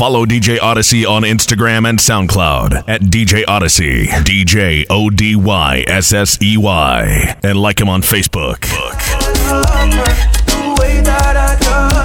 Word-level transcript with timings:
Follow 0.00 0.24
DJ 0.24 0.58
Odyssey 0.62 1.04
on 1.04 1.24
Instagram 1.24 1.86
and 1.86 1.98
SoundCloud 1.98 2.84
at 2.88 3.02
DJ 3.02 3.44
Odyssey, 3.46 4.06
DJ 4.06 4.86
O 4.88 5.10
D 5.10 5.36
Y 5.36 5.84
S 5.86 6.14
S 6.14 6.40
E 6.40 6.56
Y, 6.56 7.36
and 7.42 7.60
like 7.60 7.78
him 7.82 7.90
on 7.90 8.00
Facebook. 8.00 8.64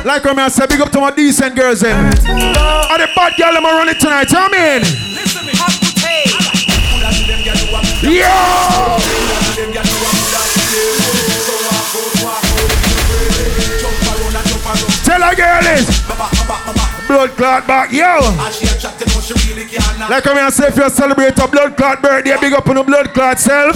Like 0.04 0.26
when 0.26 0.38
I 0.40 0.50
say, 0.50 0.68
big 0.68 0.82
up 0.82 0.92
to 0.92 1.00
my 1.00 1.12
decent 1.12 1.56
girls, 1.56 1.80
them. 1.80 1.96
And 1.96 2.18
the 2.18 3.08
bad 3.16 3.38
girl, 3.38 3.54
them 3.54 3.64
run 3.64 3.88
it 3.88 3.98
tonight. 4.02 4.30
You 4.30 4.40
know 4.40 4.50
I? 4.52 4.84
Yo! 8.04 8.28
Tell 15.06 15.24
a 15.24 15.34
girl 15.34 15.62
this. 15.62 16.85
Blood 17.08 17.30
clot 17.38 17.68
back, 17.68 17.92
yo. 17.92 18.20
Like 20.10 20.26
when 20.26 20.38
I 20.38 20.50
say, 20.50 20.68
if 20.68 20.76
you 20.76 20.90
celebrate 20.90 21.38
a 21.38 21.48
blood 21.48 21.78
clot 21.78 22.02
birthday, 22.02 22.36
big 22.42 22.54
up 22.54 22.68
on 22.68 22.76
the 22.76 22.84
blood 22.84 23.14
clot 23.14 23.40
self. 23.40 23.76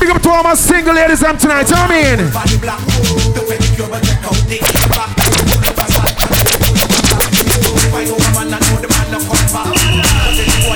Big 0.00 0.10
up 0.10 0.22
to 0.22 0.30
all 0.30 0.42
my 0.42 0.54
single 0.54 0.94
ladies 0.94 1.22
I'm 1.22 1.36
tonight, 1.36 1.68
you 1.68 1.76
know 1.76 1.82
I 1.82 1.88
mean? 1.88 2.18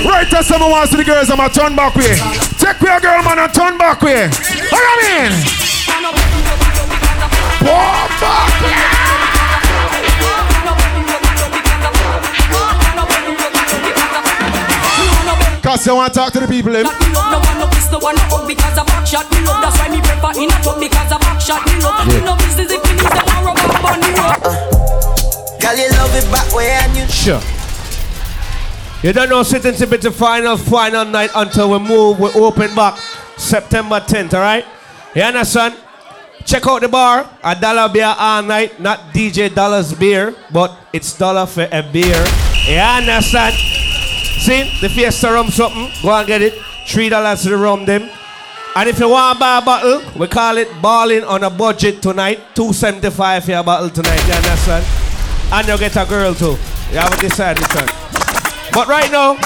Right 0.05 0.33
as 0.33 0.45
someone 0.47 0.71
wants 0.71 0.91
to 0.91 0.97
the 0.97 1.03
girls, 1.03 1.29
I'm 1.31 1.39
a 1.39 1.49
turn 1.49 1.75
back 1.75 1.95
way. 1.95 2.15
Take 2.59 2.79
your 2.81 2.99
girl, 2.99 3.23
man, 3.23 3.39
and 3.39 3.53
turn 3.53 3.77
back 3.77 4.01
way. 4.01 4.29
What 4.69 4.83
I 4.85 4.95
mean? 5.01 5.31
Walk 7.65 8.09
back, 8.21 9.02
Cause 15.63 15.87
you 15.87 15.95
want 15.95 16.13
to 16.13 16.19
talk 16.19 16.33
to 16.33 16.41
the 16.41 16.47
people, 16.47 16.75
eh? 16.75 16.83
No 16.83 17.39
one 17.39 17.57
no 17.57 17.67
piss, 17.71 17.89
no 17.89 17.97
one 17.97 18.15
no 18.15 18.23
hug 18.27 18.45
because 18.45 18.77
of 18.77 18.85
back 18.85 19.07
shot. 19.07 19.31
Me 19.31 19.39
love 19.47 19.63
that's 19.63 19.79
why 19.79 19.87
me 19.87 20.03
prefer 20.03 20.35
in 20.35 20.51
a 20.51 20.57
truck 20.59 20.75
because 20.75 21.11
of 21.15 21.21
back 21.23 21.39
shot. 21.39 21.63
Me 21.63 21.79
love 21.79 22.03
me 22.03 22.19
no 22.19 22.35
business 22.35 22.67
if 22.67 22.83
me 22.83 22.91
need 22.99 23.07
them 23.07 23.23
a 23.23 23.35
rub 23.47 23.55
up 23.55 23.83
on 23.87 23.99
the 24.03 24.11
road. 24.11 24.43
Girl, 25.63 25.75
you 25.79 25.87
love 25.95 26.11
it 26.19 26.27
back 26.27 26.51
way 26.51 26.67
and 26.67 26.91
you 26.99 27.07
Sure. 27.07 27.39
You 29.03 29.13
don't 29.13 29.29
know 29.29 29.43
sitting 29.43 29.73
to 29.75 29.87
be 29.87 29.95
the 29.95 30.11
final, 30.11 30.57
final 30.57 31.05
night 31.05 31.31
until 31.33 31.71
we 31.71 31.79
move, 31.79 32.19
we 32.19 32.27
open 32.35 32.75
back 32.75 32.99
September 33.37 34.01
10th, 34.01 34.33
alright? 34.33 34.65
You 35.15 35.21
understand? 35.23 35.75
Check 36.43 36.67
out 36.67 36.81
the 36.81 36.89
bar, 36.89 37.29
a 37.41 37.55
dollar 37.55 37.87
beer 37.87 38.13
all 38.19 38.43
night, 38.43 38.81
not 38.81 38.99
DJ 39.13 39.53
Dollars 39.53 39.93
beer, 39.93 40.35
but 40.51 40.75
it's 40.91 41.17
dollar 41.17 41.45
for 41.45 41.69
a 41.71 41.81
beer. 41.83 42.19
You 42.67 42.79
understand? 42.79 43.55
See, 44.43 44.69
the 44.81 44.89
Fiesta 44.89 45.31
rum 45.31 45.47
something, 45.47 45.89
go 46.01 46.11
and 46.11 46.27
get 46.27 46.41
it. 46.41 46.53
Three 46.85 47.07
dollars 47.07 47.43
to 47.43 47.49
the 47.49 47.55
rum 47.55 47.85
them. 47.85 48.09
And 48.75 48.89
if 48.89 48.99
you 48.99 49.07
want 49.07 49.37
to 49.37 49.39
buy 49.39 49.59
a 49.59 49.61
bottle, 49.61 50.03
we 50.19 50.27
call 50.27 50.57
it 50.57 50.67
balling 50.81 51.23
on 51.23 51.43
a 51.43 51.49
budget 51.49 52.01
tonight. 52.01 52.39
275 52.53 53.45
for 53.45 53.53
a 53.53 53.63
bottle 53.63 53.89
tonight, 53.89 54.19
you 54.27 54.33
understand? 54.33 54.85
And 55.49 55.65
you 55.65 55.77
get 55.77 55.95
a 55.95 56.05
girl 56.05 56.33
too. 56.33 56.57
You 56.91 56.99
haven't 56.99 57.21
decided, 57.21 57.63
son. 57.71 57.87
But 58.73 58.89
right 58.89 59.09
now, 59.09 59.37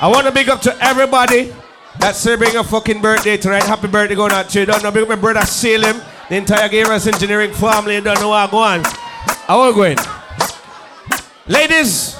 I 0.00 0.08
want 0.10 0.26
to 0.26 0.32
big 0.32 0.48
up 0.48 0.62
to 0.62 0.74
everybody 0.82 1.52
that's 1.98 2.20
celebrating 2.20 2.56
a 2.56 2.64
fucking 2.64 3.02
birthday 3.02 3.36
tonight. 3.36 3.64
Happy 3.64 3.88
birthday 3.88 4.14
going 4.14 4.32
out 4.32 4.48
to 4.48 4.60
you. 4.60 4.64
Don't 4.64 4.82
know, 4.82 4.90
big 4.90 5.02
up 5.02 5.10
my 5.10 5.16
brother 5.16 5.42
Salem, 5.42 6.00
the 6.30 6.36
entire 6.36 6.70
Gamers 6.70 7.06
Engineering 7.06 7.52
family. 7.52 7.96
You 7.96 8.00
don't 8.00 8.18
know 8.18 8.30
what 8.30 8.44
I'm 8.44 8.50
going. 8.50 8.82
I 9.46 9.56
want 9.56 9.76
going. 9.76 9.98
Ladies, 11.46 12.16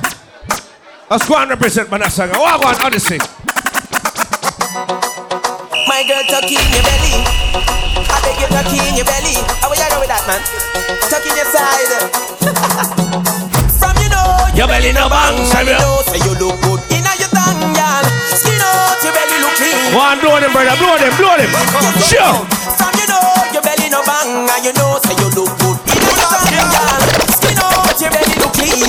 let's 1.11 1.27
go 1.29 1.35
and 1.37 1.51
represent 1.51 1.91
Manasanga. 1.91 2.39
What 2.39 2.55
I 2.55 2.59
want, 2.63 2.79
Odyssey. 2.87 3.19
My 5.91 6.07
girl 6.07 6.23
tuck 6.31 6.47
in 6.47 6.63
your 6.71 6.85
belly 6.87 7.19
I 7.99 8.17
beg 8.23 8.39
you 8.39 8.47
tuck 8.47 8.71
in 8.71 8.95
your 8.95 9.05
belly 9.05 9.35
How 9.59 9.69
you 9.75 9.83
know 9.91 9.99
with 9.99 10.09
that 10.09 10.23
man? 10.31 10.39
Tuck 11.11 11.27
in 11.27 11.35
your 11.35 11.51
side 11.51 11.91
From 13.77 13.99
you 13.99 14.09
know 14.09 14.23
Your 14.55 14.71
belly 14.71 14.95
no 14.95 15.11
bang, 15.11 15.35
You 15.67 15.75
know 15.77 15.99
say 16.07 16.23
you 16.23 16.33
look 16.39 16.55
good 16.63 16.81
Inna 16.95 17.11
your 17.19 17.29
tongue, 17.35 17.75
girl 17.75 18.07
Skin 18.33 18.63
out 18.63 19.03
your 19.03 19.13
belly 19.13 19.37
look 19.43 19.55
clean 19.59 19.99
One, 19.99 20.23
blow 20.23 20.39
them, 20.39 20.55
brother. 20.55 20.79
Blow 20.79 20.95
them, 20.95 21.13
blow 21.19 21.35
them. 21.35 21.51
Sure. 22.07 22.39
From 22.79 22.95
you 22.97 23.11
know 23.11 23.21
your 23.51 23.65
belly 23.67 23.91
no 23.91 24.01
bang 24.07 24.47
And 24.47 24.63
you 24.63 24.73
know 24.79 25.03
say 25.03 25.19
you 25.19 25.29
look 25.35 25.51
good 25.59 25.77
Inna 25.91 26.13
your 26.17 26.31
tongue, 26.31 26.71
girl 26.71 27.03
Skin 27.35 27.59
out 27.59 27.99
your 27.99 28.15
belly 28.15 28.40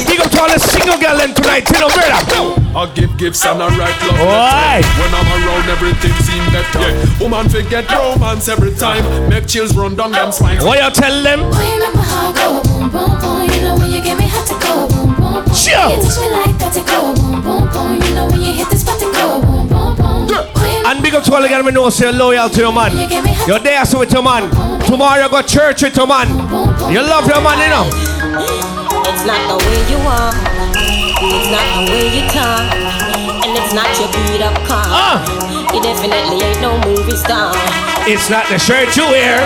Big 0.05 0.19
up 0.21 0.29
to 0.31 0.39
all 0.41 0.49
the 0.49 0.59
single 0.59 0.97
girl 0.97 1.19
in 1.21 1.33
tonight. 1.33 1.65
Tell 1.65 1.89
them, 1.89 1.97
brother. 1.97 2.61
I 2.77 2.91
give 2.95 3.17
gifts 3.17 3.45
and 3.45 3.61
I 3.61 3.67
write 3.75 3.97
love 4.07 4.19
Why? 4.21 4.81
When 4.95 5.11
I'm 5.11 5.27
around, 5.27 5.67
everything 5.69 6.13
seems 6.23 6.47
better. 6.53 6.79
Yeah. 6.79 7.19
Woman 7.19 7.49
forget 7.49 7.89
romance 7.91 8.47
every 8.47 8.73
time. 8.75 9.03
Make 9.29 9.47
chills 9.47 9.75
run 9.75 9.95
down 9.95 10.11
them 10.11 10.31
spines. 10.31 10.63
What 10.63 10.77
you 10.81 10.89
tell 10.91 11.23
them? 11.23 11.41
Oh, 11.43 11.49
you 11.49 11.73
remember 11.75 11.99
how 11.99 12.29
I 12.29 12.33
go 12.33 12.63
boom 12.63 12.89
boom 12.89 13.11
boom? 13.19 13.49
You 13.49 13.61
know 13.61 13.75
when 13.77 13.91
you 13.91 14.01
get 14.01 14.17
me 14.17 14.25
hot 14.29 14.45
to 14.47 14.55
go 14.61 14.87
boom 14.87 15.15
boom 15.15 15.43
boom. 15.43 15.53
Sure. 15.53 15.75
You 15.89 15.99
touch 15.99 16.19
me 16.21 16.29
like 16.29 16.55
that 16.61 16.71
to 16.77 16.81
go 16.85 17.11
boom 17.17 17.41
boom 17.41 17.67
boom. 17.73 18.01
You 18.01 18.15
know 18.15 18.27
when 18.29 18.41
you 18.41 18.53
hit 18.53 18.69
the 18.69 18.77
spot 18.77 18.99
to 18.99 19.11
go 19.11 19.41
boom 19.41 19.67
boom 19.67 19.95
boom. 19.97 20.29
And 20.85 21.03
big 21.03 21.13
up 21.13 21.23
to 21.25 21.33
all 21.33 21.41
the 21.41 21.47
girls 21.47 21.65
we 21.65 21.71
know 21.71 21.89
say 21.89 22.05
you're 22.05 22.13
loyal 22.13 22.49
to 22.49 22.59
your 22.59 22.73
man. 22.73 22.91
You're 23.47 23.59
there 23.59 23.85
so 23.85 23.99
with 23.99 24.13
your 24.13 24.23
man. 24.23 24.49
Tomorrow 24.85 25.23
you 25.23 25.29
go 25.29 25.41
church 25.41 25.83
with 25.83 25.95
your 25.95 26.07
man. 26.07 26.27
You 26.91 27.01
love 27.01 27.27
your 27.27 27.41
man, 27.41 27.59
you 27.59 27.69
know. 27.69 28.20
It's 29.21 29.29
not 29.29 29.45
the 29.53 29.57
way 29.69 29.79
you 29.85 29.99
walk, 30.01 30.33
it's 31.21 31.49
not 31.53 31.61
the 31.77 31.91
way 31.93 32.09
you 32.09 32.25
talk, 32.33 32.73
and 33.45 33.53
it's 33.53 33.69
not 33.71 33.85
your 34.01 34.09
beat 34.17 34.41
up 34.41 34.57
car. 34.65 34.81
Ah. 34.89 35.21
You 35.73 35.79
definitely 35.79 36.41
ain't 36.41 36.59
no 36.59 36.81
movie 36.81 37.15
star, 37.15 37.53
It's 38.09 38.31
not 38.33 38.49
the 38.49 38.57
shirt 38.57 38.97
you 38.97 39.05
wear. 39.05 39.37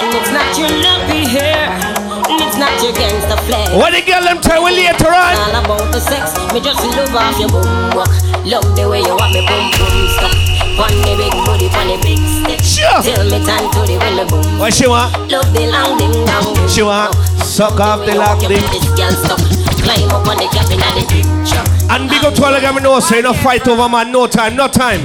and 0.00 0.10
it's 0.16 0.32
not 0.32 0.48
your 0.56 0.72
nappy 0.80 1.28
hair, 1.28 1.76
and 2.24 2.40
it's 2.40 2.56
not 2.56 2.72
your 2.82 2.94
gangster 2.96 3.36
flag. 3.44 3.76
What 3.76 3.92
the 3.92 4.00
girl 4.00 4.22
them 4.24 4.40
tell 4.40 4.64
we 4.64 4.70
later 4.72 5.12
on? 5.12 5.36
All 5.44 5.60
about 5.60 5.92
the 5.92 6.00
sex, 6.00 6.32
me 6.54 6.60
just 6.64 6.80
love 6.96 7.14
off 7.14 7.38
your 7.38 7.50
boom 7.50 7.92
walk. 7.92 8.08
Love 8.48 8.64
the 8.76 8.88
way 8.88 9.00
you 9.04 9.12
want 9.12 9.28
me 9.36 9.44
boom 9.44 9.70
boom 9.76 10.08
stop. 10.16 10.55
Pon 10.76 10.92
the 11.02 11.12
big 11.16 11.32
booty, 11.48 11.68
pon 11.72 11.88
the 11.88 11.96
big 12.04 12.20
stick. 12.20 12.60
Sure. 12.60 13.00
Tell 13.00 13.24
me 13.24 13.40
time 13.44 13.64
to 13.72 13.80
the 13.88 13.96
me 13.96 14.24
boom. 14.28 14.60
What 14.60 14.72
she 14.72 14.86
want? 14.86 15.12
Love 15.32 15.48
the 15.56 15.66
long 15.72 15.96
ding 15.96 16.12
dong. 16.28 16.52
She 16.68 16.82
want 16.84 17.16
suck 17.40 17.80
off 17.80 18.04
the 18.04 18.14
lock 18.14 18.42
You 18.42 18.48
thing. 18.48 18.60
this 18.68 18.84
girl 18.92 19.14
stop. 19.16 19.40
Climb 19.80 20.12
up 20.12 20.28
on 20.28 20.36
the 20.36 20.44
cabin 20.52 20.76
of 20.76 20.92
the 20.92 21.04
picture. 21.08 21.64
And 21.88 22.10
big 22.10 22.20
up 22.24 22.34
to 22.34 22.44
all 22.44 22.52
the 22.52 22.60
we 22.74 22.82
know 22.82 23.00
say 23.00 23.22
no 23.22 23.32
fight 23.32 23.66
over 23.66 23.88
man, 23.88 24.12
no 24.12 24.26
time, 24.26 24.56
no 24.56 24.68
time. 24.68 25.00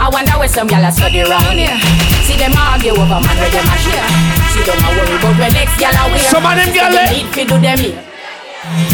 I 0.00 0.08
wonder 0.10 0.32
where 0.38 0.48
some 0.48 0.66
gyal 0.66 0.88
a 0.88 0.90
study 0.90 1.22
round 1.22 1.58
here. 1.58 1.78
See 2.26 2.34
them 2.34 2.50
argue 2.58 2.92
over 2.98 3.22
man 3.22 3.36
where 3.38 3.50
them 3.54 3.68
a 3.70 3.76
share. 3.78 4.08
See 4.50 4.64
them 4.66 4.82
a 4.82 4.88
worry 4.98 5.14
about 5.14 5.38
where 5.38 5.52
next 5.54 5.78
gyal 5.78 5.94
a 5.94 6.10
wear. 6.10 6.18
Some 6.26 6.46
of 6.46 6.54
them 6.58 6.70
gyal, 6.74 6.96
eh? 6.98 7.22
need 7.22 7.26
fi 7.30 7.44
do 7.44 7.58
them 7.60 7.78
here. 7.78 8.07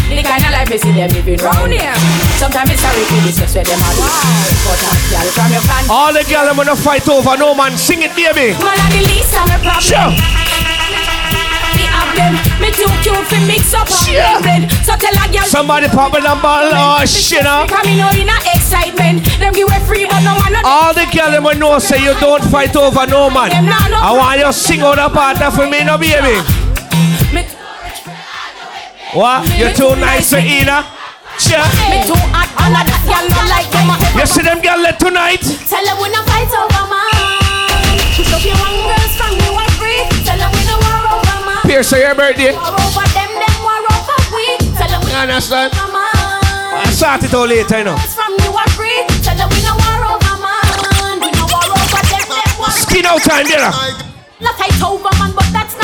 The 0.09 0.23
kind 0.23 0.45
of 0.45 0.53
life 0.55 0.71
me 0.71 0.79
see 0.79 0.93
them 0.93 1.11
living 1.11 1.41
round 1.43 1.73
here. 1.73 1.95
Sometimes 2.39 2.71
it's 2.71 2.83
sorry 2.83 3.03
for 3.11 3.19
the 3.27 3.33
where 3.35 3.65
them 3.67 3.81
a 3.83 3.91
do. 3.97 4.03
But 4.65 4.81
a 4.81 4.91
gyal 5.11 5.29
from 5.35 5.51
your 5.53 5.65
fan. 5.67 5.83
All 5.91 6.13
the 6.13 6.23
girls 6.25 6.47
them 6.49 6.57
wanna 6.57 6.77
fight 6.77 7.09
over 7.09 7.37
no 7.37 7.55
man. 7.55 7.77
Sing 7.77 8.03
it, 8.03 8.15
baby. 8.15 8.55
Man 8.63 8.79
a 8.79 8.87
the 8.95 9.03
least 9.11 9.35
of 9.35 9.47
my 9.51 9.59
problem. 9.59 9.83
Sure. 9.83 10.11
Me 11.75 11.85
have 11.91 12.11
them. 12.15 12.35
Me 12.63 12.71
too 12.71 12.87
cute 13.03 13.27
fi 13.27 13.39
mix 13.47 13.75
up 13.75 13.91
all 13.91 13.97
Sure. 13.99 14.15
them 14.15 14.43
blend. 14.43 14.65
So 14.87 14.95
tell 14.95 15.15
a 15.15 15.25
gyal. 15.33 15.47
Somebody 15.51 15.89
popping 15.89 16.25
a 16.25 16.37
bottle. 16.39 16.71
Oh 16.75 17.03
shit, 17.05 17.43
huh? 17.43 17.67
Because 17.67 17.85
me 17.87 17.99
know 17.99 18.11
in 18.15 18.31
a 18.31 18.37
excitement. 18.55 19.27
Them 19.43 19.53
give 19.53 19.67
away 19.69 19.81
free 19.87 20.07
but 20.07 20.23
no 20.23 20.39
man 20.39 20.53
not 20.55 20.65
All 20.65 20.95
the 20.95 21.07
girls 21.11 21.33
them 21.35 21.45
we 21.45 21.55
know 21.59 21.79
say 21.79 21.99
you 22.03 22.15
don't 22.21 22.45
fight 22.47 22.77
over 22.77 23.07
no 23.07 23.29
man. 23.31 23.51
I 23.51 24.13
want 24.15 24.39
you 24.39 24.47
to 24.47 24.53
sing 24.53 24.83
out 24.83 24.99
a 24.99 25.11
part 25.11 25.39
for 25.53 25.67
me, 25.67 25.83
no 25.83 25.99
baby. 25.99 26.39
What? 29.15 29.47
You're 29.55 29.71
too 29.71 29.95
nice 29.95 30.31
to 30.35 30.43
eat, 30.43 30.67
huh? 30.67 30.83
Sure. 31.39 31.63
me 31.87 32.03
too 32.03 32.19
hot 32.35 32.51
all 32.59 32.75
of 32.75 32.83
that 32.83 32.99
gyal 33.07 33.27
not 33.31 33.47
like 33.47 33.71
them. 33.71 33.87
You 34.19 34.27
see 34.27 34.43
them 34.43 34.59
girl 34.59 34.83
tonight? 34.99 35.39
Tell 35.71 35.87
her 35.87 35.95
we 36.03 36.11
no 36.11 36.19
fight 36.27 36.51
over 36.51 36.83
man. 36.91 37.95
So 38.11 38.35
if 38.35 38.43
you 38.43 38.59
want 38.59 38.75
girls 38.75 39.15
from 39.15 39.39
you 39.39 39.55
are 39.55 39.71
free. 39.79 40.03
Tell 40.27 40.35
her 40.35 40.51
we 40.51 40.63
no 40.67 40.75
war 40.83 41.15
over 41.15 41.39
man. 41.47 41.63
Pierce, 41.63 41.95
your 41.95 42.11
birthday. 42.19 42.59
War 42.59 42.75
over 42.75 43.07
them, 43.15 43.31
them 43.39 43.57
war 43.63 43.83
over 43.87 44.19
we. 44.35 44.47
Tell 44.83 44.91
her 44.91 45.01
we 45.07 45.11
understand? 45.15 45.71
I 45.79 46.91
start 46.91 47.23
it 47.23 47.31
all 47.39 47.47
later, 47.47 47.79
you 47.79 47.87
know. 47.87 47.99
From 48.11 48.35
you 48.43 48.51
are 48.51 48.71
free. 48.75 48.99
Tell 49.23 49.39
her 49.39 49.47
we 49.47 49.63
no 49.63 49.79
war 49.79 50.11
over 50.11 50.37
man. 50.43 51.23
We 51.23 51.31
no 51.31 51.47
war 51.55 51.71
over 51.71 52.03
them, 52.03 52.27
them 52.35 52.51
war. 52.59 52.71
Skin 52.75 53.07
out 53.07 53.23
time, 53.23 53.47
there. 53.47 53.63
Not 54.43 54.59
fight 54.59 54.75
over 54.83 55.11
man, 55.23 55.31
but 55.39 55.47
that's 55.55 55.79
not 55.79 55.84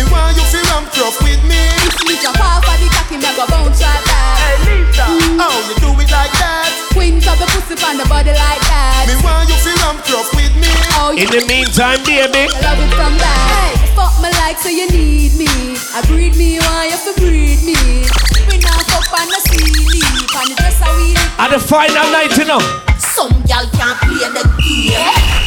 Me 0.00 0.08
want 0.08 0.32
you 0.32 0.44
feel 0.48 0.64
ramp 0.72 0.88
rough 0.96 1.20
with 1.20 1.44
me. 1.44 1.60
If 1.84 2.00
me 2.08 2.16
drop 2.24 2.40
off 2.40 2.64
of 2.64 2.72
the 2.80 2.88
cocky, 2.88 3.20
me 3.20 3.28
go 3.36 3.44
bounce 3.52 3.84
right 3.84 4.00
back. 4.08 4.56
Mm. 4.96 5.36
How 5.36 5.52
you 5.68 5.76
do 5.76 5.92
it 6.00 6.08
like 6.08 6.32
that? 6.40 6.72
Queen 6.96 7.20
top 7.20 7.36
the 7.36 7.44
pussy 7.52 7.76
on 7.84 8.00
the 8.00 8.08
body 8.08 8.32
like 8.32 8.64
that. 8.64 9.04
Me 9.04 9.20
want 9.20 9.44
you 9.52 9.60
feel 9.60 9.76
ramp 9.84 10.00
rough 10.08 10.32
with 10.32 10.56
me. 10.56 10.72
Oh, 10.96 11.12
you 11.12 11.20
In 11.20 11.28
the 11.28 11.44
meantime, 11.44 12.00
baby. 12.08 12.48
love 12.64 12.80
it 12.80 12.88
from 12.96 13.12
back. 13.20 13.76
Hey, 13.76 13.92
fuck 13.92 14.16
me 14.24 14.32
like 14.40 14.56
so 14.56 14.72
you 14.72 14.88
need 14.88 15.36
me. 15.36 15.76
I 15.92 16.00
breed 16.08 16.32
me, 16.32 16.56
you 16.56 16.64
want 16.64 16.88
you 16.88 16.96
to 16.96 17.12
breed 17.20 17.60
me. 17.60 18.08
We 18.48 18.56
now 18.56 18.80
fuck 18.88 19.04
on 19.04 19.28
the 19.28 19.40
sleep, 19.52 20.32
on 20.32 20.48
the 20.48 20.56
dress 20.56 20.80
how 20.80 20.96
we 20.96 21.12
live. 21.12 21.44
At 21.44 21.52
the 21.52 21.60
final 21.60 22.08
night, 22.08 22.32
you 22.40 22.48
know. 22.48 22.62
Some 23.04 23.36
gal 23.44 23.68
can't 23.76 24.00
play 24.00 24.32
the 24.32 24.44
game 24.64 24.96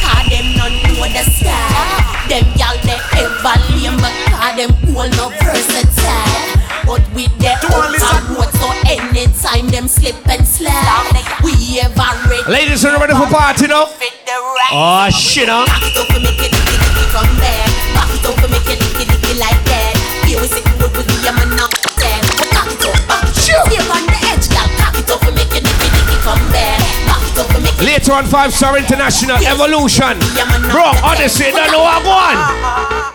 Cause 0.02 0.26
them 0.30 0.46
not 0.58 0.70
know 0.70 1.06
the 1.10 1.22
style 1.26 2.28
Them 2.28 2.44
gal 2.54 2.76
they 2.82 2.98
ever 3.18 3.56
lame 3.74 4.23
Cause 4.44 4.60
them 4.60 4.76
all 4.92 5.08
no 5.16 5.32
versatile. 5.40 6.52
But 6.84 7.00
with 7.16 7.32
the 7.40 7.48
upper 7.64 7.96
road 8.36 8.52
So 8.60 8.68
anytime 8.84 9.72
them 9.72 9.88
slip 9.88 10.20
and 10.28 10.44
slide 10.44 11.16
We 11.40 11.80
ever 11.80 12.12
ready 12.28 12.44
Ladies, 12.44 12.84
are 12.84 12.92
you 12.92 13.00
ready 13.00 13.16
for 13.16 13.24
party 13.24 13.72
now? 13.72 13.88
Fit 13.88 14.12
the 14.28 14.36
right 14.36 14.68
Oh, 14.68 15.08
shit, 15.08 15.48
huh? 15.48 15.64
Back 15.64 15.80
it 15.80 15.96
up 15.96 16.12
and 16.12 16.28
make 16.28 16.36
it 16.44 16.52
dicky 16.52 16.76
dicky 16.76 17.04
from 17.08 17.24
there. 17.40 17.64
Back 17.96 18.12
it 18.12 18.24
up 18.28 18.36
and 18.36 18.52
make 18.52 18.68
it 18.68 18.78
dicky 18.84 19.04
dicky 19.08 19.32
like 19.40 19.56
that. 19.64 19.96
Here 20.28 20.36
we 20.36 20.44
sitting 20.44 20.76
with 20.76 20.92
the 20.92 21.32
man 21.32 21.48
now 21.56 21.72
Then 21.96 22.20
Cock 22.52 22.68
it 22.68 22.84
up, 22.84 23.00
back 23.08 23.24
it 23.24 23.32
up. 23.32 23.64
Stay 23.64 23.80
on 23.80 24.04
the 24.04 24.18
edge, 24.28 24.44
gal 24.52 24.68
Cock 24.76 25.00
it 25.00 25.08
up 25.08 25.24
and 25.24 25.40
make 25.40 25.56
it 25.56 25.64
dicky 25.64 25.88
dicky 25.88 26.16
from 26.20 26.36
there. 26.52 26.76
Back 27.08 27.24
it 27.32 27.38
up 27.40 27.48
and 27.48 27.64
make 27.64 27.80
it 27.80 27.88
Later 27.88 28.12
on, 28.12 28.28
Five 28.28 28.52
Star 28.52 28.76
International 28.76 29.40
Evolution. 29.40 30.20
Bro, 30.68 31.00
Odyssey, 31.00 31.48
don't 31.48 31.72
know 31.72 31.80
what 31.80 32.04
I'm 32.04 32.04
When 32.04 33.13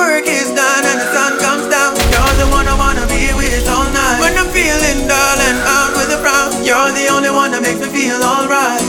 work 0.00 0.24
is 0.24 0.48
done 0.56 0.84
and 0.88 0.98
the 1.00 1.08
sun 1.12 1.32
comes 1.36 1.66
down, 1.68 1.92
you're 2.08 2.36
the 2.40 2.48
one 2.48 2.64
I 2.64 2.76
wanna 2.76 3.04
be 3.06 3.28
with 3.36 3.68
all 3.68 3.84
night. 3.92 4.18
When 4.24 4.32
I'm 4.40 4.48
feeling 4.48 5.04
dull 5.04 5.38
and 5.48 5.58
out 5.76 5.92
with 5.96 6.16
a 6.16 6.18
frown, 6.24 6.50
you're 6.64 6.92
the 6.96 7.06
only 7.12 7.30
one 7.30 7.52
that 7.52 7.60
makes 7.60 7.80
me 7.84 7.88
feel 7.92 8.20
alright. 8.24 8.84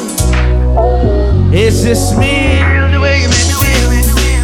Is 1.51 1.83
this 1.83 2.15
me? 2.15 2.63
The 2.95 2.99
way 3.03 3.23
you 3.23 3.29
make 3.29 3.47
me 3.51 3.57
feel. 3.59 3.91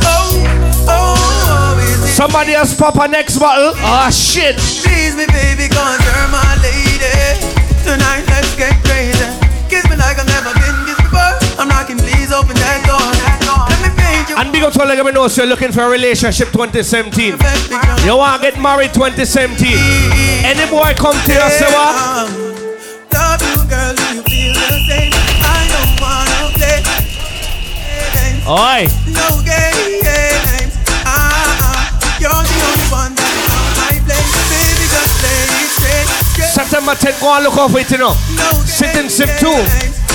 Oh, 0.04 0.92
oh, 0.92 2.04
is 2.04 2.16
Somebody 2.16 2.54
else 2.54 2.75
pop 2.75 2.96
a 3.00 3.08
next 3.08 3.40
bottle. 3.40 3.72
Oh, 3.78 4.10
shit. 4.12 4.58
Please 4.84 5.16
me, 5.16 5.25
baby, 5.31 5.72
cause 5.72 6.00
you're 6.04 6.28
my 6.36 6.52
lady. 6.60 7.16
Tonight, 7.88 8.28
let's 8.28 8.56
get 8.60 8.87
big 14.57 14.65
up 14.65 14.74
to 14.74 14.81
all 14.81 14.89
of 14.89 15.13
know, 15.13 15.27
so 15.27 15.44
you're 15.44 15.50
looking 15.50 15.71
for 15.71 15.81
a 15.81 15.89
relationship 15.89 16.50
2017. 16.50 17.38
You 18.06 18.18
want 18.18 18.42
to 18.42 18.50
get 18.50 18.59
married 18.59 18.92
2017. 18.94 19.54
Any 20.42 20.65
boy 20.69 20.98
come 20.98 21.13
to 21.13 21.33
you, 21.33 21.50
say 21.54 21.69
what? 21.69 21.94
Love 23.13 23.42
you, 23.45 23.62
girl. 23.69 23.94
You 23.94 24.25
feel 24.25 24.57
the 24.57 24.81
same? 24.89 25.13
I 25.45 25.62
don't 25.69 25.94
wanna 26.01 26.50
play. 26.57 26.81
Oi. 28.50 28.89
No 29.13 29.30
games. 29.45 30.74
Ah. 31.06 32.18
You're 32.18 32.30
the 32.33 32.57
only 32.57 32.88
one 32.89 33.13
that 33.13 33.33
is 33.38 33.54
on 33.54 33.69
my 33.77 33.94
place. 34.09 34.33
Baby, 34.50 34.86
just 34.89 35.13
play 35.21 35.38
it 35.54 35.69
straight. 35.69 36.50
September 36.50 36.95
10th, 36.95 37.21
go 37.21 37.30
and 37.36 37.44
look 37.44 37.57
off 37.57 37.75
it, 37.75 37.92
you 37.92 38.00
know. 38.00 38.18
No 38.33 38.50
Sit 38.65 38.95
and 38.95 39.12
sip 39.12 39.30
too. 39.38 40.06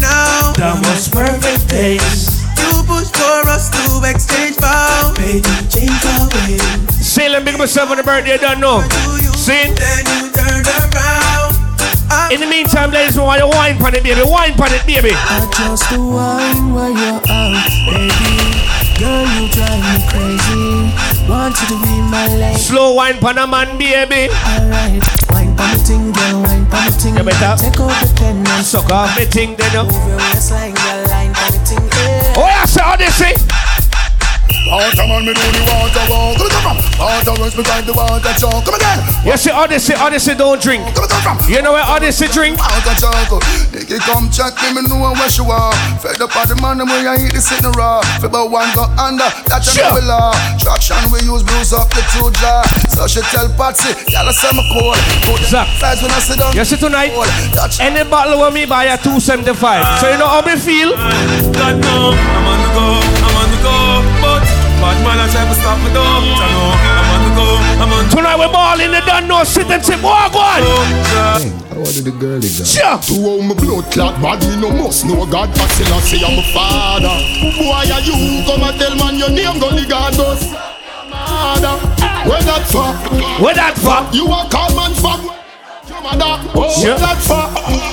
Now. 0.00 0.52
The 0.56 0.74
most 0.88 1.12
perfect 1.12 1.68
days. 1.68 2.42
You 2.58 2.82
pushed 2.84 3.16
for 3.16 3.48
us 3.48 3.70
to 3.70 4.02
exchange 4.08 4.56
vows. 4.56 5.16
Baby, 5.16 5.48
change 5.68 6.00
our 6.16 6.28
ways. 6.34 6.64
Sailing 7.00 7.44
big 7.44 7.54
up 7.54 7.60
yourself 7.60 7.90
on 7.90 7.96
the 7.96 8.02
birthday, 8.02 8.34
I 8.34 8.36
don't 8.36 8.60
know. 8.60 8.82
Sing. 9.36 9.74
Then 9.74 10.04
you 10.08 10.32
turned 10.32 10.66
around. 10.66 11.56
I'm 12.10 12.32
In 12.32 12.40
the 12.40 12.46
meantime, 12.46 12.90
ladies, 12.90 13.16
we 13.16 13.22
want 13.22 13.40
you 13.40 13.48
wine 13.48 13.80
on 13.82 13.94
it, 13.94 14.02
baby. 14.02 14.20
Wine 14.24 14.52
on 14.58 14.72
it, 14.72 14.84
baby. 14.86 15.12
I 15.14 15.46
just 15.54 15.88
the 15.90 16.00
wine 16.00 16.74
while 16.74 16.90
you're 16.90 17.22
out, 17.30 17.66
baby. 17.86 18.34
Girl, 18.98 19.24
you 19.38 19.48
drive 19.54 19.80
me 19.80 19.96
crazy. 20.10 20.92
Want 21.28 21.54
you 21.62 21.66
to 21.68 21.76
be 21.82 21.94
my 22.10 22.26
lady. 22.36 22.58
Slow 22.58 22.94
wine 22.94 23.22
on 23.24 23.38
a 23.38 23.46
man, 23.46 23.78
baby. 23.78 24.28
Alright, 24.34 25.02
wine 25.60 25.68
pon 25.68 25.78
the 25.78 25.84
ting, 25.84 26.12
girl, 26.12 26.42
wine 26.42 26.66
pon 26.66 26.84
the 26.86 26.96
ting. 26.98 27.16
You 27.16 27.24
better 27.24 27.62
Take 27.62 27.80
out 27.80 28.00
the 28.00 28.14
pen 28.16 28.46
and 28.46 28.64
suck 28.64 28.90
off 28.90 29.16
the 29.16 29.26
thing, 29.26 29.56
then 29.56 29.86
move 29.86 30.08
your 30.08 30.16
waistline, 30.16 30.74
girl, 30.74 31.06
line 31.08 31.34
pon 31.34 31.52
the 31.52 31.60
ting. 31.64 31.84
Yeah. 31.84 32.34
Oh, 32.36 32.46
yeah, 32.46 32.64
say 32.64 32.82
Odyssey. 32.82 33.49
Water 34.70 35.02
man, 35.06 35.26
me 35.26 35.34
do 35.34 35.42
the 35.50 35.62
water 35.66 36.04
walk. 36.06 36.38
Come 36.38 36.46
on, 36.46 36.50
come 36.54 36.66
on. 36.70 36.76
Water 37.26 37.34
rush 37.42 37.56
me 37.58 37.62
drive 37.66 37.86
the 37.86 37.92
water 37.92 38.32
choke. 38.38 38.62
Come 38.62 38.78
again. 38.78 39.02
You 39.26 39.36
see 39.36 39.50
Odyssey, 39.50 39.94
Odyssey 39.98 40.34
don't 40.38 40.62
drink. 40.62 40.86
Come 40.94 41.04
on, 41.04 41.10
come 41.10 41.38
on. 41.42 41.50
You 41.50 41.60
know 41.62 41.72
where 41.74 41.82
Odyssey 41.82 42.28
drink? 42.30 42.54
Water 42.54 42.94
choke. 42.94 43.42
Nicky 43.74 43.98
come 44.06 44.30
check 44.30 44.54
me, 44.62 44.78
me 44.78 44.86
know 44.86 45.02
where 45.10 45.28
she 45.28 45.42
are. 45.42 45.74
Fed 45.98 46.22
up 46.22 46.30
of 46.38 46.46
the 46.46 46.56
man, 46.62 46.78
them 46.78 46.86
way 46.88 47.02
I 47.02 47.18
eat 47.18 47.34
the 47.34 47.42
sitting 47.42 47.74
raw. 47.74 47.98
Fi 48.22 48.30
about 48.30 48.50
one 48.54 48.70
go 48.78 48.86
under, 48.94 49.26
that 49.50 49.58
you 49.66 49.74
Sure. 49.74 49.90
know 49.90 49.98
we 49.98 50.02
law. 50.06 50.30
Traction 50.62 51.02
we 51.10 51.18
use, 51.26 51.42
bruise 51.42 51.72
up 51.74 51.90
the 51.90 52.02
two 52.14 52.30
jaw. 52.38 52.62
So 52.94 53.06
she 53.10 53.20
tell 53.34 53.50
Patsy, 53.58 53.90
y'all 54.14 54.28
a 54.28 54.32
say 54.32 54.54
me 54.54 54.62
cold. 54.70 54.94
Put 55.26 55.42
Zach. 55.50 55.66
size 55.82 55.98
when 56.02 56.10
I 56.14 56.20
sit 56.22 56.38
down. 56.38 56.54
You 56.54 56.64
see 56.64 56.78
tonight? 56.78 57.10
Touch 57.58 57.80
Any 57.82 58.06
bottle 58.08 58.38
with 58.38 58.54
me 58.54 58.66
buy 58.66 58.86
a 58.86 58.96
275. 58.96 59.98
So 60.00 60.10
you 60.10 60.18
know 60.18 60.28
how 60.30 60.42
me 60.46 60.54
feel? 60.54 60.94
God 61.58 61.74
no, 61.82 62.14
I'm 62.14 62.46
on 62.46 62.58
the 62.62 62.70
go, 62.70 62.86
I'm 62.86 62.94
on 62.94 63.02
the 63.02 63.10
go, 63.10 63.19
but 63.19 63.19
bad 64.80 64.96
man 65.04 65.20
I 65.20 65.28
try 65.28 65.44
to 65.44 65.54
stop 65.60 65.78
me 65.84 65.92
though. 65.92 66.02
I 66.02 66.48
know 66.50 66.72
I'm 66.80 67.10
on 67.12 67.20
the 67.22 67.30
go, 67.36 67.46
I'm 67.80 67.92
on 67.92 68.00
the 68.08 68.16
Tonight 68.16 68.38
we 68.40 68.48
ball 68.48 68.80
in 68.80 68.90
the 68.90 69.00
done 69.04 69.28
no 69.28 69.44
sit 69.44 69.70
and 69.70 69.84
sip. 69.84 70.02
Walk 70.02 70.34
on. 70.34 70.60
go. 70.64 71.60
How 71.70 71.84
did 71.92 72.04
the 72.04 72.12
girl 72.12 72.42
is 72.42 72.60
Sure. 72.64 72.98
To 72.98 73.14
all 73.24 73.42
my 73.42 73.54
blood 73.54 73.92
clot 73.92 74.20
body 74.20 74.56
no 74.56 74.70
must 74.72 75.04
know 75.06 75.24
God 75.26 75.48
Patsy 75.54 75.84
say 75.84 76.20
I'm 76.24 76.36
a 76.36 76.44
father 76.52 77.14
Boy 77.56 77.88
are 77.88 78.00
you 78.04 78.44
come 78.44 78.64
and 78.64 78.76
tell 78.80 78.94
man 78.96 79.16
your 79.16 79.30
name 79.30 79.60
go 79.60 79.70
the 79.70 79.86
God 79.88 80.16
goes 80.16 80.44
Mother 81.08 81.76
Where 82.28 82.42
that 82.44 82.64
for? 82.68 82.92
Where 83.42 83.54
that 83.54 83.76
for? 83.80 84.04
You 84.14 84.26
a 84.28 84.44
call 84.52 84.70
man 84.76 84.92
for 84.96 85.16
Your 85.24 85.39
mother 86.10 86.34
oh, 86.54 86.66
Sure. 86.70 86.94
Where 86.94 86.98
that 86.98 87.18
for? 87.22 87.44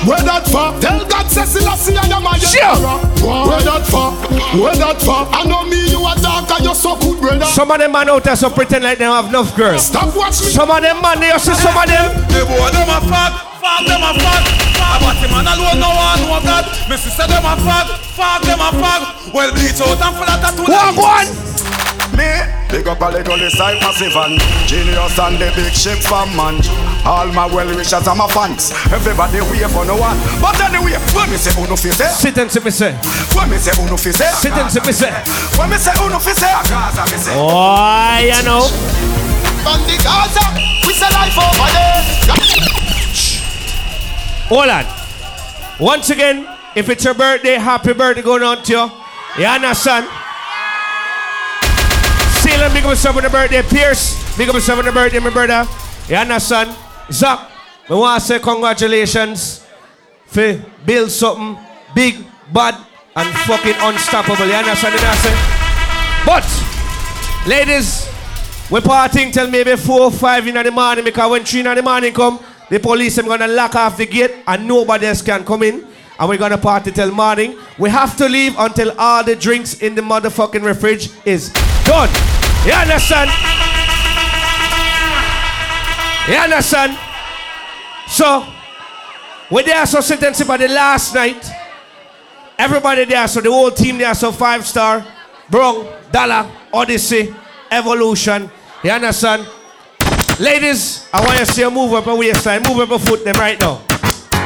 Where 0.08 0.24
that 0.26 0.46
for? 0.50 0.74
Tell 0.82 1.02
God 1.06 1.26
say 1.30 1.46
Selassie 1.46 1.98
I 1.98 2.10
am 2.10 2.26
a 2.26 2.34
Sure. 2.42 2.78
Where 3.22 3.62
that 3.62 3.84
for? 3.86 4.14
Where 4.58 4.76
that 4.76 4.98
for? 5.02 5.30
I 5.30 5.46
know 5.46 5.66
me 5.66 5.92
you 5.94 6.02
a 6.02 6.14
dark 6.22 6.50
and 6.58 6.66
you 6.66 6.76
so 6.76 6.98
good 6.98 7.20
brother 7.22 7.46
Some 7.46 7.70
of 7.72 7.78
them 7.78 7.92
man 7.92 8.10
out 8.10 8.24
there 8.24 8.36
so 8.36 8.50
pretend 8.50 8.84
like 8.84 8.98
they 8.98 9.06
have 9.06 9.30
enough 9.30 9.56
girls. 9.56 9.86
Stop 9.86 10.16
watch 10.16 10.42
me 10.42 10.50
Some 10.50 10.72
of 10.72 10.82
them 10.82 11.02
man, 11.02 11.22
you 11.22 11.38
see 11.40 11.54
some 11.54 11.78
of 11.78 11.86
them. 11.86 12.06
The 12.34 12.42
boy 12.46 12.70
them 12.74 12.90
a 12.90 12.98
fag, 13.06 13.32
fag 13.62 13.82
them 13.86 14.02
a 14.02 14.12
fag. 14.18 14.44
Fag 14.78 14.98
but 15.02 15.18
him 15.22 15.32
man 15.34 15.48
alone 15.50 15.80
no 15.82 15.90
one 15.94 16.22
know 16.26 16.42
God. 16.42 16.66
Me 16.90 16.96
sister 16.98 17.28
them 17.28 17.46
a 17.46 17.54
fag, 17.62 17.88
fag 18.18 18.42
them 18.46 18.62
a 18.62 18.70
fag. 18.74 19.34
Well 19.34 19.52
bleach 19.54 19.82
out 19.82 20.02
and 20.02 20.14
full 20.16 20.30
of 20.30 20.40
tattoo. 20.42 20.66
Walk 20.66 20.98
one. 20.98 21.30
Me, 22.16 22.57
big 22.70 22.88
up 22.88 23.00
a 23.02 23.10
little 23.12 23.38
this 23.38 23.58
side 23.58 23.80
massive 23.82 24.16
and 24.16 24.40
Genius 24.68 25.18
and 25.20 25.38
the 25.40 25.52
big 25.56 25.72
ship 25.74 26.00
from 26.00 26.30
man 26.36 26.60
All 27.06 27.28
my 27.32 27.48
well 27.48 27.68
wishers 27.76 28.08
and 28.08 28.18
my 28.18 28.28
fans 28.28 28.72
Everybody 28.92 29.40
wait 29.52 29.68
for 29.72 29.86
no 29.86 29.96
one 29.96 30.18
But 30.42 30.60
anyway, 30.62 31.00
when 31.16 31.30
me 31.32 31.38
say 31.38 31.56
uno 31.62 31.76
fi 31.76 31.90
say 31.92 32.12
Sit 32.12 32.38
and 32.38 32.52
sip 32.52 32.66
me 32.66 32.72
say. 32.72 32.94
When 33.36 33.50
me 33.50 33.58
say 33.58 33.72
uno 33.82 33.96
fi 33.98 34.12
say 34.12 34.28
Sit 34.36 34.54
and 34.54 34.70
sip 34.72 34.86
me 34.86 34.92
say. 34.92 35.12
When 35.58 35.70
me 35.70 35.78
say 35.78 35.94
uno 36.04 36.20
fi 36.20 36.34
say 36.34 36.52
Gaza 36.68 37.04
me 37.12 37.18
say 37.18 37.34
Oh, 37.36 38.20
you 38.20 38.42
know. 38.44 38.68
From 39.64 39.80
the 39.88 39.96
Gaza, 40.04 40.44
we 40.88 40.94
say 40.94 41.10
life 41.16 41.38
over 41.40 41.70
there 41.72 42.18
Hold 44.48 44.70
on. 44.70 44.86
Once 45.80 46.10
again, 46.10 46.48
if 46.76 46.88
it's 46.90 47.04
your 47.04 47.14
birthday, 47.14 47.56
happy 47.56 47.92
birthday 47.94 48.22
going 48.22 48.44
on 48.44 48.64
to 48.64 48.72
you. 48.72 48.92
You 49.38 49.46
understand? 49.46 50.08
Salem, 52.48 52.72
big 52.72 52.84
up 52.86 52.92
yourself 52.92 53.18
on 53.18 53.24
the 53.24 53.30
birthday. 53.30 53.62
Pierce, 53.62 54.38
big 54.38 54.48
up 54.48 54.56
yourself 54.56 54.80
on 54.80 54.86
the 54.86 54.92
birthday, 54.92 55.20
my 55.20 55.30
brother. 55.30 55.68
You 56.08 56.16
understand? 56.16 56.74
Zach, 57.12 57.52
I 57.90 57.94
want 57.94 58.22
to 58.22 58.26
say 58.26 58.40
congratulations 58.40 59.66
for 60.28 60.64
build 60.86 61.12
something 61.12 61.58
big, 61.94 62.26
bad, 62.54 62.76
and 63.18 63.36
fucking 63.40 63.76
unstoppable. 63.80 64.46
You 64.46 64.54
understand 64.54 64.96
what 64.96 65.04
I 65.04 65.16
say? 65.20 65.36
But, 66.26 67.50
ladies, 67.50 68.08
we're 68.72 68.80
partying 68.80 69.34
till 69.34 69.50
maybe 69.52 69.76
4 69.76 70.02
or 70.02 70.12
5 70.12 70.48
in 70.48 70.56
the 70.56 70.72
morning 70.72 71.04
because 71.04 71.30
when 71.30 71.44
3 71.44 71.60
in 71.60 71.76
the 71.76 71.84
morning 71.84 72.14
come, 72.14 72.40
the 72.70 72.80
police 72.80 73.20
are 73.20 73.24
gonna 73.24 73.48
lock 73.48 73.76
off 73.76 73.98
the 73.98 74.06
gate 74.06 74.32
and 74.48 74.66
nobody 74.66 75.06
else 75.08 75.22
can 75.22 75.44
come 75.44 75.64
in. 75.64 75.86
And 76.20 76.30
we're 76.30 76.38
gonna 76.38 76.58
party 76.58 76.92
till 76.92 77.12
morning. 77.12 77.58
We 77.78 77.90
have 77.90 78.18
to 78.18 78.28
leave 78.28 78.56
until 78.58 78.92
all 79.00 79.24
the 79.24 79.36
drinks 79.36 79.82
in 79.82 79.96
the 79.96 80.02
motherfucking 80.02 80.76
fridge 80.80 81.10
is 81.26 81.52
done. 81.84 82.10
You 82.66 82.74
understand? 82.74 83.30
You 86.28 86.36
understand? 86.36 86.98
So, 88.08 88.46
we 89.52 89.64
there 89.64 89.86
so 89.86 90.02
sit 90.02 90.24
and 90.24 90.36
sip 90.36 90.50
at 90.50 90.60
the 90.60 90.68
last 90.68 91.14
night. 91.14 91.46
Everybody 92.58 93.06
there, 93.06 93.28
so 93.28 93.40
the 93.40 93.52
whole 93.52 93.72
team 93.72 94.00
there, 94.00 94.14
so 94.16 94.32
five 94.32 94.66
star, 94.66 95.06
Brong, 95.50 96.12
Dollar, 96.12 96.50
Odyssey, 96.74 97.34
Evolution. 97.70 98.50
You 98.84 98.92
understand? 98.92 99.48
Ladies, 100.40 101.08
I 101.14 101.20
want 101.22 101.40
you 101.40 101.46
to 101.46 101.52
see 101.52 101.62
you 101.62 101.72
move 101.72 101.94
up 101.94 102.08
a 102.08 102.16
waistline, 102.16 102.64
move 102.64 102.80
up 102.80 102.92
a 102.92 103.00
foot 103.00 103.24
them 103.24 103.36
right 103.36 103.60
now. 103.60 103.82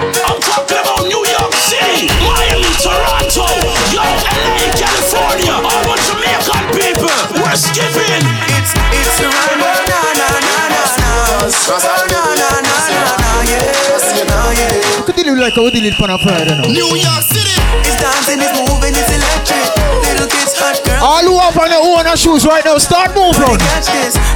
I'm 0.01 0.41
talking 0.41 0.81
about 0.81 1.05
New 1.05 1.21
York 1.29 1.53
City, 1.61 2.09
Miami, 2.25 2.73
Toronto, 2.81 3.45
yo, 3.93 4.01
LA, 4.01 4.73
California, 4.73 5.53
all 5.53 5.81
my 5.85 5.93
Jamaican 6.09 6.73
people, 6.73 7.13
we're 7.37 7.53
skipping. 7.53 8.25
It's 8.57 8.73
it's 8.97 9.21
a 9.21 9.29
run, 9.29 9.61
na 9.61 9.69
na 9.85 10.01
na 10.17 10.65
na 10.73 10.81
na. 10.97 11.45
Na 11.45 11.77
na 12.09 12.33
na 12.33 12.49
na 12.65 12.73
na, 13.21 13.45
yeah, 13.45 14.25
na 14.25 14.41
yeah. 14.57 15.05
Could 15.05 15.21
you 15.21 15.37
like 15.37 15.53
how 15.53 15.65
we 15.65 15.71
did 15.71 15.85
it 15.85 16.01
on 16.01 16.09
a 16.09 16.17
Friday 16.17 16.49
now? 16.49 16.65
New 16.65 16.97
York 16.97 17.21
City. 17.21 17.53
It's 17.85 18.01
dancing, 18.01 18.41
it's 18.41 18.57
moving, 18.57 18.97
it's 18.97 19.05
electric. 19.13 19.69
Little 20.01 20.25
kids, 20.33 20.57
hot 20.57 20.81
girls. 20.81 21.05
All 21.05 21.21
who 21.29 21.37
up 21.37 21.53
on 21.61 21.69
their 21.69 21.77
own 21.77 22.09
shoes 22.17 22.41
right 22.49 22.65
now, 22.65 22.81
start 22.81 23.13
move 23.13 23.37
on. 23.37 23.61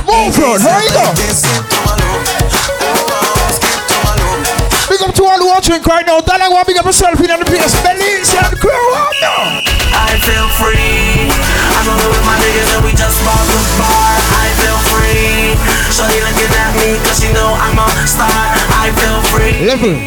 Move 0.05 0.37
on, 0.45 0.61
hurry 0.61 0.93
up. 1.01 1.17
Big 4.85 5.01
up 5.01 5.17
to 5.17 5.23
all 5.25 5.41
who 5.41 5.49
watching 5.49 5.81
right 5.81 6.05
now. 6.05 6.21
Dollar 6.21 6.53
want 6.53 6.69
big 6.69 6.77
up 6.77 6.85
yourself 6.85 7.17
in 7.17 7.25
the 7.25 7.45
place. 7.49 7.73
Belize 7.81 8.37
and 8.37 8.53
crew 8.61 8.85
up 8.93 9.09
now. 9.17 9.65
I 9.97 10.13
feel 10.21 10.45
free. 10.61 11.25
I'm 11.73 11.89
over 11.89 12.09
with 12.13 12.21
my 12.21 12.37
niggas 12.37 12.69
and 12.77 12.85
we 12.85 12.93
just 12.93 13.17
bought 13.25 13.49
the 13.49 13.61
bar. 13.81 14.13
I 14.37 14.53
feel 14.61 14.77
free. 14.93 15.57
Shorty 15.89 16.21
looking 16.21 16.53
at 16.53 16.71
me 16.77 17.01
cause 17.01 17.17
she 17.17 17.33
know 17.33 17.49
I'm 17.57 17.81
a 17.81 17.89
star. 18.05 18.29
I 18.29 18.93
feel 18.93 19.19
free. 19.33 19.57
Level. 19.65 19.97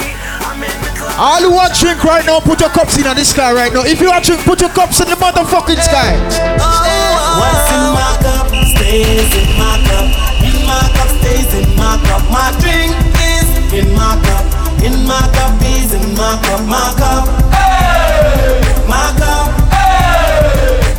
I'm 0.46 0.62
in 0.62 0.70
the 0.78 0.90
club. 0.94 1.18
All 1.18 1.42
who 1.42 1.50
want 1.58 1.74
drink 1.74 2.04
right 2.06 2.22
now, 2.22 2.38
put 2.38 2.62
your 2.62 2.70
cups 2.70 2.94
in 2.96 3.02
the 3.02 3.24
sky 3.26 3.50
right 3.50 3.74
now. 3.74 3.82
If 3.82 3.98
you 3.98 4.14
want 4.14 4.24
drink, 4.24 4.46
put 4.46 4.62
your 4.62 4.70
cups 4.70 5.02
in 5.02 5.10
the 5.10 5.18
motherfucking 5.18 5.82
sky. 5.82 6.14
Oh, 6.62 7.42
What's 7.42 7.66
in 7.74 7.82
my 7.98 8.14
cup 8.22 8.46
stays 8.78 9.26
in 9.34 9.50
my 9.58 9.74
cup. 9.90 10.06
In 10.38 10.56
my 10.62 10.86
cup 10.94 11.10
stays 11.18 11.50
in 11.50 11.66
my 11.74 11.98
cup. 12.06 12.22
My 12.30 12.54
drink 12.62 12.94
is 13.26 13.48
in 13.74 13.90
my 13.98 14.14
cup. 14.22 14.47
In 14.84 15.06
my 15.06 15.20
cup 15.34 15.60
is 15.62 15.94
in 15.94 16.14
my 16.14 16.38
cup. 16.42 16.60
My 16.66 16.94
cup. 16.96 17.26
My 18.88 19.12
cup. 19.18 19.58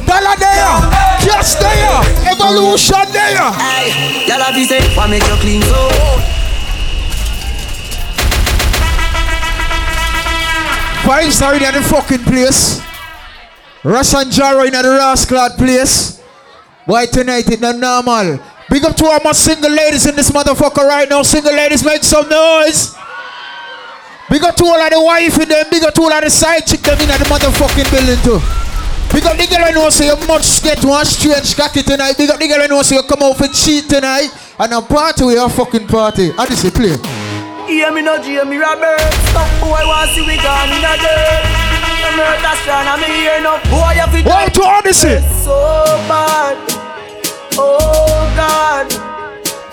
Dollar 0.05 0.35
there, 0.37 0.77
just 1.23 1.59
there, 1.59 2.01
evolution 2.31 3.05
there. 3.13 3.51
Hey, 3.55 4.27
y'all 4.27 4.41
have 4.41 4.55
to 4.55 4.65
say, 4.65 4.81
why 4.95 5.07
make 5.07 5.23
you 5.23 5.35
clean 5.39 5.61
so? 5.61 5.89
Five 11.05 11.33
star 11.33 11.55
in 11.55 11.61
the 11.61 11.81
fucking 11.81 12.23
place. 12.25 12.81
Russ 13.83 14.13
and 14.13 14.29
Jaro 14.31 14.65
in 14.67 14.73
the 14.73 14.83
Rasclad 14.83 15.57
place. 15.57 16.21
Why 16.85 17.05
tonight 17.05 17.49
it 17.49 17.61
not 17.61 17.77
normal? 17.77 18.39
Big 18.69 18.83
up 18.83 18.95
to 18.97 19.05
all 19.05 19.19
my 19.23 19.31
single 19.31 19.71
ladies 19.71 20.05
in 20.05 20.15
this 20.15 20.29
motherfucker 20.29 20.85
right 20.85 21.09
now. 21.09 21.23
Single 21.23 21.53
ladies, 21.53 21.83
make 21.83 22.03
some 22.03 22.27
noise. 22.29 22.98
Big 24.29 24.43
up 24.43 24.55
to 24.55 24.65
all 24.65 24.79
of 24.79 24.89
the 24.91 25.01
wife 25.01 25.41
in 25.41 25.49
them. 25.49 25.65
Big 25.71 25.83
up 25.83 25.93
to 25.95 26.01
all 26.01 26.13
of 26.13 26.23
the 26.23 26.29
side 26.29 26.65
chick 26.65 26.81
them 26.81 27.01
in 27.01 27.07
the 27.09 27.25
motherfucking 27.25 27.89
building 27.89 28.21
too. 28.21 28.37
Big 29.09 29.25
up 29.25 29.33
the 29.35 29.47
girl 29.49 29.65
I 29.65 29.71
know 29.71 29.89
say 29.89 30.05
you 30.05 30.15
must 30.27 30.63
get 30.63 30.85
one 30.85 31.03
strange 31.03 31.57
cocky 31.57 31.81
tonight. 31.81 32.13
Big 32.15 32.29
up 32.29 32.37
the 32.39 32.47
girl 32.47 32.61
I 32.61 32.67
know 32.67 32.81
say 32.83 32.95
you 32.95 33.03
come 33.03 33.23
out 33.23 33.37
for 33.37 33.47
cheat 33.49 33.89
tonight. 33.89 34.29
And 34.59 34.73
a 34.73 34.81
party 34.81 35.25
with 35.25 35.35
your 35.35 35.49
fucking 35.49 35.87
party. 35.87 36.29
How 36.37 36.45
this 36.45 36.63
you 36.63 36.69
play? 36.69 36.93
Hear 37.65 37.91
me 37.91 38.01
no 38.05 38.21
Jamie 38.21 38.57
Roberts. 38.57 39.17
Some 39.33 39.49
boy 39.65 39.81
want 39.81 40.13
see 40.13 40.21
we 40.21 40.37
gone 40.37 40.69
in 40.69 40.85
a 40.85 40.93
dirt. 41.01 41.41
The 42.05 42.09
murder 42.13 42.53
strong 42.61 42.85
and 42.85 43.01
me 43.01 43.09
hear 43.17 43.41
no 43.41 43.57
boy 43.65 43.97
have 43.97 44.13
it. 44.13 44.25
Wow 44.29 44.45
to 44.45 44.61
Odyssey. 44.61 45.17
So 45.41 45.57
bad. 46.05 46.57
Oh 47.57 48.29
God. 48.37 49.08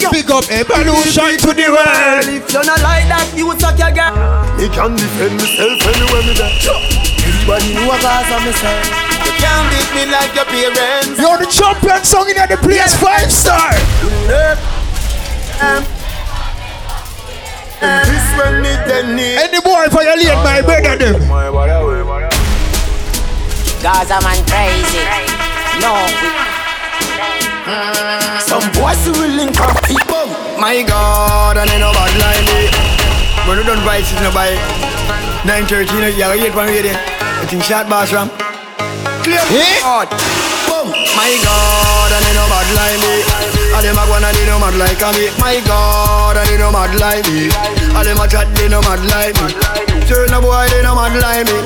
Yo. 0.00 0.10
Big 0.12 0.30
up 0.30 0.44
evolution 0.50 1.38
to 1.40 1.50
the 1.56 1.66
Well, 1.72 1.80
world. 1.80 2.28
if 2.28 2.52
you're 2.52 2.64
not 2.64 2.80
like 2.84 3.08
that, 3.08 3.26
you 3.34 3.48
suck 3.58 3.78
your 3.80 3.90
girl. 3.96 4.12
Me 4.60 4.68
can 4.68 4.92
defend 4.96 5.40
myself 5.40 5.80
anywhere 5.88 6.22
me 6.24 6.32
there. 6.36 6.52
Everybody 7.24 7.74
know 7.74 7.90
a 7.90 7.96
cause 7.98 8.30
of 8.30 8.40
myself. 8.44 8.84
You 9.24 9.32
can't 9.40 9.66
beat 9.72 9.90
me 9.96 10.04
like 10.12 10.32
your 10.36 10.44
parents. 10.46 11.16
You're 11.16 11.38
the 11.40 11.48
champion 11.48 12.00
song 12.04 12.28
in 12.28 12.36
the 12.44 12.58
place. 12.60 12.92
Five 13.00 13.32
star. 13.32 13.72
Um, 15.64 15.82
This 17.80 18.26
when 18.36 18.60
me 18.62 18.72
then 18.88 19.16
need. 19.16 19.36
Any 19.40 19.60
boy 19.64 19.88
violate 19.88 20.36
my 20.44 20.60
brother 20.60 20.96
them. 20.96 21.16
Gaza 23.82 24.18
man 24.20 24.40
crazy. 24.44 25.04
No, 25.80 25.92
Some 27.66 28.62
boys 28.78 29.02
will 29.11 29.26
link 29.26 29.58
up 29.58 29.75
people. 29.82 30.30
My 30.54 30.87
God, 30.87 31.58
and 31.58 31.66
I 31.66 31.82
know 31.82 31.90
bad 31.90 32.14
line 32.23 32.46
me. 32.46 32.70
When 33.42 33.58
you 33.58 33.66
done 33.66 33.82
buy, 33.82 34.06
she's 34.06 34.23
no 34.23 34.30
buy. 34.30 34.54
913, 35.42 36.14
you 36.14 36.23
have 36.23 36.38
a 36.38 36.46
8 36.46 36.54
one 36.54 36.70
ready. 36.70 36.94
I 36.94 37.42
think 37.50 37.66
shot 37.66 37.90
boss 37.90 38.14
ram. 38.14 38.30
Clear. 39.26 39.42
Eh? 39.50 39.82
God. 39.82 40.06
Boom. 40.70 40.94
My 41.18 41.26
God, 41.42 42.11
and 42.14 42.23
I 42.23 42.30
know 42.38 42.46
bad 42.46 42.70
line 42.70 43.02
me. 43.02 43.14
And 43.75 43.82
them 43.82 43.99
a 43.99 44.04
go 44.06 44.14
and 44.14 44.30
they 44.30 44.46
no 44.46 44.62
mad 44.62 44.78
like 44.78 45.02
me. 45.18 45.26
My 45.42 45.58
God, 45.66 46.38
and 46.38 46.46
they 46.46 46.58
no 46.62 46.70
mad 46.70 46.94
like 47.02 47.26
me. 47.26 47.50
And 47.50 48.06
them 48.06 48.23
a 48.23 48.30
chat, 48.30 48.46
they 48.54 48.70
no 48.70 48.78
mad 48.87 49.02
like 49.11 49.35
me. 49.42 49.50
Turn 50.06 50.30
a 50.30 50.38
boy, 50.38 50.70
they 50.70 50.87
no 50.87 50.94
mad 50.94 51.18
like 51.18 51.50
me. 51.50 51.58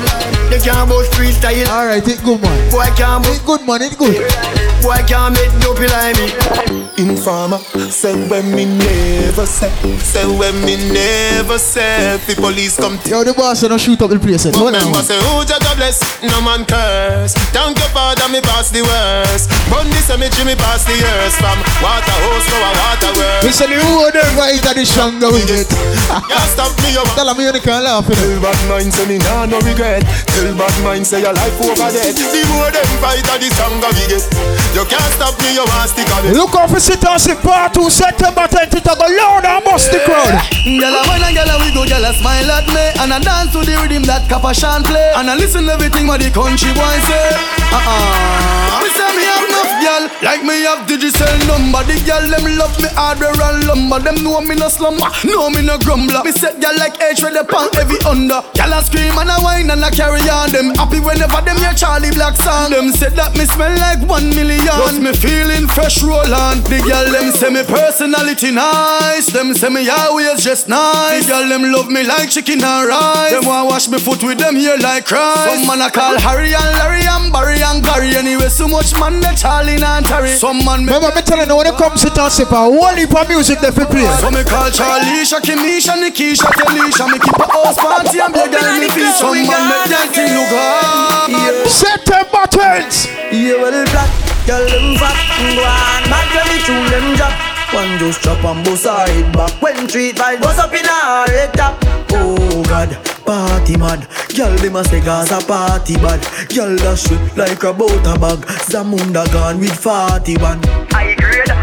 They 0.48 0.64
can't 0.64 0.88
boast 0.88 1.12
freestyle. 1.12 1.68
Alright, 1.68 2.08
it 2.08 2.24
good 2.24 2.40
man. 2.40 2.56
Boy 2.72 2.88
can't 2.96 3.20
boast 3.20 3.44
It 3.44 3.46
good 3.46 3.68
man, 3.68 3.84
it 3.84 4.00
good. 4.00 4.69
Boy 4.82 4.96
can't 5.06 5.34
make 5.36 5.52
dopey 5.60 5.86
like 5.88 6.16
me. 6.16 6.88
Informer, 6.96 7.58
say 7.88 8.12
when 8.28 8.52
me 8.52 8.64
never 8.64 9.46
say, 9.46 9.72
say 10.04 10.24
when 10.24 10.52
me 10.64 10.76
never 10.92 11.56
say, 11.58 12.20
the 12.28 12.34
police 12.36 12.76
come 12.76 12.98
to 13.00 13.08
Yo, 13.08 13.24
the 13.24 13.32
boss 13.32 13.60
don't 13.62 13.80
shoot 13.80 14.00
up 14.02 14.10
the 14.10 14.18
place. 14.20 14.44
Hold 14.44 14.76
on. 14.76 14.84
Remember 14.84 15.00
say, 15.00 15.16
who 15.16 15.44
just 15.48 15.60
God 15.64 15.76
bless, 15.80 16.00
no 16.20 16.40
man 16.44 16.64
curse. 16.68 17.32
Thank 17.56 17.80
you, 17.80 17.88
Father, 17.92 18.28
me 18.28 18.40
pass 18.44 18.68
the 18.68 18.84
worst. 18.84 19.48
Burn 19.72 19.88
the 19.88 20.00
cemetery, 20.04 20.44
me 20.44 20.54
pass 20.56 20.84
the 20.84 20.92
years. 20.92 21.34
From 21.40 21.56
water 21.80 22.16
hose 22.28 22.44
to 22.48 22.56
a 22.56 22.70
water 22.76 23.12
well. 23.16 23.40
We 23.44 23.50
say 23.52 23.68
the 23.72 23.80
road 23.80 24.12
them 24.12 24.36
right 24.36 24.60
and 24.60 24.76
the 24.76 24.84
stronger 24.84 25.32
we 25.32 25.40
get. 25.48 25.68
Can't 26.28 26.50
stop 26.52 26.72
me, 26.84 26.92
you 26.92 27.04
Tell 27.16 27.32
me 27.32 27.48
you 27.48 27.52
can't 27.64 27.84
laugh. 27.84 28.04
You. 28.08 28.16
Tell 28.16 28.40
bad 28.44 28.60
mind 28.68 28.92
say 28.92 29.08
me 29.08 29.16
nah 29.18 29.46
no 29.46 29.60
regret 29.60 30.04
Tell 30.28 30.52
bad 30.56 30.74
mind 30.84 31.06
say 31.06 31.20
your 31.20 31.32
life 31.32 31.56
over 31.60 31.88
dead 31.92 32.12
The 32.12 32.40
more 32.52 32.68
them 32.72 32.90
fight 33.00 33.24
the 33.24 33.48
stronger 33.52 33.88
we 33.96 34.04
get 34.08 34.24
You 34.70 34.86
can't 34.86 35.12
stop 35.18 35.34
me, 35.42 35.58
you 35.58 35.66
want 35.66 35.90
stick 35.90 36.06
on 36.14 36.26
it. 36.26 36.32
Look 36.32 36.54
out 36.54 36.70
for 36.70 36.78
sit 36.78 37.02
and 37.02 37.20
sip 37.20 37.42
part 37.42 37.74
two 37.74 37.90
September 37.90 38.46
10th. 38.46 38.78
It 38.78 38.86
a 38.86 38.94
go 38.94 39.02
loud 39.02 39.42
and 39.42 39.64
bust 39.66 39.90
the 39.90 39.98
crowd. 40.06 40.30
Gyal 40.62 40.94
a 40.94 41.02
wine 41.10 41.26
and 41.26 41.34
gyal 41.34 41.50
a 41.50 41.58
wiggle, 41.58 41.90
gyal 41.90 42.06
a 42.06 42.14
smile 42.14 42.50
at 42.54 42.66
me. 42.70 42.84
And 43.02 43.10
I 43.10 43.18
dance 43.18 43.50
to 43.50 43.66
the 43.66 43.74
rhythm 43.82 44.06
that 44.06 44.30
Kappa 44.30 44.54
Shan 44.54 44.86
play. 44.86 45.10
And 45.18 45.26
I 45.26 45.34
listen 45.34 45.66
everything 45.66 46.06
what 46.06 46.22
the 46.22 46.30
country 46.30 46.70
boy 46.70 46.96
say. 47.02 47.34
Uh-uh. 47.74 48.78
Me 48.78 48.88
say 48.94 49.10
me 49.10 49.26
have 49.26 49.42
enough 49.42 49.72
gyal 49.82 50.04
Like 50.22 50.42
me 50.46 50.62
have 50.62 50.86
digital 50.86 51.34
number. 51.50 51.82
The 51.90 51.98
gyal 52.06 52.30
them 52.30 52.46
love 52.54 52.78
me 52.78 52.88
harder 52.94 53.34
and 53.34 53.66
lumber. 53.66 53.98
Them 53.98 54.22
know 54.22 54.38
me 54.38 54.54
no 54.54 54.70
slumber, 54.70 55.10
know 55.26 55.50
me 55.50 55.66
no 55.66 55.82
grumbler. 55.82 56.22
Me 56.22 56.30
set 56.30 56.62
gyal 56.62 56.78
like 56.78 56.94
H 57.02 57.26
with 57.26 57.34
the 57.34 57.42
pan 57.42 57.74
heavy 57.74 57.98
under. 58.06 58.38
Gyal 58.54 58.70
a 58.70 58.86
scream 58.86 59.18
and 59.18 59.34
a 59.34 59.42
whine 59.42 59.66
and 59.66 59.82
a 59.82 59.90
carry 59.90 60.22
on 60.30 60.54
Them. 60.54 60.78
Happy 60.78 61.02
whenever 61.02 61.42
them 61.42 61.58
hear 61.58 61.74
Charlie 61.74 62.14
Black 62.14 62.38
song. 62.38 62.70
Them 62.70 62.94
said 62.94 63.18
that 63.18 63.34
me 63.34 63.50
smell 63.50 63.74
like 63.74 63.98
one 64.06 64.30
million 64.30 64.59
Plus 64.66 64.98
me 64.98 65.12
feeling 65.12 65.66
fresh 65.68 66.02
roll 66.02 66.20
on 66.34 66.60
The 66.68 66.78
gyal 66.84 67.12
them 67.12 67.32
say 67.32 67.50
me 67.50 67.62
personality 67.64 68.50
nice. 68.50 69.26
Them 69.26 69.54
say 69.54 69.68
me 69.68 69.88
always 69.88 70.42
just 70.42 70.68
nice. 70.68 71.26
The 71.26 71.32
gyal 71.32 71.48
them 71.48 71.72
love 71.72 71.88
me 71.88 72.04
like 72.04 72.30
chicken 72.30 72.62
and 72.62 72.88
rice. 72.88 73.32
Them 73.32 73.46
want 73.46 73.68
wash 73.68 73.88
me 73.88 73.98
foot 73.98 74.22
with 74.22 74.38
them 74.38 74.56
here 74.56 74.76
like 74.78 75.06
Christ. 75.06 75.60
Some 75.60 75.66
man 75.66 75.80
a 75.80 75.90
call 75.90 76.18
Harry 76.20 76.54
and 76.54 76.70
Larry 76.78 77.02
and 77.04 77.32
Barry 77.32 77.62
and 77.62 77.82
Gary. 77.84 78.16
Anyway 78.16 78.48
so 78.48 78.68
much 78.68 78.92
man 78.98 79.20
they 79.20 79.34
Charlie 79.34 79.80
and 79.80 80.04
Terry 80.04 80.36
Some 80.36 80.64
man 80.64 80.84
me 80.84 80.92
Remember 80.92 81.14
me 81.14 81.22
telling 81.22 81.48
you 81.48 81.56
when 81.56 81.66
you 81.66 81.76
come 81.78 81.96
sit 81.96 82.16
and 82.18 82.32
sip 82.32 82.50
a 82.52 82.60
whole 82.60 82.94
heap 82.94 83.14
of 83.14 83.28
music 83.28 83.60
they 83.60 83.70
fi 83.70 83.84
play. 83.84 84.06
so 84.20 84.30
me 84.30 84.44
call 84.44 84.70
Charlie, 84.70 85.24
Kimisha, 85.40 85.94
Nikisha, 85.96 86.48
Telisha 86.52 87.06
Me 87.08 87.18
keep 87.18 87.36
a 87.36 87.46
house 87.48 87.76
party 87.76 88.20
and 88.20 88.34
beg 88.34 88.50
girl 88.50 88.78
me 88.78 88.88
feel 88.92 89.12
Some 89.14 89.40
man 89.46 89.62
make 89.68 89.88
that 89.88 90.08
thing 90.12 90.30
look 90.34 90.52
hard. 90.52 91.30
Yeah. 91.30 91.64
September 91.68 92.44
10th. 92.50 93.06
Yeah, 93.32 93.62
well, 93.62 93.84
black, 93.86 94.10
girl, 94.50 94.66
them 94.66 94.98
fat, 94.98 95.14
go 95.54 95.62
on, 95.62 96.02
mad 96.10 96.26
when 96.34 96.46
me 96.50 96.58
chew 96.66 96.82
them 96.90 97.14
drop. 97.14 97.34
One 97.72 97.98
just 98.00 98.20
chop 98.22 98.42
and 98.42 98.64
bust 98.64 98.84
her 98.84 99.06
head 99.06 99.32
back 99.32 99.62
when 99.62 99.86
treat 99.86 100.16
vibes 100.16 100.42
bust 100.42 100.58
up 100.58 100.72
in 100.72 100.84
her 100.84 101.26
head 101.30 101.54
top. 101.54 101.78
Oh 102.10 102.62
God, 102.64 102.90
party 103.24 103.76
mad, 103.76 104.08
girl 104.34 104.56
them 104.56 104.74
a 104.74 104.82
say 104.82 105.00
Gaza 105.00 105.38
party 105.46 105.94
bad. 105.94 106.20
Girl 106.50 106.76
dash 106.76 107.06
it 107.12 107.36
like 107.36 107.62
a 107.62 107.72
butter 107.72 108.18
bag. 108.18 108.40
Zamunda 108.66 109.24
gone 109.32 109.60
with 109.60 109.78
41. 109.78 110.58
I 110.92 111.09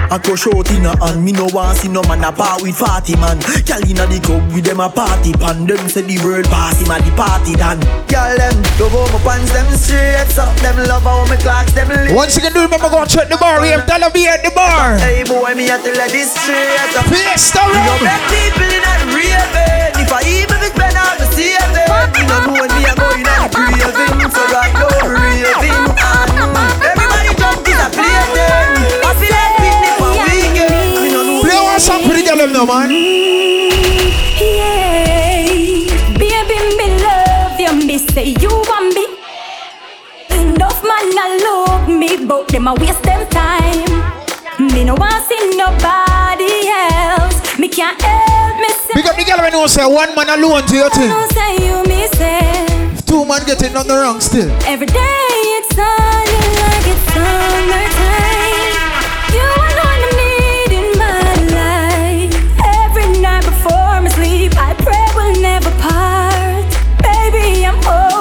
I 0.10 0.18
go 0.24 0.36
short 0.40 0.72
in 0.72 0.88
a 0.88 0.96
hand. 1.04 1.20
Me 1.24 1.32
no 1.36 1.52
want 1.52 1.78
see 1.78 1.92
no 1.92 2.02
man 2.08 2.24
a 2.24 2.32
bar 2.32 2.56
with 2.64 2.80
party 2.80 3.16
man. 3.20 3.36
Girl 3.68 3.84
inna 3.84 4.08
the 4.08 4.20
club 4.24 4.40
with 4.56 4.64
them 4.64 4.80
a 4.80 4.88
party 4.88 5.36
pan. 5.36 5.68
Them 5.68 5.84
say 5.92 6.08
the 6.08 6.16
world 6.24 6.48
party 6.48 6.88
man 6.88 7.04
the 7.04 7.12
party 7.12 7.60
done. 7.60 7.80
Girl 8.08 8.32
them 8.40 8.56
love 8.80 8.96
how 8.96 9.04
my 9.12 9.20
pants 9.28 9.52
them 9.52 9.68
straight 9.76 10.32
up. 10.40 10.56
Them 10.64 10.80
love 10.88 11.04
how 11.04 11.28
my 11.28 11.36
clocks 11.44 11.76
them 11.76 11.92
lit. 11.92 12.16
Once 12.16 12.40
again, 12.40 12.56
do 12.56 12.64
remember 12.64 12.88
go 12.88 13.04
check 13.04 13.28
the 13.28 13.36
bar. 13.36 13.60
We 13.60 13.76
have 13.76 13.84
Dollar 13.84 14.08
B 14.08 14.28
at 14.32 14.48
the 14.48 14.52
bar. 14.56 14.96
Hey 14.96 15.28
boy, 15.28 15.52
me 15.60 15.68
a 15.68 15.76
tell 15.76 15.92
her 15.92 16.08
this 16.08 16.32
straight 16.32 16.96
up. 16.96 17.04
Fiesta 17.12 17.68
You 17.68 17.76
know 17.76 18.00
people 18.32 18.64
in 18.64 18.82
that 18.88 19.04
raving. 19.12 20.00
If 20.00 20.12
I 20.16 20.24
even 20.24 20.56
be 20.64 20.72
spend 20.72 20.96
all 20.96 21.16
the 21.20 21.28
saving, 21.36 21.76
you 22.16 22.26
know 22.32 22.40
know 22.48 22.56
when 22.64 22.72
me 22.80 22.88
a 22.88 22.96
go 22.96 23.12
in 23.12 23.28
that 23.28 23.52
craving. 23.52 24.32
So 24.32 24.44
right 24.56 24.72
now 24.72 25.04
raving. 25.04 25.87
Them 32.48 32.54
now, 32.54 32.66
man. 32.66 32.90
Yeah, 34.40 35.48
baby, 36.18 36.58
me 36.78 36.88
love 37.04 37.60
you. 37.60 37.86
Me 37.86 37.98
say 37.98 38.36
you 38.40 38.50
want 38.50 38.96
me. 38.96 39.06
Enough 40.30 40.84
man 40.84 41.18
a 41.18 41.44
love 41.44 41.90
me, 41.90 42.26
but 42.26 42.48
them 42.50 42.68
a 42.68 42.74
waste 42.76 43.04
them 43.04 43.28
time. 43.30 43.86
Me 44.60 44.84
no 44.84 44.96
want 44.96 45.26
see 45.28 45.58
nobody 45.58 46.68
else. 46.70 47.58
Me 47.60 47.68
can't 47.68 48.02
help 48.02 48.58
me 48.60 48.70
say. 48.70 48.94
Big 48.96 49.06
up 49.06 49.16
the 49.16 49.24
girl 49.24 49.40
when 49.40 49.54
you 49.54 49.68
say 49.68 49.86
one 49.86 50.14
man 50.16 50.30
alone 50.30 50.64
to 50.68 50.76
your 50.76 50.90
thing. 50.90 51.10
Don't 51.10 51.32
say 51.34 51.56
you 51.68 51.84
me 51.86 52.08
say. 52.14 52.66
Two 53.06 53.26
man 53.26 53.46
getting 53.46 53.76
on 53.76 53.88
the 53.88 53.96
wrong 53.96 54.20
still. 54.20 54.50
Every 54.66 54.88
day 54.88 55.28
it's 55.60 55.76
sunny 55.76 56.40
like 56.62 56.88
it's 56.88 57.14
summertime. 57.14 58.07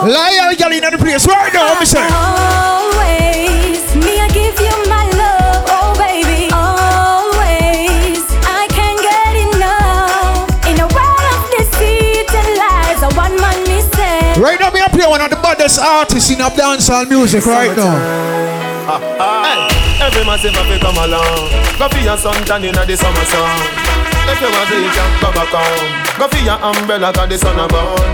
I'm 0.07 0.13
old. 0.13 0.15
Liar 0.15 0.55
girl 0.55 0.73
in 0.73 0.83
the 0.91 0.99
place 0.99 1.27
right 1.27 1.53
now, 1.53 1.79
me 1.79 1.87
say. 1.87 2.07
Always, 2.07 3.83
me 3.97 4.21
I 4.21 4.29
give 4.31 4.59
you 4.61 4.75
my 4.89 5.03
love, 5.19 5.65
oh 5.67 5.95
baby. 5.99 6.51
Always, 6.55 8.23
I 8.47 8.67
can't 8.71 9.01
get 9.03 9.35
enough. 9.51 10.47
In 10.71 10.79
a 10.79 10.87
world 10.95 11.27
of 11.35 11.51
deceit 11.51 12.31
and 12.31 12.51
lies, 12.55 13.03
a 13.03 13.11
one 13.17 13.35
man 13.41 13.59
me 13.67 13.81
say. 13.95 14.41
Right 14.41 14.59
now, 14.61 14.71
me 14.71 14.81
I 14.81 14.89
play 14.89 15.07
one 15.07 15.21
of 15.21 15.31
the 15.31 15.37
baddest 15.37 15.79
artists 15.81 16.31
in 16.31 16.41
up 16.41 16.55
dancehall 16.55 17.09
music 17.09 17.45
right 17.47 17.77
now. 17.77 18.45
Hey, 19.19 20.07
every 20.07 20.25
massive 20.25 20.55
have 20.55 20.69
to 20.69 20.79
come 20.79 20.97
along. 20.97 21.51
Go 21.77 21.89
for 21.89 21.99
your 21.99 22.17
suntan 22.17 22.63
in 22.63 22.73
the 22.73 22.97
summer 22.97 23.25
sun. 23.25 23.96
If 24.27 24.41
you 24.43 24.51
want 24.51 24.71
you 24.71 24.91
can 24.91 25.11
come 25.21 25.35
back 25.35 25.51
home. 25.55 25.87
Go 26.19 26.25
for 26.29 26.43
your 26.43 26.59
umbrella, 26.61 27.13
cause 27.13 27.29
the 27.29 27.37
sun 27.39 27.59
a 27.61 27.67
burn. 27.69 28.13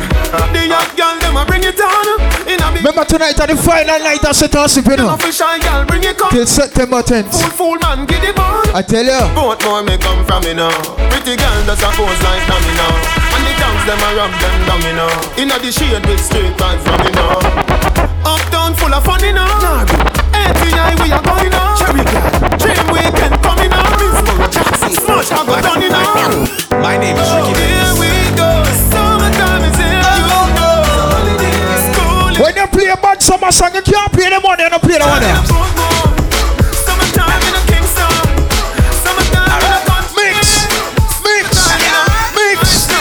The 0.53 0.67
young 0.67 0.91
girl, 0.97 1.17
them 1.21 1.37
a 1.37 1.45
bring 1.47 1.63
it 1.65 1.79
on. 1.79 2.21
In 2.49 2.59
a 2.61 2.69
big 2.73 2.83
Remember 2.85 3.05
tonight 3.05 3.39
at 3.39 3.49
the 3.49 3.57
final 3.57 3.99
night 4.01 4.25
of 4.25 4.35
Set 4.35 4.55
Us, 4.57 4.77
you 4.77 4.83
know. 4.97 5.15
official 5.15 5.55
girl, 5.61 5.85
bring 5.87 6.03
it 6.05 6.17
come. 6.19 6.31
Till 6.31 6.47
September 6.47 7.03
10th. 7.03 7.31
Fool, 7.31 7.77
fool, 7.77 7.79
man, 7.81 8.07
get 8.07 8.25
it 8.25 8.37
on. 8.39 8.67
I 8.75 8.83
tell 8.83 9.05
you. 9.05 9.23
Both 9.37 9.63
more 9.65 9.83
may 9.83 9.99
come 9.99 10.25
from 10.27 10.43
me 10.45 10.55
now. 10.55 10.73
Pretty 11.13 11.37
girl 11.37 11.59
does 11.69 11.83
a 11.85 11.89
pose 11.95 12.21
like 12.27 12.43
me 12.49 12.73
now. 12.75 12.93
And 13.39 13.43
the 13.47 13.53
gangs 13.61 13.85
them 13.87 14.01
a 14.03 14.09
rub 14.19 14.33
them 14.41 14.57
down 14.67 14.81
me 14.83 14.93
now. 14.99 15.13
Inna 15.39 15.57
the 15.63 15.71
shade 15.71 16.03
with 16.07 16.21
straight 16.21 16.57
vibes 16.59 16.83
from 16.83 16.99
me 17.07 17.11
now. 17.13 17.39
Uptown 18.27 18.75
full 18.75 18.93
of 18.93 19.05
fun 19.05 19.23
you 19.23 19.33
know. 19.33 19.47
ATI 20.35 20.97
we 21.03 21.13
are 21.13 21.23
going 21.23 21.53
on. 21.55 21.77
Cherry 21.79 22.03
girl, 22.09 22.59
Miss 24.93 25.01
smash 25.01 25.33
I 25.33 25.41
go 25.47 25.57
down 25.57 25.81
you 25.81 25.89
know. 25.89 26.05
My 26.85 27.01
name 27.01 27.17
is 27.17 27.25
Ricky 27.33 27.57
Here 27.57 27.97
we 27.97 28.13
go, 28.37 28.61
summertime 28.93 29.65
is 29.65 29.77
here. 29.81 30.05
You 30.21 30.29
know, 30.29 30.53
school 31.89 32.37
When 32.37 32.53
you 32.53 32.67
play 32.69 32.93
a 32.93 32.97
bad 33.01 33.23
summer 33.25 33.49
song, 33.49 33.73
you 33.73 33.81
can't 33.81 34.13
play 34.13 34.29
the 34.29 34.37
money 34.45 34.69
and 34.69 34.77
you 34.77 34.81
play 34.85 35.01
the 35.01 35.09
one 35.09 35.25
there. 35.25 35.41
Summertime 36.77 37.41
in 37.41 37.57
a 37.57 37.63
Kingston. 37.73 38.13
Summertime 39.01 39.65
in 39.65 39.73
a 39.73 39.81
country. 39.89 40.29
Mix, 40.29 40.69
mix, 41.25 41.49
mix, 42.37 42.93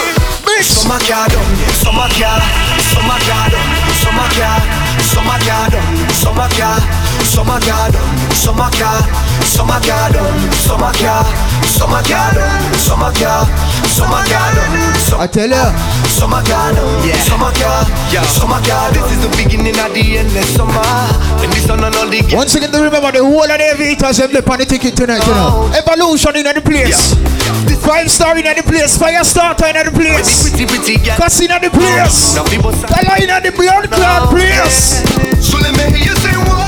mix. 0.48 0.64
Summer 0.64 0.96
car 1.04 1.28
done, 1.28 1.52
summer 1.76 2.08
car, 2.16 2.40
summer 2.88 3.20
car 3.20 3.52
done, 3.52 3.68
summer 4.00 4.28
car, 4.32 4.64
summer 5.12 5.38
car 5.44 5.68
done, 5.68 5.92
summer 6.08 6.48
car, 6.56 6.80
summer 7.20 7.60
car 7.60 7.92
done, 7.92 8.11
summer 8.34 8.70
car, 8.72 9.00
summer 9.44 9.80
car 9.80 10.10
done, 10.12 10.52
summer 10.52 10.92
car, 10.96 11.24
summer 11.64 12.02
car 12.02 12.32
done, 12.34 12.74
summer 12.78 13.12
car, 13.12 13.46
summer 13.86 14.22
car 14.26 14.48
done, 14.54 15.20
I 15.20 15.26
tell 15.26 15.52
car 16.42 16.72
done, 16.72 17.06
Yeah. 17.06 17.20
Yo. 18.12 18.22
summer 18.24 18.60
car. 18.66 18.92
This 18.92 19.06
is 19.12 19.20
the 19.24 19.30
beginning 19.36 19.78
of 19.78 19.92
the 19.94 20.18
endless 20.18 20.54
summer. 20.56 20.82
When 21.40 21.50
the 21.50 21.60
sun 21.64 21.84
and 21.84 21.94
all 21.96 22.08
the 22.08 22.20
Once 22.34 22.54
again, 22.54 22.70
remember 22.72 23.12
the 23.12 23.24
whole 23.24 23.42
of 23.44 23.58
the 23.58 23.96
lip 24.32 24.48
on 24.50 24.58
the 24.58 24.66
ticket 24.66 24.96
tonight, 24.96 25.24
you 25.26 25.32
know. 25.32 25.68
Oh. 25.68 25.78
Evolution 25.78 26.36
in 26.36 26.44
the 26.44 26.60
place. 26.60 27.14
Five 27.82 28.10
star 28.10 28.36
in 28.38 28.44
the 28.44 28.62
place. 28.62 28.96
Fire 28.96 29.24
starter 29.24 29.66
in 29.66 29.86
the 29.86 29.92
place. 29.92 30.48
pretty 30.50 30.66
pretty 30.66 30.96
girl. 31.04 31.16
Casino 31.16 31.56
in 31.56 31.62
the 31.62 31.70
place. 31.70 32.34
Now 32.36 32.44
people 32.44 32.72
say, 32.72 32.86
The 32.86 33.00
line 33.08 33.30
of 33.30 33.42
the 33.42 33.52
blood 33.52 33.90
clot 33.90 34.30
place. 34.30 35.02
So 35.40 35.58
let 35.58 35.72
me 35.76 35.84
hear 35.96 36.08
you 36.10 36.16
say, 36.16 36.32
"Whoa!" 36.36 36.61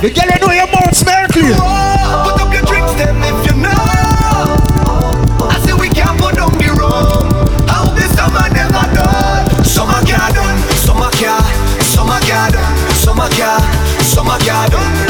The 0.00 0.10
girl 0.10 0.30
you 0.30 0.38
know 0.38 0.54
your 0.54 0.70
mouth 0.70 0.94
smell. 0.94 1.26
Whoa, 1.26 2.30
Put 2.30 2.40
up 2.40 2.52
your 2.54 2.62
drinks, 2.62 2.94
them 2.94 3.18
if 3.18 3.50
you 3.50 3.58
know. 3.58 3.74
I 5.50 5.58
say 5.66 5.74
we 5.74 5.88
can't 5.88 6.14
put 6.20 6.36
down 6.36 6.54
the 6.54 6.70
hope 7.66 7.98
this 7.98 8.14
summer 8.14 8.46
never 8.54 8.86
done. 8.94 9.64
Summer 9.64 9.98
car 10.06 10.30
done, 10.30 10.58
summer 10.78 11.10
car, 11.18 11.42
summer 11.82 12.20
car 12.30 12.46
done, 12.54 12.94
summer 12.94 13.26
car, 13.34 13.58
summer 14.06 14.38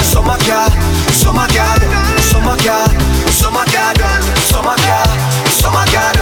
summer 0.01 0.41
summer 1.13 1.49
summer 2.57 2.98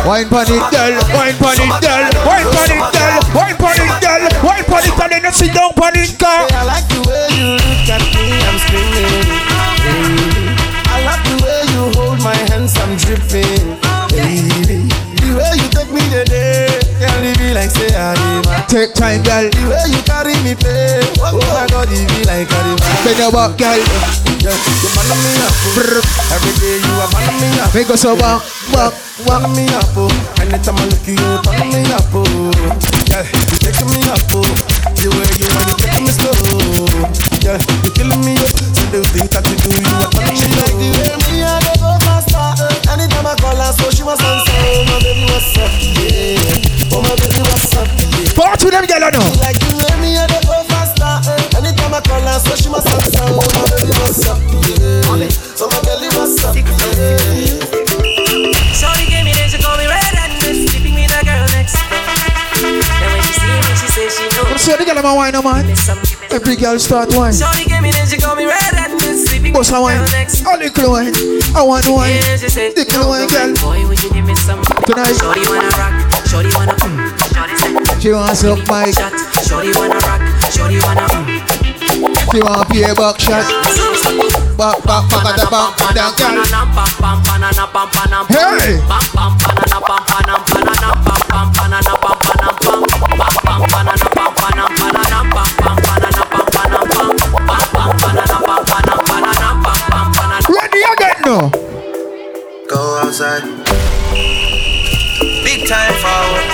Wine 0.07 0.29
pon 0.31 0.47
it, 0.47 0.63
girl. 0.71 0.95
Wine 1.19 1.35
pon 1.35 1.59
it, 1.59 1.67
girl. 1.83 2.07
Wine 2.23 2.47
pon 2.47 2.71
it, 2.71 2.79
girl. 2.95 3.19
Wine 3.35 3.57
pon 3.59 3.75
it, 3.75 3.91
girl. 3.99 4.23
Wine 4.47 4.63
pon 4.63 4.87
it, 4.87 4.95
and 5.03 5.11
then 5.11 5.25
you 5.27 5.33
sit 5.35 5.51
down 5.53 5.75
pon 5.75 5.99
it, 5.99 6.15
girl. 6.15 6.47
I 6.55 6.63
like 6.63 6.87
the 6.87 7.03
way 7.11 7.27
you 7.35 7.59
look 7.59 7.91
at 7.91 8.07
me, 8.15 8.39
I'm 8.39 8.55
screaming. 8.63 9.27
Baby. 9.83 10.55
I 10.87 11.03
like 11.03 11.23
the 11.27 11.37
way 11.43 11.61
you 11.75 11.83
hold 11.99 12.23
my 12.23 12.39
hands, 12.55 12.79
I'm 12.79 12.95
dripping. 13.03 13.83
Baby. 14.15 14.87
The 15.19 15.29
way 15.35 15.53
you 15.59 15.67
take 15.75 15.91
me 15.91 16.03
today, 16.15 16.71
girl, 17.03 17.27
it 17.27 17.35
be 17.43 17.51
like 17.51 17.75
say 17.75 17.91
did. 17.91 18.47
Take 18.71 18.95
time, 18.95 19.27
girl. 19.27 19.51
The 19.51 19.63
way 19.67 19.91
you 19.91 20.01
carry 20.07 20.39
me, 20.47 20.55
pay. 20.55 21.03
Oh 21.19 21.35
my 21.51 21.67
God, 21.67 21.91
it 21.91 22.07
be 22.15 22.23
like 22.31 22.47
did. 22.47 22.79
Bend 23.03 23.19
your 23.19 23.35
back, 23.35 23.59
girl. 23.59 23.83
Yeah, 24.39 24.55
you 24.55 24.91
man 24.95 25.11
me 25.19 25.35
up. 25.43 25.51
Every 26.31 26.55
day 26.63 26.79
you 26.79 26.95
are 26.95 27.11
man 27.11 27.35
me 27.43 27.59
up. 27.59 27.75
Make 27.75 27.91
us 27.91 28.07
so 28.07 28.15
back, 28.73 28.95
Turn 29.27 29.53
me 29.53 29.67
up, 29.75 29.91
oh. 29.97 30.09
Anytime 30.41 30.77
I 30.77 30.85
look 30.89 31.05
you, 31.07 31.17
you 31.19 31.39
turn 31.45 31.69
me 31.73 31.83
up, 31.93 32.09
oh. 32.15 32.25
Yeah, 33.11 33.25
you 33.27 33.57
taking 33.61 33.91
me 33.93 34.01
up, 34.09 34.23
oh. 34.33 34.45
The 34.97 35.09
way 35.13 35.29
you 35.37 35.47
want 35.51 35.67
to 35.69 35.75
take 35.77 36.01
me 36.01 36.13
slow. 36.13 36.33
Yeah, 37.45 37.59
you 37.85 37.91
killing 37.93 38.23
me 38.25 38.35
oh. 38.39 38.45
up. 38.45 38.51
So 38.73 38.83
the 38.93 39.01
things 39.13 39.31
that 39.35 39.45
you 39.51 39.57
do, 39.61 39.71
you 39.77 39.93
are 39.93 40.09
turning 40.15 40.41
me 40.41 40.49
like 40.57 40.73
the 40.79 40.89
way 40.89 41.15
me 41.29 41.45
I 41.45 41.61
go 41.81 41.91
faster. 42.01 42.49
Eh. 42.65 42.93
Anytime 42.97 43.27
I 43.27 43.35
call 43.37 43.57
her, 43.57 43.73
so 43.77 43.91
she 43.93 44.03
was 44.03 44.21
answer. 44.21 44.53
Oh 44.53 44.85
my 44.89 44.97
baby, 45.05 45.25
what's 45.29 45.57
up? 45.61 45.71
Yeah. 45.77 46.97
Oh 46.97 47.01
my 47.05 47.13
baby, 47.21 47.41
what's 47.45 47.73
up? 47.77 47.89
Yeah. 47.93 48.33
Part 48.37 48.61
with 48.65 48.73
them, 48.73 48.87
girl, 48.89 49.05
I 49.05 49.11
know. 49.13 49.27
Like 49.43 49.59
the 49.61 49.71
way 49.77 49.95
me 50.01 50.17
I 50.17 50.27
go 50.45 50.57
faster. 50.71 51.13
Eh. 51.29 51.61
Anytime 51.61 51.93
I 51.93 52.01
call 52.01 52.21
her, 52.25 52.39
so 52.41 52.57
she 52.57 52.69
must 52.73 52.89
answer. 52.89 53.16
She 64.67 64.73
You 64.73 64.79
knows. 64.79 64.83
see 64.83 64.85
the 64.85 64.85
girl, 64.85 64.99
I'm 64.99 65.07
a 65.07 65.15
wine, 65.15 65.33
man. 65.45 65.65
Every 66.31 66.57
girl 66.57 66.79
start 66.79 67.09
wine. 67.15 67.33
Shorty 67.33 67.65
gave 67.65 67.83
me 67.83 67.91
then 67.93 68.07
she 68.07 68.17
called 68.19 68.39
me 68.39 68.47
red 68.47 68.75
handed, 68.75 69.01
sleeping 69.27 69.53
with 69.55 69.63
Boss 69.63 69.71
a 69.71 69.77
a 69.77 69.83
wine. 69.83 70.03
A 70.03 70.59
little 70.59 70.91
wine. 70.91 71.15
I 71.55 71.63
want 71.63 71.87
wine. 71.87 72.11
Yeah, 72.15 72.37
she 72.37 72.49
said, 72.49 72.75
Little 72.77 73.09
wine, 73.09 73.29
girl. 73.29 73.55
Boy, 73.63 73.87
would 73.87 74.03
you 74.03 74.11
give 74.11 74.27
me 74.27 74.35
some? 74.35 74.63
Tonight. 74.85 75.15
Shorty 75.15 75.47
wanna 75.47 75.71
rock, 75.79 75.95
shorty 76.27 76.51
wanna 76.55 76.75
um. 76.83 77.15
Shorty 77.31 77.55
She 78.03 78.11
wants 78.13 78.45
up 78.45 78.59
my. 78.69 78.91
shot. 78.91 79.13
Shorty 79.47 79.71
wanna 79.79 79.99
rock, 80.03 80.21
shorty 80.51 80.79
wanna 80.83 81.07
um. 81.15 81.27
She 82.35 82.43
want 82.43 82.69
pay 82.69 82.93
back 82.95 83.21
shot. 83.23 83.47
Back, 84.59 84.83
back, 84.85 85.09
back, 85.11 85.37
back, 85.37 85.51
back, 85.51 85.95
back, 85.95 86.17
girl. 86.19 86.43
Hey! 88.29 88.83
Outside. 103.17 103.43
Big 105.43 105.67
time 105.67 105.95
forward. 105.99 106.47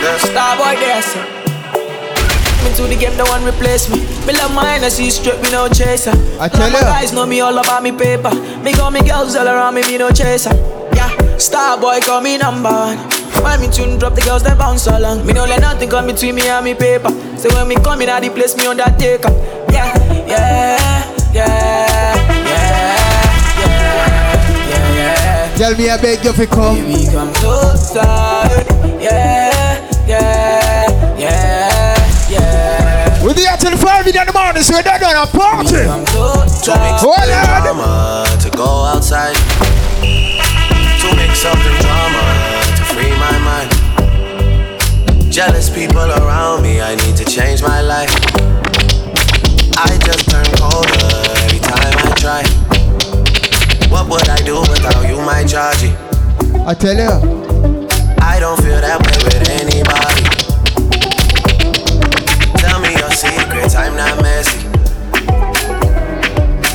The 0.00 0.18
Star 0.18 0.56
boy 0.56 0.78
there, 0.78 1.02
sir. 1.02 1.26
To 2.76 2.88
the 2.88 2.96
game, 2.96 3.14
the 3.18 3.24
one 3.24 3.44
replace 3.44 3.90
me. 3.90 4.00
Me 4.26 4.32
love 4.32 4.54
mine, 4.54 4.82
I 4.82 4.88
see 4.88 5.10
straight, 5.10 5.42
me 5.42 5.50
no 5.50 5.68
chaser. 5.68 6.12
I 6.40 6.48
tell 6.48 6.62
All 6.62 6.70
my 6.70 6.80
guys 6.80 7.12
know 7.12 7.26
me 7.26 7.40
all 7.40 7.58
about 7.58 7.82
me 7.82 7.92
paper. 7.92 8.30
Me 8.62 8.72
got 8.72 8.92
me 8.92 9.00
girls 9.02 9.36
all 9.36 9.46
around 9.46 9.74
me, 9.74 9.82
me 9.82 9.98
no 9.98 10.10
chaser. 10.10 10.54
Yeah, 10.94 11.36
star 11.36 11.78
boy 11.78 12.00
call 12.00 12.22
me 12.22 12.38
number 12.38 12.70
one. 12.70 12.96
When 13.44 13.60
me 13.60 13.68
tune 13.68 13.98
drop, 13.98 14.14
the 14.14 14.22
girls 14.22 14.42
they 14.42 14.54
bounce 14.54 14.86
along. 14.86 15.26
Me 15.26 15.34
no 15.34 15.44
let 15.44 15.60
nothing 15.60 15.90
come 15.90 16.06
between 16.06 16.34
me 16.36 16.48
and 16.48 16.64
me 16.64 16.74
paper. 16.74 17.10
So 17.36 17.50
when 17.54 17.68
me 17.68 17.74
come 17.74 18.00
in, 18.00 18.08
at 18.08 18.22
the 18.22 18.30
place 18.30 18.56
me 18.56 18.66
undertaker. 18.66 19.30
Yeah, 19.70 19.92
yeah, 20.26 20.78
yeah, 20.78 21.11
yeah. 25.78 25.78
Tell 25.78 25.78
me 25.78 25.90
I 25.90 25.96
beg 26.00 26.24
you 26.24 26.32
to 26.32 26.46
come. 26.46 26.76
We 26.86 27.06
come 27.06 27.34
so 27.34 27.74
side. 27.76 28.66
Yeah, 29.00 29.80
yeah, 30.06 31.16
yeah, 31.18 32.28
yeah. 32.28 33.24
We're 33.24 33.34
there 33.34 33.56
till 33.56 33.76
5 33.76 34.06
in 34.06 34.12
the 34.12 34.32
morning, 34.34 34.62
so 34.62 34.74
we're 34.74 34.82
done 34.82 35.02
on 35.04 35.16
a 35.16 35.26
party. 35.26 35.70
To 35.70 35.88
make 35.88 36.08
Hold 36.08 36.50
something 36.50 36.94
on. 36.94 37.62
drama, 37.62 38.26
to 38.40 38.50
go 38.50 38.84
outside. 38.84 39.36
To 41.00 41.16
make 41.16 41.34
something 41.34 41.76
drama, 41.80 42.24
to 42.76 42.84
free 42.92 43.14
my 43.16 43.38
mind. 43.40 43.70
Jealous 45.32 45.70
people 45.70 46.10
around 46.10 46.62
me, 46.62 46.80
I 46.80 46.94
need 46.96 47.16
to 47.16 47.24
change 47.24 47.62
my 47.62 47.80
life. 47.80 48.14
I 49.78 49.98
just 50.04 50.28
turn 50.28 50.44
colder 50.56 51.32
every 51.44 51.58
time 51.58 51.94
I 51.96 52.14
try. 52.16 52.61
What 54.12 54.28
I 54.28 54.42
do 54.42 54.60
without 54.60 55.08
you, 55.08 55.16
my 55.22 55.42
Georgie? 55.42 55.96
I 56.66 56.74
tell 56.74 56.94
you. 56.94 57.08
I 58.20 58.38
don't 58.38 58.60
feel 58.60 58.78
that 58.78 59.00
way 59.00 59.16
with 59.24 59.48
anybody. 59.48 60.24
Tell 62.60 62.78
me 62.82 62.92
your 62.92 63.10
secrets, 63.10 63.74
I'm 63.74 63.96
not 63.96 64.20
messy. 64.20 64.68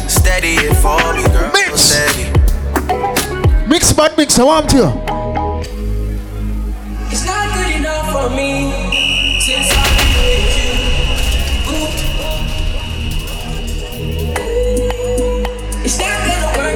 Steady 0.09 0.55
it 0.55 0.73
for 0.77 0.97
me, 1.13 1.27
girl. 1.29 1.51
Mix. 1.53 1.79
Steady. 1.79 2.25
Mix 3.67 3.93
bad 3.93 4.17
mix, 4.17 4.39
I 4.39 4.43
want 4.43 4.73
you. 4.73 5.06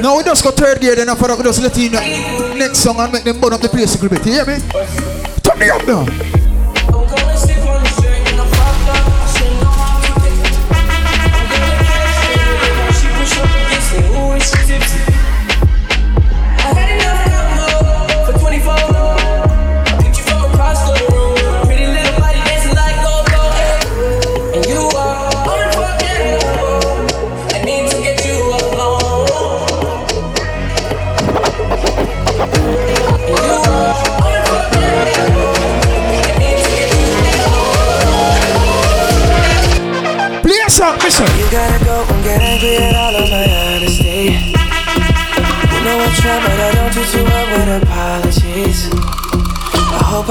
Now 0.02 0.16
we 0.16 0.24
just 0.24 0.42
got 0.42 0.54
third 0.54 0.80
gear, 0.80 0.96
then 0.96 1.08
after 1.08 1.28
that 1.28 1.38
we 1.38 1.44
just 1.44 1.62
let 1.62 1.76
you 1.78 1.88
know 1.88 2.54
next 2.56 2.78
song 2.78 2.98
and 2.98 3.12
make 3.12 3.22
them 3.22 3.40
burn 3.40 3.52
up 3.52 3.60
the 3.60 3.68
place 3.68 3.94
a 3.94 4.02
little 4.02 4.18
bit. 4.18 4.26
You 4.26 4.32
hear 4.32 4.46
me? 4.46 4.58
Turn 5.42 5.58
me 5.60 5.70
up 5.70 5.86
now. 5.86 6.41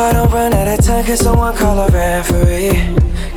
I 0.01 0.13
don't 0.13 0.31
run 0.31 0.51
out 0.51 0.67
of 0.67 0.83
time, 0.83 1.05
cause 1.05 1.19
someone 1.19 1.55
call 1.55 1.77
a 1.77 1.87
referee. 1.89 2.73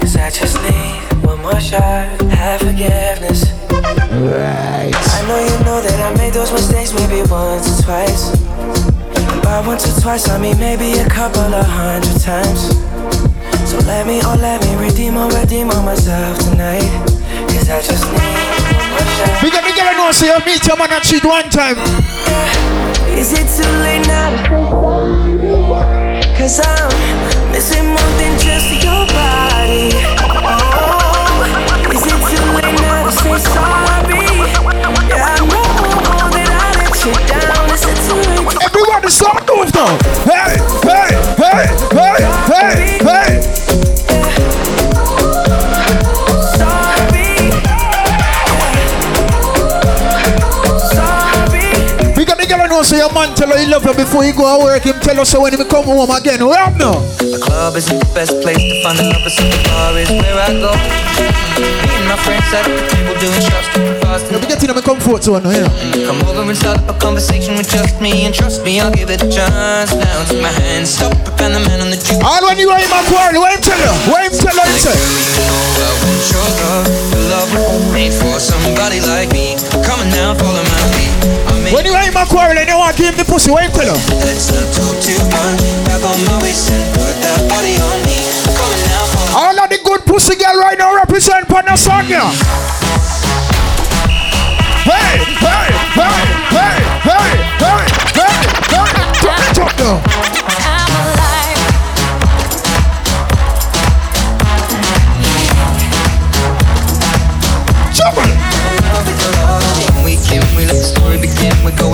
Cause 0.00 0.16
I 0.16 0.30
just 0.30 0.56
need 0.64 0.96
one 1.22 1.42
more 1.42 1.60
shot, 1.60 2.08
have 2.32 2.60
forgiveness. 2.60 3.52
Right. 3.68 4.88
I 4.88 5.20
know 5.28 5.38
you 5.44 5.58
know 5.68 5.84
that 5.84 5.98
I 6.00 6.16
made 6.16 6.32
those 6.32 6.52
mistakes 6.52 6.94
maybe 6.94 7.20
once 7.28 7.68
or 7.68 7.84
twice. 7.84 8.32
By 9.44 9.60
once 9.66 9.84
or 9.84 10.00
twice, 10.00 10.26
I 10.30 10.40
mean 10.40 10.56
maybe 10.56 10.96
a 11.00 11.08
couple 11.08 11.52
of 11.52 11.66
hundred 11.66 12.16
times. 12.22 12.72
So 13.68 13.76
let 13.84 14.06
me, 14.06 14.20
oh 14.24 14.36
let 14.40 14.64
me 14.64 14.72
redeem 14.80 15.18
or 15.18 15.28
redeem 15.36 15.68
on 15.68 15.84
myself 15.84 16.38
tonight. 16.48 16.88
Cause 17.52 17.68
I 17.68 17.84
just 17.84 18.08
need 18.08 18.24
one 18.72 18.88
more 18.88 19.04
shot. 19.20 19.42
Big 19.44 19.52
up, 19.52 19.64
big 19.68 19.76
up, 19.76 19.92
I 19.92 19.94
know, 20.00 20.12
so 20.16 20.24
you 20.24 20.40
meet 20.48 20.64
your 20.64 20.78
man 20.80 20.96
and 20.96 21.04
cheat 21.04 21.24
one 21.28 21.44
time. 21.52 21.76
Is 23.20 23.36
it 23.36 23.44
too 23.52 23.68
late 23.84 24.06
now 24.08 24.30
to 24.32 24.48
say 24.48 24.64
sorry? 24.72 26.03
Cause 26.44 26.60
I'm 26.60 27.52
missing 27.52 27.86
more 27.86 28.12
than 28.20 28.38
just 28.38 28.68
your 28.84 29.06
body. 29.16 29.96
Oh, 30.20 31.40
is 31.90 32.04
it 32.04 32.20
too 32.20 32.44
late 32.52 32.80
now 32.82 33.06
to 33.06 33.12
say 33.12 33.38
sorry? 33.48 34.20
Yeah, 35.08 35.24
I 35.24 35.40
know 35.40 35.64
that 36.36 36.50
I 36.52 36.68
let 36.76 37.00
you 37.00 37.16
down. 37.24 37.64
Is 37.72 37.88
it 37.88 37.96
too 38.04 38.20
late 38.28 38.44
to 38.50 38.60
Everybody 38.62 39.08
start 39.08 39.48
move 39.56 39.72
now. 39.72 39.96
Hey, 40.28 40.60
hey, 40.84 41.16
hey, 41.40 41.64
hey, 41.96 42.28
hey, 42.52 43.40
hey. 43.48 43.63
Up, 52.84 52.92
know, 52.92 52.92
so 52.92 52.96
your 52.96 53.12
man 53.12 53.34
tell 53.34 53.48
her 53.48 53.58
he 53.58 53.66
love 53.66 53.84
her 53.84 53.94
before 53.94 54.24
he 54.24 54.32
go 54.32 54.44
to 54.44 54.64
work. 54.64 54.84
Him 54.84 55.00
tell 55.00 55.16
her 55.16 55.24
so 55.24 55.40
when 55.40 55.52
he 55.52 55.64
come 55.64 55.84
home 55.84 56.10
again. 56.10 56.44
We 56.44 56.52
up 56.52 56.76
now. 56.76 57.00
The 57.18 57.40
club 57.40 57.76
isn't 57.76 57.98
the 57.98 58.10
best 58.12 58.36
place 58.42 58.60
to 58.60 58.82
find 58.82 58.98
the 58.98 59.08
lovers, 59.08 59.34
so 59.36 59.44
the 59.44 59.58
bar 59.68 59.96
is 59.96 60.10
where 60.10 60.36
I 60.36 60.52
go. 60.52 60.72
Me 61.56 61.96
and 61.96 62.06
my 62.08 62.16
friends 62.20 62.52
at 62.52 62.64
the 62.68 62.76
table 62.92 63.16
doing 63.20 63.40
shots, 63.40 63.68
tripping 63.72 64.00
fast. 64.04 64.28
Yeah, 64.28 64.38
we 64.40 64.46
get 64.46 64.62
in 64.62 64.74
my 64.74 64.82
comfort 64.84 65.24
zone 65.24 65.42
know. 65.44 65.52
Come 66.04 66.20
over 66.28 66.44
and 66.44 66.56
start 66.56 66.78
up 66.84 66.92
a 66.92 66.94
conversation 67.00 67.56
with 67.56 67.70
just 67.70 68.00
me, 68.00 68.26
and 68.26 68.34
trust 68.34 68.64
me, 68.64 68.80
I'll 68.80 68.92
give 68.92 69.08
it 69.08 69.22
a 69.22 69.28
chance. 69.30 69.94
Now 69.94 70.24
take 70.28 70.42
my 70.42 70.52
hand, 70.52 70.86
stop 70.86 71.14
it, 71.14 71.40
and 71.40 71.54
the 71.56 71.60
man 71.64 71.80
on 71.80 71.90
the 71.90 71.96
juke. 71.96 72.20
All 72.20 72.42
when 72.44 72.58
you 72.58 72.68
are 72.70 72.80
in 72.80 72.90
my 72.90 73.02
quarry, 73.08 73.38
what 73.38 73.54
him 73.54 73.62
tell 73.64 73.80
you? 73.80 73.94
What 74.10 74.28
him 74.28 74.34
tell 74.36 74.56
her, 74.56 74.66
him 74.66 74.78
say? 74.78 74.92
You 74.92 75.40
know 75.48 75.88
I 75.88 75.92
want 76.04 76.24
your 76.28 76.48
love, 76.60 76.86
your 77.12 77.24
love 77.32 77.92
made 77.94 78.12
for 78.12 78.36
somebody 78.36 79.00
like 79.00 79.32
me. 79.32 79.56
Come 79.86 80.00
on 80.00 80.10
now, 80.10 80.34
follow 80.34 80.62
my 80.62 80.80
lead. 80.92 81.03
When 81.74 81.84
you 81.84 81.90
in 81.98 82.14
my 82.14 82.24
quarry, 82.24 82.56
and 82.56 82.68
you 82.68 82.78
want 82.78 82.94
to 82.96 83.02
give 83.02 83.14
him 83.14 83.18
the 83.18 83.24
pussy, 83.24 83.50
what 83.50 83.64
him 83.64 83.72
tell 83.72 83.90
her? 83.90 83.98
Let's 84.22 84.46
not 84.54 84.62
talk 84.78 84.94
too 85.02 85.18
much. 85.26 85.58
Grab 85.82 86.06
on 86.06 86.22
my 86.22 86.38
waist 86.38 86.70
and 86.70 86.86
put 86.94 87.18
that 87.18 87.50
body 87.50 87.74
on 87.82 87.98
me. 88.06 88.14
Come 88.54 88.62
on 88.62 88.78
now, 88.86 89.02
follow 89.10 89.42
All 89.42 89.58
of 89.58 89.66
the 89.66 89.82
good 89.82 90.06
pussy 90.06 90.38
girl 90.38 90.54
right 90.54 90.78
now 90.78 90.94
represent 90.94 91.48
Panasonic. 91.50 92.14
Hey, 94.86 95.18
hey, 95.42 95.66
hey, 95.98 96.22
hey, 96.54 96.78
hey, 97.10 97.34
hey, 97.58 97.82
hey, 98.22 98.38
hey. 98.70 98.94
Turn 99.18 99.42
it 99.42 99.58
up 99.58 99.74
now. 99.74 100.43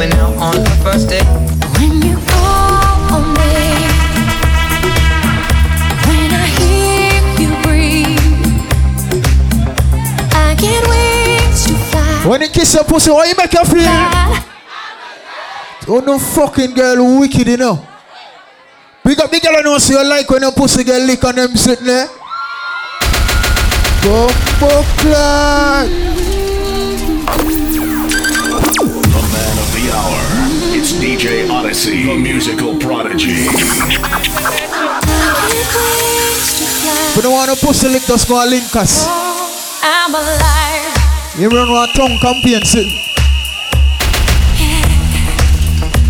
Going 0.00 0.12
out 0.14 0.34
on 0.36 0.64
the 0.64 0.70
first 0.82 1.08
day. 1.10 1.22
When 1.76 2.00
you 2.00 2.16
call 2.32 3.20
me, 3.36 3.52
when 6.08 6.30
I 6.32 6.46
hear 6.56 7.20
you 7.36 7.50
breathe, 7.60 8.16
I 10.32 10.56
get 10.56 10.80
wings 10.88 11.66
to 11.66 11.74
fly. 11.90 12.30
When 12.30 12.40
you 12.40 12.48
kiss 12.48 12.72
your 12.72 12.84
pussy, 12.84 13.10
what 13.10 13.28
you 13.28 13.34
make 13.36 13.52
her 13.52 13.64
feel? 13.64 14.46
Oh 15.92 16.00
no 16.06 16.18
fucking 16.18 16.72
girl 16.72 17.20
wicked 17.20 17.46
you 17.46 17.56
know. 17.58 17.86
Big 19.04 19.20
up 19.20 19.30
the 19.30 19.40
girl 19.40 19.56
I 19.56 19.60
know 19.60 19.76
so 19.76 20.00
you 20.00 20.08
like 20.08 20.30
when 20.30 20.40
your 20.40 20.52
pussy 20.52 20.82
get 20.84 21.02
lick 21.02 21.24
on 21.24 21.34
them 21.34 21.54
sitting 21.56 21.86
there. 21.86 22.08
Bumbo 24.02 24.82
clock. 24.96 26.49
DJ 31.20 31.50
Odyssey, 31.50 32.06
the 32.06 32.16
musical 32.16 32.78
prodigy. 32.78 33.44
If 36.88 37.14
you 37.14 37.20
don't 37.20 37.32
want 37.32 37.50
a 37.50 37.56
pussy 37.56 37.88
lick, 37.88 38.04
just 38.04 38.26
go 38.26 38.40
and 38.40 38.48
link 38.50 38.74
us. 38.74 39.04
I'm 39.82 40.14
alive. 40.14 40.96
You 41.38 41.50
run 41.50 41.70
one 41.70 41.90
tongue 41.90 42.16
campaign 42.22 42.64
sit. 42.64 42.86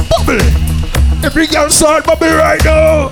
bubble. 0.08 0.38
Every 1.24 1.48
girl 1.48 1.68
start 1.70 2.06
bubble 2.06 2.28
right 2.28 2.64
now. 2.64 3.10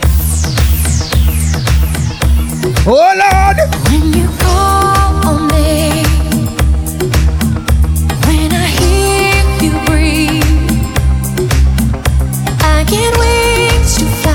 Oh 2.87 3.11
Lord. 3.19 3.59
When 3.91 4.13
you 4.13 4.29
call 4.39 5.27
on 5.27 5.49
me, 5.49 6.08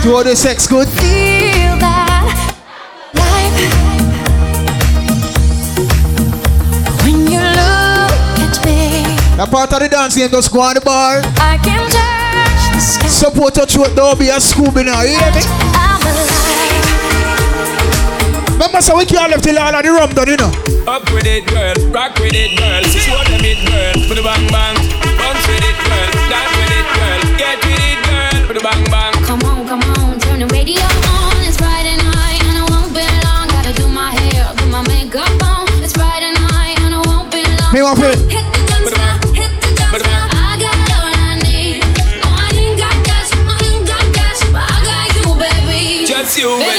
Do 0.03 0.13
all 0.15 0.23
the 0.23 0.35
sex 0.35 0.67
good? 0.67 0.87
Feel 0.87 1.73
that 1.81 2.53
life. 3.17 3.57
When 7.01 7.25
you 7.33 7.39
look 7.41 8.13
at 8.45 8.61
me, 8.65 9.01
That 9.37 9.49
part 9.49 9.73
of 9.73 9.79
the 9.79 9.89
dance 9.89 10.15
game 10.15 10.29
just 10.29 10.51
go 10.53 10.61
on 10.61 10.75
the 10.75 10.81
bar. 10.81 11.21
I 11.41 11.57
can 11.65 11.81
touch 11.89 12.73
the 12.75 12.79
sky. 12.79 13.07
Support 13.07 13.57
your 13.57 13.65
throat, 13.65 13.95
don't 13.95 14.19
be 14.19 14.29
a 14.29 14.37
Scooby 14.37 14.85
now, 14.85 15.01
you 15.01 15.17
hear 15.17 15.31
me? 15.33 15.41
I'm 15.73 15.97
alive. 16.05 16.93
Remember, 18.53 18.81
so 18.85 18.97
we 18.97 19.05
can't 19.05 19.31
left 19.31 19.43
till 19.43 19.57
all 19.57 19.73
of 19.73 19.81
the 19.81 19.89
rum 19.89 20.13
done, 20.13 20.29
you 20.29 20.37
know. 20.37 20.51
Up 20.85 21.09
with 21.09 21.25
it, 21.25 21.47
girl. 21.49 21.73
Rock 21.89 22.19
with 22.19 22.35
it, 22.37 22.53
girl. 22.59 22.83
Show 22.85 23.17
them 23.31 23.41
it, 23.41 23.65
girl. 23.65 23.97
Put 24.05 24.13
the 24.19 24.21
bang 24.21 24.45
bang. 24.53 24.77
Bounce 25.17 25.47
with 25.47 25.63
it, 25.63 25.72
it, 28.49 28.53
girl. 28.53 28.63
Bang 28.63 28.83
bang. 28.91 29.13
Come 29.25 29.43
on, 29.43 29.67
come 29.67 29.83
on, 29.97 30.19
turn 30.19 30.39
the 30.39 30.47
radio 30.47 30.81
on. 30.81 31.35
It's 31.43 31.57
Friday 31.57 31.97
night 31.97 32.41
and 32.47 32.57
I 32.57 32.65
won't 32.69 32.93
be 32.93 33.05
long. 33.25 33.47
Gotta 33.47 33.73
do 33.73 33.87
my 33.87 34.11
hair, 34.11 34.51
put 34.55 34.69
my 34.69 34.81
makeup 34.87 35.31
on. 35.43 35.67
It's 35.83 35.93
Friday 35.93 36.31
night 36.31 36.79
and 36.81 36.93
I 36.95 37.01
won't 37.05 37.31
be 37.31 37.43
long. 37.59 37.73
Me 37.73 37.81
want 37.81 37.99
it. 37.99 38.19
Hit 38.31 38.45
the 38.53 38.61
dance 38.67 38.89
floor, 38.91 39.33
hit 39.33 39.51
the 39.61 39.69
dance 39.75 40.03
floor. 40.03 40.27
I 40.31 40.57
got 40.59 40.91
all 46.43 46.72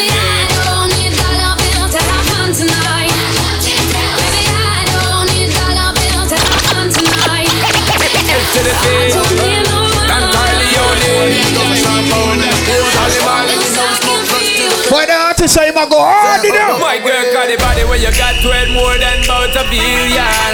artist 15.44 15.60
say, 15.60 15.68
I 15.68 15.88
go 15.88 16.00
hard, 16.00 16.40
you 16.40 16.52
know? 16.52 16.80
My 16.80 16.96
girl 16.96 17.24
got 17.32 17.48
the 17.52 17.56
body 17.60 17.84
where 17.84 18.00
you 18.00 18.08
got 18.16 18.32
it 18.40 18.70
more 18.72 18.96
than 18.96 19.20
about 19.24 19.52
a 19.52 19.64
billion. 19.68 20.52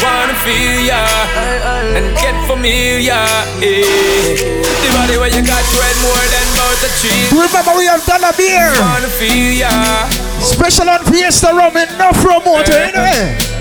Wanna 0.00 0.36
feel 0.40 0.88
ya 0.88 1.04
and 1.92 2.08
get 2.16 2.36
familiar. 2.48 3.20
Eh. 3.60 3.84
The 4.80 4.88
body 4.96 5.16
where 5.20 5.28
you 5.28 5.44
got 5.44 5.60
it 5.60 5.96
more 6.00 6.24
than 6.32 6.46
about 6.56 6.80
a 6.80 6.90
tree. 6.96 7.28
Remember, 7.28 7.76
we 7.76 7.84
have 7.84 8.04
done 8.08 8.24
a 8.24 8.32
beer. 8.32 8.72
Wanna 8.80 9.12
feel 9.20 9.68
ya. 9.68 9.68
Special 10.40 10.88
on 10.88 11.04
Fiesta 11.04 11.52
rum, 11.52 11.76
enough 11.76 12.16
promoter, 12.24 12.86
you 12.86 12.92
know? 12.96 13.59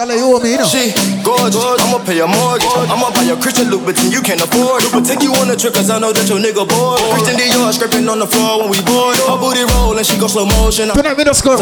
Dollar 0.00 0.16
you 0.16 0.32
me, 0.40 0.56
know? 0.56 0.64
She 0.64 0.96
gorgeous, 1.20 1.60
I'ma 1.60 2.00
pay 2.00 2.16
your 2.16 2.24
mortgage. 2.24 2.72
I'ma 2.88 3.12
buy 3.12 3.28
your 3.28 3.36
Christian 3.36 3.68
Louboutin 3.68 4.08
you 4.08 4.24
can't 4.24 4.40
afford. 4.40 4.80
But 4.96 5.04
take 5.04 5.20
you 5.20 5.28
on 5.36 5.52
a 5.52 5.56
trip 5.60 5.76
cause 5.76 5.92
I 5.92 6.00
know 6.00 6.08
that 6.08 6.24
your 6.24 6.40
nigga 6.40 6.64
bored. 6.64 7.04
Christian 7.12 7.36
Dior 7.36 7.68
scraping 7.68 8.08
on 8.08 8.16
the 8.16 8.24
floor 8.24 8.64
when 8.64 8.72
we 8.72 8.80
bored. 8.80 9.20
Her 9.28 9.36
booty 9.36 9.60
roll 9.76 9.92
and 9.92 10.00
she 10.00 10.16
go 10.16 10.24
slow 10.24 10.48
motion. 10.56 10.88
Tonight 10.88 11.20
we 11.20 11.24
just 11.28 11.44
go 11.44 11.52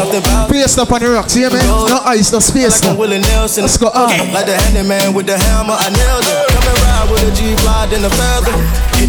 Fiesta 0.47 0.87
up 0.87 0.91
on 0.95 1.03
the 1.03 1.11
rocks, 1.11 1.35
hear 1.35 1.51
me? 1.51 1.59
No 1.59 1.99
ice, 2.07 2.31
no 2.31 2.39
space. 2.39 2.79
Like 2.79 2.95
I'm 2.95 2.97
Willie 2.97 3.19
Nelson. 3.19 3.67
Let's 3.67 3.75
go 3.75 3.91
on. 3.91 4.07
Like 4.31 4.47
the 4.47 4.55
handyman 4.55 5.11
with 5.11 5.27
the 5.27 5.35
hammer, 5.35 5.75
I 5.75 5.91
nailed 5.91 6.23
it. 6.23 6.47
Come 6.55 6.63
and 6.63 6.79
ride 6.79 7.11
with 7.11 7.27
a 7.27 7.35
G 7.35 7.59
fly 7.59 7.91
then 7.91 8.07
a 8.07 8.11
feather. 8.15 8.55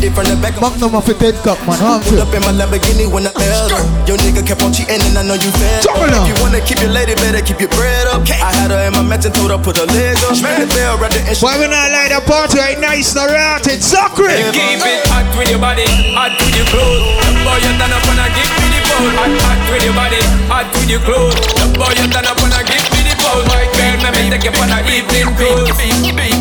Hit 0.00 0.08
it 0.08 0.16
from 0.16 0.24
the 0.32 0.36
back. 0.40 0.56
Magnum 0.56 0.96
off 0.96 1.12
a 1.12 1.14
dead 1.20 1.36
cock, 1.44 1.60
man. 1.68 1.76
How 1.76 2.00
Pulled 2.00 2.24
up 2.24 2.32
in 2.32 2.40
my 2.40 2.56
Lamborghini 2.56 3.04
when 3.04 3.28
I 3.28 3.36
held 3.36 3.68
her. 3.76 3.84
Your 4.08 4.16
nigga 4.24 4.40
kept 4.40 4.64
on 4.64 4.72
cheating 4.72 4.96
and 4.96 5.12
I 5.12 5.20
know 5.20 5.36
you 5.36 5.52
fed 5.60 5.84
up. 5.84 5.92
Jump 5.92 6.08
it 6.08 6.16
up. 6.16 6.24
If 6.24 6.32
you 6.32 6.36
wanna 6.40 6.64
keep 6.64 6.80
your 6.80 6.88
lady, 6.88 7.12
better 7.20 7.44
keep 7.44 7.60
your 7.60 7.68
bread 7.76 8.08
up. 8.08 8.24
I 8.24 8.48
had 8.48 8.72
her 8.72 8.80
in 8.88 8.96
my 8.96 9.04
mansion, 9.04 9.28
told 9.36 9.52
her 9.52 9.60
put 9.60 9.76
her 9.76 9.84
leg 9.84 10.16
up. 10.24 10.40
Ring 10.40 10.64
the 10.64 10.68
bell, 10.72 10.96
right 10.96 11.12
there, 11.12 11.28
and 11.28 11.36
Why 11.44 11.60
we 11.60 11.68
not 11.68 11.92
like 11.92 12.16
the 12.16 12.20
party 12.24 12.56
right 12.56 12.80
nice, 12.80 13.12
no 13.12 13.28
rat, 13.28 13.68
it's 13.68 13.92
sacred. 13.92 14.40
Keep 14.56 14.80
it 14.88 15.04
hot 15.12 15.28
with 15.36 15.52
your 15.52 15.60
body, 15.60 15.84
hot 16.16 16.32
with 16.32 16.56
your 16.56 16.64
clothes. 16.72 17.04
The 17.20 17.36
boy 17.44 17.60
you 17.60 17.72
turn 17.76 17.92
up 17.92 18.08
and 18.08 18.20
I 18.24 18.32
give 18.32 18.52
me 18.56 18.66
the 18.72 18.80
pose. 18.88 19.12
Hot, 19.20 19.32
hot 19.44 19.60
with 19.68 19.84
your 19.84 19.92
body, 19.92 20.20
hot 20.48 20.68
with 20.80 20.88
your 20.88 21.04
clothes. 21.04 21.36
The 21.60 21.76
boy 21.76 21.92
you 21.92 22.08
turn 22.08 22.24
up 22.24 22.40
and 22.40 22.56
I 22.56 22.64
give 22.64 22.88
me 22.88 23.04
the 23.04 23.14
pose. 23.20 23.44
My 23.52 23.68
girl, 23.76 24.00
let 24.00 24.16
me 24.16 24.32
take 24.32 24.48
you 24.48 24.52
on 24.64 24.72
a 24.72 24.80
evening 24.80 25.28
cruise. 25.36 25.68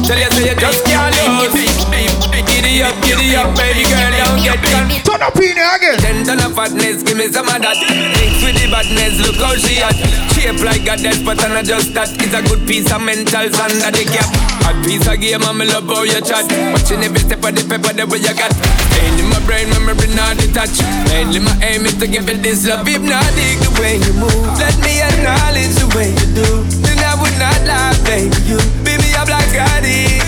Tell 0.08 0.15
you, 0.15 0.32
say 0.32 0.48
you 0.48 0.56
just 0.56 0.80
can't 0.88 1.12
lose. 1.43 2.29
Giddy 2.60 2.84
up, 2.84 2.91
giddy 3.08 3.39
up, 3.39 3.56
baby 3.56 3.88
girl, 3.88 4.12
don't 4.19 4.43
get 4.43 4.60
confused. 4.60 5.08
Turn 5.08 5.24
up 5.24 5.32
in 5.39 5.56
here 5.56 5.72
again. 5.80 5.95
Ten 6.04 6.28
ton 6.28 6.43
of 6.43 6.52
fatness, 6.52 7.08
give 7.08 7.15
me 7.15 7.32
some 7.32 7.48
of 7.48 7.56
that. 7.56 7.80
Mix 8.19 8.43
with 8.43 8.60
the 8.60 8.67
badness, 8.67 9.15
look 9.24 9.39
how 9.39 9.56
she 9.56 9.80
hot. 9.80 9.95
Shape 10.36 10.60
like 10.60 10.84
a 10.84 11.00
death, 11.00 11.24
but 11.24 11.39
I'm 11.39 11.56
not 11.56 11.63
just 11.63 11.95
that. 11.95 12.12
It's 12.19 12.36
a 12.36 12.43
good 12.43 12.67
piece 12.67 12.91
of 12.91 13.00
mentals 13.00 13.56
under 13.56 13.95
the 13.95 14.04
cap. 14.04 14.28
Hot 14.67 14.76
piece 14.84 15.08
of 15.08 15.15
game, 15.24 15.39
I'm 15.39 15.56
love 15.72 15.88
how 15.88 16.04
you 16.04 16.19
chat. 16.19 16.52
Watching 16.76 17.00
every 17.00 17.24
step 17.24 17.39
of 17.39 17.56
the 17.56 17.63
pepper, 17.63 17.95
the 17.95 18.04
way 18.12 18.19
you 18.19 18.36
got. 18.36 18.52
Staying 18.91 19.24
in 19.24 19.32
my 19.32 19.39
brain, 19.48 19.72
memory 19.72 20.12
not 20.12 20.36
detached. 20.36 20.84
Mainly 21.08 21.39
my 21.39 21.56
aim 21.63 21.88
is 21.88 21.95
to 22.04 22.12
give 22.12 22.28
it 22.28 22.43
this 22.43 22.67
love. 22.67 22.84
If 22.84 23.00
not, 23.00 23.24
dig 23.39 23.56
the 23.63 23.72
way 23.80 24.04
you 24.04 24.12
move. 24.19 24.36
Let 24.60 24.76
me 24.84 25.00
acknowledge 25.00 25.80
the 25.80 25.88
way 25.95 26.12
you 26.12 26.28
do. 26.36 26.50
Then 26.84 27.00
I 27.08 27.15
would 27.24 27.39
not 27.39 27.56
lie, 27.63 27.95
baby. 28.04 28.36
You, 28.43 28.60
baby, 28.84 29.15
I'm 29.15 29.32
like 29.32 29.48
Gotti. 29.56 30.12
It's 30.12 30.19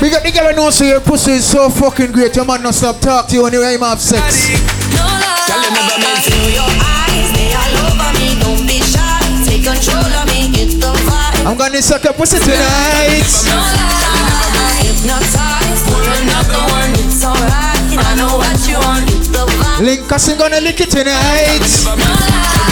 want. 0.00 0.02
Big 0.02 0.14
up 0.14 0.22
the 0.22 0.30
girl 0.32 0.50
who 0.50 0.56
knows 0.56 0.76
so 0.78 0.84
your 0.84 1.00
pussy 1.00 1.32
is 1.32 1.46
so 1.46 1.70
fucking 1.70 2.12
great. 2.12 2.34
Your 2.36 2.44
man 2.44 2.62
not 2.62 2.74
stop 2.74 3.00
talk 3.00 3.28
to 3.28 3.34
you 3.34 3.42
when 3.42 3.52
you 3.52 3.62
aim 3.64 3.80
have 3.80 4.00
sex. 4.00 4.48
No 4.94 5.04
lie. 5.04 5.44
Girl, 5.46 5.62
you 5.62 5.70
never 5.70 5.98
meant 6.02 6.24
Feel 6.24 6.50
your 6.50 6.70
eyes, 6.82 7.28
they 7.34 7.52
all 7.54 7.76
over 7.86 8.10
me. 8.18 8.34
Don't 8.40 8.66
be 8.66 8.80
shy. 8.80 9.20
Take 9.44 9.64
control 9.64 10.04
of 10.04 10.26
me. 10.28 10.50
Get 10.52 10.80
the 10.80 10.92
vibe. 10.92 11.46
I'm 11.46 11.56
gonna 11.56 11.82
suck 11.82 12.04
your 12.04 12.14
pussy 12.14 12.38
tonight. 12.38 13.28
No 13.46 13.56
lie. 13.56 14.82
Hypnotize. 14.82 15.82
Pour 15.86 16.02
another 16.02 16.62
one. 16.72 16.92
It's 17.04 17.22
alright. 17.24 17.82
I 17.94 18.14
know 18.16 18.38
what 18.38 18.58
you 18.66 18.78
want. 18.80 19.06
Get 19.06 19.24
the 19.32 19.44
vibe. 19.46 19.84
Link 19.84 20.12
us 20.12 20.28
and 20.28 20.38
gonna 20.38 20.60
lick 20.60 20.80
it 20.80 20.90
tonight. 20.90 21.62
No 21.84 21.94
lie. 21.94 22.64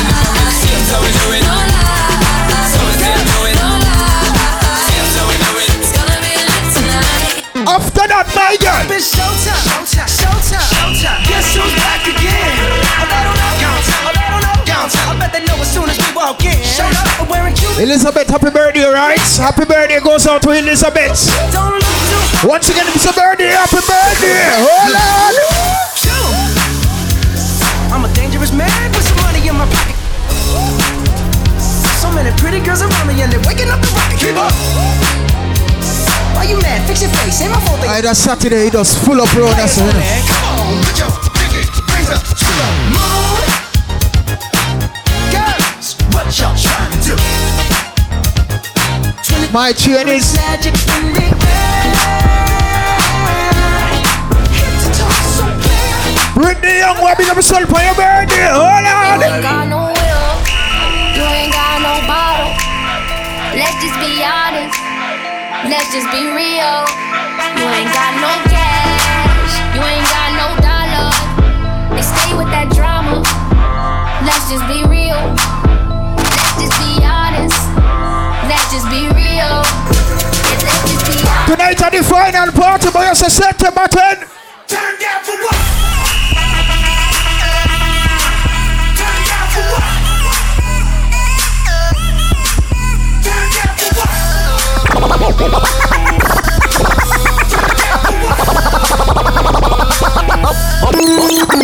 So 0.88 0.96
we 1.00 1.10
do 1.12 1.36
it. 1.36 1.42
No 1.44 1.54
lie. 1.54 1.81
After 7.62 8.10
that, 8.10 8.26
my 8.34 8.58
girl. 8.58 8.82
It's 8.90 9.14
showtime, 9.14 9.54
showtime, 9.62 10.10
showtime, 10.10 10.66
showtime. 10.66 11.22
Guess 11.30 11.54
who's 11.54 11.74
back 11.78 12.02
again? 12.02 12.50
Don't 13.06 13.38
know, 13.38 13.54
downtown, 13.62 14.10
don't 14.10 14.90
know. 14.90 15.10
I 15.10 15.14
bet 15.14 15.30
they 15.30 15.46
know 15.46 15.54
as 15.62 15.70
soon 15.70 15.86
as 15.86 15.94
we 15.94 16.10
walk 16.10 16.42
in. 16.42 16.58
Showed 16.66 16.90
up, 16.90 17.30
wearing 17.30 17.54
Cuban. 17.54 17.86
Elizabeth, 17.86 18.26
happy 18.26 18.50
birthday, 18.50 18.82
right? 18.90 19.22
Happy 19.38 19.62
birthday 19.62 20.02
goes 20.02 20.26
out 20.26 20.42
to 20.42 20.50
Elizabeth. 20.50 21.14
Don't 21.54 21.78
look 21.78 22.50
Once 22.50 22.66
again, 22.66 22.86
it's 22.90 23.06
a 23.06 23.14
birthday. 23.14 23.54
Happy 23.54 23.78
birthday. 23.78 24.42
Hold 24.58 24.98
on. 24.98 25.38
I'm 27.94 28.02
a 28.02 28.10
dangerous 28.10 28.50
man 28.50 28.90
with 28.90 29.06
some 29.06 29.22
money 29.22 29.46
in 29.46 29.54
my 29.54 29.70
pocket. 29.70 29.94
So 32.02 32.10
many 32.10 32.34
pretty 32.42 32.58
girls 32.58 32.82
around 32.82 33.06
me 33.06 33.22
and 33.22 33.30
they're 33.30 33.44
waking 33.46 33.70
up 33.70 33.78
the 33.78 33.90
rocket. 33.94 34.18
Keep 34.18 34.34
up. 34.34 35.21
Why 36.42 36.50
you 36.50 36.58
mad? 36.58 36.82
Fix 36.88 37.02
your 37.02 37.10
face. 37.22 37.38
Ain't 37.40 37.54
my 37.54 37.60
fault. 37.62 37.78
I 37.86 38.02
that 38.02 38.18
Saturday, 38.18 38.66
it 38.66 38.74
was 38.74 38.98
full 38.98 39.14
of 39.14 39.30
pro. 39.30 39.46
That's 39.54 39.78
it. 39.78 39.94
come 40.26 40.42
on, 40.58 40.74
put 40.82 40.98
your 40.98 41.06
pinky 41.38 41.62
rings 41.86 42.10
up 42.10 42.18
to 42.18 42.50
the 42.50 42.68
moon. 42.90 43.46
Girls, 45.30 45.94
what 46.10 46.26
y'all 46.34 46.50
trying 46.58 46.98
to 46.98 47.14
do? 47.14 47.22
My 49.54 49.70
chain 49.70 50.10
is 50.10 50.34
Magic 50.34 50.74
in 50.74 51.14
the 51.14 51.30
air. 51.30 51.86
The 54.82 54.90
top 54.98 55.14
so 55.22 55.46
clear. 55.46 56.26
Britney 56.34 56.82
Young. 56.82 56.98
Why 56.98 57.14
big 57.14 57.30
up 57.30 57.38
yourself 57.38 57.70
for 57.70 57.78
your 57.86 57.94
birthday? 57.94 58.50
Hold 58.50 58.82
You 58.82 59.30
ain't 59.30 59.46
got 59.46 59.70
no 59.70 59.94
will, 59.94 60.34
you 61.14 61.22
ain't 61.22 61.54
got 61.54 61.78
no 61.86 62.02
bottle. 62.10 62.50
Let's 63.54 63.78
just 63.78 63.94
be 64.02 64.26
honest, 64.26 64.81
let's 65.68 65.92
just 65.92 66.08
be 66.10 66.26
real. 66.32 66.74
You 67.58 67.66
ain't 67.70 67.92
got 67.92 68.12
no 68.18 68.32
cash, 68.50 69.52
you 69.74 69.82
ain't 69.82 70.08
got 70.10 70.30
no 70.34 70.48
dollar. 70.58 71.10
They 71.94 72.02
stay 72.02 72.32
with 72.34 72.50
that 72.50 72.72
drama. 72.74 73.22
Let's 74.26 74.50
just 74.50 74.66
be 74.66 74.82
real. 74.88 75.18
Let's 76.18 76.58
just 76.58 76.76
be 76.82 76.98
honest. 77.04 77.58
Let's 78.48 78.66
just 78.74 78.88
be 78.90 79.06
real. 79.14 79.62
Yeah, 80.50 80.58
let's 80.66 80.82
just 80.90 81.04
be 81.06 81.16
honest. 81.22 81.50
Tonight 81.50 81.82
at 81.82 81.92
the 81.92 82.02
final 82.02 82.50
party, 82.52 82.90
boy, 82.90 83.06
it's 83.10 83.22
a 83.22 83.30
September 83.30 83.86
10. 83.86 84.26
Turn 84.66 84.94
down 84.98 85.20
for 85.22 85.36
what? 85.46 85.61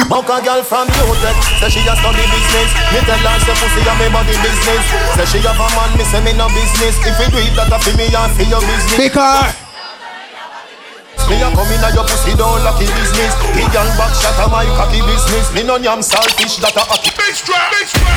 Buck 0.09 0.31
a 0.31 0.39
girl 0.45 0.63
from 0.63 0.87
New 0.89 1.07
Utah, 1.11 1.35
say 1.61 1.69
she 1.69 1.81
a 1.87 1.95
study 1.97 2.25
business. 2.31 2.71
Me 2.93 3.01
tell 3.05 3.19
her 3.19 3.39
say 3.43 3.55
pussy 3.59 3.83
a 3.83 3.93
me 3.99 4.09
body 4.15 4.35
business. 4.41 4.85
Say 5.15 5.27
she 5.27 5.39
have 5.47 5.59
a 5.59 5.67
man, 5.77 5.91
me 5.99 6.05
say 6.05 6.23
me 6.25 6.33
no 6.33 6.49
business. 6.49 6.97
If 7.05 7.19
we 7.19 7.27
do 7.31 7.39
it, 7.39 7.55
that 7.57 7.73
a 7.73 7.79
fi 7.79 7.97
me 7.97 8.07
and 8.15 8.33
fi 8.37 8.45
your 8.49 8.61
business. 8.61 8.97
Pick 8.97 9.15
her. 9.15 9.68
Me 11.29 11.37
a 11.45 11.49
come 11.53 11.69
inna 11.77 11.93
your 11.93 12.09
pussy 12.09 12.33
don't 12.33 12.65
lucky 12.65 12.89
business. 12.97 13.37
The 13.53 13.61
girl 13.69 13.85
back 14.01 14.17
shot 14.17 14.41
a 14.41 14.49
my 14.49 14.65
cocky 14.81 15.05
business. 15.05 15.53
Me 15.53 15.61
no 15.61 15.77
yam 15.77 16.01
saltfish 16.01 16.57
that 16.65 16.73
a 16.73 16.83
hockey. 16.89 17.13
Bitch 17.21 17.45
trap, 17.45 17.69
bitch 17.69 17.93
trap. 17.93 18.17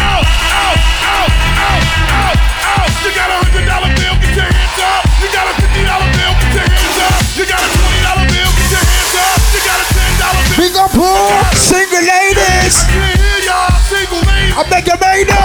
Out, 0.00 0.24
out, 0.24 0.80
out, 1.04 1.28
out, 1.60 1.84
out, 2.08 2.38
out. 2.40 2.88
You 3.04 3.12
got 3.12 3.28
a 3.28 3.36
hundred 3.44 3.68
dollar 3.68 3.92
bill, 4.00 4.16
get 4.24 4.32
your 4.32 4.48
hands 4.48 4.80
up. 4.80 5.04
You 5.20 5.28
got 5.28 5.44
a 5.44 5.52
fifty 5.60 5.82
dollar 5.84 6.08
bill, 6.16 6.32
get 6.40 6.56
your 6.56 6.68
hands 6.72 6.96
up. 7.04 7.20
You 7.36 7.44
got 7.44 7.60
a 7.60 7.68
twenty 7.68 8.00
dollar 8.00 8.26
bill, 8.32 8.50
get 8.56 8.68
your 8.72 8.84
hands 8.96 9.12
up. 9.12 9.38
You 9.52 9.60
got 9.68 9.76
a 9.76 9.86
ten 9.92 10.12
dollar 10.16 10.42
bill. 10.48 10.56
big 10.56 10.74
up 10.80 10.94
all 10.96 11.44
single 11.52 12.00
ladies. 12.00 12.80
I 12.80 12.88
can't 12.88 13.12
hear 13.12 13.38
y'all, 13.44 13.76
single 13.92 14.24
ladies. 14.24 14.56
I 14.56 14.62
beg 14.72 14.88
your 14.88 14.96
ladies. 15.04 15.36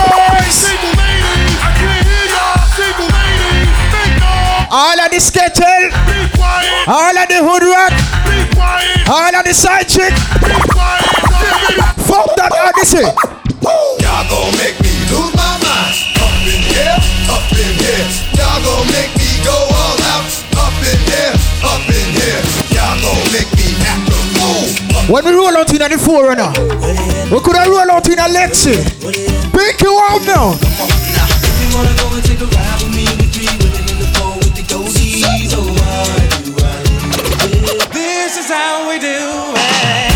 Single 0.55 0.95
ladies. 0.95 1.82
All 4.73 4.99
of 4.99 5.11
the 5.11 5.21
skettle. 5.21 5.93
All 6.89 7.13
of 7.13 7.27
the 7.29 7.45
hood 7.45 7.61
rat. 7.61 7.93
Be 8.25 8.41
quiet. 8.57 9.05
All 9.05 9.29
of 9.29 9.45
the 9.45 9.53
side 9.53 9.85
chick. 9.85 10.09
Fuck 12.09 12.33
that 12.41 12.49
Odyssey. 12.49 13.05
Y'all 13.05 14.25
gon' 14.25 14.49
make 14.57 14.73
me 14.81 14.89
lose 15.13 15.29
my 15.37 15.61
mind. 15.61 15.93
Up 16.17 16.33
in 16.49 16.57
here, 16.57 16.97
up 17.29 17.45
in 17.53 17.69
here. 17.85 18.01
Y'all 18.33 18.65
gon' 18.65 18.89
make 18.89 19.13
me 19.13 19.29
go 19.45 19.53
all 19.53 20.01
out. 20.09 20.25
Up 20.57 20.73
in 20.81 20.97
here, 21.05 21.37
up 21.69 21.85
in 21.93 22.09
here. 22.17 22.41
Y'all 22.73 22.97
gon' 22.97 23.29
make 23.29 23.53
me 23.53 23.77
act 23.77 24.09
a 24.09 24.17
fool. 24.41 24.73
When 25.05 25.21
we 25.21 25.37
roll 25.37 25.53
out 25.53 25.69
in 25.69 25.85
the 25.85 26.01
4Runner, 26.01 26.49
we 27.29 27.37
could 27.45 27.61
have 27.61 27.69
roll 27.69 27.93
out 27.93 28.09
in 28.09 28.17
a 28.17 28.25
Lexi. 28.25 28.81
Pick 29.53 29.85
you 29.85 29.93
out 30.01 30.25
now. 30.25 30.57
This 38.35 38.45
is 38.45 38.51
how 38.51 38.89
we 38.89 38.97
do 38.97 39.07
it. 39.07 40.13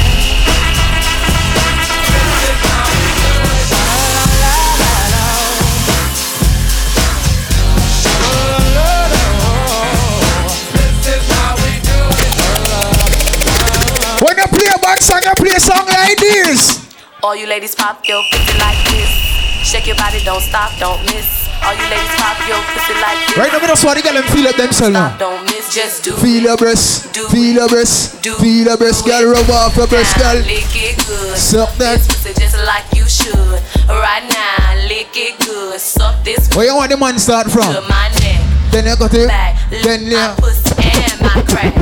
When 14.19 14.35
you 14.35 14.47
play 14.47 14.65
a 14.65 14.79
bad 14.81 14.97
song, 15.03 15.21
you 15.23 15.33
play 15.35 15.51
a 15.55 15.59
song 15.59 15.85
like 15.85 16.17
this. 16.17 16.89
All 17.21 17.35
you 17.35 17.45
ladies 17.45 17.75
pop 17.75 18.01
your 18.07 18.23
pussy 18.31 18.57
like 18.57 18.83
this. 18.89 19.36
Shake 19.67 19.87
your 19.87 19.97
body, 19.97 20.23
don't 20.23 20.39
stop, 20.41 20.71
don't 20.79 21.03
miss. 21.11 21.27
All 21.61 21.73
you 21.75 21.83
ladies 21.91 22.15
pop 22.15 22.39
your 22.47 22.55
pussy 22.71 22.93
like 23.03 23.19
this. 23.27 23.37
Right 23.37 23.51
now, 23.51 23.59
we 23.59 23.67
just 23.67 23.83
want 23.83 23.97
to 23.97 24.03
get 24.03 24.13
them 24.13 24.23
feel 24.31 24.45
it 24.47 24.55
themselves 24.55 24.93
now. 24.93 25.17
Don't 25.17 25.43
miss, 25.43 25.73
just 25.75 26.03
do. 26.05 26.13
Feel 26.15 26.43
your 26.43 26.57
breast, 26.57 27.11
feel 27.31 27.55
your 27.55 27.67
breast, 27.67 28.23
feel 28.23 28.65
your 28.65 28.77
breast, 28.77 29.05
girl. 29.05 29.25
Rub 29.33 29.49
off 29.49 29.75
your 29.75 29.87
breast, 29.87 30.17
girl. 30.17 30.35
Lick 30.35 30.71
it 30.71 30.95
good. 31.05 31.35
Suck 31.37 31.75
that. 31.75 31.97
This 31.99 32.07
pussy 32.07 32.39
just 32.39 32.57
like 32.63 32.85
you 32.95 33.03
should. 33.09 33.59
Right 33.89 34.23
now, 34.31 34.87
lick 34.87 35.11
it 35.15 35.37
good. 35.45 35.79
Suck 35.81 36.23
this 36.23 36.47
Where 36.55 36.65
you 36.67 36.75
want 36.75 36.91
the 36.91 36.97
man 36.97 37.19
start 37.19 37.51
from? 37.51 37.73
to 37.73 37.81
my 37.81 38.07
neck. 38.23 38.46
Then 38.71 38.85
you 38.85 38.95
got 38.97 39.13
it. 39.13 39.27
Back, 39.27 39.57
Then 39.69 40.05
lick 40.05 40.13
yeah. 40.13 40.35
my 40.35 40.41
pussy 40.41 40.75
and 40.77 41.17
my 41.21 41.41
crack. 41.49 41.73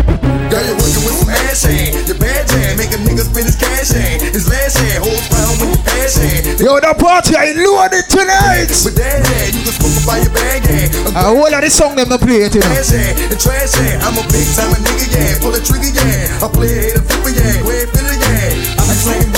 Girl, 0.48 0.62
you're 0.64 0.78
working 0.80 1.04
with 1.04 1.18
some 1.20 1.34
ass 1.34 1.64
hand. 1.66 2.08
Your 2.08 2.18
bad 2.22 2.48
jam, 2.48 2.78
make 2.78 2.94
a 2.94 3.00
nigga 3.02 3.26
spend 3.26 3.50
his 3.50 3.58
cash 3.58 3.92
hand. 3.92 4.22
His 4.22 4.48
last 4.48 4.78
hand, 4.78 5.04
holds 5.04 5.26
round 5.34 5.58
with 5.60 5.74
your 5.76 5.84
passion. 5.84 6.56
Yo, 6.62 6.80
the 6.80 6.94
party 6.96 7.36
I 7.36 7.52
loaded 7.58 8.06
tonight. 8.08 8.70
With 8.86 8.96
that 8.96 9.26
hand, 9.26 9.52
you 9.58 9.62
can 9.66 9.74
smoke 9.76 10.06
by 10.08 10.18
your 10.24 10.32
bag 10.32 10.64
hand. 10.64 10.94
A 11.18 11.34
whole 11.34 11.50
lot 11.50 11.66
of 11.66 11.74
song 11.74 11.98
them 11.98 12.08
to 12.14 12.20
play 12.22 12.46
it, 12.48 12.54
you 12.56 12.62
know. 12.62 12.70
Trash 12.72 12.94
hand 12.96 13.18
and 13.34 13.40
trash 13.42 13.74
hand. 13.76 14.00
I'm 14.06 14.16
a 14.16 14.24
big 14.32 14.48
time 14.56 14.72
a 14.72 14.78
nigga, 14.80 15.08
yeah. 15.12 15.36
Pull 15.42 15.58
a 15.58 15.60
trigger, 15.60 15.92
yeah. 15.92 16.46
I 16.46 16.48
play 16.48 16.94
it 16.94 16.96
a 16.96 17.02
flipper, 17.04 17.34
yeah. 17.34 17.66
Way 17.66 17.75
filler, 17.75 17.75
yeah. 17.75 17.75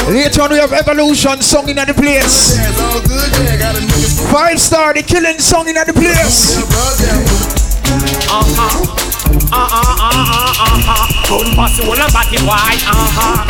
I'm 0.08 0.14
slaying 0.14 0.16
boys. 0.16 0.16
Later 0.16 0.42
on, 0.42 0.50
we 0.52 0.58
have 0.58 0.74
Evolution 0.74 1.42
song 1.42 1.70
in 1.70 1.76
the 1.76 1.94
place. 1.94 2.56
Yeah, 2.56 2.70
it's 2.70 2.80
all 2.82 3.02
good, 3.02 3.32
yeah. 3.44 3.58
Got 3.58 3.76
a 3.76 3.80
nigga 3.80 4.32
Five 4.32 4.60
star, 4.60 4.94
the 4.94 5.04
killing 5.04 5.40
song 5.40 5.68
in 5.68 5.76
the 5.76 5.94
place. 5.94 6.58
Uh-huh. 8.28 8.94
Uh-uh, 9.48 9.54
uh-uh, 9.54 10.60
uh-uh. 10.60 11.08
Good 11.28 11.48
pussy, 11.56 11.84
well, 11.88 12.00
I'm 12.00 12.12
body 12.12 12.38
boy. 12.40 12.56
Uh-huh. 12.56 13.44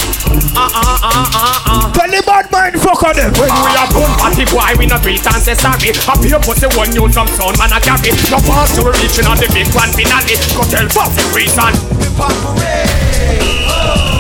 Uh-uh, 0.58 1.06
uh-uh, 1.06 1.62
uh. 1.66 1.94
Tell 1.94 2.10
the 2.10 2.22
bad 2.26 2.52
mind 2.52 2.80
fuck 2.82 3.04
on 3.04 3.16
them. 3.16 3.32
When 3.38 3.50
we 3.50 3.76
are 3.78 3.90
born 3.94 4.12
party 4.18 4.46
boy, 4.46 4.74
we 4.78 4.86
not 4.86 5.02
treat 5.02 5.26
and 5.26 5.42
say 5.42 5.54
sorry. 5.54 5.92
Up 6.10 6.20
here 6.22 6.40
pussy 6.42 6.68
one 6.78 6.94
you 6.94 7.10
some 7.14 7.28
son 7.38 7.54
man 7.58 7.74
a 7.74 7.80
carry. 7.80 8.12
No 8.34 8.38
pass 8.42 8.74
to 8.76 8.82
reaching 8.86 9.26
on 9.30 9.38
the 9.38 9.48
big 9.54 9.70
one 9.74 9.90
finale. 9.94 10.36
Go 10.58 10.64
tell 10.66 10.88
Buffy 10.90 11.24
reason. 11.34 11.74
Unstoppable 12.18 14.17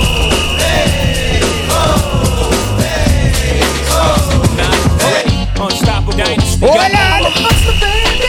dynasty. 6.73 7.43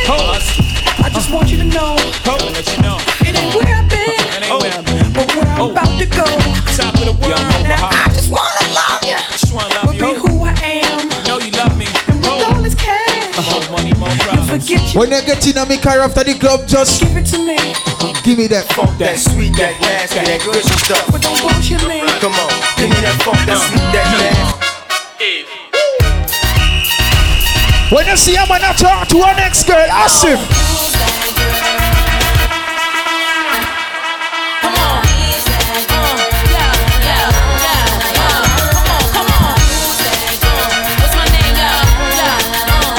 Hold 0.06 0.20
on. 0.22 0.40
I 1.04 1.10
just 1.10 1.30
want 1.32 1.50
you 1.50 1.58
to 1.58 1.64
know. 1.64 1.96
Let 2.26 2.66
you 2.74 2.82
know. 2.82 2.98
It 3.22 3.34
ain't 3.38 3.54
where 3.54 3.74
I've 3.74 3.88
been, 3.88 4.18
It 4.34 4.50
ain't 4.50 4.62
where 4.62 4.72
I'm 4.74 5.12
but 5.12 5.26
where 5.34 5.46
I'm 5.46 5.60
oh. 5.60 5.70
about 5.70 5.98
to 5.98 6.06
go. 6.06 6.24
top 6.74 6.94
of 6.94 7.06
the 7.06 7.14
world. 7.22 7.38
Now 7.66 7.88
I 7.90 8.10
just 8.14 8.30
wanna 8.30 8.66
love 8.74 9.02
you, 9.02 9.18
Just 9.32 9.52
wanna 9.54 9.74
love 9.74 9.86
but 9.86 9.96
you. 9.96 10.06
be 10.06 10.20
who 10.22 10.44
I 10.44 10.54
am. 10.82 11.08
Know 11.26 11.38
you 11.38 11.50
love 11.58 11.76
me. 11.78 11.86
And 12.08 12.18
with 12.18 12.26
oh. 12.30 12.50
all 12.54 12.62
this 12.62 12.74
cash, 12.74 13.38
More 13.38 13.78
money, 13.78 13.94
more 13.94 14.10
problems. 14.22 14.50
forget 14.50 14.94
you. 14.94 14.98
When 15.00 15.10
you 15.10 15.22
get 15.22 15.46
in 15.46 15.58
a 15.58 15.66
me 15.66 15.78
car 15.78 16.00
after 16.00 16.24
the 16.24 16.34
club, 16.38 16.66
just 16.66 17.00
Give 17.00 17.16
it 17.16 17.26
to 17.34 17.38
me, 17.38 17.58
give 18.22 18.38
me 18.38 18.46
that. 18.48 18.66
That 18.98 19.18
sweet, 19.18 19.54
that 19.56 19.78
nasty, 19.80 20.18
that 20.26 20.40
good 20.44 20.64
stuff. 20.64 21.06
but 21.10 21.22
don't 21.22 21.38
bullshit 21.40 21.82
me. 21.86 22.02
Come 22.20 22.34
on, 22.34 22.50
give 22.76 22.90
me 22.90 22.98
that 23.06 23.16
funk, 23.22 23.38
that 23.46 23.58
sweet, 23.62 23.86
that 23.94 24.06
nasty. 24.18 24.67
When 27.90 28.06
you 28.06 28.18
see 28.18 28.36
a 28.36 28.44
man 28.46 28.60
a 28.60 28.76
talk 28.76 29.08
to 29.08 29.18
our 29.20 29.34
next 29.34 29.66
girl, 29.66 29.80
ask 29.88 30.20
him. 30.22 30.36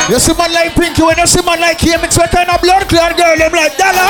You 0.09 0.17
see 0.17 0.33
man 0.33 0.51
like 0.53 0.73
Pinky, 0.73 1.03
when 1.03 1.19
you 1.19 1.27
see 1.27 1.45
man 1.45 1.61
like 1.61 1.79
him, 1.79 1.99
it's 2.03 2.17
what 2.17 2.31
kind 2.31 2.49
of 2.49 2.59
blood 2.59 2.89
clot 2.89 3.15
girl, 3.15 3.37
them 3.37 3.51
like 3.51 3.77
Della. 3.77 4.09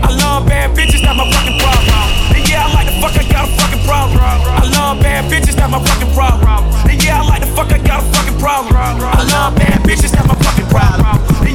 I 0.00 0.16
love 0.16 0.48
bad 0.48 0.74
bitches, 0.74 1.02
that's 1.04 1.14
my 1.14 1.30
fucking 1.30 1.60
problem. 1.60 2.34
And 2.34 2.48
yeah, 2.48 2.64
I 2.64 2.72
like 2.72 2.86
the 2.86 2.96
fuck, 3.02 3.12
I 3.20 3.28
got 3.30 3.48
a 3.48 3.52
fucking 3.52 3.84
problem. 3.84 4.24
I 4.24 4.64
love 4.72 5.02
bad 5.02 5.30
bitches, 5.30 5.56
that's 5.56 5.70
my 5.70 5.84
fucking 5.84 6.14
problem. 6.14 6.64
And 6.88 7.04
yeah, 7.04 7.20
I 7.20 7.28
like 7.28 7.40
the 7.42 7.48
fuck, 7.48 7.70
I 7.70 7.76
got 7.76 7.84
a 7.84 7.84
fucking 7.84 8.02
problem. 8.02 8.17
I 8.40 9.24
love 9.32 9.56
bad 9.56 9.82
bitches, 9.82 10.12
that's 10.12 10.26
my 10.28 10.34
fucking 10.34 10.66
problem. 10.66 11.04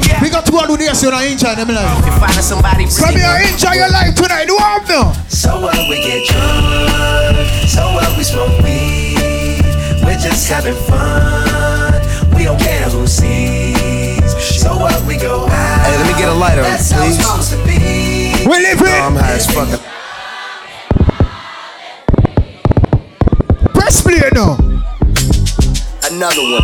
Yeah, 0.04 0.20
We 0.22 0.28
got 0.30 0.44
two 0.46 0.56
all 0.56 0.66
do 0.66 0.76
this, 0.76 1.02
you 1.02 1.10
know, 1.10 1.18
enjoy 1.20 1.54
them 1.54 1.68
life. 1.68 2.04
Finding 2.20 2.42
somebody 2.42 2.84
Come 2.86 3.16
here, 3.16 3.40
enjoy 3.52 3.72
your 3.72 3.88
life 3.90 4.14
tonight, 4.14 4.46
do 4.46 4.56
all 4.60 4.80
now. 4.88 5.12
So 5.28 5.60
what 5.60 5.76
we 5.88 5.96
get 5.96 6.28
drunk, 6.28 7.48
so 7.68 7.92
what 7.94 8.16
we 8.16 8.24
smoke 8.24 8.52
weed. 8.62 9.64
We're 10.04 10.18
just 10.20 10.48
having 10.50 10.74
fun. 10.84 11.94
We 12.36 12.44
don't 12.44 12.60
care 12.60 12.88
who 12.90 13.06
sees. 13.06 14.20
So 14.60 14.76
what 14.76 15.00
we 15.06 15.16
go 15.16 15.46
out. 15.46 15.86
Hey, 15.86 15.96
let 15.96 16.06
me 16.06 16.18
get 16.20 16.28
a 16.28 16.34
lighter, 16.34 16.62
That's 16.62 16.90
how 16.90 17.04
it's 17.06 17.16
please. 17.16 17.24
supposed 17.24 17.50
to 17.52 17.56
be. 17.64 18.44
We 18.48 18.58
live 18.60 18.80
No, 18.80 18.86
it. 18.86 19.00
I'm 19.00 19.16
high 19.16 19.32
as 19.40 19.46
fuck. 19.48 19.80
Press 23.72 24.02
play 24.02 24.20
now 24.34 24.58
another 26.14 26.42
one. 26.42 26.62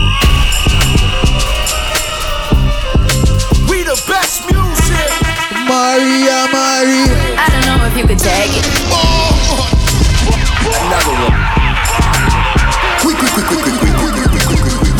We 3.67 3.83
the 3.83 3.99
best 4.07 4.47
music. 4.47 5.11
Maria, 5.67 6.47
Maria. 6.55 7.11
I 7.35 7.47
don't 7.51 7.67
know 7.67 7.83
if 7.87 7.97
you 7.99 8.07
could 8.07 8.19
take 8.19 8.55
it. 8.55 8.67
Another 10.87 11.15
one. 11.19 11.35
We, 13.03 13.11
we, 13.19 13.27
we, 13.27 13.73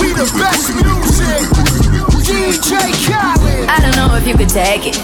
we 0.01 0.09
the 0.19 0.27
best 0.35 0.75
music. 0.75 1.47
DJ 2.27 2.91
Khaled. 3.07 3.69
I 3.69 3.79
don't 3.81 3.95
know 3.95 4.17
if 4.17 4.27
you 4.27 4.35
could 4.35 4.49
take 4.49 4.87
it. 4.87 4.99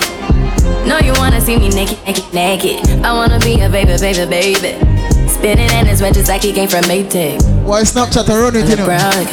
No, 0.88 0.98
you 0.98 1.12
wanna 1.18 1.40
see 1.40 1.56
me 1.56 1.68
naked, 1.68 1.98
naked, 2.04 2.34
naked. 2.34 3.04
I 3.04 3.12
wanna 3.12 3.38
be 3.38 3.60
a 3.60 3.70
baby, 3.70 3.96
baby, 4.00 4.28
baby. 4.28 5.15
Spinning 5.36 5.68
in 5.78 5.84
his 5.84 6.00
just 6.00 6.28
like 6.28 6.42
he 6.42 6.52
came 6.52 6.66
from 6.66 6.80
Maytag. 6.84 7.42
Why 7.62 7.82
Snapchat 7.82 8.26
run 8.26 8.56
it, 8.56 8.70
you 8.70 8.76
know? 8.76 8.86
Brown, 8.86 9.26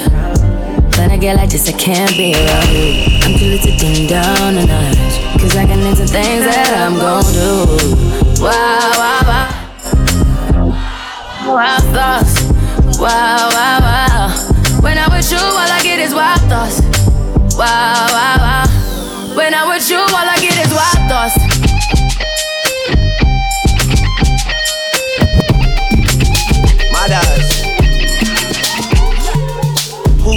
when 1.00 1.12
I 1.12 1.18
get 1.18 1.38
like 1.38 1.50
this, 1.50 1.70
I 1.70 1.72
can't 1.72 2.12
be 2.18 2.36
around 2.36 2.68
you. 2.76 3.08
I'm 3.24 3.40
too 3.40 3.56
little 3.56 3.78
ding 3.80 4.08
down 4.10 4.58
a 4.60 4.66
notch. 4.68 5.40
Cause 5.40 5.56
I 5.56 5.66
can 5.66 5.80
into 5.80 6.06
things 6.06 6.44
that 6.44 6.76
I'm 6.76 7.00
gon' 7.00 7.24
do. 7.32 8.44
Wow, 8.44 8.92
wow, 9.00 9.24
wow. 9.32 9.48
wild 11.56 11.84
thoughts. 11.96 12.36
Wow, 13.00 13.48
wow, 13.56 13.80
wow. 13.80 14.82
When 14.82 14.98
I'm 14.98 15.10
with 15.10 15.32
you, 15.32 15.38
all 15.40 15.56
I 15.56 15.80
get 15.84 16.00
is 16.00 16.14
wild 16.14 16.42
thoughts. 16.52 16.82
Wow, 17.56 18.08
wow, 18.12 18.38
wow. 18.44 19.36
When 19.38 19.54
I'm 19.54 19.70
with 19.70 19.90
you, 19.90 20.00
all 20.00 20.28
I 20.28 20.36
get 20.42 20.60
is 20.68 20.74
wild 20.74 21.10
thoughts. 21.10 21.53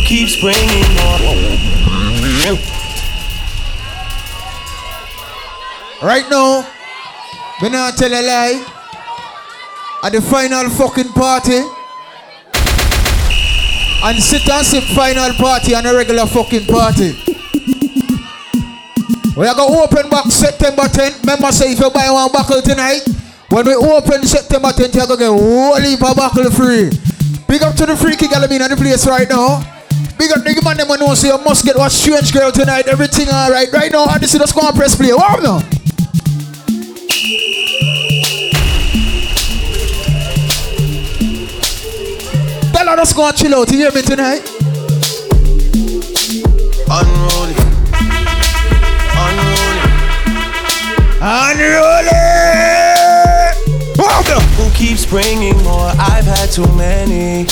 Keeps 0.06 0.40
bringing? 0.40 0.86
Right 6.00 6.24
now, 6.30 6.62
me 7.60 7.70
not 7.70 7.96
tell 7.96 8.12
a 8.12 8.22
lie. 8.22 8.72
At 10.04 10.12
the 10.12 10.20
final 10.22 10.70
fucking 10.70 11.10
party, 11.12 11.58
and 14.04 14.22
sit 14.22 14.48
and 14.48 14.64
sip 14.64 14.84
final 14.94 15.34
party 15.34 15.74
and 15.74 15.86
a 15.86 15.96
regular 15.96 16.26
fucking 16.26 16.66
party. 16.66 17.18
We 19.36 19.46
are 19.48 19.54
gonna 19.56 19.82
open 19.82 20.08
back 20.08 20.30
September 20.30 20.82
10th. 20.82 21.20
Remember, 21.22 21.50
say 21.50 21.72
if 21.72 21.80
you 21.80 21.90
buy 21.90 22.08
one 22.10 22.30
buckle 22.30 22.62
tonight, 22.62 23.02
when 23.50 23.66
we 23.66 23.74
open 23.74 24.24
September 24.24 24.68
10th, 24.68 24.94
you're 24.94 25.06
gonna 25.06 25.18
get 25.18 25.28
whole 25.28 25.80
heap 25.80 26.02
of 26.04 26.14
buckle 26.14 26.50
free. 26.52 26.90
Big 27.48 27.62
up 27.62 27.74
to 27.74 27.86
the 27.86 27.96
freaky 27.96 28.28
girl 28.28 28.44
in 28.44 28.70
the 28.70 28.76
place 28.76 29.06
right 29.08 29.28
now. 29.28 29.75
Big 30.18 30.32
up 30.32 30.42
the 30.42 30.60
man 30.64 30.76
them 30.78 30.88
know 30.98 31.14
say 31.14 31.28
you 31.28 31.38
must 31.38 31.64
get 31.64 31.76
what 31.76 31.92
strange 31.92 32.32
girl 32.32 32.50
tonight. 32.50 32.88
Everything 32.88 33.28
alright. 33.28 33.70
Right 33.72 33.92
now, 33.92 34.06
and 34.08 34.22
this 34.22 34.32
is 34.32 34.40
the 34.40 34.46
squad 34.46 34.74
press 34.74 34.96
play. 34.96 35.12
Wow 35.12 35.36
now. 35.42 35.60
Tell 42.72 42.88
her 42.88 42.96
just 42.96 43.14
go 43.14 43.28
and 43.28 43.36
chill 43.36 43.54
out. 43.54 43.70
You 43.70 43.78
hear 43.78 43.92
me 43.92 44.02
tonight? 44.02 44.42
Unruly. 46.88 47.54
Unruly. 49.20 49.82
Unruly. 51.20 52.26
Who 54.56 54.70
keeps 54.72 55.04
bringing 55.04 55.56
more? 55.64 55.92
I've 55.98 56.24
had 56.24 56.50
too 56.50 56.66
many. 56.74 57.46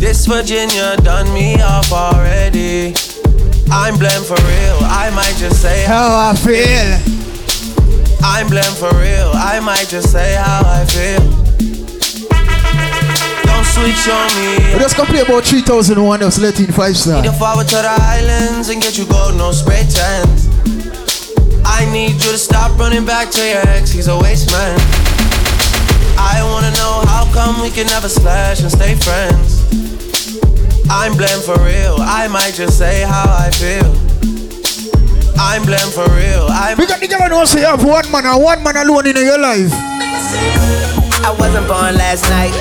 This 0.00 0.24
Virginia 0.24 0.96
done 1.04 1.30
me 1.34 1.60
off 1.60 1.92
already. 1.92 2.94
I'm 3.70 3.98
blamed 3.98 4.24
for 4.24 4.40
real. 4.48 4.78
I 4.88 5.12
might 5.14 5.36
just 5.36 5.60
say 5.60 5.84
how 5.84 6.08
I 6.16 6.34
feel. 6.34 6.96
I'm 8.24 8.48
blamed 8.48 8.78
for 8.78 8.88
real. 8.96 9.30
I 9.34 9.60
might 9.60 9.88
just 9.88 10.10
say 10.10 10.36
how 10.36 10.62
I 10.64 10.86
feel. 10.86 11.20
Don't 13.44 13.66
switch 13.66 14.08
on 14.08 14.28
me. 14.40 14.72
We 14.72 14.80
just 14.80 14.96
come 14.96 15.06
play 15.06 15.20
about 15.20 15.44
3001 15.44 16.22
else, 16.22 16.38
let 16.38 16.58
in 16.58 16.72
5 16.72 16.96
star. 16.96 17.20
Need 17.20 17.28
to 17.28 17.34
forward 17.34 17.68
to 17.68 17.76
the 17.76 17.96
islands 18.00 18.70
and 18.70 18.80
get 18.80 18.96
you 18.96 19.04
gold, 19.04 19.36
no 19.36 19.52
spray 19.52 19.84
tents. 19.84 20.48
I 21.62 21.84
need 21.92 22.12
you 22.12 22.32
to 22.32 22.38
stop 22.38 22.76
running 22.78 23.04
back 23.04 23.30
to 23.32 23.46
your 23.46 23.68
ex, 23.68 23.90
he's 23.90 24.08
a 24.08 24.18
waste 24.18 24.50
man. 24.50 25.09
I 26.20 26.44
wanna 26.44 26.70
know 26.76 27.02
how 27.08 27.24
come 27.32 27.62
we 27.62 27.70
can 27.70 27.86
never 27.86 28.08
slash 28.08 28.60
and 28.60 28.70
stay 28.70 28.94
friends. 28.94 29.64
I'm 30.90 31.16
blamed 31.16 31.42
for 31.42 31.56
real, 31.64 31.96
I 32.00 32.28
might 32.28 32.54
just 32.54 32.76
say 32.78 33.02
how 33.02 33.24
I 33.26 33.50
feel. 33.56 33.88
I'm 35.40 35.64
blamed 35.64 35.92
for 35.96 36.04
real, 36.12 36.46
I 36.50 36.74
We 36.76 36.86
got 36.86 37.00
the 37.00 37.08
girl 37.08 37.40
who 37.40 37.46
say 37.46 37.60
you 37.60 37.66
have 37.66 37.84
one 37.84 38.10
man 38.12 38.26
and 38.26 38.42
one 38.42 38.62
man 38.62 38.76
alone 38.76 39.06
in 39.06 39.16
your 39.16 39.38
life. 39.38 39.72
I 41.22 41.34
wasn't 41.38 41.66
born 41.68 41.96
last 41.96 42.28
night. 42.28 42.52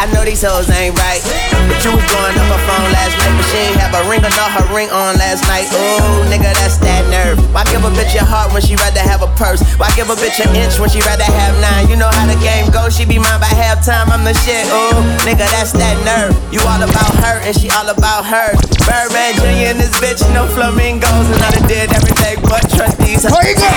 I 0.00 0.08
know 0.16 0.24
these 0.24 0.40
hoes 0.40 0.64
ain't 0.72 0.96
right. 0.96 1.20
But 1.68 1.76
you 1.84 1.92
was 1.92 2.00
blowing 2.08 2.32
up 2.40 2.48
her 2.48 2.62
phone 2.64 2.88
last 2.88 3.20
night, 3.20 3.36
but 3.36 3.44
she 3.52 3.68
ain't 3.68 3.76
have 3.84 3.92
a 3.92 4.00
ring 4.08 4.24
or 4.24 4.32
not 4.32 4.48
her 4.56 4.64
ring 4.72 4.88
on 4.88 5.20
last 5.20 5.44
night. 5.44 5.68
Ooh, 5.76 6.24
nigga, 6.32 6.56
that's 6.56 6.80
that 6.80 7.04
nerve. 7.12 7.36
Why 7.52 7.68
give 7.68 7.84
a 7.84 7.92
bitch 7.92 8.16
your 8.16 8.24
heart 8.24 8.48
when 8.56 8.64
she 8.64 8.80
rather 8.80 9.04
have 9.04 9.20
a 9.20 9.28
purse? 9.36 9.60
Why 9.76 9.92
give 9.92 10.08
a 10.08 10.16
bitch 10.16 10.40
an 10.40 10.56
inch 10.56 10.80
when 10.80 10.88
she 10.88 11.04
rather 11.04 11.28
have 11.28 11.52
nine? 11.60 11.92
You 11.92 12.00
know 12.00 12.08
how 12.08 12.24
the 12.24 12.40
game 12.40 12.72
goes, 12.72 12.96
she 12.96 13.04
be 13.04 13.20
mine 13.20 13.44
by 13.44 13.52
halftime. 13.52 14.08
I'm 14.08 14.24
the 14.24 14.32
shit. 14.40 14.64
Ooh, 14.72 15.04
nigga, 15.28 15.44
that's 15.52 15.76
that 15.76 16.00
nerve. 16.00 16.32
You 16.48 16.64
all 16.64 16.80
about 16.80 17.12
her 17.20 17.36
and 17.44 17.52
she 17.52 17.68
all 17.68 17.92
about 17.92 18.24
her. 18.24 18.56
Birdman 18.88 19.36
Jr. 19.36 19.76
and 19.76 19.78
this 19.84 19.92
bitch, 20.00 20.24
no 20.32 20.48
flamingos, 20.48 21.28
and 21.28 21.44
I 21.44 21.60
done 21.60 21.68
did 21.68 21.92
everything 21.92 22.40
but 22.48 22.64
trust 22.72 22.96
these. 23.04 23.28
Where 23.28 23.44
you 23.44 23.52
go? 23.52 23.68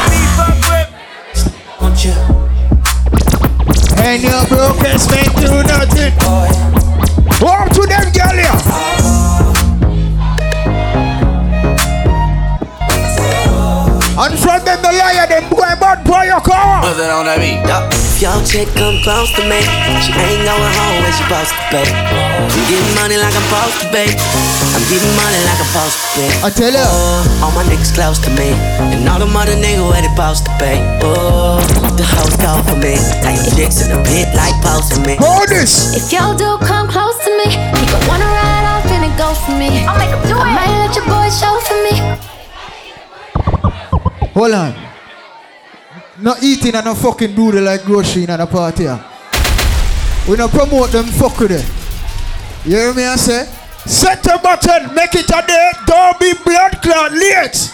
Won't 1.84 2.00
you? 2.00 2.16
And 4.00 4.22
your 4.22 4.46
broken 4.48 4.98
man 5.12 5.30
do 5.38 5.64
nothing. 5.68 6.14
Walk 7.42 7.70
to 7.74 7.84
them, 7.86 8.08
girl 8.14 8.38
here. 8.38 8.60
And 14.14 14.38
from 14.38 14.64
them 14.64 14.80
the 14.80 14.92
liar, 14.94 15.26
them 15.28 15.50
boy 15.50 15.74
bad 15.82 16.06
boy 16.06 16.30
your 16.30 16.40
car. 16.40 16.86
Put 16.86 17.02
it 17.02 17.10
on 17.10 17.26
that 17.26 17.42
beat. 17.42 17.60
If 17.66 18.22
your 18.22 18.38
chick 18.46 18.70
come 18.78 19.02
close 19.02 19.34
to 19.36 19.44
me, 19.50 19.58
she 20.06 20.14
ain't 20.14 20.46
going 20.46 20.74
home 20.78 21.02
when 21.02 21.12
she 21.12 21.26
supposed 21.26 21.50
to 21.50 21.64
pay. 21.74 21.90
I'm 21.90 22.64
getting 22.70 22.94
money 22.94 23.18
like 23.18 23.34
I'm 23.34 23.42
supposed 23.50 23.82
to 23.82 23.88
pay. 23.90 24.08
I'm 24.14 24.86
getting 24.86 25.14
money 25.18 25.42
like 25.42 25.58
I'm 25.58 25.66
supposed 25.74 25.98
to 25.98 26.08
pay. 26.14 26.30
I 26.46 26.50
tell 26.54 26.70
you. 26.70 26.86
Oh, 26.86 27.42
all 27.42 27.52
my 27.58 27.66
niggas 27.66 27.90
close 27.98 28.22
to 28.22 28.30
me, 28.38 28.54
and 28.94 29.10
all 29.10 29.18
the 29.18 29.26
mother 29.26 29.58
niggas 29.58 29.82
where 29.82 30.06
they 30.06 30.14
supposed 30.14 30.46
to 30.46 30.54
pay. 30.62 30.78
Oh, 31.02 31.58
the 32.84 32.96
hoes 32.96 33.16
go 33.16 33.24
for 33.24 33.24
me. 33.24 33.24
Now 33.24 33.32
your 33.32 33.56
chicks 33.56 33.82
in 33.82 33.90
the 33.90 34.00
pit 34.04 34.28
like 34.36 34.56
posting 34.62 35.04
me. 35.06 35.16
Hold 35.20 35.50
this. 35.50 35.96
If 35.96 36.12
your 36.12 36.36
dude 36.36 36.60
come 36.68 36.88
close 36.88 37.18
to 37.24 37.32
me, 37.38 37.48
he 37.52 37.86
gon' 37.88 38.08
wanna 38.08 38.26
ride 38.26 38.66
off 38.68 38.86
and 38.92 39.06
it 39.06 39.18
go 39.18 39.34
for 39.34 39.56
me. 39.56 39.86
I'll 39.88 39.98
make 39.98 40.10
him 40.10 40.22
do 40.28 40.36
I 40.38 40.52
might 40.54 40.74
let 40.84 40.96
your 40.96 41.06
boy 41.08 41.30
show 41.32 41.56
for 41.64 41.78
me. 41.84 41.94
Hold 44.34 44.54
on. 44.54 44.74
Not 46.20 46.44
eating 46.44 46.76
and 46.76 46.86
no 46.86 46.96
fucking 46.96 47.36
doodle 47.36 47.64
like 47.64 47.84
grocery 47.84 48.24
in 48.24 48.30
a 48.30 48.46
party. 48.48 48.88
ah. 48.88 49.00
We 50.28 50.38
not 50.38 50.52
promote 50.52 50.92
them 50.92 51.06
fuck 51.06 51.38
with 51.40 51.52
it. 51.52 51.66
You 52.66 52.78
hear 52.78 52.94
me 52.94 53.04
I 53.04 53.16
say? 53.18 53.46
Set 53.86 54.24
the 54.24 54.40
button, 54.42 54.94
make 54.96 55.14
it 55.16 55.30
a 55.30 55.44
day, 55.46 55.72
don't 55.86 56.18
be 56.18 56.32
blood 56.46 56.82
clot 56.82 57.12
late. 57.12 57.74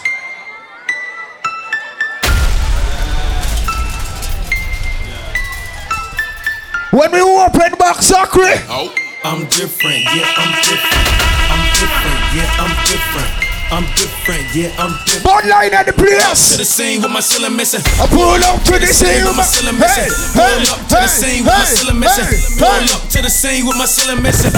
When 6.91 7.11
we 7.13 7.21
open 7.21 7.77
back 7.77 8.01
Sacre, 8.01 8.49
Oh, 8.65 8.89
I'm 9.23 9.45
different, 9.45 10.01
yeah, 10.09 10.25
I'm 10.25 10.49
different. 10.57 11.05
I'm 11.53 11.61
different, 11.77 12.17
yeah, 12.33 12.63
I'm 12.65 12.73
different. 12.89 13.29
I'm 13.69 13.85
different, 13.93 14.45
yeah, 14.57 14.81
I'm 14.81 14.93
different. 15.05 15.21
Bud 15.21 15.45
line 15.45 15.69
at 15.77 15.85
the 15.85 15.93
place. 15.93 16.17
To 16.49 16.57
the 16.57 16.65
scene 16.65 17.05
with 17.05 17.13
my 17.13 17.21
ceiling 17.21 17.53
missing. 17.53 17.85
I 18.01 18.09
pull 18.09 18.41
up 18.41 18.65
to 18.65 18.81
the 18.81 18.89
scene 18.89 19.21
with 19.21 19.37
my 19.37 19.45
ceiling 19.45 19.77
Hey, 19.77 19.85
missing. 19.85 20.09
Pull 20.33 20.49
hey, 20.49 20.73
up 20.73 20.81
to 20.89 20.97
the 20.97 21.09
scene 21.13 21.45
with 21.45 21.53
my 21.53 21.65
ceiling 21.69 21.99
missing. 22.01 22.29
Pull 22.57 22.85
up 22.89 23.01
to 23.05 23.19
the 23.21 23.29
scene 23.29 23.63
with 23.69 23.77
my 23.77 23.85
ceiling 23.85 24.21
missing. 24.25 24.53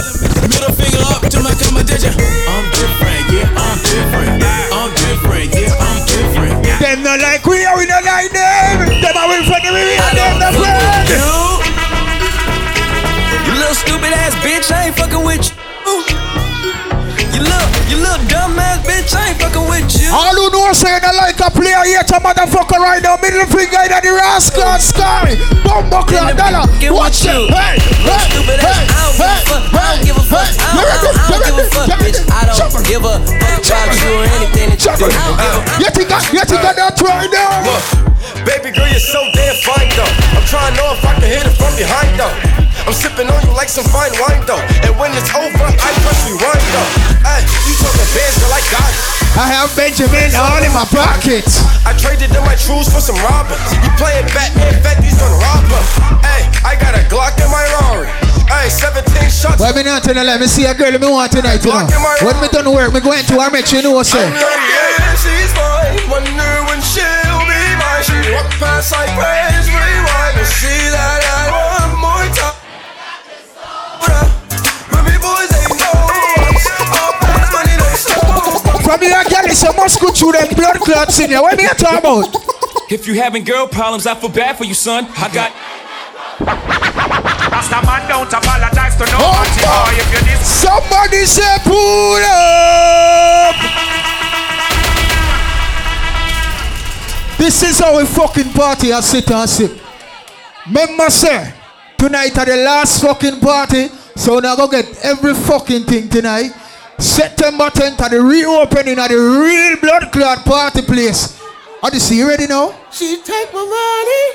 Middle 0.47 0.71
finger 0.71 1.03
up 1.11 1.27
to 1.27 1.37
my 1.43 1.51
competition. 1.59 2.15
I'm 2.15 2.63
different, 2.71 3.23
yeah, 3.27 3.59
I'm 3.59 3.75
different. 3.83 4.39
I'm 4.71 4.89
different, 4.95 5.49
yeah, 5.51 5.83
I'm 5.83 5.99
different. 6.07 6.63
Them 6.79 7.03
not 7.03 7.19
like 7.19 7.43
we 7.43 7.59
are, 7.67 7.75
we 7.75 7.91
not 7.91 8.07
like 8.07 8.31
them. 8.31 8.87
Them 9.03 9.15
are 9.19 9.35
in 9.35 9.43
front 9.43 9.67
of 9.67 9.75
me, 9.75 9.83
we 9.83 9.99
are 9.99 10.15
them 10.15 10.39
the 10.39 10.49
friend. 10.55 11.70
You 13.45 13.53
little 13.57 13.75
stupid 13.75 14.13
ass 14.13 14.35
bitch, 14.45 14.71
I 14.71 14.87
ain't 14.87 14.95
fucking 14.97 15.23
with 15.25 15.49
you. 15.49 15.55
You 17.33 17.41
little, 17.41 17.69
you 17.89 17.97
little 17.97 18.21
dumb 18.29 18.57
ass 18.59 18.85
bitch, 18.85 19.13
I 19.15 19.33
ain't 19.33 19.41
fucking 19.41 19.65
with 19.67 19.89
you. 19.97 20.09
All 20.13 20.35
who 20.35 20.49
know 20.53 20.73
say 20.73 20.99
they 21.01 21.13
like 21.17 21.39
a 21.41 21.49
player 21.49 21.83
yet 21.85 22.09
a 22.11 22.19
motherfucker 22.21 22.77
right 22.77 23.01
now. 23.01 23.17
Middle 23.17 23.47
finger 23.49 23.81
in 23.81 23.91
the 23.91 24.11
rascal 24.13 24.77
sky. 24.77 25.35
Bumbo 25.65 26.05
clock 26.05 26.37
dollar. 26.37 26.69
Watch 26.93 27.25
them. 27.25 27.49
Hey, 27.49 27.81
hey, 27.81 28.25
Stupid 28.29 28.59
hey, 28.61 28.85
ass, 28.85 29.17
I 29.17 29.25
don't 29.25 29.25
give 29.25 29.37
a 29.37 29.45
fuck. 29.49 29.63
I 29.73 29.95
don't 29.95 30.05
give 30.05 30.17
a 30.17 30.25
fuck. 30.25 30.47
I 30.47 30.79
don't, 30.79 30.89
I 30.89 31.01
don't, 31.01 31.17
I 31.17 31.31
don't 31.31 31.45
give 31.45 31.57
a 31.57 31.65
fuck, 31.69 31.89
bitch. 31.97 32.19
I 32.29 32.45
don't 32.45 32.85
give 32.85 33.03
a 33.05 33.13
fuck 33.17 33.51
about 33.71 33.95
you 33.95 34.11
or 34.11 34.25
anything 34.37 34.67
that 34.69 34.79
you 34.83 34.93
do. 34.99 35.07
I 35.07 35.21
don't 35.25 35.37
give 35.37 35.47
a 35.47 35.81
You 35.81 35.89
think 35.95 36.09
I, 36.11 36.19
you 36.35 36.43
think 36.43 36.63
I 36.63 36.73
that 36.75 36.99
right 37.01 37.31
now? 37.31 37.63
Look, 37.65 37.83
baby 38.45 38.69
girl, 38.75 38.87
you're 38.87 39.01
so 39.01 39.21
damn 39.33 39.55
fine 39.63 39.89
though. 39.95 40.13
I'm 40.35 40.45
trying 40.45 40.75
to 40.75 40.79
know 40.79 40.93
if 40.93 41.03
I 41.05 41.11
can 41.19 41.29
hit 41.29 41.45
it 41.47 41.55
from 41.55 41.73
behind 41.79 42.11
though. 42.19 42.35
I'm 42.85 42.93
sipping 42.93 43.29
on 43.29 43.39
you 43.45 43.53
like 43.53 43.69
some 43.69 43.85
fine 43.85 44.11
wine 44.17 44.41
though. 44.49 44.61
And 44.85 44.93
when 44.97 45.13
it's 45.13 45.29
over, 45.37 45.67
I 45.67 45.89
press 46.01 46.19
rewind 46.25 46.65
though. 46.73 46.89
Hey, 47.21 47.41
you 47.69 47.73
talking 47.77 48.09
bands, 48.11 48.35
girl, 48.41 48.53
I 48.53 48.61
got 48.73 48.89
it. 48.89 49.21
I 49.37 49.47
have 49.47 49.71
Benjamin 49.79 50.33
all 50.35 50.59
in 50.59 50.73
my 50.75 50.83
pocket. 50.89 51.47
I 51.87 51.95
traded 51.95 52.35
in 52.35 52.43
my 52.43 52.57
trues 52.59 52.91
for 52.91 52.99
some 52.99 53.15
robbers. 53.23 53.61
You 53.79 53.89
playing 53.95 54.27
Batman, 54.35 54.75
Fetty's 54.83 55.15
gonna 55.15 55.39
rob 55.39 55.63
her. 55.71 55.83
Hey, 56.25 56.43
I 56.67 56.75
got 56.75 56.97
a 56.97 57.03
Glock 57.07 57.39
in 57.39 57.47
my 57.47 57.63
Rari. 57.79 58.11
Hey, 58.51 58.67
17 58.67 59.07
shots. 59.31 59.63
Why 59.63 59.71
me 59.71 59.87
not 59.87 60.03
you, 60.03 60.13
let 60.13 60.41
me 60.41 60.47
see 60.47 60.67
a 60.67 60.75
girl 60.75 60.91
me 60.91 61.07
want 61.07 61.31
tonight, 61.31 61.63
you 61.63 61.71
know. 61.71 61.87
When 62.19 62.35
me 62.43 62.51
done 62.51 62.67
work, 62.67 62.91
me 62.91 62.99
going 62.99 63.23
to 63.23 63.35
her, 63.39 63.49
make 63.49 63.65
sure 63.65 63.79
you 63.79 63.87
know, 63.87 64.03
say. 64.03 64.19
Yeah, 64.19 65.15
she's 65.15 65.53
fine. 65.55 65.95
Wonder 66.11 66.51
when 66.67 66.83
she'll 66.83 67.45
be 67.47 67.61
mine. 67.79 68.03
She 68.03 68.19
walk 68.35 68.51
past 68.59 68.91
like 68.91 69.07
praise, 69.15 69.71
rewind 69.71 70.35
and 70.35 70.49
see 70.59 70.91
that 70.91 71.23
I 71.23 71.70
From 78.91 78.99
here, 78.99 79.23
girl, 79.23 79.47
it's 79.47 79.63
a 79.63 79.71
must 79.71 80.01
go 80.01 80.11
through 80.11 80.33
them 80.33 80.53
blood 80.53 80.75
clots 80.81 81.17
in 81.21 81.29
here. 81.29 81.41
What 81.41 81.55
me 81.57 81.63
talk 81.79 81.99
about? 81.99 82.27
If 82.91 83.07
you 83.07 83.13
having 83.13 83.45
girl 83.45 83.65
problems, 83.65 84.05
I 84.05 84.15
feel 84.15 84.27
bad 84.27 84.57
for 84.57 84.65
you, 84.65 84.73
son. 84.73 85.07
I 85.15 85.31
got. 85.31 85.53
Rasta 87.53 87.79
man 87.87 88.09
don't 88.09 88.27
apologize 88.27 88.97
to 88.99 89.07
nobody, 89.07 89.63
boy. 89.63 89.95
If 89.95 90.11
you 90.11 90.19
this, 90.27 90.43
Somebody 90.43 91.23
say 91.23 91.57
pull 91.63 92.19
up. 92.19 93.55
This 97.39 97.63
is 97.63 97.79
how 97.79 97.97
we 97.97 98.05
fucking 98.05 98.51
party 98.51 98.91
and 98.91 99.01
sit 99.01 99.31
and 99.31 99.49
sip. 99.49 99.71
Remember, 100.67 101.09
sir, 101.09 101.53
tonight 101.97 102.37
are 102.37 102.45
the 102.45 102.57
last 102.57 103.01
fucking 103.01 103.39
party, 103.39 103.87
so 104.17 104.39
now 104.39 104.57
go 104.57 104.67
get 104.67 104.85
every 105.01 105.33
fucking 105.33 105.85
thing 105.85 106.09
tonight. 106.09 106.51
September 107.01 107.69
10th 107.73 107.99
at 107.99 108.11
the 108.11 108.21
reopening 108.21 108.99
of 108.99 109.09
the 109.09 109.17
real 109.17 109.75
blood 109.81 110.11
clot 110.11 110.45
party 110.45 110.81
place. 110.83 111.33
Are 111.81 111.89
you 111.91 111.99
see 111.99 112.19
you 112.19 112.27
ready 112.27 112.45
now? 112.45 112.77
She 112.91 113.17
take 113.23 113.51
my 113.51 113.65
money 113.65 114.25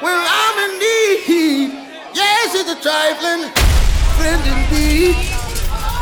when 0.00 0.16
I'm 0.16 0.56
in 0.64 0.72
need. 0.80 1.68
Yeah, 2.16 2.48
she's 2.48 2.64
a 2.64 2.80
trifling 2.80 3.52
friend 4.16 4.40
indeed. 4.40 5.14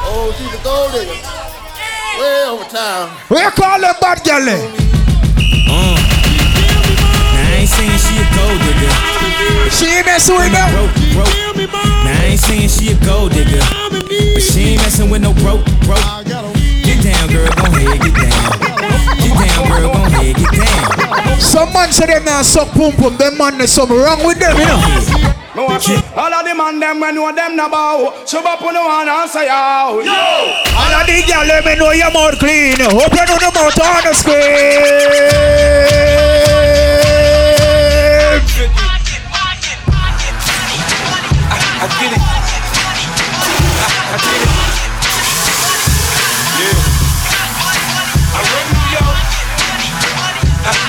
Oh, 0.07 0.31
she's 0.39 0.55
a 0.55 0.63
gold 0.63 0.95
digger. 0.95 1.19
Way 2.23 2.55
over 2.55 2.71
town. 2.71 3.11
We 3.29 3.43
call 3.59 3.81
them 3.83 3.95
bad 4.01 4.23
girl. 4.23 4.47
Eh? 4.47 4.63
Uh. 5.67 5.99
Now 7.35 7.51
I 7.51 7.67
ain't 7.67 7.69
saying 7.69 7.99
she 7.99 8.15
a 8.15 8.27
gold 8.31 8.63
digger. 8.63 8.95
She 9.75 9.87
ain't 9.91 10.07
messing 10.07 10.39
with 10.39 10.55
them. 10.55 10.71
Broke, 10.71 10.95
broke. 11.19 11.71
Now 12.07 12.15
I 12.15 12.31
ain't 12.31 12.41
saying 12.41 12.69
she 12.71 12.93
a 12.93 12.97
gold 13.05 13.33
digger. 13.33 13.86
But 14.47 14.55
she 14.55 14.79
ain't 14.79 14.83
messing 14.83 15.11
with 15.11 15.23
no 15.23 15.35
broke, 15.43 15.67
broke. 15.83 15.99
Get 16.23 17.03
down, 17.03 17.27
girl, 17.35 17.51
go 17.51 17.67
ahead, 17.67 17.99
get 17.99 18.15
down. 18.15 18.31
Get 19.19 19.35
down, 19.43 19.67
girl, 19.67 19.91
go 19.91 19.99
ahead, 20.07 20.37
get 20.39 20.53
down. 20.55 21.41
Some 21.41 21.73
man 21.73 21.91
say 21.91 22.07
them 22.07 22.25
now 22.25 22.43
suck 22.43 22.71
pum 22.71 22.93
pum. 22.93 23.17
Them 23.17 23.37
man 23.39 23.59
there's 23.59 23.73
something 23.73 23.97
wrong 23.97 24.25
with 24.25 24.39
them, 24.39 24.57
you 24.57 24.65
know. 24.65 24.79
no 25.57 25.67
all 25.67 26.33
of 26.33 26.47
the 26.47 26.55
man 26.55 26.79
them 26.79 27.01
when 27.01 27.17
know 27.17 27.35
them 27.35 27.57
na 27.57 27.69
bow. 27.69 28.15
Shove 28.25 28.47
up 28.47 28.63
on 28.63 28.75
the 28.75 28.81
one 28.81 29.09
and 29.09 29.29
say 29.29 29.47
yo, 29.47 29.99
yo. 30.07 30.15
All 30.15 30.95
of 30.95 31.07
the 31.11 31.25
girl 31.27 31.43
let 31.43 31.65
me 31.65 31.75
know 31.75 31.91
your 31.91 32.13
mouth 32.13 32.39
clean. 32.39 32.81
Open 32.87 33.27
on 33.27 33.43
the 33.43 33.51
mouth 33.51 33.81
on 33.83 34.05
the 34.05 34.15
screen. 34.15 34.87
I 41.79 41.89
get 42.01 42.13
it. 42.13 42.26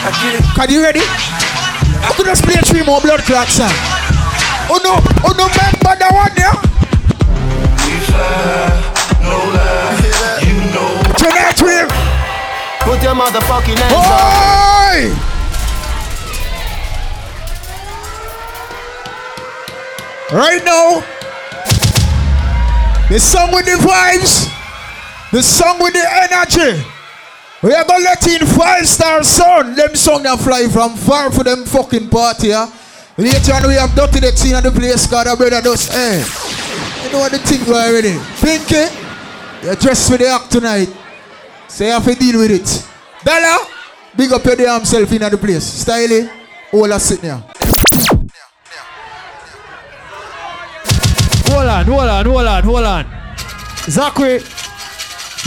Can 0.08 0.72
you 0.72 0.82
ready? 0.82 1.02
I 1.04 2.14
could 2.16 2.26
just 2.28 2.42
play 2.44 2.56
three 2.64 2.82
more 2.82 3.02
blood 3.02 3.20
clots 3.28 3.60
song. 3.60 3.68
Oh 4.72 4.80
no, 4.80 4.96
oh 5.28 5.34
no, 5.36 5.52
remember 5.52 6.00
that 6.00 6.16
one 6.16 6.32
there? 6.32 6.56
Tonight 11.20 11.60
we 11.60 11.84
Put 12.88 13.04
your 13.04 13.16
motherfucking 13.16 13.76
hands 13.76 13.92
Oi! 15.04 15.28
Right 20.32 20.64
now, 20.64 21.04
the 23.10 23.20
song 23.20 23.52
with 23.52 23.66
the 23.66 23.72
vibes, 23.72 24.50
the 25.32 25.44
song 25.44 25.80
with 25.80 25.94
the 25.94 26.06
energy. 26.24 26.97
We 27.64 27.74
are 27.74 27.84
gonna 27.86 28.04
let 28.04 28.28
in 28.28 28.46
five 28.46 28.88
star 28.88 29.24
sound. 29.24 29.76
Them 29.76 29.96
song 29.96 30.24
that 30.24 30.40
fly 30.40 30.68
from 30.68 30.96
far 30.96 31.32
for 31.32 31.44
them 31.44 31.66
fucking 31.66 32.10
party. 32.10 32.50
Yeah? 32.50 32.70
Later 33.18 33.54
on, 33.54 33.68
we 33.68 33.74
have 33.74 33.96
Dirty 33.96 34.20
the 34.20 34.32
scene 34.38 34.54
of 34.54 34.62
the 34.62 34.72
place 34.72 35.08
called 35.08 35.26
a 35.26 35.36
brother 35.36 35.60
does. 35.60 35.88
Hey, 35.90 36.22
you 37.04 37.12
know 37.12 37.20
what 37.20 37.32
the 37.32 37.40
thing 37.40 37.66
go 37.66 37.74
already? 37.74 38.14
Pinky, 38.38 38.94
you're 39.66 39.76
dressed 39.76 40.12
for 40.12 40.18
the 40.18 40.28
act 40.28 40.52
tonight. 40.52 40.90
So 41.68 41.84
you 41.84 41.92
have 41.92 42.06
to 42.06 42.14
deal 42.14 42.38
with 42.38 42.52
it. 42.52 42.88
Bella, 43.26 43.66
big 44.16 44.32
up 44.32 44.46
your 44.46 44.56
damn 44.56 44.86
self 44.86 45.12
in 45.12 45.22
the 45.22 45.38
place. 45.38 45.64
Styling, 45.64 46.30
all 46.72 46.94
are 46.94 47.00
sitting 47.00 47.26
here. 47.26 47.44
Hold 51.50 51.68
on, 51.68 51.86
hold 51.86 52.08
on, 52.08 52.26
hold 52.26 52.46
on, 52.46 52.64
hold 52.64 52.84
on. 52.84 53.06
Zachary, 53.90 54.42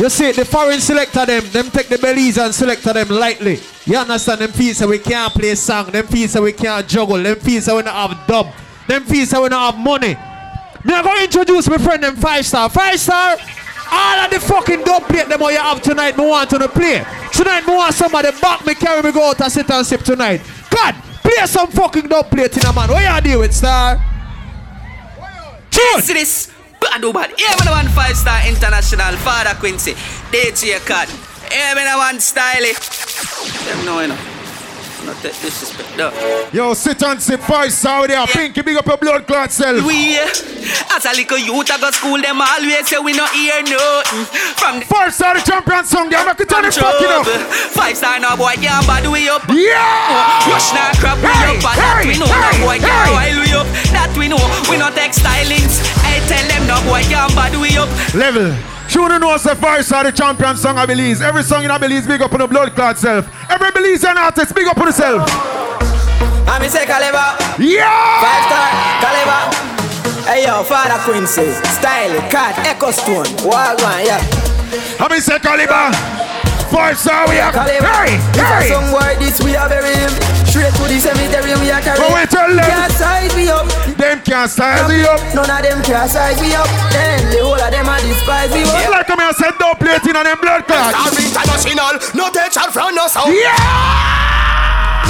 you 0.00 0.08
see 0.08 0.32
the 0.32 0.46
foreign 0.46 0.80
selector 0.80 1.26
them, 1.26 1.44
them 1.50 1.70
take 1.70 1.88
the 1.88 1.98
bellies 1.98 2.38
and 2.38 2.54
selector 2.54 2.94
them 2.94 3.08
lightly. 3.08 3.60
You 3.84 3.98
understand 3.98 4.40
them 4.40 4.50
fees 4.50 4.78
that 4.78 4.88
we 4.88 4.98
can't 4.98 5.32
play 5.32 5.54
song, 5.54 5.90
them 5.90 6.06
fees 6.06 6.32
that 6.32 6.42
we 6.42 6.52
can't 6.52 6.88
juggle, 6.88 7.22
them 7.22 7.38
fees 7.38 7.66
that 7.66 7.76
we 7.76 7.82
don't 7.82 7.92
have 7.92 8.26
dub, 8.26 8.46
them 8.88 9.04
fees 9.04 9.30
that 9.30 9.42
we 9.42 9.50
don't 9.50 9.60
have 9.60 9.78
money. 9.78 10.16
Me 10.84 10.94
I 10.94 11.02
gonna 11.02 11.22
introduce 11.22 11.68
my 11.68 11.76
friend 11.76 12.02
them 12.02 12.16
five 12.16 12.46
star. 12.46 12.70
Five 12.70 12.98
star, 12.98 13.36
all 13.92 14.18
of 14.24 14.30
the 14.30 14.40
fucking 14.40 14.84
dub 14.84 15.02
plate 15.02 15.28
them 15.28 15.42
all 15.42 15.52
you 15.52 15.58
have 15.58 15.82
tonight, 15.82 16.16
me 16.16 16.26
want 16.26 16.48
to 16.48 16.68
play. 16.68 17.04
Tonight 17.32 17.66
me 17.66 17.74
want 17.74 17.94
somebody 17.94 18.30
back 18.40 18.64
me 18.64 18.74
carry 18.74 19.02
me 19.02 19.12
go 19.12 19.28
out 19.28 19.40
and 19.42 19.52
sit 19.52 19.70
and 19.70 19.86
sip 19.86 20.00
tonight. 20.00 20.40
God, 20.70 20.94
play 21.22 21.46
some 21.46 21.68
fucking 21.68 22.08
dub 22.08 22.30
plate 22.30 22.56
in 22.56 22.64
a 22.64 22.72
man. 22.72 22.88
What 22.88 23.24
you 23.24 23.30
deal 23.30 23.40
with, 23.40 23.54
star? 23.54 24.02
See 26.00 26.49
Bad 26.80 27.04
oh 27.04 27.12
bad. 27.12 27.34
Yeah, 27.38 27.54
I 27.68 27.70
want 27.70 27.88
five 27.90 28.16
star 28.16 28.46
international. 28.48 29.16
Father 29.18 29.54
Quincy. 29.58 29.92
DJ 30.32 30.78
Cut. 30.86 31.08
Yeah, 31.50 31.74
man, 31.74 31.86
I 31.88 31.96
style 32.20 32.62
it. 32.62 32.78
Them 33.66 33.84
know, 33.84 34.00
you. 34.00 34.39
Not 35.10 35.18
take 35.26 35.42
disrespect, 35.42 35.90
though. 35.98 36.14
Yo, 36.54 36.70
sit 36.72 37.02
and 37.02 37.20
sip 37.20 37.40
five 37.40 37.72
star 37.72 38.06
there. 38.06 38.24
Pinky, 38.28 38.62
big 38.62 38.76
up 38.76 38.86
your 38.86 38.96
blood 38.96 39.26
clot 39.26 39.50
self. 39.50 39.82
We, 39.82 40.14
as 40.14 41.02
a 41.02 41.10
little 41.18 41.34
youth, 41.34 41.66
I 41.66 41.82
go 41.82 41.90
school, 41.90 42.22
them 42.22 42.38
always 42.38 42.86
say 42.86 42.94
we 43.02 43.10
not 43.18 43.34
hear 43.34 43.58
nothing. 43.58 44.22
From 44.54 44.78
the 44.78 44.86
Five 44.86 45.10
star 45.10 45.34
the 45.34 45.42
champion 45.42 45.82
song 45.82 46.10
there. 46.10 46.24
Make 46.24 46.38
it 46.38 46.48
turn 46.48 46.62
it 46.62 46.78
fucking 46.78 47.10
up. 47.10 47.26
Five 47.74 47.96
star 47.98 48.22
now, 48.22 48.38
boy, 48.38 48.54
can't 48.62 48.86
bad 48.86 49.02
we 49.10 49.26
up. 49.26 49.42
Yeah! 49.50 49.82
Uh, 50.14 50.54
rush 50.54 50.70
now, 50.78 50.94
crap 51.02 51.18
we 51.18 51.26
Hey, 51.26 51.58
up. 51.58 51.58
And 51.58 51.74
that 51.74 51.98
hey, 51.98 52.06
we 52.06 52.14
know, 52.14 52.30
hey, 52.30 52.54
no 52.54 52.62
boy, 52.62 52.78
hey. 52.78 53.10
while 53.10 53.38
we 53.42 53.50
up. 53.50 53.66
That 53.90 54.14
we 54.14 54.30
know, 54.30 54.38
we 54.70 54.78
not 54.78 54.94
take 54.94 55.10
stylings. 55.10 55.82
I 56.06 56.22
tell 56.30 56.46
them, 56.46 56.70
no 56.70 56.78
boy, 56.86 57.02
can't 57.10 57.34
bad 57.34 57.58
we 57.58 57.74
up. 57.74 57.90
Level. 58.14 58.69
Shouldn't 58.90 59.20
know 59.20 59.36
say 59.36 59.54
five 59.54 59.84
star 59.84 60.02
the 60.02 60.10
champion 60.10 60.56
song 60.56 60.76
I 60.76 60.84
Belize. 60.84 61.22
Every 61.22 61.44
song 61.44 61.62
in 61.62 61.70
I 61.70 61.78
Belize 61.78 62.08
big 62.08 62.20
up 62.22 62.32
on 62.32 62.40
the 62.40 62.48
blood 62.48 62.74
clot 62.74 62.98
self. 62.98 63.24
Every 63.48 63.70
Belizean 63.70 64.16
artist 64.16 64.52
big 64.52 64.66
up 64.66 64.76
on 64.78 64.86
yourself. 64.86 65.22
I'm 66.48 66.68
say 66.68 66.86
Caliber. 66.86 67.38
Yeah! 67.62 67.86
Five 68.18 68.42
star, 68.50 68.68
Caliber. 68.98 70.26
Hey 70.26 70.44
yo, 70.44 70.64
Father 70.64 70.98
Quincy, 71.04 71.52
Style, 71.70 72.18
Cat, 72.30 72.58
Echo 72.66 72.90
Stone, 72.90 73.26
Wagwan, 73.46 74.04
yeah. 74.04 74.18
I 74.98 75.06
mean 75.08 75.20
say 75.20 75.38
Caliber. 75.38 76.19
Five 76.70 76.96
star 76.98 77.26
we 77.28 77.38
are. 77.42 77.50
Caliber. 77.52 77.82
Hey, 78.06 78.14
If 78.16 78.38
a 78.38 78.46
hey. 78.62 78.68
song 78.70 78.86
boy 78.94 79.10
this 79.18 79.42
we 79.42 79.56
are 79.58 79.68
very 79.68 79.90
him. 79.90 80.10
Straight 80.46 80.70
to 80.78 80.84
the 80.86 80.98
cemetery 81.02 81.54
we 81.58 81.70
are 81.70 81.82
carry. 81.82 81.98
But 81.98 82.10
we 82.14 82.22
tell 82.30 82.46
them. 82.50 82.62
Can't 82.62 82.92
size 82.94 83.34
me 83.34 83.50
up. 83.50 83.66
Them 83.98 84.18
can't 84.22 84.50
size 84.50 84.86
me 84.86 85.02
up. 85.02 85.18
None 85.34 85.50
of 85.50 85.60
them 85.66 85.82
can't 85.82 86.10
size 86.10 86.38
me 86.40 86.54
up. 86.54 86.70
Then 86.94 87.26
the 87.34 87.42
whole 87.42 87.58
of 87.58 87.70
them 87.70 87.86
are 87.90 87.98
despise 87.98 88.50
me 88.54 88.62
up. 88.62 88.86
Like 88.90 89.08
me 89.10 89.24
I 89.26 89.32
said 89.34 89.54
double 89.58 89.78
plating 89.82 90.14
on 90.14 90.24
them 90.24 90.38
blood 90.40 90.62
clots. 90.66 90.94
International, 91.18 91.94
no 92.14 92.30
tension 92.30 92.70
from 92.70 92.94
no 92.94 93.06
sound. 93.10 93.34
Yeah! 93.34 93.54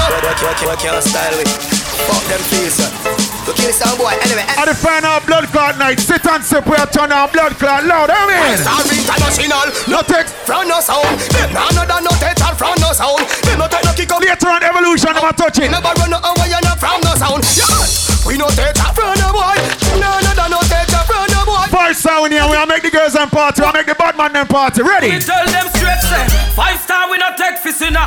What, 0.01 0.25
what, 0.25 0.39
what, 0.43 0.59
what 0.65 0.79
kind 0.81 0.97
of 0.97 1.05
style 1.05 1.37
we? 1.37 1.45
Fuck 1.45 2.25
them 2.29 2.41
face. 2.49 3.30
Go 3.47 3.53
kill 3.57 3.73
some 3.73 3.97
boy. 3.97 4.13
Anyway, 4.21 4.45
At 4.57 4.67
the 4.69 4.75
final 4.77 5.21
blood 5.25 5.49
clot 5.49 5.79
night, 5.79 5.99
sit 6.01 6.25
and 6.27 6.45
sip, 6.45 6.67
we 6.67 6.77
are 6.77 6.87
turn 6.87 7.11
our 7.13 7.29
blood 7.29 7.57
clot 7.57 7.85
loud, 7.85 8.11
I 8.13 8.21
mean. 8.29 8.59
Star 8.61 8.85
International, 8.85 9.67
No 9.89 10.01
text. 10.03 10.35
from 10.45 10.69
no 10.69 10.81
sound. 10.81 11.09
Them 11.33 11.53
nah 11.57 11.71
no 11.73 11.83
da 11.89 12.01
no 12.01 12.13
tension 12.21 12.55
from 12.57 12.77
no 12.81 12.93
sound. 12.93 13.25
Them 13.47 13.59
no 13.59 13.67
take 13.69 13.85
no 13.85 13.93
kick 13.97 14.13
up. 14.13 14.21
Later 14.21 14.49
on, 14.53 14.63
evolution, 14.63 15.13
never 15.17 15.33
touch 15.33 15.59
it. 15.59 15.71
Never 15.71 15.93
run 15.97 16.11
no 16.11 16.19
away 16.21 16.53
and 16.53 16.65
no 16.65 16.75
from 16.77 17.01
no 17.01 17.13
sound. 17.17 17.43
Yeah. 17.57 18.29
We 18.29 18.37
no 18.37 18.47
tension 18.53 18.93
from 18.93 19.17
no 19.17 19.33
boy. 19.33 19.57
No 19.97 20.11
no 20.21 20.31
da 20.37 20.47
no 20.53 20.61
tension 20.69 21.03
from 21.09 21.25
no 21.33 21.41
boy. 21.49 21.65
Five 21.73 21.97
sound 21.97 22.33
here, 22.33 22.45
we 22.45 22.55
are 22.57 22.67
make 22.69 22.85
the 22.85 22.91
girls 22.93 23.17
and 23.17 23.31
party, 23.33 23.63
we 23.65 23.73
make 23.73 23.87
the 23.89 23.97
bad 23.97 24.17
man 24.21 24.33
them 24.37 24.47
party. 24.47 24.83
Ready? 24.85 25.17
We 25.17 25.19
tell 25.19 25.45
them 25.49 25.67
straight 25.75 26.03
say 26.05 26.25
Five 26.55 26.79
star 26.81 27.09
we 27.11 27.17
not 27.17 27.37
take 27.41 27.57
fist 27.59 27.81
in 27.83 27.95
Yeah! 27.95 28.07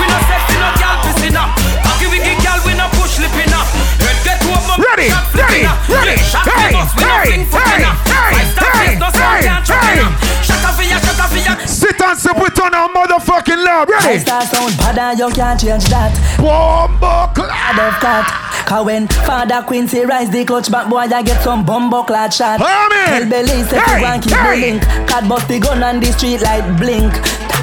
We 0.00 0.04
not 0.08 0.22
sexy 0.24 0.56
no 0.56 0.68
gal 0.80 0.96
piss 1.04 1.20
in 1.26 1.34
Cocky 1.36 2.06
we 2.08 2.18
get 2.24 2.40
gal 2.42 2.58
we 2.64 2.72
not 2.74 2.90
push 2.96 3.18
lip 3.20 3.34
in 3.36 3.50
Head 3.52 3.83
get 4.24 4.40
to 4.40 4.48
up 4.50 4.78
Ready, 4.80 5.08
ready, 5.36 5.68
ready. 5.86 6.16
Hey, 6.42 6.72
hey, 6.72 7.44
hey, 7.44 7.44
hey, 7.44 7.84
hey, 8.02 8.96
hey, 8.96 9.44
hey. 9.68 10.00
Shut 10.42 10.64
up 10.64 10.74
for 10.74 10.82
ya, 10.82 10.98
shut 10.98 11.20
up 11.20 11.30
for 11.30 11.38
ya 11.38 11.54
Sit 11.66 12.00
and 12.00 12.18
sip, 12.18 12.36
we 12.40 12.48
turn 12.50 12.74
our 12.74 12.88
motherfucking 12.88 13.60
loud. 13.64 13.88
Five 13.88 14.04
Ready? 14.04 14.18
star 14.18 14.42
sound, 14.42 14.76
bad 14.78 15.18
you 15.18 15.28
can't 15.30 15.60
change 15.60 15.84
that. 15.92 16.12
Bombo 16.38 17.06
Out 17.06 17.78
of 17.78 17.94
cut. 18.00 18.26
Cause 18.66 18.86
when 18.86 19.06
Father 19.08 19.62
Quincy 19.66 20.04
rise 20.06 20.30
the 20.30 20.44
clutch 20.44 20.70
back, 20.70 20.88
boy, 20.88 20.98
I 20.98 21.22
get 21.22 21.42
some 21.42 21.64
bumbo 21.64 22.02
clad 22.02 22.32
shot. 22.32 22.60
Amen. 22.60 23.20
Tell 23.20 23.28
Belly 23.30 23.62
say 23.64 23.78
Hey, 23.78 23.98
to 23.98 24.02
one 24.02 24.20
keep 24.22 24.32
hey. 24.32 24.60
the 24.60 24.66
link. 24.66 24.82
Cat 25.08 25.28
bust 25.28 25.48
the 25.48 25.60
gun 25.60 25.82
on 25.82 26.00
the 26.00 26.10
street 26.12 26.40
like 26.40 26.64
blink. 26.78 27.12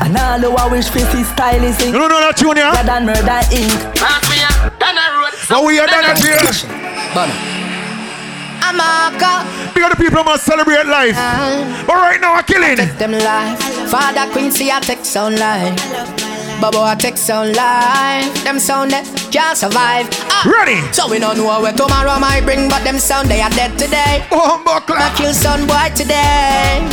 And 0.02 0.18
all 0.18 0.40
who 0.40 0.56
I 0.56 0.68
wish 0.72 0.90
for 0.90 1.00
see 1.00 1.24
style 1.24 1.64
is 1.64 1.80
You 1.86 1.92
don't 1.94 2.10
know 2.10 2.20
that 2.22 2.38
tune, 2.38 2.58
yeah? 2.58 2.72
Rather 2.74 2.86
than 2.86 3.06
murder 3.06 3.42
ink. 3.54 3.72
What 5.48 5.66
we 5.66 5.80
are 5.80 5.88
done 5.88 6.06
at 6.06 6.18
here? 6.20 6.38
Amaka. 8.62 9.74
Big 9.74 9.90
the 9.90 9.96
people 9.98 10.24
must 10.24 10.46
celebrate 10.46 10.86
life. 10.86 11.16
But 11.88 11.96
right 11.96 12.22
now, 12.22 12.34
I'm 12.36 12.44
killing. 12.44 12.78
Take 12.78 12.98
them 12.98 13.12
life. 13.12 13.60
Father 13.90 14.32
Quincy, 14.32 14.72
I 14.72 14.80
take 14.80 15.04
sound 15.04 15.40
life. 15.40 16.31
Bubba, 16.62 16.94
I 16.94 16.94
take 16.94 17.18
sound 17.18 17.56
life. 17.58 18.30
Them 18.46 18.60
sound 18.60 18.92
that 18.94 19.10
can't 19.34 19.58
survive. 19.58 20.06
Ah. 20.30 20.46
Ready? 20.46 20.78
So 20.94 21.10
we 21.10 21.18
don't 21.18 21.34
know 21.34 21.50
where 21.58 21.74
tomorrow 21.74 22.22
might 22.22 22.46
bring, 22.46 22.70
but 22.70 22.86
them 22.86 23.02
sound 23.02 23.34
they 23.34 23.42
are 23.42 23.50
dead 23.50 23.74
today. 23.82 24.22
Oh, 24.30 24.62
buckler. 24.62 25.02
I 25.02 25.10
kill 25.18 25.34
son 25.34 25.66
boy 25.66 25.90
today. 25.98 26.86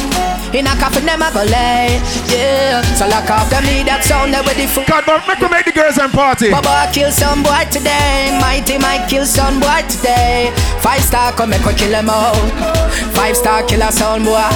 In 0.56 0.64
a 0.64 0.72
coffin, 0.80 1.04
them 1.04 1.20
I 1.20 1.28
go 1.36 1.44
lay. 1.44 2.00
Yeah. 2.32 2.80
So 2.96 3.04
lock 3.12 3.28
off 3.28 3.52
them 3.52 3.60
need 3.68 3.84
that 3.92 4.08
sound 4.08 4.32
that 4.32 4.48
the 4.48 4.64
food. 4.72 4.88
God, 4.88 5.04
but 5.04 5.20
make 5.28 5.36
me 5.36 5.48
make 5.52 5.66
the 5.68 5.76
girls 5.76 6.00
and 6.00 6.16
party. 6.16 6.48
Bubba, 6.48 6.88
I 6.88 6.88
kill 6.88 7.12
some 7.12 7.44
boy 7.44 7.68
today. 7.68 8.32
Mighty 8.40 8.80
might 8.80 9.04
kill 9.04 9.28
some 9.28 9.60
boy 9.60 9.84
today. 9.84 10.48
Five 10.80 11.04
star 11.04 11.36
come 11.36 11.52
make 11.52 11.60
we 11.68 11.76
kill 11.76 11.92
them 11.92 12.08
out. 12.08 12.40
Five 13.12 13.36
star 13.36 13.68
killer 13.68 13.92
sound 13.92 14.24
boy. 14.24 14.48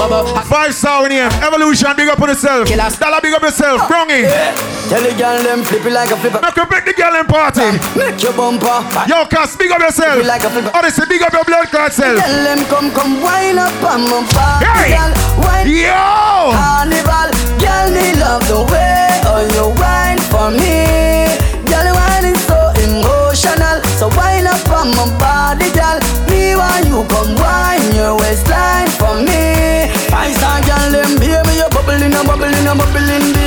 Bubba, 0.00 0.24
Five 0.48 0.72
star 0.74 1.04
in 1.04 1.12
here. 1.12 1.28
Evolution, 1.44 1.92
big 1.94 2.08
up 2.08 2.22
on 2.22 2.30
yourself. 2.30 2.68
Dollar, 2.68 3.20
big 3.20 3.34
up 3.34 3.42
yourself. 3.42 3.82
Brownie. 4.26 4.70
Tell 4.90 5.02
the 5.02 5.14
girl 5.14 5.38
them 5.42 5.62
flip 5.62 5.86
it 5.86 5.92
like 5.92 6.10
a 6.10 6.16
flipper. 6.16 6.40
Make 6.42 6.56
you 6.56 6.66
make 6.66 6.84
the 6.84 6.94
girl 6.94 7.14
and 7.14 7.28
party. 7.28 7.68
Make 7.96 8.18
your 8.22 8.32
bumper. 8.34 8.82
Yo, 9.06 9.24
Cass, 9.26 9.56
big 9.56 9.70
up 9.70 9.80
yourself. 9.80 10.24
Like 10.26 10.42
a 10.42 10.50
flipper. 10.50 10.90
Say 10.90 11.06
big 11.06 11.22
up 11.22 11.32
your 11.32 11.44
blood 11.44 11.68
clot 11.70 11.92
self. 11.92 12.18
Tell 12.18 12.44
them 12.44 12.64
come, 12.66 12.90
come, 12.90 13.22
wind 13.22 13.58
up 13.58 13.70
on 13.86 14.02
my 14.10 14.26
body, 14.34 14.66
Hey. 14.66 14.98
girl. 14.98 15.12
Wine. 15.38 15.68
Yo. 15.70 16.50
Carnival, 16.50 17.30
girl, 17.62 17.86
me 17.94 18.06
love 18.18 18.42
the 18.50 18.60
way 18.72 19.06
oh 19.30 19.46
you 19.54 19.66
wine 19.78 20.18
for 20.32 20.50
me. 20.50 21.30
Girl, 21.70 21.86
wine 21.94 22.26
is 22.34 22.40
so 22.50 22.58
emotional, 22.82 23.78
so 23.94 24.10
wind 24.18 24.50
up 24.50 24.66
on 24.74 24.90
my 24.98 25.06
body, 25.22 25.70
girl. 25.70 26.02
Me 26.26 26.56
want 26.58 26.82
you 26.90 27.06
come 27.06 27.38
wine 27.38 27.86
your 27.94 28.18
waistline 28.18 28.90
for 28.98 29.14
me. 29.22 29.86
Five 30.10 30.34
star 30.34 30.58
girl, 30.66 30.90
them 30.90 31.14
baby, 31.22 31.62
you 31.62 31.68
bubbling 31.70 32.10
bubbling 32.26 32.66
bubbling. 32.66 33.39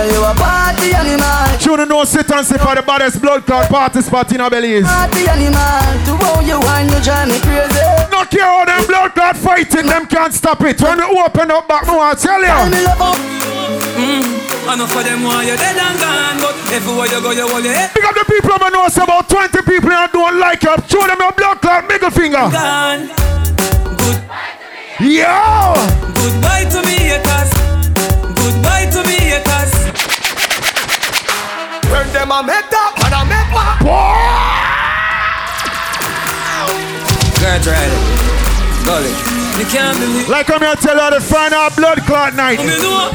Girl, 0.00 0.08
you 0.08 0.24
a 0.24 0.32
party 0.32 0.94
animal. 0.96 1.58
Tune 1.60 1.86
no 1.86 2.04
sit 2.04 2.30
and 2.32 2.46
sit 2.46 2.58
for 2.58 2.74
the 2.74 2.80
baddest 2.80 3.20
blood 3.20 3.44
clot 3.44 3.68
party 3.68 4.00
spot 4.00 4.32
in 4.32 4.40
our 4.40 4.48
bellies. 4.48 4.86
Party 4.86 5.28
animal, 5.28 5.84
to 6.08 6.16
how 6.24 6.40
you 6.40 6.56
wine, 6.56 6.88
you 6.88 7.00
drive 7.04 7.28
me 7.28 7.36
crazy. 7.44 7.84
No 8.08 8.24
care 8.24 8.48
how 8.48 8.64
them 8.64 8.86
blood 8.86 9.12
clot 9.12 9.36
fighting, 9.36 9.84
them 9.84 10.06
can't 10.06 10.32
stop 10.32 10.62
it. 10.62 10.80
When 10.80 10.96
we 10.96 11.04
open 11.20 11.50
up 11.50 11.68
back, 11.68 11.84
me 11.84 11.92
want 11.92 12.18
to 12.18 12.26
tell 12.26 12.40
you. 12.40 12.48
I 14.64 14.76
know 14.76 14.86
for 14.86 15.02
them 15.02 15.22
why 15.22 15.44
you're 15.44 15.60
dead 15.60 15.76
and 15.76 15.98
gone, 16.00 16.38
but 16.40 16.56
everywhere 16.72 17.08
you 17.12 17.20
go, 17.20 17.30
you 17.32 17.48
hold 17.48 17.64
your 17.64 17.74
head 17.74 17.92
Big 17.92 18.04
up 18.04 18.14
the 18.14 18.24
people 18.24 18.56
who 18.56 18.70
know 18.70 18.88
say 18.88 19.02
about 19.02 19.28
20 19.28 19.60
people 19.68 19.90
and 19.90 20.12
don't 20.12 20.40
like 20.40 20.62
you. 20.62 20.76
Show 20.88 21.04
them 21.04 21.20
your 21.20 21.32
blood 21.32 21.60
clot 21.60 21.84
middle 21.86 22.10
finger. 22.10 22.48
gone. 22.48 23.04
Yo! 25.00 25.76
Goodbye 26.16 26.64
to 26.72 26.80
me 26.88 26.99
When 32.40 32.48
them 32.48 32.56
a 32.56 32.56
make 32.56 32.72
up 32.72 32.96
and 33.04 33.12
a 33.12 33.20
make 33.28 33.52
back. 33.52 33.84
Girl, 37.36 37.60
try 37.60 37.84
it. 37.84 37.92
Gully. 38.80 39.12
You 39.60 39.66
can't 39.68 39.98
believe. 40.00 40.28
Like 40.28 40.48
I'm 40.48 40.60
here 40.60 40.72
to 40.74 40.80
tell 40.80 40.96
you 40.96 41.10
the 41.12 41.20
final 41.20 41.68
blood 41.76 42.00
clot 42.08 42.34
night. 42.34 42.60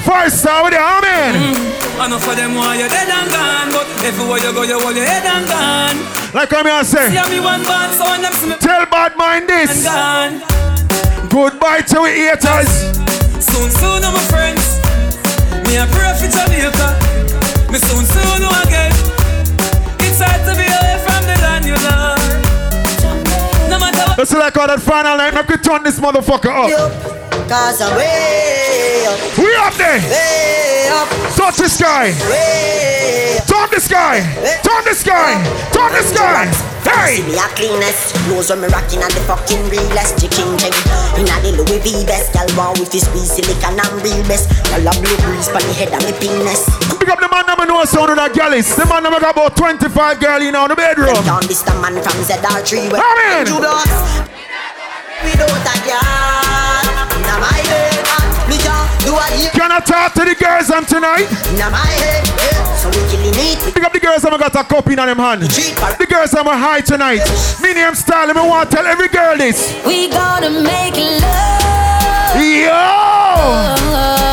First 0.05 0.41
star 0.45 0.63
with 0.63 0.73
the 0.73 0.79
amen. 0.79 1.33
Mm. 1.41 2.01
I 2.01 2.07
know 2.09 2.19
for 2.19 2.35
them 2.35 2.53
why 2.53 2.77
you're 2.77 2.87
dead 2.89 3.09
and 3.09 3.29
gone, 3.31 3.71
but 3.73 3.87
everywhere 4.05 4.37
you 4.45 4.53
go, 4.53 4.61
you 4.61 4.77
hold 4.77 4.95
your 4.95 5.05
head 5.05 5.25
and 5.25 5.47
gone. 5.49 5.97
Like 6.35 6.53
I'm 6.53 6.65
here 6.65 6.79
to 6.79 6.85
say. 6.85 7.09
See 7.09 7.31
me 7.33 7.39
one 7.41 7.63
band, 7.63 7.93
so 7.97 8.05
when 8.05 8.21
them 8.21 8.33
see 8.33 8.49
me 8.49 8.55
Tell 8.61 8.85
bad 8.85 9.17
mind 9.17 9.49
and 9.49 9.69
this. 9.69 9.85
gone. 9.85 10.37
Goodbye 11.33 11.81
to 11.81 12.01
we 12.01 12.29
haters. 12.29 12.93
Soon, 13.41 13.71
soon, 13.73 14.05
I'm 14.05 14.13
my 14.13 14.21
friends. 14.29 14.77
Me 15.65 15.77
a 15.81 15.87
pray 15.89 16.13
for 16.13 16.29
Jamaica. 16.29 17.04
Me 17.75 17.81
soon, 17.81 18.05
soon, 18.05 18.39
know 18.39 18.55
again. 18.63 18.87
It's 19.99 20.23
hard 20.23 20.39
to 20.47 20.55
be 20.55 20.63
away 20.63 20.95
from 21.03 21.19
the 21.27 21.35
land 21.43 21.67
you 21.67 21.75
love. 21.83 22.23
No 23.67 23.75
matter 23.75 23.99
what. 24.07 24.15
Let's 24.17 24.31
like 24.31 24.55
how 24.55 24.67
that 24.71 24.79
final 24.79 25.19
night, 25.19 25.35
make 25.35 25.43
we 25.51 25.59
turn 25.59 25.83
this 25.83 25.99
motherfucker 25.99 26.55
up. 26.55 26.71
Cause 27.51 27.83
I'm 27.83 27.91
way 27.99 29.03
up, 29.11 29.19
We 29.35 29.51
up 29.59 29.75
there. 29.75 29.99
way 30.07 30.87
up, 30.87 31.11
Touch 31.35 31.59
the 31.59 31.67
sky. 31.67 32.15
way 32.31 33.43
up. 33.43 33.51
Turn 33.51 33.67
the 33.67 33.81
sky. 33.83 34.23
Turn 34.63 34.83
the 34.87 34.95
sky. 34.95 35.35
Turn 35.75 35.91
the 35.91 36.03
sky. 36.07 36.47
Hey. 36.87 37.27
Me 37.27 37.35
a 37.35 37.43
cleanest 37.59 38.15
Knows 38.29 38.51
when 38.51 38.61
me 38.61 38.67
rocking 38.69 39.01
at 39.01 39.09
the 39.11 39.19
fucking 39.25 39.67
realest 39.73 40.21
Chicken 40.21 40.53
king 40.61 40.71
Inna 41.17 41.33
the 41.41 41.57
Louis 41.57 41.81
V 41.81 42.05
best 42.05 42.31
Girl 42.31 42.45
want 42.55 42.77
with 42.77 42.93
his 42.93 43.09
squeeze 43.09 43.33
silicon 43.33 43.73
and 43.73 43.89
real 44.05 44.21
best 44.29 44.53
Girl 44.69 44.85
a 44.85 44.93
blue 45.01 45.17
breeze 45.25 45.49
Pon 45.49 45.65
the 45.65 45.73
head 45.73 45.89
of 45.97 46.05
me 46.05 46.13
penis 46.21 46.84
Pick 47.05 47.13
up 47.13 47.21
the 47.21 47.29
man 47.29 47.45
that 47.45 47.61
know 47.69 47.85
sound 47.85 48.09
of 48.09 48.17
that 48.17 48.33
gallis. 48.33 48.73
The 48.73 48.81
man 48.89 49.05
that 49.05 49.13
got 49.21 49.37
about 49.37 49.53
25 49.53 49.93
girl 50.17 50.41
in 50.41 50.57
on 50.57 50.73
the 50.73 50.75
bedroom. 50.75 51.13
Down 51.21 51.45
this 51.45 51.61
the 51.61 51.77
man 51.77 51.93
from 52.01 52.17
ZR3 52.25 52.89
Where 52.89 52.97
Amen. 52.97 53.45
Judas 53.45 53.93
Without 55.21 55.53
a 55.53 55.75
girl 55.85 56.01
Inna 57.13 57.35
my 57.37 57.61
head 57.69 57.93
Me 58.49 58.57
can't 58.57 58.89
do 59.05 59.13
a 59.13 59.25
year 59.37 59.53
Can 59.53 59.69
I 59.69 59.85
talk 59.85 60.17
to 60.17 60.25
the 60.25 60.33
girls 60.33 60.73
them 60.73 60.81
tonight? 60.89 61.29
Inna 61.53 61.69
my 61.69 61.85
head. 61.93 62.25
So 62.81 62.89
we 62.89 62.97
killing 63.13 63.37
it 63.37 63.61
Pick 63.69 63.85
up 63.85 63.93
the 63.93 64.01
girls 64.01 64.25
that 64.25 64.33
got 64.33 64.57
a 64.57 64.65
cup 64.65 64.89
in 64.89 64.97
them 64.97 65.21
hand. 65.21 65.45
The 65.45 66.09
girls 66.09 66.33
that 66.33 66.41
are 66.41 66.57
high 66.57 66.81
tonight. 66.81 67.21
Me 67.61 67.77
name 67.77 67.93
style. 67.93 68.33
Me 68.33 68.41
want 68.41 68.73
to 68.73 68.81
tell 68.81 68.85
every 68.89 69.13
girl 69.13 69.37
this. 69.37 69.77
We 69.85 70.09
gonna 70.09 70.49
make 70.49 70.97
love. 70.97 72.41
Yo! 72.41 72.81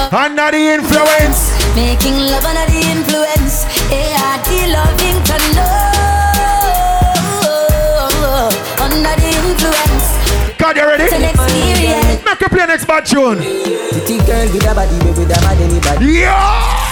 Under 0.08 0.48
the 0.56 0.80
influence. 0.80 1.51
Making 1.74 2.28
love 2.28 2.44
under 2.44 2.68
the 2.68 2.84
influence. 2.84 3.64
ARD 3.88 4.48
loving 4.68 5.18
to 5.24 5.36
love. 5.56 5.72
Under 8.78 9.16
the 9.16 9.32
influence. 9.32 10.06
God, 10.58 10.76
you 10.76 10.84
ready? 10.86 11.04
It's 11.04 11.14
an 11.14 11.24
experience. 11.24 12.24
Make 12.26 12.40
you 12.42 12.48
play 12.48 12.66
next 12.66 12.84
bad 12.84 13.06
tune. 13.06 13.38
Pretty 13.38 14.18
girl 14.26 14.52
with 14.52 14.68
a 14.68 14.74
body, 14.74 14.98
with 15.00 15.32
a 15.32 15.40
mad 15.40 15.60
anybody. 15.64 16.06
Yeah! 16.20 16.82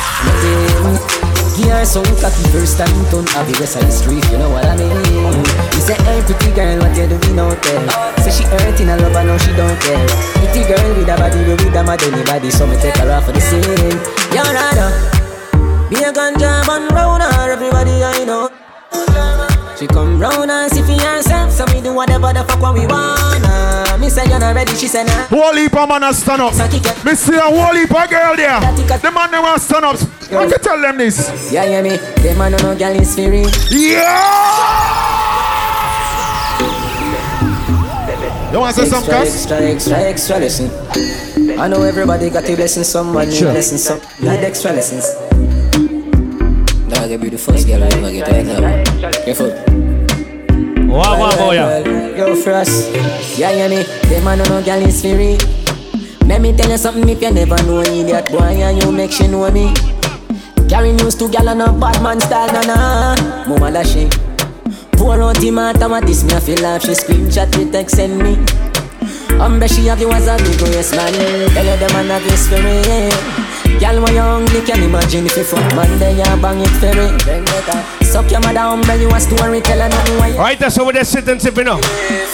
Give 1.57 1.69
her 1.69 1.85
some 1.85 2.05
cocky 2.17 2.49
first 2.49 2.79
time 2.79 2.89
turn 3.11 3.27
have 3.37 3.47
the 3.53 3.59
rest 3.61 3.77
of 3.77 3.83
the 3.85 3.91
street, 3.93 4.25
you 4.33 4.39
know 4.39 4.49
what 4.49 4.65
I 4.65 4.77
mean? 4.77 5.50
You 6.21 6.27
say, 6.27 6.35
hey 6.37 6.53
pretty 6.53 6.55
girl, 6.55 6.79
what 6.81 6.97
you 6.97 7.09
doing 7.09 7.39
out 7.39 7.63
there? 7.63 7.89
Say 8.21 8.31
she 8.31 8.45
hurting 8.45 8.89
a 8.89 8.97
love, 8.97 9.17
I 9.17 9.25
know 9.25 9.39
she 9.39 9.53
don't 9.57 9.81
care. 9.81 10.07
Pretty 10.37 10.69
girl 10.69 10.95
with 10.97 11.09
a 11.09 11.17
body, 11.17 11.41
with 11.49 11.75
a 11.75 11.83
mad 11.85 12.03
anybody, 12.03 12.51
so 12.51 12.67
me 12.67 12.77
take 12.77 12.97
her 12.97 13.11
off 13.11 13.25
for 13.25 13.33
the 13.33 13.41
scene. 13.41 13.63
You're 14.29 14.45
rather 14.45 14.93
be 15.89 15.97
a 15.97 16.13
ganja 16.13 16.67
man 16.67 16.89
round 16.93 17.23
her, 17.23 17.51
everybody 17.51 18.05
I 18.05 18.25
know. 18.25 18.51
She 19.79 19.87
come 19.87 20.21
round 20.21 20.51
and 20.51 20.71
see 20.71 20.83
for 20.83 20.93
herself, 20.93 21.53
so 21.53 21.65
we 21.73 21.81
do 21.81 21.95
whatever 21.95 22.33
the 22.35 22.45
fuck 22.45 22.61
what 22.61 22.75
we 22.75 22.87
wanna. 22.87 23.97
Me 23.99 24.11
say 24.11 24.29
you're 24.29 24.39
not 24.39 24.55
ready, 24.55 24.75
she 24.75 24.89
say 24.89 25.05
nah. 25.05 25.25
Whole 25.33 25.57
heap 25.57 25.75
of 25.75 25.89
man 25.89 26.05
a 26.05 26.13
stand 26.13 26.43
up. 26.43 26.53
Me 27.03 27.15
see 27.15 27.35
a 27.35 27.41
whole 27.41 27.75
heap 27.75 27.91
of 27.97 28.11
girl 28.11 28.37
there. 28.37 28.61
The 28.61 29.11
man 29.11 29.33
want 29.43 29.63
stand 29.63 29.87
up. 29.87 29.97
I 30.31 30.47
can 30.49 30.61
tell 30.61 30.81
them 30.81 30.99
this. 30.99 31.51
Yeah, 31.51 31.65
yeah, 31.65 31.81
me. 31.81 31.97
Them 31.97 32.37
man 32.37 32.53
no 32.53 32.77
girl 32.77 32.95
is 33.01 33.15
free. 33.15 33.47
Yeah! 33.71 35.50
You 38.53 38.59
want 38.59 38.75
to 38.75 38.83
say 38.83 38.91
extra, 38.91 38.99
something, 39.01 39.15
Cass? 39.15 39.35
Extra, 39.37 39.57
extra, 39.61 39.97
extra 39.99 40.39
lesson. 40.39 41.59
I 41.59 41.69
know 41.69 41.83
everybody 41.83 42.31
got 42.31 42.49
a 42.49 42.57
blessing, 42.57 42.83
someone 42.83 43.29
need 43.29 43.37
Sure. 43.37 43.53
lessons, 43.53 43.85
some 43.85 44.01
need 44.21 44.43
extra 44.43 44.73
lessons. 44.73 45.07
Now 46.91 47.07
get 47.07 47.21
be 47.21 47.29
the 47.31 47.39
first 47.39 47.67
girl 47.69 47.85
I 47.85 47.87
ever 47.95 48.11
get 48.11 48.27
to 48.27 48.35
exam. 48.41 48.63
Careful. 49.25 49.51
Wow, 50.91 51.21
wow, 51.21 51.31
boy, 51.39 51.55
well, 51.55 51.85
well, 51.85 52.17
Go 52.17 52.35
for 52.43 52.53
us. 52.55 52.91
Yeah, 53.39 53.53
yeah, 53.55 53.69
me. 53.69 53.85
Them 54.11 54.25
man 54.25 54.39
no 54.39 54.59
girl 54.63 54.83
is 54.83 55.01
free. 55.01 55.39
Let 56.27 56.41
me 56.43 56.51
tell 56.57 56.71
you 56.71 56.79
something 56.79 57.09
if 57.09 57.23
you 57.23 57.31
never 57.31 57.57
know 57.63 57.81
idiot 57.87 58.31
boy 58.33 58.43
and 58.59 58.83
you 58.83 58.91
make 58.91 59.13
she 59.13 59.29
know 59.29 59.49
me. 59.51 59.73
Carry 60.69 60.91
news 60.93 61.15
to 61.17 61.29
gal 61.31 61.49
on 61.49 61.61
a 61.61 61.71
bad 61.73 62.03
man 62.03 62.19
style, 62.21 62.51
na 62.51 62.63
na. 62.67 63.47
Mama 63.47 63.71
dashing. 63.71 64.11
Pour 65.21 65.29
out 65.29 65.37
the 65.37 65.51
mathematics, 65.51 66.25
me 66.25 66.33
a 66.33 66.41
feel 66.41 66.57
laugh. 66.63 66.81
She 66.81 66.97
screenshot 66.97 67.53
the 67.53 67.69
text 67.71 67.97
send 67.97 68.17
me. 68.25 68.41
Umbre 69.37 69.69
she 69.69 69.85
have 69.85 70.01
you 70.01 70.09
as 70.13 70.25
a 70.25 70.41
big 70.41 70.57
waist 70.73 70.97
man. 70.97 71.13
Tell 71.13 71.61
you 71.61 71.77
them 71.77 71.93
man 71.93 72.09
have 72.09 72.25
this 72.25 72.49
for 72.49 72.57
me. 72.57 72.81
Girl, 73.77 74.01
when 74.01 74.17
you 74.17 74.25
hungry, 74.25 74.65
can 74.65 74.81
imagine 74.81 75.27
if 75.27 75.37
you 75.37 75.45
fuck 75.45 75.61
man, 75.77 75.93
then 75.99 76.17
you 76.17 76.25
bang 76.41 76.65
it 76.65 76.73
for 76.81 76.89
me. 76.97 77.13
Then 77.29 77.45
get 77.45 77.69
her. 77.69 77.85
Suck 78.03 78.31
your 78.31 78.41
mother, 78.41 78.65
umbre, 78.65 78.97
you 78.97 79.13
a 79.13 79.21
story, 79.21 79.61
tell 79.61 79.77
her 79.77 79.91
nothing 79.91 80.17
why 80.17 80.29
you. 80.29 80.41
Alright, 80.41 80.59
that's 80.59 80.79
over 80.79 80.91
there 80.91 81.05
sitting 81.05 81.39
sipping 81.39 81.69
up. 81.69 81.85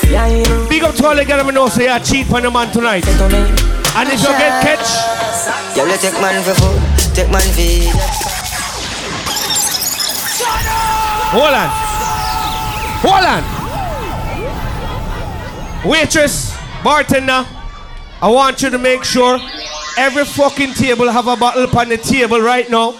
Yeah, 0.07 0.29
you 0.31 0.45
know. 0.45 0.69
Big 0.71 0.85
up 0.85 0.95
to 0.95 1.07
all 1.09 1.17
the 1.17 1.25
girls 1.25 1.45
we 1.45 1.51
know 1.51 1.67
say 1.67 1.89
I 1.89 1.99
cheat 1.99 2.31
on 2.31 2.43
the 2.43 2.53
man 2.53 2.71
tonight. 2.71 3.03
And 3.03 4.07
if 4.15 4.23
you 4.23 4.31
get 4.39 4.63
catch, 4.63 4.87
Girl, 5.75 5.91
you 5.91 5.99
take 5.99 6.15
man 6.23 6.39
for 6.47 6.55
food, 6.55 6.79
take 7.17 7.33
man 7.35 7.43
for 7.51 7.67
hold 11.35 11.51
on. 11.51 11.86
Hold 13.09 13.25
on. 13.25 13.43
Waitress, 15.89 16.57
bartender, 16.83 17.47
I 18.21 18.29
want 18.29 18.61
you 18.63 18.71
to 18.71 18.79
make 18.79 19.05
sure 19.05 19.39
every 19.97 20.25
fucking 20.25 20.73
table 20.73 21.09
have 21.09 21.29
a 21.29 21.37
bottle 21.37 21.63
upon 21.63 21.89
the 21.89 21.99
table 21.99 22.41
right 22.41 22.69
now. 22.69 22.99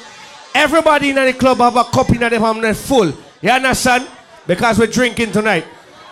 Everybody 0.55 1.11
in 1.11 1.17
the 1.17 1.33
club 1.33 1.59
have 1.59 1.75
a 1.77 1.83
cup 1.83 2.11
in 2.11 2.21
the 2.21 2.39
hand 2.39 2.77
full. 2.77 3.13
You 3.43 3.51
understand? 3.51 4.07
Because 4.47 4.79
we're 4.79 4.87
drinking 4.87 5.33
tonight. 5.33 5.65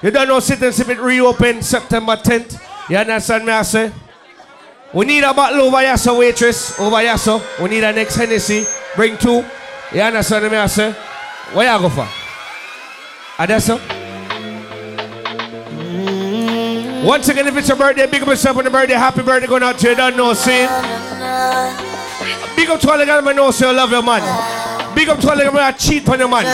You 0.02 0.10
don't 0.10 0.26
know 0.26 0.40
sit 0.40 0.60
and 0.62 0.74
sip 0.74 0.88
it 0.88 0.98
reopen 0.98 1.62
September 1.62 2.16
10th. 2.16 2.60
You 2.90 2.96
understand 2.96 3.46
me 3.46 3.52
I 3.52 3.62
say? 3.62 3.92
We 4.92 5.06
need 5.06 5.22
a 5.22 5.32
bottle 5.32 5.60
over 5.62 5.78
here, 5.78 5.96
so 5.96 6.18
waitress. 6.18 6.78
Over 6.80 7.00
here, 7.00 7.16
so. 7.16 7.40
We 7.62 7.70
need 7.70 7.84
a 7.84 7.92
next 7.92 8.16
Hennessy. 8.16 8.64
Bring 8.96 9.16
two. 9.16 9.44
You 9.92 10.00
understand 10.00 10.50
me 10.50 10.58
I 10.58 10.66
say? 10.66 10.92
Where 11.52 11.72
you 11.72 11.80
go 11.80 11.88
for? 11.88 12.23
Adesso? 13.38 13.80
Once 17.04 17.28
again, 17.28 17.46
if 17.48 17.56
it's 17.56 17.68
your 17.68 17.76
birthday, 17.76 18.06
big 18.06 18.22
up 18.22 18.28
yourself 18.28 18.56
on 18.56 18.64
the 18.64 18.70
birthday. 18.70 18.94
Happy 18.94 19.22
birthday 19.22 19.46
going 19.46 19.62
out 19.62 19.76
to 19.78 19.90
you. 19.90 19.94
Don't 19.96 20.16
know, 20.16 20.32
see? 20.32 20.66
Big 22.56 22.70
up 22.70 22.80
to 22.80 22.90
all 22.90 22.98
the 22.98 23.04
guys 23.04 23.24
that 23.24 23.36
know 23.36 23.50
so 23.50 23.70
you 23.70 23.76
love 23.76 23.90
your 23.90 24.02
man. 24.02 24.63
Big 24.94 25.08
up 25.08 25.18
to 25.20 25.30
all 25.30 25.36
the 25.36 25.44
guys 25.44 25.54
that 25.54 25.78
cheat 25.78 26.08
on 26.08 26.18
your 26.18 26.28
man. 26.28 26.44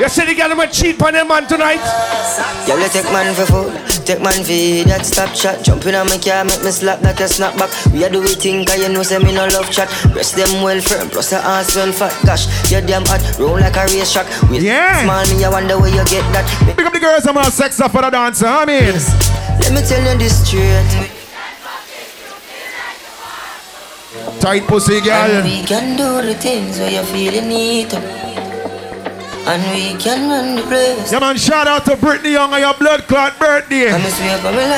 You 0.00 0.08
see 0.08 0.24
the 0.24 0.34
guys 0.34 0.54
that 0.56 0.72
cheat 0.72 1.02
on 1.02 1.14
your 1.14 1.24
man 1.26 1.46
tonight? 1.46 1.82
Girl, 2.66 2.78
you 2.78 2.88
take 2.88 3.04
man 3.10 3.34
for 3.34 3.46
food, 3.46 3.72
take 4.06 4.22
man 4.22 4.32
for 4.46 4.88
that 4.88 5.02
stop 5.04 5.34
shot. 5.34 5.62
Jumping 5.64 5.94
on 5.94 6.06
my 6.08 6.18
car, 6.18 6.44
make 6.44 6.62
me 6.62 6.70
slap 6.70 7.02
like 7.02 7.18
a 7.20 7.24
snapback. 7.26 7.70
We 7.92 8.04
are 8.04 8.10
do 8.10 8.20
we 8.20 8.34
think, 8.34 8.68
cause 8.68 8.78
you 8.78 8.88
know, 8.88 9.02
say 9.02 9.18
me 9.18 9.32
no 9.34 9.46
love 9.50 9.70
chat. 9.70 9.88
Rest 10.14 10.36
them 10.36 10.62
well 10.62 10.80
firm, 10.80 11.10
plus 11.10 11.30
the 11.30 11.38
ass 11.38 11.74
well 11.76 11.92
fat. 11.92 12.14
Gosh, 12.24 12.46
you're 12.70 12.82
damn 12.82 13.04
hot, 13.06 13.20
roll 13.38 13.58
like 13.58 13.76
a 13.76 13.84
race 13.90 14.12
track. 14.12 14.26
With 14.48 14.62
Yeah. 14.62 15.02
small 15.02 15.26
me, 15.36 15.44
I 15.44 15.50
wonder 15.50 15.78
where 15.78 15.90
you 15.90 16.04
get 16.06 16.24
that. 16.32 16.46
Pick 16.76 16.86
up 16.86 16.92
the 16.92 17.00
girls, 17.00 17.26
I'm 17.26 17.34
gonna 17.34 17.50
sex 17.50 17.80
up 17.80 17.90
for 17.92 18.02
the 18.02 18.10
dancer. 18.10 18.46
I 18.46 18.64
mean, 18.64 18.94
Let 19.60 19.72
me 19.74 19.82
tell 19.82 20.00
you 20.00 20.18
this 20.18 20.46
straight. 20.46 21.19
Tight 24.40 24.66
pussy 24.66 24.98
And 24.98 25.44
we 25.44 25.62
can 25.62 25.96
do 25.96 26.26
the 26.26 26.34
things 26.34 26.78
where 26.78 26.90
you 26.90 27.02
feel 27.12 27.34
you 27.34 27.42
need 27.42 27.90
to. 27.90 27.98
And 29.46 29.62
we 29.72 29.96
can 29.98 30.28
run 30.28 30.56
the 30.56 30.62
place. 30.62 31.10
Yeah, 31.10 31.18
man, 31.18 31.36
shout 31.36 31.66
out 31.66 31.84
to 31.86 31.96
Brittany 31.96 32.32
Young 32.32 32.52
on 32.52 32.60
your 32.60 32.74
blood 32.74 33.08
clot 33.08 33.38
birthday. 33.38 33.88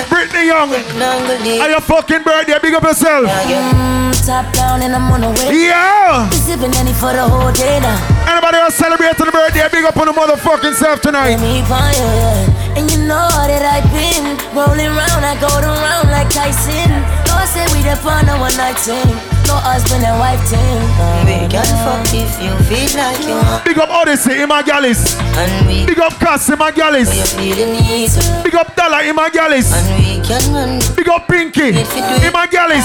Brittany 0.08 0.46
Young, 0.46 0.70
on 0.70 1.70
your 1.70 1.80
fucking 1.80 2.22
birthday, 2.22 2.58
big 2.62 2.74
up 2.74 2.82
yourself. 2.82 3.26
Mm, 3.26 4.14
top 4.24 4.54
down 4.54 4.80
and 4.82 4.94
I'm 4.94 5.10
on 5.12 5.20
the 5.20 5.30
way. 5.30 5.66
Yeah. 5.66 6.30
Sipping 6.30 6.72
any 6.74 6.92
for 6.94 7.12
the 7.12 7.26
whole 7.26 7.52
day 7.52 7.80
now. 7.80 8.30
Anybody 8.30 8.58
else 8.58 8.74
celebrating 8.76 9.26
the 9.26 9.32
birthday, 9.32 9.68
big 9.70 9.84
up 9.84 9.96
on 9.96 10.06
the 10.06 10.12
motherfucking 10.12 10.74
self 10.74 11.00
tonight. 11.02 11.36
Me 11.36 11.62
fire, 11.66 11.92
yeah. 11.92 12.78
And 12.78 12.90
you 12.90 12.98
know 12.98 13.28
that 13.28 13.66
I've 13.66 13.84
been 13.92 14.38
rolling 14.56 14.94
round, 14.94 15.26
I 15.26 15.36
go 15.40 15.50
around 15.58 16.08
like 16.10 16.30
Tyson. 16.30 17.21
No, 17.32 17.38
I 17.38 17.46
say 17.48 17.64
we 17.72 17.80
the 17.80 17.96
fun 17.96 18.28
of 18.28 18.40
one 18.40 18.54
night 18.60 18.76
thing. 18.76 19.08
No 19.48 19.56
husband 19.56 20.04
and 20.04 20.20
wife 20.20 20.40
thing. 20.44 20.60
We 21.24 21.48
can 21.48 21.64
fuck 21.80 22.04
if 22.12 22.36
you 22.36 22.52
feel 22.68 22.92
like 22.92 23.24
you 23.24 23.40
want. 23.40 23.64
Big 23.64 23.78
up 23.78 23.88
Odyssey, 23.88 24.42
in 24.42 24.48
my 24.48 24.62
gallis. 24.62 25.16
And 25.40 25.66
we 25.66 25.86
Big 25.86 25.98
up 25.98 26.12
Cass, 26.20 26.50
in 26.50 26.58
my 26.58 26.70
gallis. 26.70 27.08
Big 28.44 28.54
up 28.54 28.76
Dollar, 28.76 29.00
in 29.08 29.16
my 29.16 29.30
gallis. 29.30 29.72
And 29.72 29.88
we 29.96 30.20
can 30.20 30.44
run. 30.52 30.80
Big 30.94 31.08
up 31.08 31.26
Pinky, 31.26 31.68
in 31.72 32.32
my 32.36 32.46
gallis. 32.46 32.84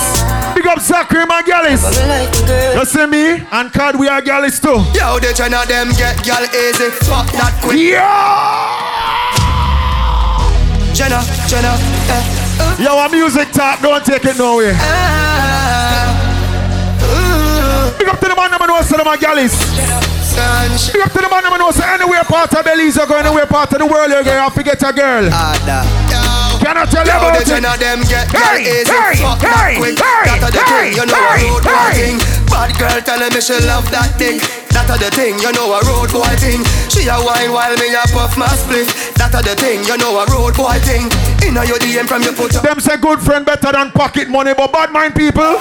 Big 0.55 0.65
up 0.65 0.79
Zachary, 0.79 1.23
in 1.23 1.27
my 1.27 1.43
gallis. 1.43 1.83
You 2.73 2.85
see 2.85 3.05
me? 3.05 3.43
And 3.51 3.71
Card, 3.73 3.99
we 3.99 4.07
are 4.07 4.21
gallis 4.21 4.61
too. 4.61 4.79
Yo, 4.97 5.19
the 5.19 5.33
China 5.35 5.65
them 5.67 5.91
get 5.99 6.23
gal 6.23 6.43
easy. 6.55 6.89
Fuck 7.03 7.27
that 7.35 7.51
quick. 7.61 7.99
Jenna, 10.95 11.21
Jenna, 11.47 11.75
eh, 12.09 12.15
uh, 12.15 12.36
Yo, 12.79 12.93
a 12.97 13.09
music 13.09 13.51
talk, 13.51 13.81
don't 13.81 14.03
take 14.05 14.23
it 14.25 14.37
nowhere. 14.37 14.73
Big 17.97 18.07
up 18.07 18.19
to 18.21 18.27
the 18.29 18.35
man 18.37 18.51
that 18.53 18.61
knows 18.67 18.87
to 18.89 18.97
the 18.97 19.03
my 19.03 19.17
gallis. 19.17 19.55
Big 20.93 21.01
up 21.01 21.11
to 21.11 21.19
the 21.25 21.29
man 21.29 21.41
that 21.43 21.57
knows 21.57 21.79
anywhere 21.81 22.23
part 22.23 22.53
of 22.53 22.63
Belize 22.63 22.97
or 23.01 23.07
go 23.07 23.17
anywhere 23.17 23.45
part 23.49 23.73
of 23.73 23.79
the 23.79 23.85
world 23.85 24.09
you're 24.11 24.23
going 24.23 24.37
to 24.37 24.53
forget 24.53 24.77
a 24.83 24.93
girl. 24.93 25.25
Can 26.61 26.75
I 26.77 26.85
tell 26.85 27.05
you 27.05 27.11
Yo, 27.13 27.17
about 27.17 27.41
it? 27.41 27.47
them 27.49 27.99
get 28.05 28.29
gal 28.33 28.57
Hey, 28.57 28.81
easy. 28.81 28.91
hey, 28.93 29.15
Fuck 29.21 29.39
that 29.41 29.57
hey, 29.57 29.77
quick. 29.77 29.97
hey, 29.97 30.25
That 30.25 30.41
a 30.41 30.49
the 30.53 30.61
hey, 30.61 30.93
thing, 30.93 31.01
you 31.01 31.05
know 31.05 31.17
hey, 31.17 31.45
a 31.45 31.49
road 31.53 31.63
boy 31.63 31.89
hey. 31.93 31.97
thing. 31.97 32.17
Bad 32.49 32.69
girl 32.77 32.97
telling 33.01 33.33
me 33.33 33.41
she 33.41 33.57
love 33.65 33.85
that 33.93 34.09
thing. 34.17 34.37
That 34.77 34.93
a 34.93 34.95
the 35.01 35.09
thing, 35.09 35.41
you 35.41 35.49
know 35.57 35.73
a 35.73 35.81
road 35.89 36.13
boy 36.13 36.29
thing. 36.37 36.61
She 36.93 37.09
a 37.09 37.17
wine 37.17 37.49
while 37.49 37.73
me 37.81 37.89
a 37.97 38.05
puff 38.13 38.37
my 38.37 38.45
split. 38.53 38.85
That 39.17 39.33
a 39.33 39.41
the 39.41 39.57
thing, 39.57 39.81
you 39.89 39.97
know 39.97 40.21
a 40.21 40.25
road 40.29 40.53
boy 40.53 40.77
thing. 40.85 41.09
Inna 41.41 41.65
your 41.65 41.81
DM 41.81 42.05
from 42.05 42.21
your 42.21 42.37
put 42.37 42.53
up. 42.53 42.61
Them 42.61 42.77
say 42.79 42.95
good 43.01 43.17
friend 43.17 43.41
better 43.41 43.73
than 43.73 43.89
pocket 43.89 44.29
money, 44.29 44.53
but 44.53 44.69
bad 44.71 44.93
mind 44.93 45.17
people, 45.17 45.57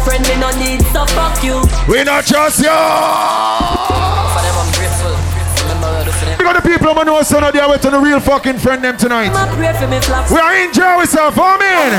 Friend, 0.00 0.24
me 0.24 0.34
no 0.40 0.48
need, 0.56 0.80
so 0.96 1.04
fuck 1.12 1.44
you. 1.44 1.60
we 1.84 2.02
not 2.08 2.24
trust 2.24 2.64
you. 2.64 2.72
Big 6.40 6.46
up 6.48 6.56
the 6.56 6.64
people 6.64 6.94
who 6.94 7.04
know 7.04 7.20
son 7.22 7.44
of 7.44 7.52
their 7.52 7.68
way 7.68 7.76
to 7.78 7.90
the 7.90 8.00
real 8.00 8.18
fucking 8.18 8.56
friend 8.58 8.82
them 8.82 8.96
tonight. 8.96 9.28
My 9.36 9.44
pray 9.54 9.76
for 9.76 9.86
me. 9.86 10.00
We 10.32 10.40
are 10.40 10.56
enjoy 10.56 11.04
ourselves, 11.04 11.36
man. 11.36 11.92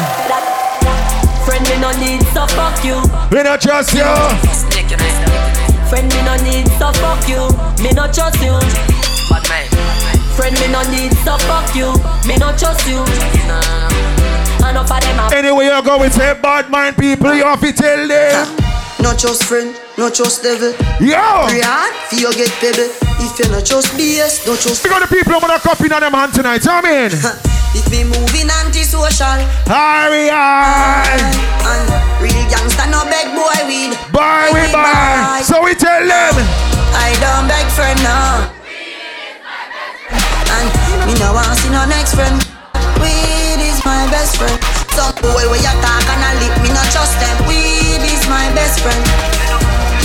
Friend, 1.46 1.64
me 1.70 1.78
no 1.78 1.92
need, 2.02 2.26
so 2.34 2.48
fuck 2.58 2.84
you. 2.84 2.98
We 3.30 3.44
not 3.44 3.62
trust 3.62 3.94
you. 3.94 4.63
Friend, 5.90 6.08
me 6.10 6.22
no 6.24 6.36
need, 6.44 6.68
so 6.80 6.92
fuck 7.02 7.28
you. 7.30 7.44
Me 7.84 7.92
no 7.94 8.08
trust 8.12 8.42
you. 8.42 8.56
Bad 9.30 9.44
man. 9.50 9.68
Friend, 10.36 10.54
me 10.60 10.68
no 10.72 10.82
need, 10.90 11.14
so 11.24 11.38
fuck 11.46 11.76
you. 11.76 11.94
Me 12.28 12.38
no 12.38 12.56
trust 12.58 12.88
you. 12.88 13.04
Enough 14.64 14.92
of 14.92 15.02
them 15.02 15.20
a 15.20 15.36
Anyway, 15.36 15.66
you 15.66 15.84
go 15.84 16.00
with 16.00 16.14
say 16.14 16.34
bad 16.42 16.70
mind 16.70 16.98
people, 16.98 17.34
you 17.36 17.44
have 17.44 17.60
to 17.62 17.74
tell 17.74 18.08
them. 18.08 18.58
Not 19.00 19.20
just 19.20 19.44
friend, 19.44 19.76
not 19.98 20.14
just 20.14 20.42
devil. 20.42 20.72
Yo! 21.04 21.20
Pray 21.48 21.62
hard, 21.62 21.94
for 22.10 22.16
you 22.16 22.32
get 22.34 22.50
pebble. 22.64 22.90
If 23.20 23.38
you 23.38 23.52
not 23.52 23.66
just 23.66 23.92
BS, 23.94 24.46
don't 24.46 24.60
just. 24.60 24.82
Big 24.82 24.92
up 24.94 25.02
the 25.02 25.14
people 25.14 25.34
I'm 25.34 25.42
gonna 25.42 25.60
copy 25.60 25.92
on 25.92 26.02
them 26.02 26.14
hand 26.14 26.34
tonight, 26.34 26.66
I 26.66 26.82
mean. 26.82 27.12
If 27.74 27.90
me 27.90 28.04
moving 28.06 28.50
antisocial. 28.62 29.42
Hurry 29.66 30.30
on. 30.30 31.18
And 31.66 31.86
real 32.22 32.46
gangster 32.50 32.86
no 32.90 33.02
beg 33.10 33.34
boy 33.34 33.58
weed. 33.66 33.98
Bye, 34.14 34.54
we 34.54 34.70
bye. 34.72 35.42
So 35.44 35.64
we 35.64 35.74
tell 35.74 36.06
them. 36.06 36.36
I 36.94 37.10
don't 37.18 37.50
beg 37.50 37.66
friend 37.74 37.98
now. 38.06 38.54
And 40.54 40.70
me 41.10 41.14
no 41.18 41.34
want 41.34 41.58
see 41.58 41.70
no 41.74 41.86
next 41.90 42.14
friend. 42.14 42.38
Weed 43.02 43.60
is 43.60 43.82
my 43.84 44.06
best 44.14 44.38
friend. 44.38 44.54
Some 44.94 45.16
boy 45.26 45.50
where 45.50 45.58
you 45.58 45.74
talk 45.82 46.06
and 46.14 46.22
I 46.22 46.38
lip, 46.38 46.54
me 46.62 46.70
not 46.70 46.86
trust 46.94 47.18
them. 47.18 47.38
Weed 47.50 48.06
is 48.06 48.24
my 48.30 48.54
best 48.54 48.80
friend. 48.86 49.02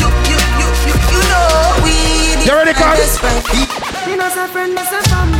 You, 0.01 0.09
you, 0.33 0.39
you, 0.57 0.69
you, 0.89 0.95
you 1.13 1.21
know 1.29 1.85
weed 1.85 2.41
is 2.41 2.47
You 2.49 2.57
ready, 2.57 2.73
my 2.73 2.97
best 2.97 3.21
friend. 3.21 3.45
Me 4.09 4.17
no 4.17 4.27
say 4.33 4.49
friend, 4.49 4.73
me 4.73 4.83
say 4.89 5.03
family. 5.13 5.38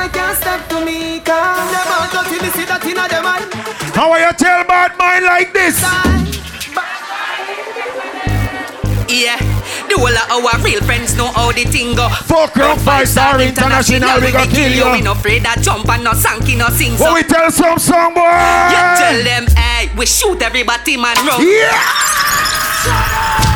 Some 0.00 0.08
boy 0.08 0.16
can't 0.16 0.32
step 0.36 0.68
to 0.70 0.80
me, 0.84 1.20
cause 1.20 1.70
them 1.70 1.86
out 1.92 2.10
dirty, 2.10 2.40
me 2.40 2.48
see 2.56 2.64
that 2.64 2.82
inna 2.88 3.06
them 3.08 3.26
eye. 3.26 3.44
How 3.92 4.10
are 4.12 4.20
you 4.20 4.32
tell 4.32 4.64
bad 4.64 4.96
mind 4.96 5.26
like 5.26 5.52
this? 5.52 5.82
Yeah, 9.12 9.36
the 9.90 9.98
whole 10.00 10.08
of 10.08 10.30
our 10.40 10.56
real 10.64 10.80
friends 10.84 11.14
know 11.16 11.30
how 11.32 11.52
the 11.52 11.64
thing 11.64 11.94
go. 11.94 12.08
Fuck 12.08 12.56
rock 12.56 12.78
five 12.78 13.08
star 13.08 13.42
international, 13.42 14.20
we 14.24 14.32
gon' 14.32 14.48
kill 14.48 14.72
you. 14.72 14.90
We 14.90 15.02
no 15.02 15.12
afraid 15.12 15.42
that 15.44 15.60
jump 15.60 15.86
and 15.90 16.02
no 16.04 16.12
sanky 16.12 16.56
no 16.56 16.68
sing. 16.68 16.96
What 16.96 17.12
we 17.12 17.22
tell 17.22 17.50
some 17.50 17.78
song 17.78 18.14
boy? 18.14 18.22
You 18.24 18.96
tell 18.96 19.20
them, 19.20 19.48
hey, 19.52 19.90
we 19.98 20.06
shoot 20.06 20.40
everybody 20.40 20.96
man 20.96 21.16
round. 21.26 21.44
Yeah. 21.44 23.49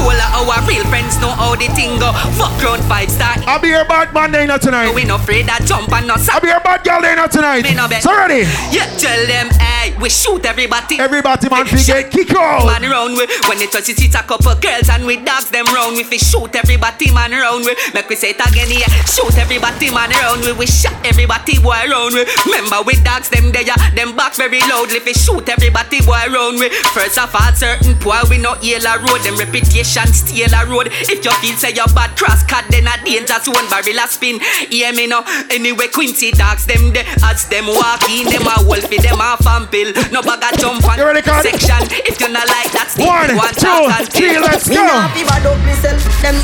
Yeah. 0.00 0.16
The 0.16 0.16
whole 0.16 0.16
of 0.16 0.48
our 0.48 0.66
real 0.66 0.84
friends 0.88 1.20
know 1.20 1.30
how 1.30 1.54
the 1.54 1.68
thing 1.76 1.98
go. 2.00 2.12
Fuck 2.40 2.56
round 2.62 2.82
five 2.84 3.10
star. 3.10 3.36
I'll 3.46 3.60
be 3.60 3.68
your 3.68 3.84
bad 3.84 4.12
man 4.14 4.32
there 4.32 4.46
not 4.46 4.62
tonight. 4.62 4.94
We 4.94 5.04
no 5.04 5.16
afraid 5.16 5.46
that 5.46 5.64
jump 5.66 5.92
and 5.92 6.06
no 6.06 6.14
sanky. 6.14 6.34
I'll 6.34 6.40
be 6.40 6.48
your 6.48 6.60
bad 6.60 6.84
girl 6.84 7.00
there 7.02 7.16
not 7.16 7.30
tonight. 7.30 7.62
Me 7.64 7.74
no 7.74 7.88
bet. 7.88 8.02
So 8.02 8.16
ready? 8.16 8.48
You 8.72 8.84
tell 8.96 9.20
them, 9.28 9.50
hey, 9.60 9.92
we 10.00 10.08
shoot 10.08 10.44
everybody. 10.46 10.98
Everybody 10.98 11.48
man 11.50 11.66
fi 11.66 11.82
get 11.84 12.10
kick 12.10 12.32
out. 12.34 12.64
Man 12.64 12.88
round 12.88 13.12
we 13.16 13.26
when 13.48 13.60
it 13.60 13.70
touch 13.72 13.88
it, 13.92 14.00
it's 14.00 14.14
a 14.16 14.22
couple 14.24 14.54
girls 14.56 14.88
and 14.88 15.04
we 15.04 15.20
dogs 15.20 15.50
them 15.50 15.66
round 15.68 15.96
we 15.96 16.04
fi 16.04 16.16
shoot 16.16 16.54
everybody 16.56 17.12
man 17.12 17.32
round 17.32 17.64
we 17.64 17.76
make 17.92 18.08
we 18.08 18.16
say 18.16 18.30
it 18.32 18.40
again 18.40 18.72
yeah 18.72 18.88
shoot 19.04 19.36
everybody 19.36 19.90
man 19.92 20.10
round 20.24 20.40
we 20.44 20.52
we 20.56 20.66
shot 20.66 20.96
everybody 21.04 21.60
boy 21.60 21.76
round 21.92 22.14
we 22.16 22.24
remember 22.48 22.80
we 22.88 22.96
dogs 23.04 23.28
them 23.28 23.52
there 23.52 23.68
them 23.94 24.16
back 24.16 24.34
very 24.34 24.60
loudly 24.64 25.00
fi 25.00 25.12
shoot 25.12 25.44
everybody 25.48 26.00
boy 26.02 26.24
round 26.32 26.56
we 26.58 26.68
first 26.96 27.18
of 27.18 27.28
all 27.36 27.52
certain 27.52 27.94
poor 28.00 28.16
we 28.30 28.38
no 28.38 28.56
yell 28.64 28.84
a 28.88 28.96
road 29.04 29.20
them 29.22 29.36
reputation 29.36 29.89
steal 30.12 30.50
a 30.52 30.66
road 30.66 30.88
if 31.08 31.24
you 31.24 31.32
feel 31.40 31.56
say 31.56 31.70
you 31.70 31.86
bad 31.94 32.10
cross 32.18 32.42
cut 32.44 32.64
then 32.70 32.86
a 32.90 32.94
danger 33.04 33.38
zone 33.38 33.66
barrel 33.70 33.98
a 34.02 34.06
spin 34.10 34.38
hear 34.68 34.92
me 34.92 35.06
now 35.06 35.22
anyway 35.50 35.86
Quincy 35.88 36.30
dogs 36.32 36.66
them 36.66 36.92
there 36.92 37.06
as 37.24 37.46
them 37.48 37.66
walk 37.66 38.02
in 38.10 38.26
them 38.26 38.46
a 38.46 38.60
wolf 38.66 38.88
them 38.90 39.20
a 39.20 39.36
fan 39.40 39.60
sample. 39.60 39.92
No 40.12 40.22
bag 40.22 40.42
a 40.42 40.56
jump 40.58 40.84
on 40.84 40.98
section. 41.42 41.82
If 42.06 42.20
you 42.20 42.28
not 42.32 42.48
like 42.48 42.72
that, 42.72 42.88
stick 42.90 43.06
One, 43.06 43.36
one 43.36 43.54
two, 43.54 43.66
talk 43.66 44.08
kill. 44.12 44.42
let's 44.42 44.68
Me 44.68 44.76
go. 44.76 44.84
nah 44.86 45.08
fi 45.12 45.22
bad 45.24 45.46
up 45.46 45.58
myself. 45.64 46.00
Them, 46.22 46.36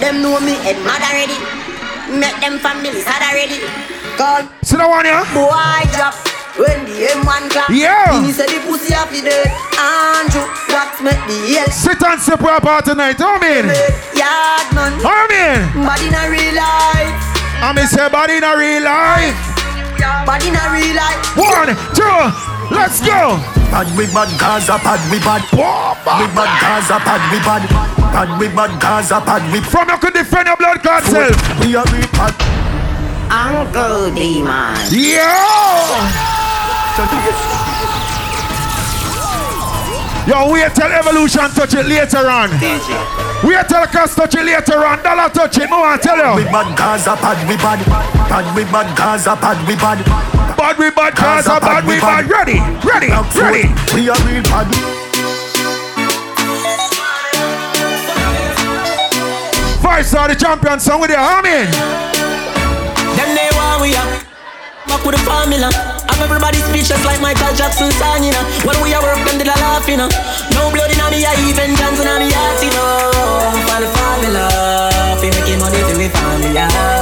them 0.00 0.22
know 0.22 0.40
me 0.40 0.54
head 0.62 0.78
mad 0.84 1.02
already. 1.02 1.38
Make 2.12 2.36
them 2.40 2.58
families 2.58 3.04
sad 3.04 3.22
already. 3.22 3.58
Call 4.16 4.46
See 4.62 4.76
that 4.76 4.88
one, 4.88 5.04
yeah? 5.06 5.24
boy 5.34 5.82
drop 5.96 6.14
when 6.56 6.86
the 6.86 7.10
M1 7.18 7.50
clap. 7.50 7.70
Yeah. 7.70 8.22
He 8.22 8.30
said 8.32 8.48
the 8.48 8.62
pussy 8.66 8.94
happy 8.94 9.20
dead. 9.22 9.50
Andrew 9.74 10.46
wax 10.70 11.02
make 11.02 11.18
the 11.26 11.38
hell. 11.50 11.70
Sit 11.70 12.02
and 12.02 12.20
sip 12.20 12.42
our 12.42 12.60
part 12.60 12.84
tonight. 12.84 13.16
Oh, 13.18 13.26
How 13.26 13.42
mean? 13.42 13.66
Yard 14.14 14.68
oh, 14.70 14.74
man. 14.74 14.92
How 15.02 15.26
mean? 15.26 15.60
But 15.82 16.00
in 16.02 16.14
a 16.14 16.24
real 16.30 16.54
life. 16.54 17.34
I 17.64 17.72
mean, 17.74 17.86
say 17.86 18.08
body 18.08 18.38
in 18.38 18.44
a 18.44 18.54
real 18.54 18.82
life. 18.84 19.34
But 20.26 20.42
in 20.44 20.54
a 20.54 20.64
real 20.70 20.94
life. 20.94 21.20
One, 21.38 21.72
two, 21.96 22.18
let's 22.70 23.00
go. 23.00 23.40
Bad 23.72 23.90
we 23.98 24.06
bad 24.12 24.30
Gaza, 24.38 24.78
bad 24.78 25.00
we 25.10 25.18
bad. 25.18 25.42
We 25.50 26.26
bad 26.36 26.50
Gaza, 26.60 26.98
bad 27.02 27.22
we 27.32 27.38
bad. 27.42 27.62
Bad 28.12 28.38
we 28.38 28.46
bad 28.48 28.72
Gaza, 28.80 29.18
bad 29.24 29.42
we. 29.52 29.60
From 29.60 29.88
you 29.88 29.98
could 29.98 30.14
defend 30.14 30.46
your 30.46 30.56
blood 30.56 30.82
clot 30.82 31.02
self. 31.04 31.34
We 31.60 31.74
are 31.74 31.84
we 31.90 32.06
bad. 32.14 32.34
Uncle 33.32 34.14
Demon. 34.14 34.76
Yo, 40.26 40.50
wait 40.52 40.72
till 40.74 40.86
evolution 40.86 41.50
touch 41.50 41.74
it 41.74 41.86
later 41.86 42.30
on. 42.30 42.48
Wait 43.42 43.68
till 43.68 43.84
Cast 43.90 44.16
touch 44.16 44.34
it 44.36 44.44
later 44.44 44.78
on. 44.86 45.02
Dollar 45.02 45.28
touch 45.28 45.58
it. 45.58 45.68
More, 45.68 45.84
I 45.84 45.98
tell 45.98 46.16
you. 46.16 46.36
We 46.36 46.44
bad 46.44 46.78
Gaza, 46.78 47.16
bad 47.16 47.48
we 47.48 47.56
bad. 47.56 47.84
Bad 48.30 48.56
we 48.56 48.64
bad 48.64 48.96
Gaza, 48.96 49.34
bad 49.34 49.58
we 49.66 49.74
bad. 49.74 50.04
Bad 50.56 50.78
we 50.78 50.90
bad 50.90 51.14
Gaza, 51.16 51.58
bad 51.60 51.84
we 51.84 51.98
bad. 51.98 52.30
Ready, 52.30 52.60
ready, 52.86 53.10
ready. 53.10 53.68
We 53.92 54.08
are 54.08 54.22
real 54.24 54.42
bad. 54.44 54.70
Five 59.82 60.06
star 60.06 60.28
the 60.28 60.36
champion 60.36 60.78
song 60.78 61.00
with 61.00 61.10
your 61.10 61.18
army. 61.18 61.66
Them 63.18 63.34
they 63.34 63.50
want 63.52 63.82
we 63.82 63.94
up. 63.96 64.13
Back 64.94 65.02
with 65.10 65.18
the 65.18 65.22
formula. 65.26 65.74
I'm 66.06 66.22
everybody 66.22 66.62
speechless 66.70 67.02
like 67.02 67.18
Michael 67.18 67.50
Jackson 67.58 67.90
song, 67.98 68.22
you 68.22 68.30
know. 68.30 68.46
When 68.62 68.78
we 68.78 68.94
are 68.94 69.02
work, 69.02 69.18
them 69.26 69.42
did 69.42 69.50
a 69.50 69.58
laugh, 69.58 69.90
you 69.90 69.98
know. 69.98 70.06
No 70.54 70.70
blood 70.70 70.86
in 70.86 71.02
me, 71.10 71.26
I 71.26 71.34
even 71.50 71.74
guns 71.74 71.98
in 71.98 72.06
me 72.06 72.30
heart, 72.30 72.62
you 72.62 72.70
know. 72.70 73.10
For 73.66 73.82
the 73.82 73.90
formula. 73.90 74.46
Fi 75.18 75.34
making 75.34 75.58
money 75.58 75.82
for 75.82 75.98
we 75.98 76.06
formula. 76.14 76.70
Yeah, 76.70 76.93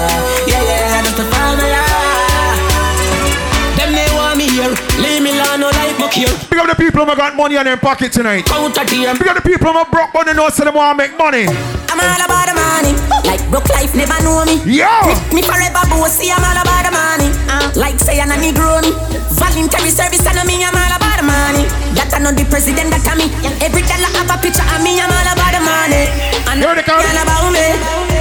Big 6.51 6.59
up 6.59 6.69
the 6.69 6.77
people 6.77 7.05
who 7.05 7.15
got 7.17 7.35
money 7.37 7.57
in 7.57 7.65
their 7.65 7.77
pocket 7.77 8.13
tonight. 8.13 8.45
Counter 8.47 8.85
team. 8.85 9.09
Big 9.19 9.29
up 9.29 9.37
the 9.37 9.45
people 9.45 9.73
who 9.73 9.85
broke 9.91 10.13
money 10.15 10.33
know 10.35 10.49
so 10.49 10.65
they 10.65 10.71
want 10.71 10.99
to 10.99 11.05
make 11.09 11.17
money. 11.19 11.47
I'm 11.93 12.01
all 12.01 12.23
about 12.25 12.47
the 12.49 12.55
money. 12.57 12.93
Like 13.29 13.43
broke 13.51 13.69
life 13.73 13.95
never 13.95 14.17
know 14.25 14.45
me. 14.45 14.61
Yo! 14.65 14.89
Me, 15.33 15.41
me 15.41 15.43
forever 15.45 15.85
bossy, 15.93 16.33
I'm 16.33 16.41
all 16.45 16.57
about 16.57 16.83
the 16.85 16.93
money. 16.93 17.29
Uh, 17.49 17.69
like 17.77 17.99
say 18.01 18.21
I'm 18.21 18.33
a 18.33 18.37
negro 18.37 18.81
me. 18.83 18.93
Voluntary 19.37 19.91
service 19.93 20.25
and 20.25 20.41
me, 20.49 20.65
I'm 20.65 20.73
all 20.77 20.93
about 20.97 21.17
the 21.21 21.25
money. 21.25 21.65
That 21.97 22.13
I 22.13 22.19
know 22.21 22.33
the 22.33 22.45
president 22.49 22.93
that 22.93 23.05
I 23.05 23.15
me. 23.17 23.29
Every 23.61 23.85
dollar 23.85 24.11
have 24.17 24.33
a 24.33 24.37
picture 24.41 24.65
of 24.65 24.81
me, 24.81 24.97
I'm 25.01 25.13
all 25.13 25.29
about 25.29 25.53
the 25.53 25.61
money. 25.61 26.05
And 26.49 26.61
Here 26.61 26.75
they 26.77 26.85
come. 26.85 27.01
all 27.01 27.19
about 27.21 27.49
me. 27.53 27.67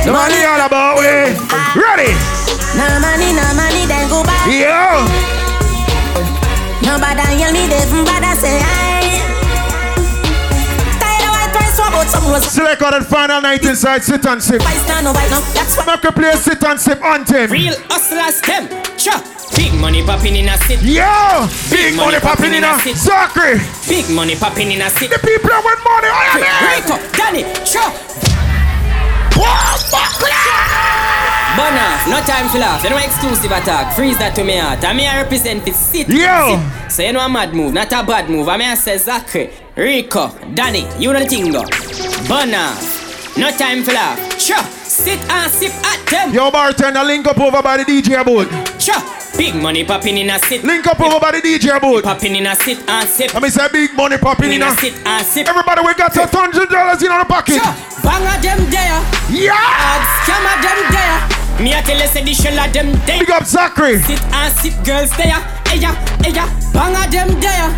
The 0.04 0.12
money 0.12 0.40
all 0.48 0.62
about 0.64 1.00
we. 1.00 1.08
Ready? 1.80 2.12
No 2.76 2.88
money, 3.00 3.32
no 3.36 3.46
money, 3.56 3.84
then 3.88 4.08
go 4.10 4.24
back. 4.24 4.48
Yo! 4.48 5.41
Nobody 6.92 7.40
yell 7.40 7.54
me, 7.56 7.72
they 7.72 7.88
from 7.88 8.04
bad 8.04 8.20
I 8.20 8.36
say 8.36 8.60
aye. 8.60 9.16
Tired 11.00 11.24
of 11.24 11.32
white 11.32 11.52
price, 11.56 11.80
what 11.80 11.88
about 11.88 12.08
some 12.12 12.26
was 12.28 12.44
Select 12.52 12.82
out 12.82 12.94
and 12.94 13.06
final 13.08 13.40
night 13.40 13.64
inside 13.64 14.04
sit 14.04 14.26
and 14.26 14.44
sip. 14.44 14.62
Vice 14.62 14.86
now, 14.90 15.00
no, 15.00 15.14
no, 15.16 15.40
that's 15.56 15.78
what. 15.78 15.88
Make 15.88 16.04
a 16.04 16.12
play 16.12 16.36
sit 16.36 16.62
and 16.66 16.78
sip 16.78 17.02
anthem. 17.02 17.50
Real 17.50 17.76
hustlers, 17.88 18.42
them. 18.44 18.68
Sure. 19.00 19.24
Big 19.56 19.72
money 19.80 20.04
popping 20.04 20.36
in 20.36 20.50
a 20.50 20.58
city. 20.68 21.00
Yo! 21.00 21.48
Big 21.72 21.96
money 21.96 22.20
popping 22.20 22.60
in 22.60 22.64
a 22.68 22.76
sacre. 22.80 23.56
Big 23.88 24.10
money 24.12 24.36
popping 24.36 24.72
in 24.72 24.82
a 24.82 24.90
city. 24.90 25.08
The 25.08 25.20
people 25.24 25.48
with 25.64 25.80
money, 25.88 26.12
I 26.12 26.28
am 26.28 26.44
here. 26.44 26.76
Rico, 26.76 27.00
Danny, 27.16 27.44
sure. 27.64 28.31
Bana, 31.58 32.10
no 32.10 32.20
time 32.26 32.50
to 32.52 32.60
laugh. 32.60 32.84
You 32.84 32.90
know 32.92 32.98
exclusive 32.98 33.52
attack. 33.52 33.94
Freeze 33.96 34.18
that 34.20 34.34
to 34.36 34.44
me 34.44 34.58
heart. 34.58 34.84
I 34.86 34.94
mean 34.94 35.08
I 35.08 35.22
represent 35.22 35.66
the 35.66 35.74
city. 35.74 36.14
Yo. 36.14 36.58
Sit. 36.88 36.92
So 36.92 37.04
you 37.04 37.14
know 37.14 37.20
a 37.20 37.30
mad 37.30 37.54
move, 37.54 37.74
not 37.74 37.92
a 37.92 38.04
bad 38.04 38.30
move. 38.30 38.48
I 38.48 38.58
mean 38.58 38.70
I 38.70 38.76
say 38.76 38.98
Zachary, 38.98 39.50
Rico, 39.76 40.30
Danny, 40.54 40.88
you 40.98 41.12
know 41.12 41.20
the 41.20 41.26
thing 41.26 41.52
go. 41.52 41.64
Bana, 42.28 42.76
no 43.38 43.52
time 43.58 43.84
for 43.84 43.92
laugh. 43.94 44.40
Sure. 44.40 44.81
Sit 44.92 45.24
and 45.32 45.50
sip 45.50 45.72
at 45.88 46.06
them. 46.12 46.34
Yo, 46.34 46.52
bartender, 46.52 47.02
link 47.06 47.26
up 47.26 47.40
over 47.40 47.64
by 47.64 47.78
the 47.78 47.86
DJ 47.86 48.26
booth. 48.26 48.52
Sure. 48.76 49.00
Big 49.38 49.56
money 49.56 49.86
popping 49.86 50.18
in 50.18 50.30
a 50.30 50.38
sit. 50.38 50.66
Link 50.66 50.86
up 50.86 51.00
over 51.00 51.18
by 51.18 51.32
the 51.32 51.40
DJ 51.40 51.80
booth. 51.80 52.04
Popping 52.04 52.36
in 52.36 52.46
a 52.46 52.54
sit 52.58 52.78
and 52.90 53.08
sip. 53.08 53.34
Let 53.34 53.42
me 53.42 53.48
say 53.48 53.70
big 53.72 53.96
money 53.96 54.18
popping 54.18 54.52
in 54.52 54.60
In 54.60 54.64
a 54.64 54.68
a 54.68 54.76
sit 54.76 54.94
and 55.08 55.26
sip. 55.26 55.48
Everybody, 55.48 55.80
we 55.88 55.94
got 55.94 56.14
a 56.18 56.28
hundred 56.28 56.68
dollars 56.68 57.02
in 57.02 57.08
our 57.10 57.24
pocket. 57.24 57.56
Sure. 57.56 57.74
Bang 58.04 58.28
a 58.28 58.36
them 58.44 58.60
there. 58.68 59.00
Yeah. 59.32 59.56
Scam 60.28 60.44
a 60.44 60.54
them 60.60 60.80
there. 60.92 61.64
Me 61.64 61.72
a 61.72 61.82
tell 61.84 61.98
you 61.98 62.08
say 62.08 62.26
the 62.26 62.34
shell 62.34 62.60
of 62.60 62.74
them 62.74 62.92
there. 63.08 63.20
Big 63.20 63.32
up 63.32 63.46
Zachary. 63.46 64.00
Sit 64.04 64.22
and 64.22 64.54
sip 64.60 64.76
girls 64.84 65.16
there. 65.16 65.40
Eya, 65.72 65.96
eya. 66.28 66.44
Bang 66.76 67.00
a 67.00 67.08
them 67.08 67.40
there. 67.40 67.72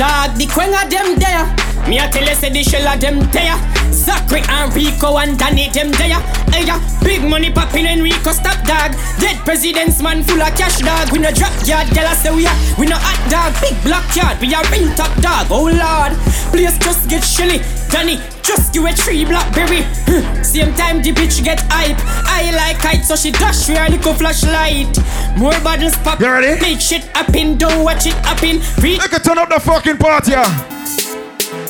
Dog 0.00 0.32
the 0.40 0.48
queen 0.48 0.72
of 0.72 0.88
them 0.88 1.18
there. 1.20 1.67
Me 1.86 1.98
a 1.98 2.08
tell 2.10 2.24
you 2.26 2.34
say 2.34 2.50
the 2.50 2.62
shell 2.62 2.86
of 2.88 3.00
them 3.00 3.20
there. 3.30 3.56
Zachary 3.92 4.42
and 4.48 4.74
Rico 4.74 5.16
and 5.18 5.38
Danny 5.38 5.68
them 5.70 5.90
there. 5.92 6.20
Eya, 6.52 6.76
big 7.04 7.22
money 7.28 7.50
popping 7.52 7.86
and 7.86 8.02
Rico 8.02 8.32
stop 8.32 8.58
dog. 8.66 8.92
Dead 9.20 9.36
presidents 9.44 10.02
man 10.02 10.22
full 10.22 10.40
of 10.42 10.54
cash 10.56 10.78
dog. 10.78 11.10
We 11.12 11.18
no 11.18 11.30
drop 11.30 11.52
yard, 11.66 11.88
girl 11.94 12.06
I 12.06 12.14
say 12.14 12.34
we 12.34 12.46
are. 12.46 12.56
We 12.78 12.86
no 12.86 12.96
hot 12.98 13.20
dog, 13.30 13.52
big 13.60 13.76
block 13.84 14.04
yard. 14.16 14.40
We 14.40 14.52
a 14.52 14.60
ring 14.68 14.92
top 14.96 15.14
dog. 15.20 15.46
Oh 15.50 15.68
lord, 15.72 16.12
please 16.52 16.76
just 16.78 17.08
get 17.08 17.22
chilly. 17.24 17.60
Danny, 17.88 18.20
just 18.42 18.74
give 18.74 18.84
a 18.84 18.92
tree 18.92 19.24
blackberry. 19.24 19.84
Hmm. 20.04 20.42
Same 20.42 20.74
time 20.74 21.00
the 21.00 21.12
bitch 21.12 21.42
get 21.42 21.60
hype. 21.72 21.96
I 22.28 22.52
like 22.52 22.76
height, 22.84 23.04
so 23.04 23.16
she 23.16 23.30
dash 23.32 23.68
with 23.68 23.78
her 23.78 23.88
little 23.88 24.12
flashlight. 24.12 24.92
More 25.38 25.56
bottles 25.64 25.96
pop. 26.04 26.20
You 26.20 26.28
ready? 26.28 26.60
Make 26.60 26.80
shit 26.80 27.04
happen, 27.16 27.56
don't 27.56 27.82
watch 27.82 28.04
it 28.06 28.16
happen. 28.28 28.60
Read 28.82 28.98
Look 29.00 29.12
at 29.14 29.24
turn 29.24 29.38
up 29.38 29.48
the 29.48 29.60
fucking 29.60 29.96
party. 29.96 30.32
yeah. 30.32 30.44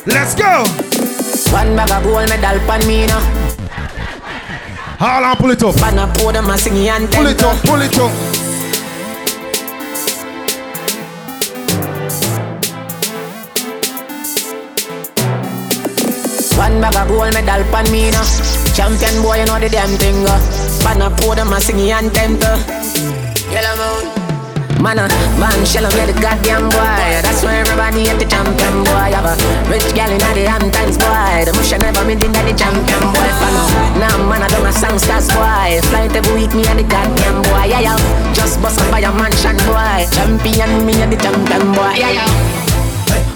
Let's 0.09 0.34
go. 0.34 0.64
one 1.52 1.76
bag 1.76 1.90
of 1.92 2.02
gold 2.02 2.28
medal 2.30 2.59
pan 2.66 2.80
me 2.88 3.06
now. 3.06 3.20
On, 5.00 5.36
pull 5.36 5.50
it 5.50 5.62
up. 5.62 5.76
Pan 5.76 5.98
a 5.98 6.06
pour 6.14 6.32
them 6.32 6.48
a 6.48 6.56
sing 6.56 6.88
and 6.88 7.11
Pull 7.11 7.26
it 7.26 7.42
up, 7.42 7.61
pull 7.62 7.82
it 7.82 7.98
up. 7.98 8.11
One 16.56 16.80
bag 16.80 16.96
of 16.96 17.09
gold 17.09 17.34
medal 17.34 17.62
pan 17.70 17.92
me 17.92 18.11
now. 18.11 18.24
Champion 18.74 19.22
boy, 19.22 19.40
you 19.40 19.44
know 19.44 19.61
the 19.61 19.68
damn 19.68 19.90
thing. 19.98 20.24
Uh. 20.26 20.40
Pan 20.82 21.02
a 21.02 21.11
pour 21.20 21.34
them 21.34 21.52
a 21.52 21.61
sing 21.61 21.90
and 21.90 22.11
temper. 22.14 22.56
Yellow 23.52 23.76
moon. 23.76 24.17
Man, 24.78 24.98
uh, 24.98 25.10
man, 25.42 25.58
shell 25.66 25.84
of 25.84 25.92
the 25.92 26.14
goddamn 26.22 26.70
boy. 26.70 27.02
That's 27.26 27.42
why 27.42 27.58
everybody 27.58 28.06
at 28.06 28.18
the 28.18 28.26
champion 28.30 28.86
boy. 28.86 29.10
Have 29.10 29.26
a 29.26 29.34
rich 29.66 29.82
gal 29.90 30.06
in 30.06 30.22
the 30.22 30.46
Hamptons 30.46 30.96
boy. 30.96 31.42
The 31.42 31.52
bush 31.52 31.74
never 31.74 32.04
made 32.06 32.22
in 32.22 32.30
the 32.30 32.54
champion 32.54 33.02
boy. 33.10 33.26
Fan 33.42 33.98
Now, 33.98 34.14
man, 34.30 34.42
I 34.42 34.48
don't 34.48 34.66
a 34.66 34.70
songsters 34.70 35.34
boy. 35.34 35.82
Flight 35.90 36.14
every 36.14 36.32
week, 36.32 36.54
me 36.54 36.62
and 36.70 36.78
the 36.78 36.86
goddamn 36.86 37.42
boy. 37.42 37.66
Yeah, 37.66 37.90
yeah. 37.90 38.32
Just 38.34 38.62
bust 38.62 38.80
up 38.80 38.90
by 38.90 39.00
a 39.00 39.10
mansion 39.10 39.58
boy. 39.66 40.06
Champion, 40.14 40.86
me 40.86 40.94
and 41.02 41.12
the 41.12 41.18
champion 41.18 41.74
boy. 41.74 41.98
Yeah, 41.98 42.22
yeah. 42.22 42.67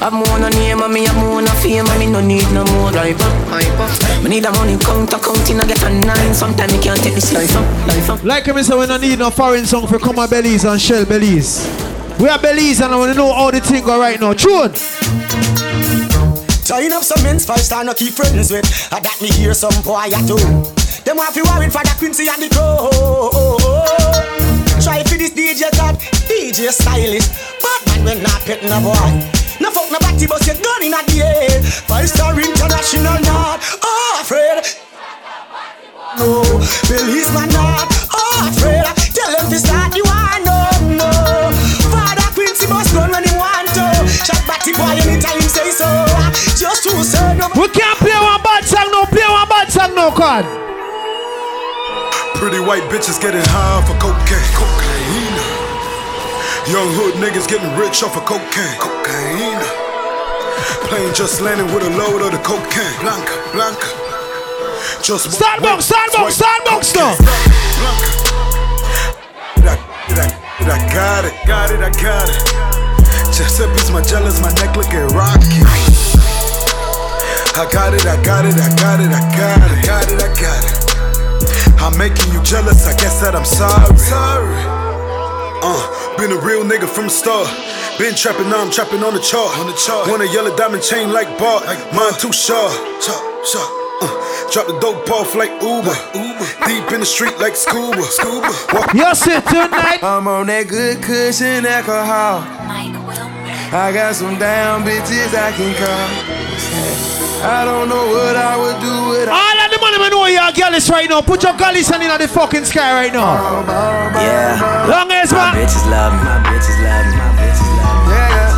I'm 0.02 0.14
more 0.14 0.38
no 0.40 0.48
name 0.48 0.82
and 0.82 0.92
me 0.92 1.06
I'm 1.06 1.16
more 1.16 1.40
no 1.40 1.52
fame 1.62 1.86
and 1.86 1.98
me 2.00 2.06
no 2.10 2.20
need 2.20 2.50
no 2.50 2.64
more 2.74 2.90
driver. 2.90 3.30
Me 4.24 4.30
need 4.30 4.44
a 4.44 4.50
money 4.50 4.76
counter 4.76 5.18
counting 5.18 5.60
I 5.60 5.64
get 5.64 5.80
a 5.84 5.90
nine. 5.90 6.34
Sometimes 6.34 6.72
me 6.72 6.82
can't 6.82 7.00
take 7.00 7.14
this 7.14 7.32
life 7.32 7.54
up, 7.54 7.86
life 7.86 8.10
up. 8.10 8.24
Like 8.24 8.52
me 8.52 8.64
say, 8.64 8.76
we 8.76 8.86
don't 8.86 9.00
need 9.00 9.20
no 9.20 9.30
foreign 9.30 9.64
song 9.64 9.86
for 9.86 10.00
come 10.00 10.18
on 10.18 10.28
Belize 10.28 10.64
and 10.64 10.80
shell 10.80 11.04
Belize. 11.04 11.70
We 12.18 12.28
are 12.28 12.38
Belize 12.38 12.80
and 12.80 12.92
I 12.92 12.96
want 12.96 13.12
to 13.12 13.16
know 13.16 13.32
how 13.32 13.52
the 13.52 13.60
thing 13.60 13.84
go 13.84 14.00
right 14.00 14.18
now. 14.20 14.32
Tune. 14.32 14.72
Tying 16.66 16.92
up 16.92 17.04
some 17.04 17.22
men's 17.22 17.46
five 17.46 17.60
star 17.60 17.84
no 17.84 17.94
keep 17.94 18.12
friends 18.12 18.50
with. 18.50 18.66
I 18.92 18.98
that 18.98 19.18
me 19.22 19.28
hear 19.28 19.54
some 19.54 19.70
boy 19.84 20.10
at 20.10 20.26
too. 20.26 20.34
Them 21.04 21.16
want 21.16 21.32
fi 21.32 21.42
worried 21.42 21.72
for 21.72 21.82
the 21.82 21.94
Quincy 21.98 22.26
and 22.26 22.42
the 22.42 22.48
crow. 22.50 22.90
Try 24.82 25.04
for 25.04 25.14
this 25.14 25.30
DJ 25.30 25.70
God, 25.78 25.94
DJ 26.42 26.74
stylist, 26.74 27.30
Bad 27.62 28.02
man, 28.02 28.18
we 28.18 28.20
not 28.20 28.42
pet 28.42 28.58
no 28.66 28.82
boy. 28.82 28.98
No 29.62 29.70
fuck 29.70 29.86
no 29.94 29.98
body, 30.02 30.26
but 30.26 30.42
you 30.42 30.58
gun 30.58 30.82
in 30.82 30.90
a 30.90 30.98
air. 31.22 31.62
Five 31.62 32.10
star 32.10 32.34
international, 32.34 33.14
not 33.22 33.62
afraid. 34.18 34.58
No, 36.18 36.42
police 36.90 37.30
man, 37.30 37.46
not 37.54 37.86
afraid. 38.42 38.82
Tell 39.14 39.30
them 39.38 39.54
to 39.54 39.58
start 39.62 39.94
you 39.94 40.02
are 40.02 40.42
no, 40.42 40.98
no. 40.98 41.10
Father 41.94 42.26
Quincy 42.34 42.66
must 42.66 42.90
run 42.90 43.14
when 43.14 43.22
he 43.22 43.30
want 43.38 43.70
to. 43.78 43.86
Shot 44.10 44.42
batty 44.42 44.74
boy 44.74 44.98
anytime 44.98 45.38
he 45.38 45.46
say 45.46 45.70
so. 45.70 45.86
Just 46.58 46.82
to 46.90 46.90
say 47.06 47.38
no. 47.38 47.54
We 47.54 47.70
can't 47.70 47.96
play 48.02 48.18
one 48.18 48.42
bad 48.42 48.66
song, 48.66 48.90
no. 48.90 49.06
Play 49.06 49.30
one 49.30 49.46
bad 49.46 49.70
song, 49.70 49.94
no. 49.94 50.10
God. 50.10 50.42
Pretty 52.34 52.58
white 52.58 52.82
bitches 52.90 53.22
getting 53.22 53.46
high 53.46 53.78
for 53.86 53.94
cocaine. 54.02 54.42
cocaine. 54.58 54.81
Young 56.70 56.94
hood 56.94 57.18
niggas 57.18 57.50
getting 57.50 57.74
rich 57.74 58.06
off 58.06 58.14
of 58.14 58.22
cocaine. 58.22 58.78
Cocaine. 58.78 59.58
Plane 60.86 61.12
just 61.12 61.42
landing 61.42 61.66
with 61.74 61.82
a 61.82 61.90
load 61.98 62.22
of 62.22 62.30
the 62.30 62.38
cocaine. 62.38 62.94
Blanca, 63.02 63.34
Blanca. 63.50 63.90
Just 65.02 65.34
Starbucks, 65.34 65.90
Starbucks, 65.90 66.38
Starbucks, 66.38 66.94
no. 66.94 67.18
I, 69.66 69.74
I, 70.62 70.78
got 70.94 71.24
it, 71.26 71.34
got 71.50 71.74
it, 71.74 71.82
I 71.82 71.90
got 71.98 72.30
it. 72.30 72.38
Giuseppe's 73.34 73.90
my 73.90 74.00
jealous, 74.02 74.40
my 74.40 74.54
neck 74.54 74.76
looking 74.76 75.02
rocky. 75.18 75.66
I 77.58 77.66
got 77.74 77.92
it, 77.92 78.06
I 78.06 78.22
got 78.22 78.46
it, 78.46 78.54
I 78.54 78.70
got 78.78 79.00
it, 79.02 79.10
I 79.10 79.18
got 79.34 79.58
it, 79.58 79.66
I 79.66 79.82
got 79.82 80.06
it, 80.06 80.22
I 80.22 80.30
got 80.38 80.62
it. 80.62 81.82
I'm 81.82 81.98
making 81.98 82.32
you 82.32 82.40
jealous, 82.44 82.86
I 82.86 82.94
guess 82.94 83.20
that 83.20 83.34
I'm 83.34 83.44
sorry. 83.44 83.98
Sorry. 83.98 84.62
Uh, 85.64 85.91
been 86.22 86.30
a 86.30 86.40
real 86.46 86.62
nigga 86.62 86.86
from 86.88 87.04
the 87.04 87.10
start. 87.10 87.48
Been 87.98 88.14
trapping, 88.14 88.48
now 88.48 88.62
I'm 88.62 88.70
trapping 88.70 89.02
on 89.02 89.12
the 89.14 89.20
chart. 89.20 89.58
On 89.58 89.66
the 89.66 89.74
chart. 89.74 90.06
Want 90.08 90.22
a 90.22 90.28
yellow 90.28 90.54
diamond 90.56 90.82
chain 90.82 91.12
like 91.12 91.26
Bart. 91.36 91.66
Mine 91.92 92.14
too 92.20 92.32
sharp. 92.32 92.70
Chop, 93.02 93.18
chop. 93.50 93.68
Uh, 94.02 94.50
drop 94.52 94.66
the 94.68 94.78
dope 94.78 95.10
off 95.10 95.34
like 95.34 95.50
Uber. 95.60 95.96
Uber. 96.14 96.46
Deep 96.66 96.92
in 96.92 97.00
the 97.00 97.06
street 97.06 97.36
like 97.38 97.56
scuba. 97.56 98.02
Scuba. 98.02 98.50
Walk- 98.72 98.94
Yes, 98.94 99.26
it 99.26 99.44
tonight. 99.46 99.98
I'm 100.02 100.28
on 100.28 100.46
that 100.46 100.68
good 100.68 101.02
cushion 101.02 101.66
alcohol. 101.66 102.46
I 103.74 103.90
got 103.92 104.14
some 104.14 104.38
down 104.38 104.84
bitches 104.84 105.34
I 105.34 105.50
can 105.50 105.74
call. 105.74 107.31
I 107.42 107.66
don't 107.66 107.90
know 107.90 108.06
what 108.06 108.38
I 108.38 108.54
would 108.54 108.78
do 108.78 108.94
without. 109.10 109.34
All 109.34 109.56
of 109.58 109.68
the 109.74 109.78
money 109.82 109.98
man 109.98 110.14
know 110.14 110.30
you're 110.30 110.54
gallus 110.54 110.86
right 110.86 111.10
now. 111.10 111.26
Put 111.26 111.42
your 111.42 111.58
gallus 111.58 111.90
in 111.90 111.98
the 111.98 112.28
fucking 112.30 112.62
sky 112.62 112.94
right 112.94 113.10
now. 113.10 113.34
Yeah. 114.14 114.86
Long 114.86 115.10
as 115.10 115.34
My 115.34 115.50
bitches 115.50 115.82
love 115.90 116.14
me. 116.14 116.22
My 116.22 116.38
bitches 116.46 116.78
love 116.78 117.02
me. 117.02 117.18
My 117.18 117.34
bitches 117.42 117.66
love 117.82 117.98
me. 118.06 118.14
Yeah, 118.14 118.30
yeah. 118.30 118.54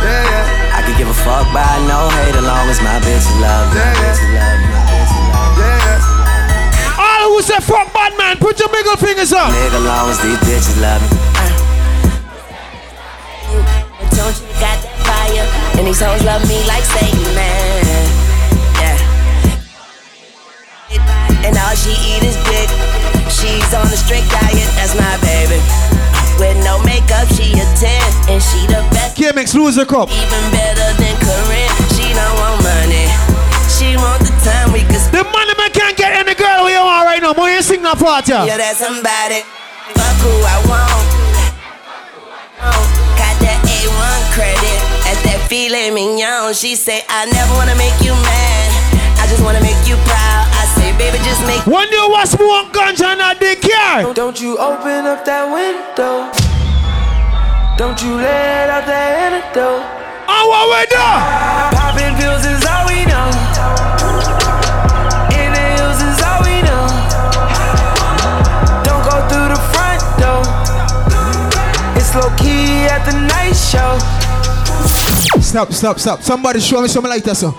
Yeah, 0.00 0.32
yeah. 0.32 0.76
I 0.76 0.80
can 0.80 0.96
give 0.96 1.12
a 1.12 1.18
fuck 1.20 1.44
by 1.52 1.68
no 1.84 2.08
hate 2.24 2.40
as 2.40 2.44
long 2.44 2.72
as 2.72 2.80
my 2.80 2.96
bitches 3.04 3.36
love 3.36 3.68
me. 3.68 3.84
My 3.84 4.00
bitches 4.00 4.32
love 4.32 4.56
me. 4.56 4.72
My 4.72 4.88
bitches 4.88 5.20
love 5.28 5.52
me. 5.52 5.68
Yeah. 5.68 7.04
All 7.04 7.36
who 7.36 7.44
say 7.44 7.60
fuck 7.60 7.92
bad 7.92 8.16
man, 8.16 8.40
put 8.40 8.56
your 8.64 8.72
middle 8.72 8.96
fingers 8.96 9.36
up. 9.36 9.52
Nigga, 9.52 9.76
long 9.84 10.08
as 10.08 10.16
these 10.24 10.40
bitches 10.40 10.80
love 10.80 11.04
me. 11.04 11.20
Don't 14.16 14.40
you 14.40 14.48
got 14.56 14.56
that 14.56 14.71
fire? 14.71 14.71
And 15.82 15.90
these 15.90 15.98
hoes 15.98 16.22
love 16.22 16.46
me 16.46 16.62
like 16.70 16.86
Satan, 16.86 17.34
man. 17.34 18.06
Yeah. 18.78 18.94
And 21.42 21.58
all 21.58 21.74
she 21.74 21.90
eat 22.06 22.22
is 22.22 22.38
dick. 22.46 22.70
She's 23.26 23.66
on 23.74 23.90
a 23.90 23.98
strict 23.98 24.30
diet, 24.30 24.70
that's 24.78 24.94
my 24.94 25.18
baby. 25.26 25.58
With 26.38 26.54
no 26.62 26.78
makeup, 26.86 27.26
she 27.34 27.58
a 27.58 27.66
10. 27.82 28.30
And 28.30 28.38
she 28.38 28.62
the 28.70 28.78
best. 28.94 29.18
KMX 29.18 29.58
lose 29.58 29.74
the 29.74 29.82
cup. 29.82 30.06
Even 30.14 30.44
better 30.54 30.94
than 31.02 31.18
Corinne. 31.18 31.74
She 31.98 32.14
don't 32.14 32.30
want 32.38 32.62
money. 32.62 33.10
She 33.66 33.98
want 33.98 34.22
the 34.22 34.30
time 34.46 34.70
we 34.70 34.86
could 34.86 35.02
The 35.10 35.26
money 35.34 35.54
man 35.58 35.74
can't 35.74 35.98
get 35.98 36.14
any 36.14 36.38
girl 36.38 36.62
we 36.62 36.78
want 36.78 37.10
right 37.10 37.18
now. 37.18 37.34
More 37.34 37.50
you 37.50 37.58
sing 37.58 37.82
that 37.82 37.98
part, 37.98 38.30
yeah. 38.30 38.46
Yeah, 38.46 38.62
that's 38.62 38.78
somebody. 38.78 39.42
Fuck 39.98 40.14
who 40.22 40.30
I 40.46 40.62
want. 40.62 41.10
Got 43.18 43.34
that 43.42 43.58
A1 43.66 44.22
credit 44.38 45.01
filet 45.52 45.90
mignon. 45.90 46.54
She 46.54 46.74
say, 46.76 47.04
I 47.10 47.28
never 47.28 47.52
wanna 47.60 47.76
make 47.76 47.92
you 48.00 48.16
mad. 48.24 48.68
I 49.20 49.28
just 49.28 49.44
wanna 49.44 49.60
make 49.60 49.76
you 49.84 50.00
proud. 50.08 50.48
I 50.48 50.64
say, 50.72 50.96
baby, 50.96 51.20
just 51.20 51.44
make 51.44 51.60
When 51.68 51.92
you 51.92 52.08
was 52.08 52.30
smoke 52.32 52.72
ganja 52.72 53.12
and 53.12 53.38
they 53.38 53.56
care. 53.60 54.14
Don't 54.14 54.40
you 54.40 54.56
open 54.56 55.04
up 55.04 55.26
that 55.28 55.44
window. 55.52 56.32
Don't 57.76 58.00
you 58.00 58.16
let 58.16 58.72
out 58.72 58.88
that 58.88 59.12
antidote. 59.28 59.84
Oh, 60.24 60.44
what 60.48 60.64
we 60.72 60.80
do? 60.88 61.04
Popping 61.76 62.16
pills 62.16 62.48
is 62.48 62.64
all 62.64 62.88
we 62.88 63.04
know. 63.04 63.28
In 65.36 65.52
the 65.52 65.66
hills 65.76 66.00
is 66.00 66.18
all 66.24 66.40
we 66.48 66.64
know. 66.64 66.84
Don't 68.88 69.04
go 69.04 69.20
through 69.28 69.52
the 69.52 69.60
front 69.76 70.00
door. 70.16 70.40
It's 72.00 72.16
low 72.16 72.32
key 72.40 72.88
at 72.88 73.04
the 73.04 73.12
night 73.28 73.52
show. 73.52 74.00
Stop, 75.40 75.72
stop, 75.72 75.98
stop. 75.98 76.22
Somebody 76.22 76.60
show 76.60 76.80
me 76.80 76.88
some 76.88 77.04
lighter, 77.04 77.34
sir. 77.34 77.52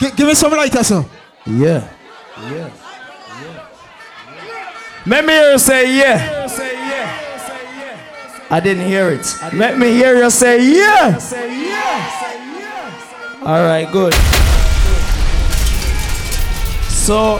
Gi- 0.00 0.10
give 0.16 0.26
me 0.26 0.34
some 0.34 0.52
lighter, 0.52 0.82
sir. 0.82 1.04
Yeah. 1.46 1.88
Yeah. 2.50 2.70
Let 5.06 5.24
me 5.26 5.32
hear 5.32 5.52
you 5.52 5.58
say 5.58 5.96
yeah. 5.98 6.40
I 8.50 8.60
didn't 8.60 8.86
hear 8.86 9.10
it. 9.10 9.26
Let 9.52 9.78
me 9.78 9.88
hear 9.92 10.16
you 10.16 10.30
say 10.30 10.72
yeah. 10.72 11.18
All 13.42 13.62
right, 13.62 13.90
good. 13.92 14.14
So, 16.88 17.38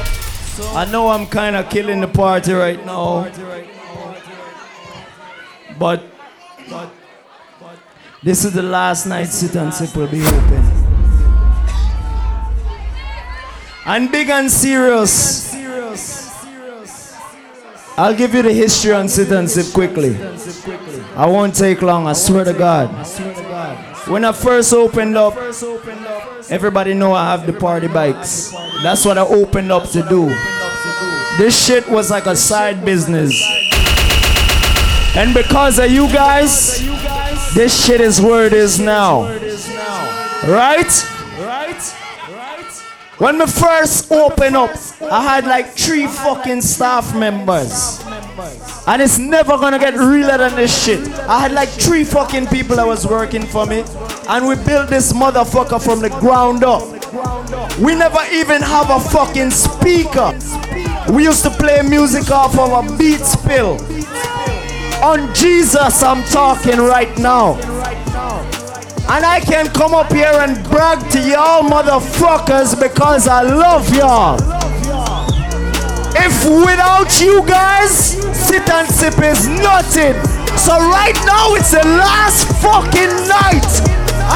I 0.76 0.84
know 0.90 1.08
I'm 1.08 1.26
kind 1.26 1.56
of 1.56 1.70
killing 1.70 2.00
the 2.02 2.08
party 2.08 2.52
right 2.52 2.84
now, 2.84 3.26
but 5.78 6.02
but 6.68 6.90
this 8.24 8.42
is 8.42 8.54
the 8.54 8.62
last 8.62 9.06
night 9.06 9.26
sit 9.26 9.54
and 9.54 9.72
sip 9.72 9.94
will 9.94 10.08
be 10.08 10.22
open. 10.22 10.64
And 13.84 14.10
big 14.10 14.30
and 14.30 14.50
serious. 14.50 15.54
I'll 17.98 18.16
give 18.16 18.34
you 18.34 18.42
the 18.42 18.52
history 18.52 18.92
on 18.92 19.08
sit 19.08 19.30
and 19.30 19.48
sip 19.48 19.74
quickly. 19.74 20.16
I 21.14 21.26
won't 21.26 21.54
take 21.54 21.82
long, 21.82 22.06
I 22.06 22.14
swear 22.14 22.44
to 22.46 22.54
God. 22.54 22.88
When 24.08 24.24
I 24.24 24.32
first 24.32 24.72
opened 24.72 25.18
up, 25.18 25.36
everybody 26.50 26.94
know 26.94 27.12
I 27.12 27.30
have 27.30 27.46
the 27.46 27.52
party 27.52 27.88
bikes. 27.88 28.52
That's 28.82 29.04
what 29.04 29.18
I 29.18 29.22
opened 29.22 29.70
up 29.70 29.90
to 29.90 30.02
do. 30.08 30.28
This 31.36 31.66
shit 31.66 31.86
was 31.88 32.10
like 32.10 32.24
a 32.24 32.36
side 32.36 32.86
business. 32.86 33.34
And 35.14 35.34
because 35.34 35.78
of 35.78 35.90
you 35.90 36.08
guys, 36.08 36.82
this 37.54 37.86
shit 37.86 38.00
is 38.00 38.20
where 38.20 38.46
it 38.46 38.52
is 38.52 38.80
now. 38.80 39.22
Right? 40.42 40.92
Right? 41.38 41.94
Right? 42.28 42.82
When 43.18 43.38
we 43.38 43.46
first 43.46 44.10
opened 44.10 44.56
up, 44.56 44.70
I 45.00 45.22
had 45.22 45.46
like 45.46 45.68
three 45.68 46.08
fucking 46.08 46.62
staff 46.62 47.14
members. 47.14 48.02
And 48.88 49.00
it's 49.00 49.18
never 49.18 49.56
gonna 49.56 49.78
get 49.78 49.94
realer 49.94 50.36
than 50.36 50.56
this 50.56 50.84
shit. 50.84 51.08
I 51.28 51.38
had 51.38 51.52
like 51.52 51.68
three 51.68 52.02
fucking 52.02 52.48
people 52.48 52.74
that 52.76 52.86
was 52.86 53.06
working 53.06 53.46
for 53.46 53.66
me. 53.66 53.84
And 54.28 54.48
we 54.48 54.56
built 54.56 54.90
this 54.90 55.12
motherfucker 55.12 55.80
from 55.80 56.00
the 56.00 56.10
ground 56.10 56.64
up. 56.64 56.82
We 57.78 57.94
never 57.94 58.20
even 58.32 58.62
have 58.62 58.90
a 58.90 58.98
fucking 58.98 59.52
speaker. 59.52 60.36
We 61.12 61.22
used 61.22 61.44
to 61.44 61.50
play 61.50 61.82
music 61.82 62.30
off 62.32 62.58
of 62.58 62.72
a 62.72 62.98
Beats 62.98 63.36
Pill. 63.36 63.78
On 65.02 65.32
Jesus, 65.34 66.02
I'm 66.02 66.22
talking 66.24 66.78
right 66.78 67.16
now. 67.18 67.54
And 69.06 69.24
I 69.24 69.40
can 69.40 69.66
come 69.68 69.94
up 69.94 70.10
here 70.12 70.32
and 70.32 70.56
brag 70.70 70.98
to 71.12 71.20
y'all 71.20 71.62
motherfuckers 71.62 72.80
because 72.80 73.28
I 73.28 73.42
love 73.42 73.92
y'all. 73.94 74.38
If 76.16 76.44
without 76.46 77.20
you 77.20 77.44
guys, 77.46 78.16
sit 78.32 78.68
and 78.70 78.88
sip 78.88 79.18
is 79.22 79.46
nothing. 79.46 80.14
So 80.56 80.72
right 80.78 81.18
now 81.26 81.54
it's 81.54 81.72
the 81.72 81.84
last 81.84 82.48
fucking 82.62 83.12
night. 83.28 83.68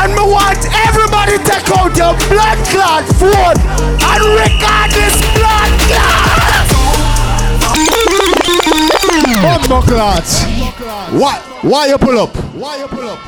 And 0.03 0.13
me 0.13 0.21
want 0.21 0.59
everybody 0.87 1.39
take 1.49 1.71
out 1.73 1.97
your 1.97 2.13
blood 2.29 2.59
clot 2.69 3.05
phone 3.17 3.57
and 4.05 4.23
record 4.37 4.91
this 4.93 5.17
blood 5.33 5.73
clot. 5.89 6.49
Clots. 9.87 10.48
Why? 11.13 11.39
Why 11.63 11.87
you 11.87 11.99
pull 11.99 12.19
up? 12.19 12.35
Why 12.55 12.77
you 12.79 12.87
pull 12.89 13.09
up? 13.09 13.19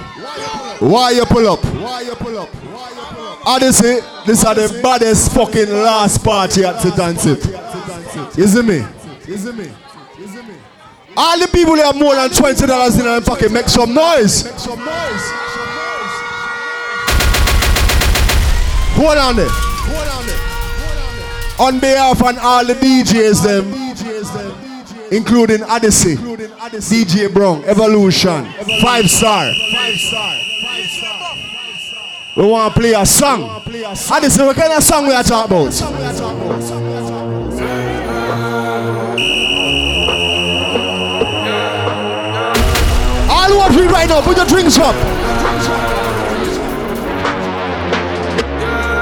Why 0.81 1.11
you 1.13 1.25
pull 1.25 1.49
up? 1.49 1.65
Why 1.65 2.03
you 2.03 2.15
pull 2.15 2.39
up? 2.39 2.49
Odyssey, 3.47 4.01
this 4.27 4.45
are 4.45 4.55
the 4.55 4.81
baddest 4.83 5.33
fucking 5.33 5.71
last 5.71 6.23
party 6.23 6.65
at 6.65 6.83
the 6.83 6.91
dance 6.91 7.25
it. 7.25 7.39
Is 7.39 7.47
it. 7.47 8.39
You 8.39 8.47
see 8.47 8.63
me? 8.63 8.85
See 9.37 9.53
me? 9.53 9.71
All 11.17 11.39
the 11.39 11.49
people 11.49 11.77
that 11.77 11.87
have 11.87 11.97
more 11.97 12.15
than 12.15 12.31
twenty 12.31 12.67
dollars 12.67 12.99
in 12.99 13.05
their 13.05 13.21
pocket 13.21 13.51
make 13.51 13.69
some 13.69 13.95
noise. 13.95 14.45
Make 14.45 14.59
some 14.59 14.79
noise. 14.79 15.25
Hold 18.97 19.19
on 19.19 19.37
there. 19.37 19.49
On 21.59 21.79
behalf 21.79 22.23
of 22.23 22.39
all 22.39 22.65
the 22.65 22.75
DJs 22.75 23.43
them, 23.43 23.90
including 25.11 25.63
Odyssey, 25.65 26.17
DJ 26.17 27.33
Brown, 27.33 27.65
Evolution, 27.65 28.47
Five 28.83 29.09
Star. 29.09 29.53
We 32.37 32.47
want 32.47 32.73
to 32.75 32.81
play 32.81 32.93
a 32.93 33.05
song. 33.05 33.63
And 33.67 34.25
this 34.25 34.37
is 34.37 34.39
what 34.39 34.57
kind 34.57 34.73
of 34.73 34.83
song 34.83 35.07
we 35.07 35.13
are 35.13 35.23
talking 35.23 35.57
about. 35.57 35.73
All 43.29 43.49
who 43.49 43.59
are 43.59 43.73
free 43.73 43.87
right 43.87 44.09
now, 44.09 44.21
put 44.23 44.37
your 44.37 44.47
drinks 44.47 44.79
up. 44.79 44.95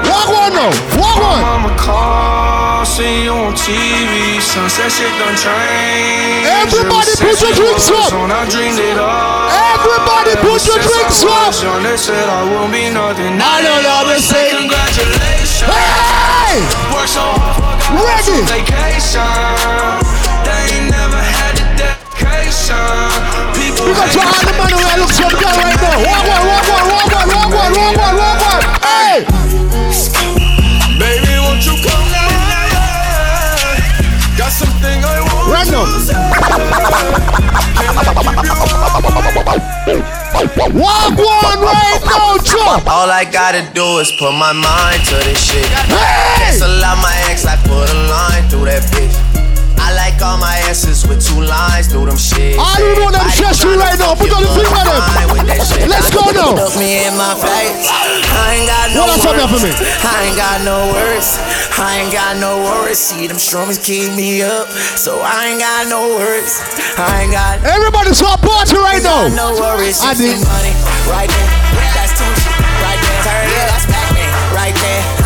Walk 0.09 0.29
one 0.29 0.53
now. 0.53 0.71
Walk 0.97 1.21
one. 1.21 2.48
Call, 2.79 2.87
see 2.87 3.27
you 3.27 3.35
on 3.35 3.51
TV. 3.59 4.39
Sunset 4.39 4.87
shit 4.87 5.11
done 5.19 5.35
changed. 5.35 6.47
Everybody 6.47 7.11
put 7.19 7.35
your 7.43 7.51
drinks 7.51 7.91
up. 7.91 8.07
I 8.15 8.47
dreamed 8.47 8.79
it 8.79 8.95
up. 8.95 9.51
Everybody 9.51 10.39
put 10.39 10.63
your 10.63 10.79
drinks 10.79 11.19
up. 11.27 11.51
They 11.83 11.99
said 11.99 12.23
I 12.23 12.47
won't 12.47 12.71
be 12.71 12.87
nothing. 12.87 13.35
I 13.35 13.59
don't 13.67 13.83
always 13.83 14.23
say 14.23 14.55
congratulations. 14.55 15.67
Hey! 15.67 16.63
Work 16.95 17.11
so 17.11 17.19
hard, 17.19 17.83
forgot 17.83 18.23
Ready. 18.23 18.47
vacation. 18.47 19.27
They 20.47 20.79
ain't 20.79 20.87
never 20.87 21.19
had 21.19 21.59
the 21.59 21.67
dedication. 21.83 22.79
People 23.59 23.91
got 23.91 24.07
to 24.07 24.23
all 24.23 24.39
the 24.39 24.55
man 24.55 24.71
who 24.71 25.03
look 25.03 25.11
so 25.11 25.27
good 25.27 25.51
right 25.51 25.75
now. 25.83 25.99
One, 25.99 26.23
walk 26.31 26.63
one, 26.71 26.87
walk 26.87 27.11
one, 27.11 27.27
walk 27.27 27.51
one, 27.51 27.71
walk 27.75 27.95
one, 27.99 28.15
walk 28.15 28.19
one. 28.23 28.28
Walk 40.73 41.17
one 41.17 41.59
right 41.61 42.01
now, 42.05 42.37
jump. 42.43 42.87
All 42.87 43.09
I 43.09 43.25
gotta 43.31 43.67
do 43.73 43.99
is 43.99 44.11
put 44.11 44.33
my 44.33 44.53
mind 44.53 45.05
to 45.05 45.15
this 45.25 45.43
shit. 45.43 45.65
Hey! 45.65 46.45
Cancel 46.45 46.83
out 46.83 46.97
my 47.01 47.13
ex, 47.29 47.45
I 47.45 47.55
put 47.63 47.89
a 47.89 47.97
line 48.09 48.49
through 48.49 48.65
that 48.65 48.83
bitch. 48.91 49.28
I 49.89 49.97
like 49.97 50.21
all 50.21 50.37
my 50.37 50.53
asses 50.69 51.01
with 51.09 51.17
two 51.17 51.41
lines 51.41 51.89
through 51.89 52.05
them 52.05 52.19
shit. 52.21 52.61
All 52.61 52.77
you 52.77 52.93
know 52.93 53.09
them 53.09 53.25
chest 53.33 53.65
you 53.65 53.73
right 53.73 53.97
now. 53.97 54.13
Put 54.13 54.29
on 54.29 54.45
the 54.45 54.51
finger 54.53 54.69
them. 54.69 55.01
Let's 55.89 56.13
go 56.13 56.29
now. 56.29 56.53
Look 56.53 56.77
me 56.77 57.09
in 57.09 57.17
my 57.17 57.33
face. 57.33 57.89
I 57.89 58.53
ain't 58.53 58.69
got 58.69 58.93
no 58.93 59.09
on, 59.09 59.17
there 59.17 59.49
for 59.49 59.57
me. 59.57 59.73
I 59.73 60.29
ain't 60.29 60.37
got 60.37 60.61
no 60.61 60.93
words. 60.93 61.41
I 61.81 62.05
ain't 62.05 62.13
got 62.13 62.37
no 62.37 62.61
words. 62.69 63.01
See 63.01 63.25
them 63.25 63.41
strummies 63.41 63.81
keep 63.81 64.13
me 64.13 64.45
up, 64.45 64.69
so 64.93 65.25
I 65.25 65.57
ain't 65.57 65.61
got 65.65 65.89
no 65.89 66.21
words. 66.21 66.61
I 66.93 67.25
ain't 67.25 67.33
got. 67.33 67.65
Everybody 67.65 68.13
start 68.13 68.45
party 68.45 68.77
right 68.77 69.01
now. 69.01 69.25
No 69.33 69.57
worries. 69.57 70.05
I 70.05 70.13
did. 70.13 70.37
money 70.37 70.73
right 71.09 71.33
there. 71.33 71.49
That's 71.97 72.13
two 72.13 72.29
right 72.85 73.01
there. 73.01 73.21
Turn 73.25 73.41
it 73.41 73.57
up, 73.57 73.73
that's 73.73 73.89
back 73.89 74.13
man 74.13 74.29
right 74.53 74.77
there. 74.85 75.18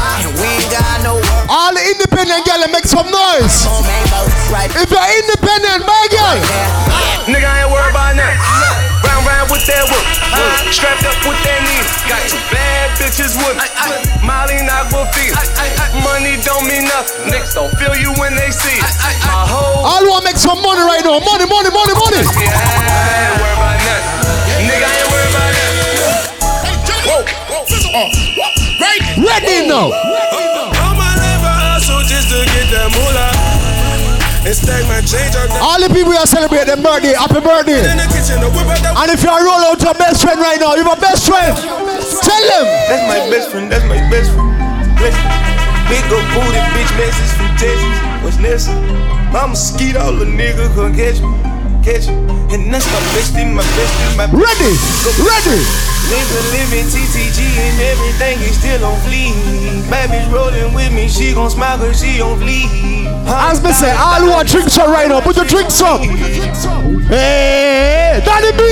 All 1.50 1.76
the 1.76 1.84
independent 1.84 2.46
girl 2.48 2.64
make 2.72 2.88
some 2.88 3.08
noise. 3.12 3.68
On 3.68 3.84
mango 3.84 4.24
right 4.48 4.72
If 4.72 4.88
you're 4.88 5.10
independent, 5.20 5.84
my 5.84 6.04
girl. 6.08 6.39
Nigga, 7.28 7.48
I 7.48 7.64
ain't 7.64 7.72
worried 7.72 7.91
about 7.91 8.16
that. 8.16 8.36
Round 9.04 9.24
round 9.28 9.48
with 9.52 9.64
that 9.68 9.84
work. 9.91 10.08
Strapped 10.72 11.04
up 11.04 11.16
with 11.28 11.39
that 11.44 11.60
knee. 11.68 11.84
Got 12.08 12.24
two 12.32 12.39
bad 12.52 12.96
bitches 12.96 13.36
with 13.36 13.56
me. 13.60 13.68
Molly 14.24 14.60
not 14.64 14.88
will 14.91 15.08
feel. 15.12 15.36
Money 16.00 16.39
don't 16.44 16.64
mean 16.68 16.88
nothing. 16.88 17.32
Niggas 17.32 17.56
don't 17.56 17.72
feel 17.76 17.96
you 17.96 18.16
when 18.20 18.36
they 18.36 18.52
see 18.52 18.80
it. 18.80 18.88
My 19.28 19.44
whole 19.44 19.84
All 19.84 20.04
want 20.08 20.24
make 20.24 20.39
some 20.39 20.60
money 20.64 20.84
right 20.84 21.04
now. 21.04 21.20
Money, 21.20 21.48
money, 21.48 21.72
money, 21.72 21.96
money. 21.96 22.24
yeah, 22.39 22.56
I 22.56 23.32
ain't 23.32 23.39
worried 23.39 23.60
about 23.60 23.78
nothing. 23.84 24.68
Nigga, 24.68 24.86
I 24.88 24.94
ain't 24.96 25.10
worried 25.12 25.32
about 25.32 25.52
that. 25.52 25.64
Ready 29.24 29.68
now. 29.68 29.91
All 34.44 35.80
the 35.80 35.88
people 35.88 36.12
are 36.12 36.28
celebrating 36.28 36.68
their 36.68 36.84
birthday, 36.84 37.16
happy 37.16 37.39
birthday. 37.39 37.80
in 37.80 37.96
the 37.96 38.08
kitchen 38.12 38.44
to 38.44 38.52
whip 38.52 38.68
out 38.68 38.84
that. 38.84 39.00
And 39.00 39.08
if 39.16 39.24
you 39.24 39.32
are 39.32 39.39
roll 39.39 39.64
out 39.72 39.80
your 39.80 39.96
best 39.96 40.20
friend 40.20 40.36
right 40.36 40.60
now, 40.60 40.76
you 40.76 40.84
have 40.84 40.98
a 40.98 41.02
best 41.02 41.24
friend. 41.24 41.56
Tell 41.56 42.44
them. 42.52 42.66
That's 42.91 43.08
my 43.08 43.20
best 43.32 43.48
friend, 43.52 43.72
that's 43.72 43.88
my 43.88 44.04
best 44.12 44.36
friend. 44.36 44.52
Bless 45.00 45.16
you. 45.16 45.54
Big 45.88 46.04
old 46.12 46.28
booty 46.36 46.60
bitch 46.76 46.91
message 47.00 47.32
from 47.39 47.56
Texas. 47.56 47.96
What's 48.20 48.39
next? 48.39 48.68
I'm 49.32 49.56
skeet, 49.56 49.96
all 49.96 50.12
the 50.12 50.26
nigga 50.26 50.68
can 50.76 50.91
catch 50.91 51.24
me. 51.24 51.53
Me. 51.84 51.91
And 52.55 52.71
that's 52.71 52.88
my 52.88 52.99
bestie, 53.11 53.43
my 53.43 53.61
bestie, 53.75 54.15
my 54.15 54.23
Ready, 54.31 54.71
ready. 55.19 55.59
Nigga 56.07 56.39
living 56.55 56.88
TTG 56.88 57.43
and 57.59 57.81
everything 57.81 58.39
is 58.39 58.57
still 58.57 58.86
on 58.86 58.95
fleek. 59.03 59.36
Baby's 59.91 60.25
rolling 60.31 60.73
with 60.73 60.93
me, 60.93 61.09
she 61.09 61.34
gon' 61.34 61.49
smile 61.49 61.77
cause 61.77 61.99
she 61.99 62.21
on 62.21 62.39
fleek. 62.39 62.71
As 63.27 63.61
me 63.61 63.73
say, 63.73 63.91
all 63.91 64.21
who 64.21 64.29
want 64.31 64.47
drinks 64.47 64.77
up 64.77 64.88
right 64.88 65.09
now, 65.09 65.19
put 65.19 65.36
your 65.36 65.45
drinks 65.45 65.81
up. 65.81 65.99
Hey, 67.11 68.21
Daddy 68.23 68.55
B. 68.55 68.63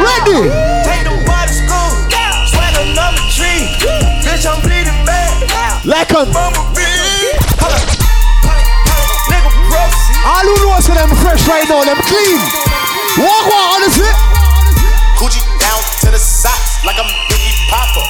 Ready. 0.00 0.48
Take 0.80 1.04
the 1.04 1.12
school, 1.52 1.90
swag 2.48 2.72
another 2.88 3.20
tree. 3.36 3.68
Bitch, 4.24 4.48
I'm 4.48 4.62
bleeding 4.62 5.04
bad. 5.04 5.84
Like 5.84 6.14
on. 6.14 6.73
All 10.24 10.40
who 10.40 10.56
know 10.56 10.80
say 10.80 10.96
them 10.96 11.12
fresh 11.20 11.44
right 11.44 11.68
now, 11.68 11.84
them 11.84 12.00
clean. 12.08 12.40
Walk 13.20 13.44
one, 13.44 13.66
honestly. 13.76 14.08
Coochie 15.20 15.44
down 15.60 15.80
to 16.00 16.08
the 16.08 16.18
socks 16.18 16.80
like 16.80 16.96
I'm 16.96 17.06
Biggie 17.28 17.52
Papa. 17.68 18.08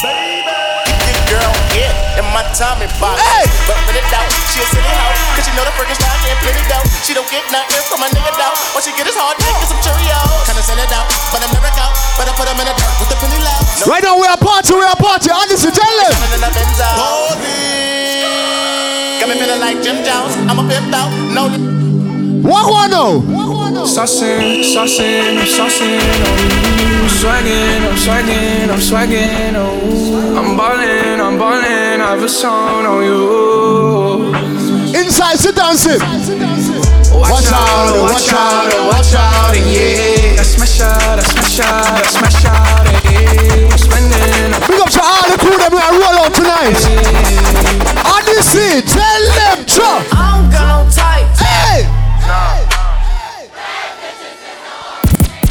Give 0.86 1.20
girl 1.27 1.53
yeah, 1.74 2.23
and 2.23 2.27
my 2.31 2.47
Tommy 2.55 2.86
box. 3.03 3.19
Hey! 3.19 3.51
But 3.66 3.77
when 3.91 3.99
it 3.99 4.07
out, 4.15 4.31
she'll 4.47 4.62
sit 4.70 4.78
it 4.78 4.95
out. 4.95 5.11
Cause 5.35 5.43
she 5.43 5.53
know 5.59 5.66
the 5.66 5.74
freaking 5.74 5.99
style 5.99 6.15
can't 6.23 6.39
put 6.39 6.55
it 6.55 6.66
down. 6.70 6.86
She 7.03 7.19
don't 7.19 7.27
get 7.35 7.43
nothing 7.51 7.82
from 7.91 8.07
a 8.07 8.09
nigga 8.15 8.31
down. 8.39 8.55
When 8.78 8.82
she 8.86 8.95
get 8.95 9.11
his 9.11 9.19
hard 9.19 9.35
dick 9.43 9.51
and 9.51 9.66
some 9.66 9.82
Cheerios. 9.82 10.47
Kinda 10.47 10.62
send 10.62 10.78
it 10.78 10.95
out, 10.95 11.11
but 11.35 11.43
I'm 11.43 11.51
never 11.51 11.66
out. 11.82 11.99
But 12.15 12.31
I 12.31 12.32
put 12.39 12.47
him 12.47 12.62
in 12.62 12.66
the 12.70 12.78
dirt 12.78 12.95
with 13.03 13.11
the 13.11 13.19
penny 13.19 13.43
loud. 13.43 13.59
No 13.82 13.91
Right 13.91 14.07
now 14.07 14.15
we 14.15 14.31
are 14.31 14.39
party, 14.39 14.70
we 14.70 14.86
are 14.86 14.95
party. 14.95 15.35
Honestly, 15.35 15.74
tell 15.74 15.95
them. 15.99 16.15
in 16.31 16.41
the 16.47 16.51
Benzo. 16.55 16.86
Got 19.19 19.27
me 19.27 19.35
feeling 19.35 19.59
like 19.59 19.82
Jim 19.82 19.99
Jones. 20.07 20.39
I'm 20.47 20.62
a 20.62 20.65
pimped 20.70 20.95
out. 20.95 21.11
No. 21.35 21.74
Walk 22.45 22.69
one 22.69 22.91
now. 22.91 23.89
Saucing, 23.89 24.61
saucing, 24.61 25.41
I'm 25.41 25.49
saucing 25.49 25.97
on 25.97 26.29
oh. 26.29 27.01
you. 27.01 27.09
Swagging, 27.09 27.81
I'm 27.89 27.97
swagging, 27.97 28.69
I'm 28.69 28.81
swagging, 28.81 29.57
oh. 29.57 30.37
I'm 30.37 30.55
ballin', 30.55 31.21
I'm 31.21 31.39
ballin', 31.39 32.03
I 32.03 32.11
have 32.12 32.23
a 32.23 32.29
song 32.29 32.85
on 32.85 33.03
you. 33.03 34.35
Inside, 34.93 35.39
sit 35.39 35.57
down, 35.57 35.75
sit. 35.75 36.03
Watch 37.16 37.49
out, 37.49 38.12
watch 38.12 38.29
out, 38.37 38.69
watch 38.93 39.15
out, 39.16 39.57
and 39.57 39.65
yeah. 39.73 40.37
I 40.37 40.45
smash 40.45 40.83
out, 40.83 41.16
I 41.16 41.23
smash 41.25 41.61
out, 41.61 41.97
I 41.97 42.11
smash 42.12 42.45
out, 42.45 42.85
and 42.85 43.01
yeah. 43.09 43.73
I'm 43.73 43.79
spending, 43.81 44.53
I'm 44.53 44.61
Big 44.69 44.81
up 44.85 44.91
to 44.93 45.01
all 45.01 45.25
the 45.33 45.39
crew 45.41 45.57
that 45.57 45.73
we 45.73 45.81
are 45.81 45.97
roll 45.97 46.21
out 46.21 46.37
tonight. 46.37 46.77
Honestly, 48.05 48.85
tell 48.85 49.23
them, 49.33 49.65
Chuck. 49.65 50.05
I 50.12 50.37
don't 50.37 50.53
got 50.53 50.65
type. 52.25 52.69
Hey. 53.05 53.49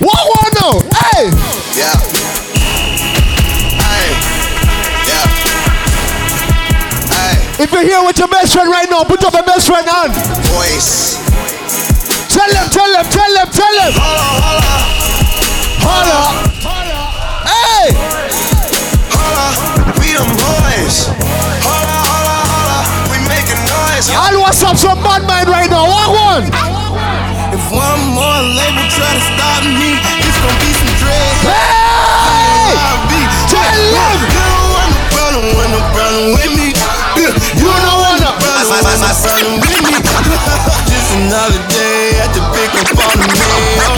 One 0.02 0.52
now. 0.58 0.82
Hey. 0.94 1.30
Yeah. 1.78 1.98
Hey. 3.78 4.10
Yeah. 5.08 5.26
Hey. 7.14 7.64
If 7.64 7.72
you're 7.72 7.84
here 7.84 8.04
with 8.06 8.18
your 8.18 8.28
best 8.28 8.54
friend 8.54 8.70
right 8.70 8.90
now, 8.90 9.04
put 9.04 9.24
up 9.24 9.34
your 9.34 9.44
best 9.44 9.68
friend 9.68 9.88
on. 9.88 10.12
Voice. 10.54 11.18
Tell 12.30 12.50
them, 12.50 12.70
tell 12.70 12.92
them, 12.92 13.06
tell 13.10 13.34
them, 13.34 13.48
tell 13.52 13.74
them. 13.78 13.94
Holla. 15.86 16.22
Hey. 17.46 17.94
Holla. 19.14 19.48
We 20.00 20.14
them 20.14 20.30
boys. 20.38 21.33
Making 24.08 24.16
noise. 24.16 24.34
All 24.34 24.42
what's 24.42 24.64
up 24.64 24.78
some 24.78 25.00
bad 25.04 25.24
mind 25.28 25.48
right 25.50 25.70
now. 25.70 25.88
Walk 25.88 26.12
one. 26.12 26.46
If 27.54 27.64
one 27.72 28.02
more 28.12 28.42
label 28.44 28.86
try 28.92 29.14
to 29.14 29.24
stop 29.24 29.64
me, 29.64 29.96
it's 30.20 30.38
gonna 30.42 30.60
be 30.60 30.72
some 30.74 30.94
dread. 31.00 31.36
Hey. 31.48 32.74
Tell 33.48 33.64
them. 33.64 34.20
You 34.24 34.42
don't 34.44 34.68
want 34.74 34.92
no 34.92 35.02
problem, 35.14 35.46
want 35.56 35.72
no 35.72 35.82
problem 35.94 36.26
with 36.34 36.52
me. 36.58 36.68
You 37.16 37.70
don't 37.70 38.00
want 38.02 38.20
no 38.20 38.32
problem, 38.42 38.74
want 38.74 39.00
no 39.00 39.12
problem 39.22 39.54
with 39.62 39.82
me. 39.86 39.96
Just 40.90 41.14
another 41.14 41.62
day 41.70 42.18
at 42.20 42.32
the 42.34 42.42
pick 42.52 42.74
up 42.74 42.90
on 42.98 43.16
the 43.22 43.30
mail. 43.30 43.94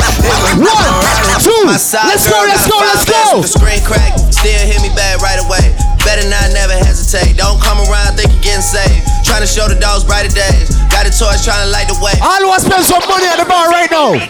One, 0.60 0.94
two. 1.40 1.66
Let's 1.66 2.28
go, 2.30 2.40
let's 2.44 2.68
go, 2.68 2.78
let's 2.80 3.06
go. 3.06 3.42
The 3.42 3.48
screen 3.48 3.82
crack, 3.84 4.18
still 4.32 4.60
hit 4.68 4.82
me 4.82 4.90
back 4.96 5.22
right 5.22 5.40
away. 5.46 5.75
Better 6.16 6.32
not 6.32 6.48
never 6.56 6.80
hesitate. 6.80 7.36
Don't 7.36 7.60
come 7.60 7.76
around 7.92 8.16
think 8.16 8.32
you're 8.32 8.56
getting 8.56 8.64
saved. 8.64 9.04
Trying 9.28 9.44
to 9.44 9.52
show 9.52 9.68
the 9.68 9.76
dogs 9.76 10.08
brighter 10.08 10.32
days. 10.32 10.72
Got 10.88 11.04
a 11.04 11.12
torch 11.12 11.44
trying 11.44 11.68
to 11.68 11.72
light 11.76 11.92
the 11.92 12.00
way. 12.00 12.16
All 12.24 12.40
who 12.40 12.56
spend 12.56 12.88
some 12.88 13.04
money 13.04 13.28
at 13.28 13.36
the 13.36 13.44
bar 13.44 13.68
right 13.68 13.92
now. 13.92 14.16
Whoa. 14.16 14.24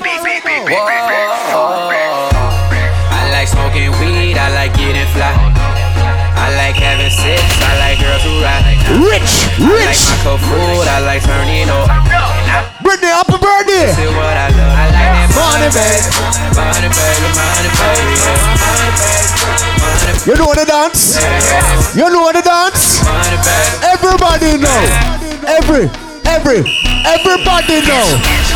I 3.13 3.29
like 3.29 3.45
smoking 3.45 3.93
weed, 4.01 4.33
I 4.33 4.49
like 4.57 4.73
getting 4.73 5.05
fly. 5.13 5.29
I 5.29 6.57
like 6.57 6.73
having 6.73 7.13
sex. 7.13 7.45
I 7.61 7.77
like 7.77 8.01
girls 8.01 8.25
who 8.25 8.33
ride. 8.41 8.65
Rich, 9.05 9.45
rich. 9.61 9.85
I 9.85 9.85
like 9.85 10.01
my 10.09 10.17
cold 10.25 10.41
food. 10.41 10.89
I 10.89 11.05
like 11.05 11.21
turning 11.21 11.69
up. 11.69 11.85
Britney, 12.81 13.13
happy 13.13 13.37
birthday. 13.37 13.93
See 13.93 14.09
what 14.09 14.33
I 14.33 14.49
love. 14.57 14.73
I 14.73 14.89
like 14.89 15.21
that 15.21 15.29
money, 15.37 15.69
baby. 15.69 16.01
Money, 16.57 16.89
baby. 16.89 17.29
Money, 17.29 17.69
baby. 17.77 18.17
Yeah. 18.25 18.33
Money, 18.33 18.49
baby. 18.49 18.54
You 20.25 20.33
know 20.33 20.49
the 20.57 20.65
dance? 20.65 21.21
You 21.93 22.09
know 22.09 22.33
the 22.33 22.41
dance? 22.41 22.97
Everybody 23.85 24.57
know. 24.57 24.81
Every, 25.45 25.85
every, 26.25 26.65
everybody 27.05 27.85
know. 27.85 28.09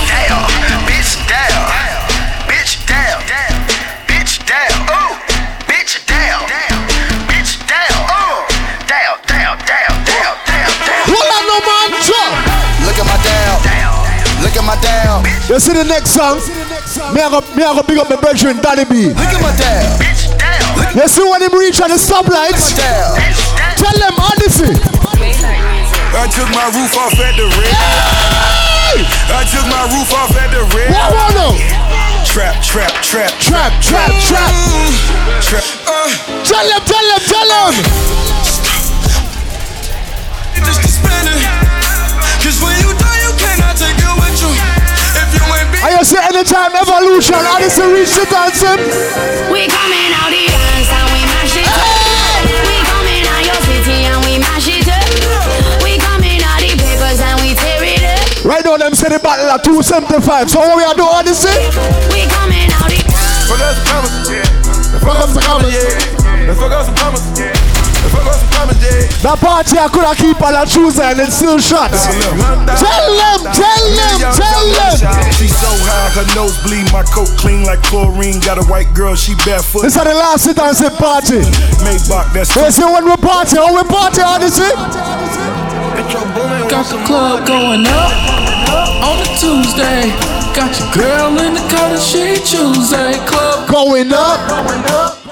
down, 0.10 0.50
bitch 0.90 1.14
down, 1.30 1.62
bitch 2.10 2.82
down, 2.90 3.22
bitch 4.10 4.42
down, 4.50 4.74
ooh, 4.90 5.14
bitch 5.70 6.02
down, 6.10 6.42
bitch 7.30 7.62
down, 7.70 8.02
ooh, 8.18 8.50
down, 8.90 9.22
down, 9.30 9.62
down, 9.62 9.94
down, 10.10 10.34
down, 10.50 10.74
down. 10.74 11.06
Hold 11.06 11.22
on, 11.22 11.44
no 11.46 11.58
man. 11.70 11.90
Look 12.82 12.98
at 12.98 13.06
my 13.06 13.14
down. 13.22 13.62
Look 14.42 14.58
at 14.58 14.66
my 14.66 14.74
down. 14.82 15.22
You 15.46 15.60
see 15.60 15.74
the 15.74 15.86
next 15.86 16.18
song? 16.18 16.42
Me 17.14 17.22
I 17.22 17.30
go, 17.30 17.46
me 17.54 17.62
I 17.62 17.76
go 17.78 17.84
big 17.86 18.00
up 18.00 18.10
my 18.10 18.16
brethren, 18.16 18.58
Danny 18.58 18.86
B. 18.90 19.14
Look 19.14 19.18
at 19.22 19.42
my 19.42 19.54
down. 19.54 20.19
You 20.96 21.08
see 21.08 21.24
when 21.24 21.42
him 21.42 21.54
reach 21.54 21.80
at 21.82 21.90
the 21.90 22.00
stoplights? 22.02 22.74
Tell 23.78 23.96
them 24.00 24.16
honesty. 24.20 24.74
I 26.12 26.26
took 26.28 26.50
my 26.52 26.68
roof 26.74 26.94
off 26.98 27.14
at 27.20 27.36
the 27.38 27.46
red. 27.46 27.76
I 29.30 29.46
took 29.46 29.66
my 29.70 29.86
roof 29.94 30.12
off 30.14 30.36
at 30.36 30.50
the 30.52 30.64
red. 30.76 30.90
What 30.92 31.14
one 31.14 31.34
no? 31.36 31.50
Trap, 32.26 32.62
trap, 32.62 32.92
trap, 33.02 33.32
Trap, 33.40 33.72
trap, 33.82 34.12
trap. 34.22 34.54
trap. 35.42 35.64
Tell 36.44 36.68
them, 36.68 36.82
tell 36.86 37.06
them, 37.08 37.22
tell 37.26 37.48
them. 37.48 37.74
Just 40.66 40.82
to 40.82 40.88
spend 40.88 41.59
I 45.80 45.96
just 45.96 46.12
say 46.12 46.20
anytime 46.20 46.76
evolution, 46.76 47.40
honesty 47.40 47.88
reach 47.88 48.12
the 48.12 48.28
dancing. 48.28 48.84
We 49.48 49.64
coming 49.72 50.12
out 50.12 50.28
the 50.28 50.44
dance 50.44 50.92
and 50.92 51.08
we 51.16 51.22
mash 51.24 51.56
it 51.56 51.64
up. 51.64 52.44
We 52.68 52.76
coming 52.84 53.24
out 53.24 53.44
your 53.48 53.60
city 53.64 54.04
and 54.04 54.20
we 54.28 54.44
mash 54.44 54.68
it 54.68 54.88
up. 54.92 55.08
We 55.80 55.96
coming 55.96 56.44
out 56.44 56.60
the 56.60 56.76
papers 56.76 57.24
and 57.24 57.40
we 57.40 57.56
tear 57.56 57.80
it 57.80 58.04
up. 58.04 58.44
Right 58.44 58.64
now, 58.68 58.76
them 58.76 58.92
say 58.92 59.08
the 59.08 59.24
battle 59.24 59.48
at 59.48 59.64
275. 59.64 60.52
So 60.52 60.60
what 60.60 60.76
we 60.76 60.84
are 60.84 60.96
doing 60.96 61.16
honesty? 61.16 61.56
We 62.12 62.28
coming 62.28 62.68
out 62.76 62.92
the 62.92 63.00
Fuck 63.48 63.64
up 63.64 63.72
some 63.72 63.88
commas, 63.88 64.28
yeah. 64.28 65.00
Fuck 65.00 65.16
up 65.16 65.30
some 65.32 65.44
commas, 65.48 65.72
yeah. 65.72 66.54
Fuck 66.60 66.72
up 66.76 66.86
some 66.86 66.96
commas, 67.00 67.24
yeah. 67.40 67.69
Fuck 68.10 68.26
up 68.26 68.36
some 68.36 68.50
commas, 68.50 68.80
yeah. 68.82 69.06
That 69.22 69.38
party 69.44 69.78
I 69.78 69.88
could 69.92 70.06
have 70.08 70.18
keep 70.18 70.40
on 70.42 70.56
a 70.56 70.66
Tuesday 70.66 71.12
and 71.12 71.20
it's 71.20 71.36
still 71.36 71.60
shot. 71.60 71.92
Tell 71.92 73.10
them, 73.14 73.40
tell 73.52 73.84
them, 73.94 74.18
tell 74.34 74.66
them. 74.74 74.96
She 75.36 75.48
so 75.52 75.70
high, 75.86 76.10
her 76.16 76.28
nose 76.34 76.58
bleed, 76.64 76.88
my 76.92 77.04
coat 77.04 77.30
clean 77.38 77.64
like 77.64 77.84
chlorine. 77.84 78.40
Got 78.40 78.58
a 78.58 78.66
white 78.66 78.92
girl, 78.96 79.16
she 79.16 79.36
barefoot. 79.46 79.84
This 79.84 79.96
is 79.96 80.04
the 80.04 80.16
last 80.16 80.44
sit 80.48 80.58
and 80.60 80.76
sip 80.76 80.94
party. 80.96 81.44
Maybach, 81.84 82.32
that's 82.34 82.56
You 82.56 82.72
see 82.72 82.88
when 82.88 83.06
we 83.06 83.16
party, 83.20 83.58
how 83.60 83.76
we 83.76 83.84
party 83.86 84.22
honesty? 84.24 84.72
Got 86.70 86.86
the 86.88 86.98
club 87.06 87.46
going 87.46 87.86
up 87.86 88.14
on 89.04 89.20
a 89.20 89.28
Tuesday. 89.38 90.10
Got 90.56 90.74
your 90.80 90.90
girl 90.96 91.38
in 91.44 91.54
the 91.54 91.62
car 91.70 91.92
that 91.92 92.02
she 92.02 92.40
Tuesday. 92.42 93.20
Club 93.28 93.68
going 93.70 94.12
up. 94.14 95.29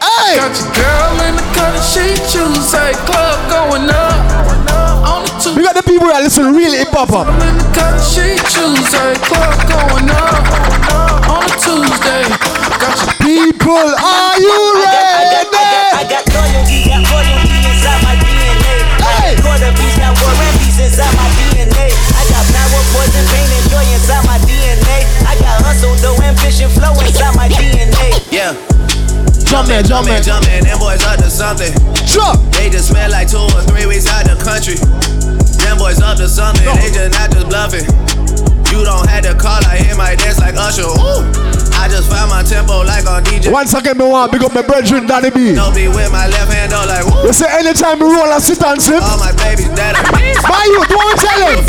Hey! 0.00 0.38
Got 0.38 0.54
your 0.54 0.70
girl 0.74 1.12
in 1.26 1.34
the 1.34 1.46
car 1.54 1.70
that 1.74 1.82
she 1.82 2.14
Tuesday. 2.30 2.94
Club 3.08 3.38
going 3.50 3.90
up 3.90 4.20
on 5.02 5.24
a 5.24 5.30
Tuesday. 5.40 5.58
We 5.58 5.62
got 5.66 5.74
the 5.74 5.82
people 5.82 6.06
that 6.06 6.22
listen 6.22 6.54
really 6.54 6.78
hip 6.78 6.94
hop. 6.94 7.10
in 7.10 7.58
the 7.58 7.68
car 7.74 7.96
that 7.96 8.04
she 8.04 8.38
Tuesday. 8.46 9.14
Club 9.26 9.56
going 9.66 10.08
up 10.12 10.44
on 11.26 11.42
a 11.42 11.54
Tuesday. 11.58 12.24
Got 12.78 12.94
your 12.94 13.14
People, 13.28 13.90
are 13.98 14.36
you 14.40 14.58
ready? 14.80 15.44
I 15.92 16.06
got 16.06 16.24
loyalty, 16.32 16.88
got 16.88 17.04
royalty 17.12 17.58
inside 17.66 18.00
my 18.00 18.14
DNA. 18.16 18.88
I 19.04 19.34
got 19.34 19.42
quarter 19.44 19.72
piece, 19.76 19.98
got 19.98 20.14
war 20.16 20.32
and 20.32 20.56
peace 20.62 20.78
inside 20.80 21.12
my 21.18 21.28
DNA. 21.36 21.92
I 22.16 22.22
got 22.30 22.44
power, 22.54 22.82
poison, 22.94 23.24
pain, 23.28 23.48
and 23.52 23.66
joy 23.68 23.84
inside 23.92 24.24
my 24.24 24.38
DNA. 24.46 24.98
I 25.28 25.34
got 25.42 25.60
hustle, 25.66 25.92
though, 26.00 26.16
ambition, 26.24 26.70
flow 26.72 26.94
inside 27.04 27.36
my 27.36 27.50
DNA. 27.52 28.17
Yeah. 29.48 29.64
Jumpin', 29.64 29.84
jumpin'. 29.88 30.22
Jumpin', 30.22 30.64
them 30.64 30.78
boys 30.78 31.00
up 31.08 31.16
to 31.24 31.30
something. 31.30 31.72
Sure. 32.04 32.36
They 32.52 32.68
just 32.68 32.92
spent 32.92 33.12
like 33.12 33.32
two 33.32 33.40
or 33.40 33.62
three 33.64 33.86
weeks 33.88 34.04
out 34.04 34.28
the 34.28 34.36
country. 34.36 34.76
Them 35.64 35.80
boys 35.80 36.04
up 36.04 36.20
to 36.20 36.28
something, 36.28 36.68
they 36.76 36.92
just 36.92 37.16
not 37.16 37.32
just 37.32 37.48
bluffing. 37.48 37.88
You 38.68 38.84
don't 38.84 39.08
have 39.08 39.24
to 39.24 39.32
call, 39.32 39.64
I 39.64 39.80
hear 39.80 39.96
my 39.96 40.12
dance 40.20 40.36
like 40.36 40.52
Usher. 40.60 40.84
Ooh. 40.84 41.24
I 41.80 41.88
just 41.88 42.12
found 42.12 42.28
my 42.28 42.44
tempo 42.44 42.84
like 42.84 43.08
on 43.08 43.24
DJ. 43.24 43.48
Once 43.48 43.72
again, 43.72 43.96
me 43.96 44.04
want 44.04 44.32
big 44.32 44.44
up 44.44 44.52
my 44.52 44.60
brethren, 44.60 45.08
Danny 45.08 45.32
B. 45.32 45.56
Don't 45.56 45.72
be 45.72 45.88
with 45.88 46.12
my 46.12 46.28
left 46.28 46.52
hand, 46.52 46.72
though, 46.72 46.84
like 46.84 47.08
woo. 47.08 47.24
You 47.24 47.32
say 47.32 47.48
anytime 47.48 47.96
we 48.04 48.04
roll 48.04 48.28
and 48.28 48.42
sit 48.44 48.60
and 48.60 48.76
sip. 48.76 49.00
All 49.00 49.16
my 49.16 49.32
babies 49.40 49.72
dead. 49.72 49.96
My 50.44 50.60
youth, 50.68 50.92
what 50.92 51.08
we 51.08 51.14
tell 51.24 51.40
him? 51.48 51.64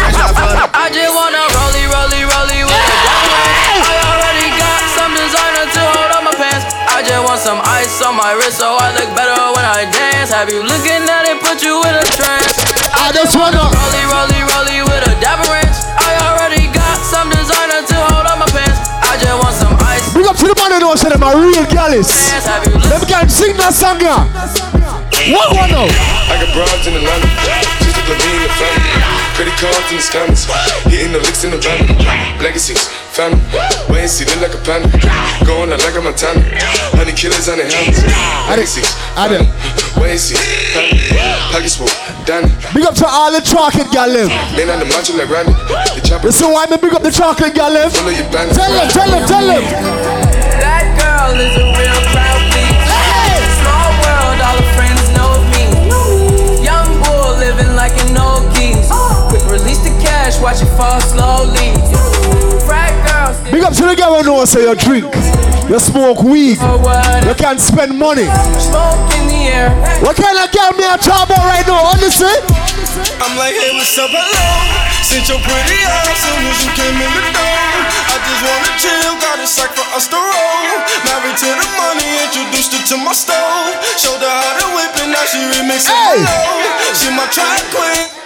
I 0.76 0.92
just 0.92 1.16
wanna 1.16 1.48
rollie, 1.56 1.88
rollie, 1.88 2.28
rollie 2.28 2.39
wrist 8.40 8.64
so 8.64 8.80
I 8.80 8.96
look 8.96 9.12
better 9.20 9.36
when 9.52 9.66
I 9.68 9.84
dance. 9.92 10.32
Have 10.32 10.48
you 10.48 10.64
looking 10.64 11.04
at 11.04 11.28
it, 11.28 11.44
put 11.44 11.60
you 11.60 11.76
in 11.84 11.94
a 11.94 12.06
trance. 12.16 12.56
I 12.96 13.12
just 13.12 13.36
wanna 13.36 13.60
rollie, 13.60 14.06
rollie, 14.08 14.44
rollie 14.48 14.82
with 14.88 15.04
a 15.12 15.16
dapper 15.20 15.52
ranch. 15.52 15.76
I 16.00 16.16
already 16.32 16.72
got 16.72 16.96
some 17.04 17.28
designer 17.28 17.84
to 17.84 17.98
hold 18.10 18.26
on 18.32 18.40
my 18.40 18.48
pants. 18.48 18.80
I 19.04 19.20
just 19.20 19.36
want 19.36 19.56
some 19.60 19.76
ice. 19.84 20.08
Big 20.16 20.26
up 20.26 20.40
to 20.40 20.48
the 20.48 20.56
man 20.56 20.72
who 20.72 20.80
knows 20.80 21.04
that 21.04 21.12
them 21.12 21.24
are 21.24 21.36
real 21.36 21.68
gallus. 21.68 22.08
Them 22.88 23.04
can 23.04 23.28
sing 23.28 23.60
that 23.60 23.76
song, 23.76 24.00
yeah. 24.00 24.24
What 25.36 25.52
one 25.52 25.70
now? 25.70 25.88
I 26.32 26.40
got 26.40 26.50
broads 26.56 26.88
in 26.88 26.96
Atlanta, 26.96 27.79
just 28.10 28.26
to 28.26 28.30
me 28.34 28.50
family. 28.58 28.92
Credit 29.38 29.56
cards 29.56 29.88
in 29.92 29.98
the 29.98 30.04
scammers, 30.04 30.44
hitting 30.90 31.14
the 31.14 31.20
licks 31.20 31.44
in 31.44 31.52
the 31.52 31.60
van. 31.62 31.80
Legacies, 32.42 32.90
family, 33.14 33.40
wait 33.88 34.04
and 34.04 34.12
see, 34.12 34.26
look 34.26 34.42
like 34.42 34.56
a 34.56 34.62
panda. 34.66 34.90
Going 35.46 35.72
out 35.72 35.80
like 35.80 35.96
a 35.96 36.02
Montana, 36.02 36.42
honey 36.98 37.14
killers 37.14 37.48
on 37.48 37.58
their 37.58 37.70
hands. 37.70 38.04
Legacies, 38.50 38.90
Adam. 39.16 39.48
wait 39.96 40.18
and 40.18 40.20
see, 40.20 40.36
family, 40.76 41.00
pockets 41.54 41.78
full, 41.78 41.92
Danny. 42.26 42.52
Big 42.74 42.84
up 42.84 42.96
to 43.00 43.08
all 43.08 43.32
the 43.32 43.42
chocolate 43.42 43.88
gal 43.92 44.10
live. 44.10 44.30
Man 44.58 44.70
on 44.74 44.80
the 44.80 44.88
macho 44.90 45.16
like 45.16 45.30
Randy, 45.30 45.54
the 45.96 46.02
chopper. 46.04 46.28
You 46.28 46.36
see 46.36 46.50
why 46.50 46.66
me 46.68 46.78
big 46.78 46.94
up 46.94 47.04
the 47.04 47.12
chocolate 47.12 47.56
gal? 47.56 47.72
Follow 47.90 48.12
your 48.12 48.28
bandits. 48.34 48.58
Tell 48.58 48.72
them, 48.74 48.88
tell 48.90 49.08
them, 49.08 49.24
tell 49.30 49.46
them. 49.46 49.64
That 50.60 50.86
girl 51.00 51.40
is 51.40 51.56
a 51.56 51.66
real 51.80 51.99
the 60.40 60.44
watch 60.44 60.62
it 60.62 60.72
fall 60.80 61.00
slowly. 61.02 61.76
Frat 62.64 62.96
girls. 63.04 63.38
Big 63.52 63.64
up 63.64 63.74
to 63.76 63.84
the 63.84 63.96
girl 63.96 64.20
who 64.20 64.24
knows 64.24 64.52
say 64.52 64.64
you 64.64 64.76
drink, 64.76 65.08
you 65.68 65.80
smoke 65.80 66.24
weed, 66.24 66.60
you 66.60 67.36
can't 67.36 67.60
spend 67.60 67.98
money. 67.98 68.28
Smoke 68.60 69.12
in 69.20 69.28
the 69.28 69.52
air. 69.52 69.70
What 70.00 70.16
kind 70.16 70.38
of 70.40 70.48
girl 70.52 70.72
me 70.80 70.86
I 70.88 70.96
talk 70.98 71.28
about 71.28 71.44
right 71.44 71.66
now? 71.68 71.92
Honestly? 71.92 72.32
I'm 73.20 73.36
like, 73.36 73.56
hey, 73.56 73.76
what's 73.76 73.96
up, 74.00 74.12
hello? 74.12 74.48
Since 75.04 75.28
your 75.28 75.42
pretty 75.44 75.80
ass 75.84 76.24
soon 76.24 76.40
as 76.48 76.60
you 76.64 76.72
came 76.78 76.96
in 76.96 77.12
the 77.12 77.24
door. 77.36 77.60
I 78.10 78.16
just 78.24 78.42
wanna 78.46 78.72
chill, 78.80 79.14
got 79.20 79.44
a 79.44 79.48
sack 79.48 79.72
for 79.76 79.88
us 79.92 80.08
to 80.08 80.16
roll. 80.16 80.72
Married 81.04 81.36
to 81.36 81.50
the 81.52 81.68
money, 81.76 82.10
introduced 82.24 82.72
her 82.78 82.84
to 82.94 82.96
my 83.02 83.12
stove. 83.12 83.76
Showed 84.00 84.24
her 84.24 84.30
how 84.30 84.54
to 84.62 84.68
whip 84.78 84.94
it, 85.04 85.10
now 85.12 85.26
she 85.28 85.42
remixing 85.58 85.92
Hey! 85.92 86.24
She 86.96 87.10
my 87.12 87.28
track 87.28 87.64
queen. 87.74 88.19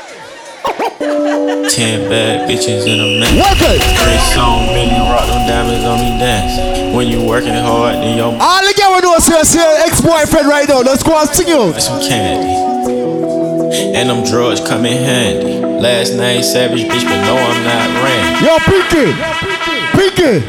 Ten 1.70 2.08
bad 2.10 2.48
bitches 2.50 2.88
in 2.88 3.00
a 3.00 3.08
minute. 3.20 3.36
Work 3.36 3.60
it. 3.60 3.82
Three 3.84 4.22
song, 4.32 4.68
million 4.72 5.04
rock 5.12 5.28
them 5.28 5.44
diamonds 5.48 5.84
on 5.86 6.00
me 6.00 6.18
dance. 6.20 6.96
When 6.96 7.08
you 7.08 7.28
working 7.28 7.54
hard, 7.54 7.96
then 7.96 8.18
your 8.18 8.32
All 8.40 8.62
the 8.62 8.74
girl 8.78 8.96
who 8.96 9.02
knows 9.02 9.26
say 9.26 9.42
say 9.44 9.60
your 9.60 9.88
ex-boyfriend 9.88 10.48
right 10.48 10.68
now. 10.70 10.82
Let's 10.82 11.04
go 11.04 11.20
and 11.20 11.30
sing 11.30 11.48
you. 11.48 11.74
some 11.80 12.00
candy. 12.00 12.48
And 13.98 14.10
them 14.10 14.24
drugs 14.24 14.60
come 14.60 14.86
in 14.86 14.98
handy. 14.98 15.60
Last 15.82 16.14
night 16.14 16.42
Savage, 16.42 16.84
bitch, 16.84 17.04
but 17.04 17.22
no, 17.26 17.36
I'm 17.36 17.64
not 17.64 17.90
Randy. 18.04 18.46
Yo, 18.46 18.58
Pinky. 18.64 19.12
Pinky. 19.98 20.46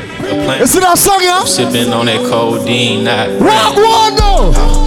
You 0.60 0.66
see 0.66 0.80
that 0.80 0.98
song, 0.98 1.20
yeah? 1.22 1.40
I'm 1.40 1.46
sipping 1.46 1.92
on 1.92 2.06
that 2.06 2.20
codeine, 2.30 3.04
not 3.04 3.28
Rock 3.40 3.76
one 3.76 4.14
now. 4.16 4.83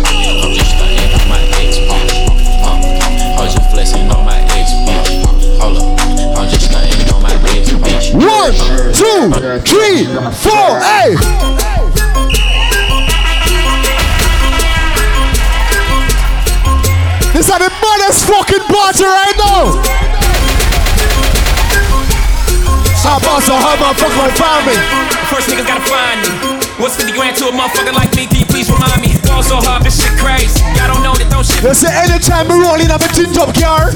One, 8.13 8.53
two, 8.93 9.31
three, 9.67 10.05
four, 10.39 10.79
hey. 10.79 11.15
This 17.33 17.49
is 17.49 17.53
the 17.53 17.69
baddest 17.69 18.25
fucking 18.25 18.63
party 18.71 19.03
right 19.03 19.35
now. 19.37 19.97
Stop 22.95 23.23
also 23.27 23.53
have 23.53 23.79
my 23.79 23.93
fuck 23.93 24.15
my 24.15 24.31
family. 24.31 24.73
First 25.27 25.49
niggas 25.49 25.67
gotta 25.67 25.83
find 25.85 26.21
me. 26.21 26.29
What's 26.79 26.95
50 26.95 27.11
grand 27.13 27.35
to 27.37 27.49
a 27.49 27.51
motherfucker 27.51 27.93
like 27.93 28.15
me? 28.15 28.27
Can 28.27 28.39
you 28.39 28.45
please 28.45 28.71
remind 28.71 29.01
me? 29.01 29.09
Fall 29.27 29.43
so 29.43 29.57
hard, 29.57 29.83
this 29.83 30.01
shit 30.01 30.17
crazy. 30.17 30.63
Y'all 30.79 30.93
don't 30.93 31.03
know 31.03 31.13
that 31.13 31.29
don't 31.29 31.45
shit. 31.45 31.75
Say 31.75 31.91
anytime 31.91 32.47
we 32.47 32.55
rolling 32.55 32.89
up 32.89 33.01
a 33.01 33.09
tin 33.09 33.33
top 33.33 33.53
car. 33.53 33.91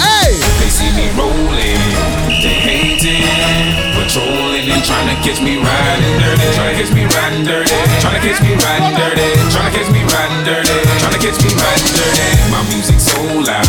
Hey! 0.00 0.38
They 0.62 0.70
see 0.72 0.90
me 0.96 1.10
rolling, 1.18 1.82
they 2.40 2.79
hating, 3.00 3.96
patrolling 3.96 4.68
and 4.68 4.84
trying 4.84 5.08
to 5.08 5.16
catch 5.24 5.40
me 5.40 5.56
riding 5.56 6.20
dirty, 6.20 6.44
trying 6.52 6.76
to 6.76 6.84
catch 6.84 6.92
me 6.92 7.04
riding 7.16 7.44
dirty, 7.48 7.72
trying 8.04 8.16
to 8.16 8.20
catch 8.20 8.40
me 8.44 8.52
riding 8.60 8.92
dirty, 8.92 9.28
trying 9.48 9.72
to 9.72 9.72
catch 9.72 9.88
me 9.88 10.04
riding 10.04 10.44
dirty, 10.44 10.76
trying 11.00 11.14
to 11.16 11.20
catch 11.20 11.38
me 11.40 11.48
riding 11.56 11.92
dirty. 11.96 12.28
My 12.52 12.60
music 12.68 13.00
so 13.00 13.20
loud, 13.40 13.64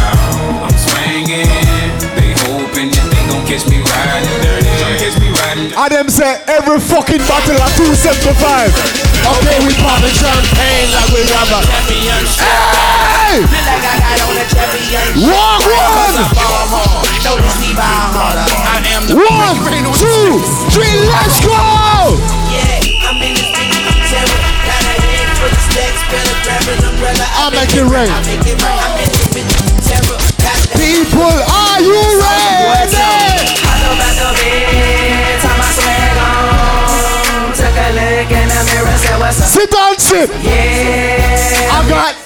I'm 0.68 0.76
swinging. 0.76 1.48
They 2.20 2.36
hoping 2.44 2.92
that 2.92 3.08
they 3.08 3.24
gon' 3.32 3.48
catch 3.48 3.64
me 3.72 3.80
riding 3.80 4.36
dirty, 4.44 4.68
trying 4.68 5.00
to 5.00 5.00
catch 5.00 5.18
me 5.24 5.30
riding. 5.32 5.72
I 5.80 5.88
them 5.88 6.12
say 6.12 6.36
every 6.52 6.84
fucking 6.84 7.24
bottle 7.24 7.56
of 7.56 7.72
275. 7.80 8.36
Okay, 8.36 9.58
we 9.64 9.72
popping 9.80 10.12
champagne 10.12 10.92
like 10.92 11.08
we 11.16 11.24
have 11.32 11.56
a. 11.56 11.62
Hey! 13.16 13.48
Walk 15.24 15.64
one! 15.64 16.02
One, 19.12 19.60
two, 19.92 20.40
three, 20.72 21.04
let's 21.04 21.44
go! 21.44 21.52
I 27.34 27.50
make 27.52 27.76
it 27.76 27.84
rain. 27.92 28.08
People, 30.80 31.28
are 31.28 31.82
you 31.82 32.00
ready? 32.22 32.72
Sit 39.34 39.72
down, 39.72 40.00
sit. 40.00 40.30
Yeah. 40.42 41.70
I 41.74 41.90
got. 41.90 42.21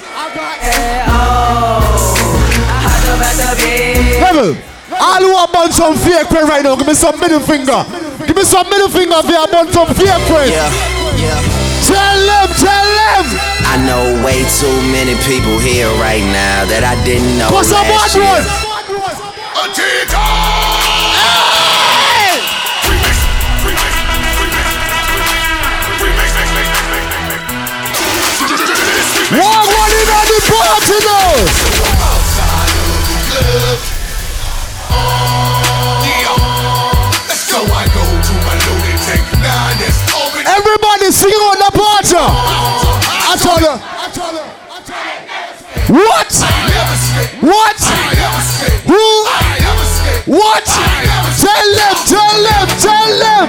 All 5.16 5.24
who 5.24 5.32
are 5.32 5.48
burn 5.48 5.72
some 5.72 5.96
fake 5.96 6.28
friend 6.28 6.44
right 6.50 6.62
now, 6.62 6.76
give 6.76 6.88
me 6.88 6.94
some 6.94 7.18
middle 7.22 7.40
finger. 7.40 7.86
Give 8.28 8.36
me 8.36 8.44
some 8.44 8.68
middle 8.68 8.90
finger 8.92 9.16
if 9.24 9.30
you 9.32 9.38
are 9.40 9.48
burn 9.48 9.72
some 9.72 9.88
fake 9.96 10.12
friend. 10.28 10.52
Yeah, 10.52 10.68
yeah. 11.16 11.40
Tell 11.88 12.20
them, 12.20 12.52
tell 12.60 12.84
them. 12.84 13.24
I 13.64 13.80
know 13.88 14.04
way 14.28 14.44
too 14.60 14.76
many 14.92 15.16
people 15.24 15.56
here 15.64 15.88
right 16.04 16.20
now 16.36 16.68
that 16.68 16.84
I 16.84 17.00
didn't 17.08 17.40
know 17.40 17.48
What's 17.48 17.72
up, 17.72 17.88
last 17.88 18.20
one 18.20 18.28
year. 18.28 18.44
one? 18.44 19.56
One 29.32 29.40
one 29.40 29.92
in 29.96 30.08
on 30.12 30.26
the 30.28 30.40
party 30.52 30.98
now. 31.06 31.36
Everybody 40.46 41.12
singing 41.12 41.44
on 41.52 41.58
the 41.60 41.72
party. 41.74 42.16
I 42.18 43.36
told 43.40 43.62
you. 43.62 43.76
What? 45.96 46.32
What? 47.42 47.80
Who? 48.88 49.02
What? 50.26 50.66
Tell 50.66 51.70
them, 51.78 51.96
tell 52.10 52.38
them, 52.44 52.68
tell 52.82 53.12
them. 53.20 53.46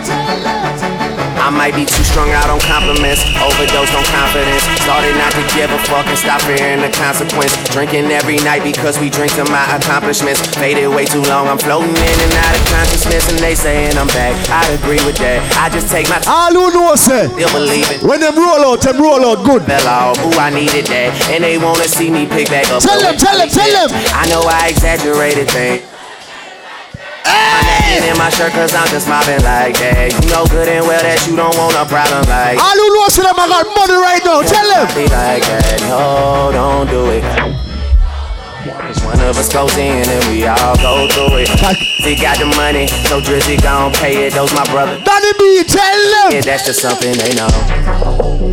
I 1.46 1.50
might 1.54 1.78
be 1.78 1.86
too 1.86 2.02
strung 2.02 2.26
out 2.34 2.50
on 2.50 2.58
compliments, 2.66 3.22
overdosed 3.38 3.94
on 3.94 4.02
confidence. 4.10 4.66
Started 4.82 5.14
not 5.14 5.30
to 5.30 5.42
give 5.54 5.70
a 5.70 5.78
fuck 5.86 6.02
and 6.10 6.18
stop 6.18 6.42
fearing 6.42 6.82
the 6.82 6.90
consequence. 6.90 7.54
Drinking 7.70 8.10
every 8.10 8.42
night 8.42 8.66
because 8.66 8.98
we 8.98 9.08
drink 9.08 9.30
to 9.38 9.46
my 9.46 9.62
accomplishments. 9.78 10.42
Faded 10.58 10.90
way 10.90 11.06
too 11.06 11.22
long, 11.30 11.46
I'm 11.46 11.56
floating 11.56 11.94
in 11.94 12.16
and 12.18 12.34
out 12.34 12.50
of 12.50 12.62
consciousness, 12.74 13.30
and 13.30 13.38
they 13.38 13.54
saying 13.54 13.94
I'm 13.96 14.10
back. 14.10 14.34
I 14.50 14.66
agree 14.74 14.98
with 15.06 15.22
that. 15.22 15.38
I 15.54 15.70
just 15.70 15.86
take 15.86 16.10
my 16.10 16.18
All 16.26 16.50
who 16.50 16.74
know 16.74 16.98
say, 16.98 17.30
still 17.30 17.52
believe 17.54 17.86
it. 17.94 18.02
when 18.02 18.18
them 18.18 18.34
roll 18.34 18.74
out, 18.74 18.82
them 18.82 18.98
roll 18.98 19.22
out 19.22 19.46
good. 19.46 19.62
Fell 19.70 19.86
off, 19.86 20.18
ooh, 20.26 20.34
I 20.42 20.50
needed 20.50 20.90
that. 20.90 21.14
And 21.30 21.44
they 21.46 21.58
wanna 21.62 21.86
see 21.86 22.10
me 22.10 22.26
pick 22.26 22.50
back 22.50 22.66
up. 22.74 22.82
Tell 22.82 22.98
them, 22.98 23.14
tell 23.14 23.38
them, 23.38 23.48
tell 23.48 23.70
them. 23.70 23.88
I 24.18 24.26
know 24.26 24.42
I 24.42 24.66
exaggerated 24.74 25.46
things. 25.54 25.86
My 27.26 27.58
name 27.66 28.06
in 28.10 28.16
my 28.18 28.30
shirt 28.30 28.52
cause 28.52 28.74
I'm 28.74 28.86
just 28.88 29.08
mobbing 29.08 29.42
like 29.42 29.76
that. 29.82 30.12
You 30.14 30.20
know 30.30 30.46
good 30.46 30.68
and 30.68 30.86
well 30.86 31.02
that 31.02 31.26
you 31.26 31.34
don't 31.34 31.56
want 31.58 31.74
a 31.74 31.84
problem 31.86 32.22
like 32.30 32.58
All 32.62 32.78
who 32.78 32.86
know 32.94 33.08
say 33.10 33.22
them 33.26 33.34
I 33.34 33.48
got 33.50 33.66
money 33.66 33.98
right 33.98 34.22
now. 34.22 34.42
Tell 34.46 34.68
them. 34.70 34.86
Be 34.94 35.10
like 35.10 35.42
that, 35.50 35.82
no, 35.90 36.54
don't 36.54 36.86
do 36.86 37.10
it. 37.10 37.26
Cause 38.86 39.02
one 39.02 39.18
of 39.20 39.34
us 39.38 39.50
goes 39.52 39.76
in 39.76 40.06
and 40.06 40.24
we 40.30 40.46
all 40.46 40.76
go 40.78 41.08
through 41.10 41.42
it. 41.42 41.50
He 42.02 42.14
got 42.14 42.38
the 42.38 42.46
money, 42.54 42.86
so 43.10 43.20
Drizzy 43.20 43.58
gon' 43.62 43.90
pay 43.92 44.26
it. 44.26 44.32
Those 44.34 44.52
my 44.54 44.62
brothers. 44.70 45.02
Danny 45.02 45.32
B, 45.38 45.64
tell 45.66 45.82
them. 45.82 46.32
Yeah, 46.38 46.42
that's 46.42 46.64
just 46.66 46.80
something 46.80 47.12
they 47.18 47.34
know. 47.34 47.48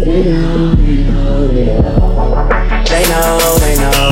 They 0.01 0.23
know, 0.25 0.73
they 0.73 1.05
know, 3.05 3.57
they 3.61 3.77
know. 3.77 4.09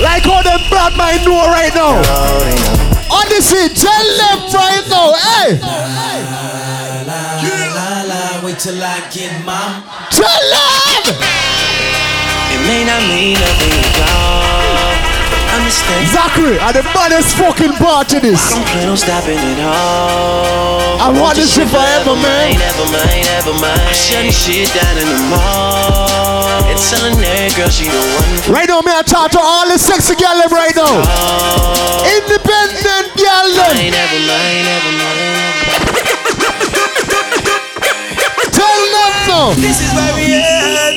Like 0.00 0.24
how 0.24 0.40
them 0.40 0.60
bad 0.72 0.96
mind 0.96 1.20
know 1.24 1.44
right 1.52 1.72
now. 1.74 2.00
Honestly, 2.00 2.56
tell 2.64 2.99
them 4.18 4.38
right 4.54 4.86
now. 4.88 5.10
Hey, 5.18 5.58
La, 7.74 8.06
la, 8.06 8.06
la, 8.06 8.44
Wait 8.44 8.58
till 8.58 8.78
I 8.78 9.02
get 9.10 9.34
tell 10.14 10.46
them. 10.54 11.18
It 12.54 12.60
may 12.66 12.82
not 12.86 13.02
mean 13.10 13.34
nothing 13.34 13.74
to 13.74 13.90
God. 13.98 14.94
Understand? 15.50 16.06
Zachary, 16.14 16.58
are 16.62 16.72
the 16.72 16.86
baddest 16.94 17.34
fucking 17.34 17.74
part 17.82 18.08
to 18.14 18.20
this. 18.20 18.54
Don't 18.54 18.66
plan 18.66 18.88
on 18.88 18.96
stopping 18.96 19.38
at 19.38 19.60
all. 19.66 21.00
I 21.00 21.10
want 21.10 21.36
this 21.36 21.54
shit 21.54 21.68
forever, 21.68 22.14
man. 22.14 22.54
Never 22.54 22.86
mind, 22.94 23.26
never 23.26 23.54
mind. 23.58 23.80
I'm 23.80 23.94
shutting 23.94 24.30
shit 24.30 24.70
down 24.74 24.98
in 24.98 25.08
the 25.08 25.18
mall. 25.30 26.09
And 26.68 26.78
telling 26.90 27.16
that 27.22 27.54
girl 27.56 27.70
she 27.70 27.88
the 27.88 27.96
one. 27.96 28.52
Right 28.52 28.68
now, 28.68 28.80
me 28.82 28.92
I 28.92 29.02
talk 29.02 29.30
to 29.32 29.40
all 29.40 29.68
the 29.68 29.78
sexy 29.78 30.14
girl 30.16 30.36
them 30.36 30.52
right 30.52 30.74
now. 30.76 30.88
Oh. 30.90 32.04
Independent 32.04 33.06
girl 33.16 33.46
them. 33.56 33.76
Never 33.78 34.20
mind, 34.26 34.64
never 34.66 34.92
mind. 34.98 35.40
Tell 38.50 38.80
them 38.92 39.12
no. 39.28 39.40
This 39.56 39.80
is 39.80 39.90
why 39.94 40.10
we 40.16 40.36
at. 40.36 40.96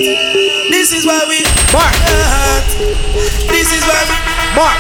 This 0.74 0.92
is 0.92 1.06
why 1.06 1.22
we 1.30 1.46
Mark. 1.72 1.94
at. 1.94 2.66
This 3.48 3.72
is 3.72 3.84
why 3.88 4.02
we. 4.10 4.16
Mark. 4.58 4.78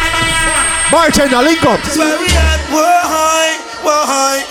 Bartender, 0.91 1.41
link 1.41 1.64
up. 1.65 1.80
This 1.81 1.95
is 1.95 1.99
why 1.99 2.18
we 2.19 2.27
at. 2.35 2.60
Why? 2.72 3.57
Why? 3.84 4.43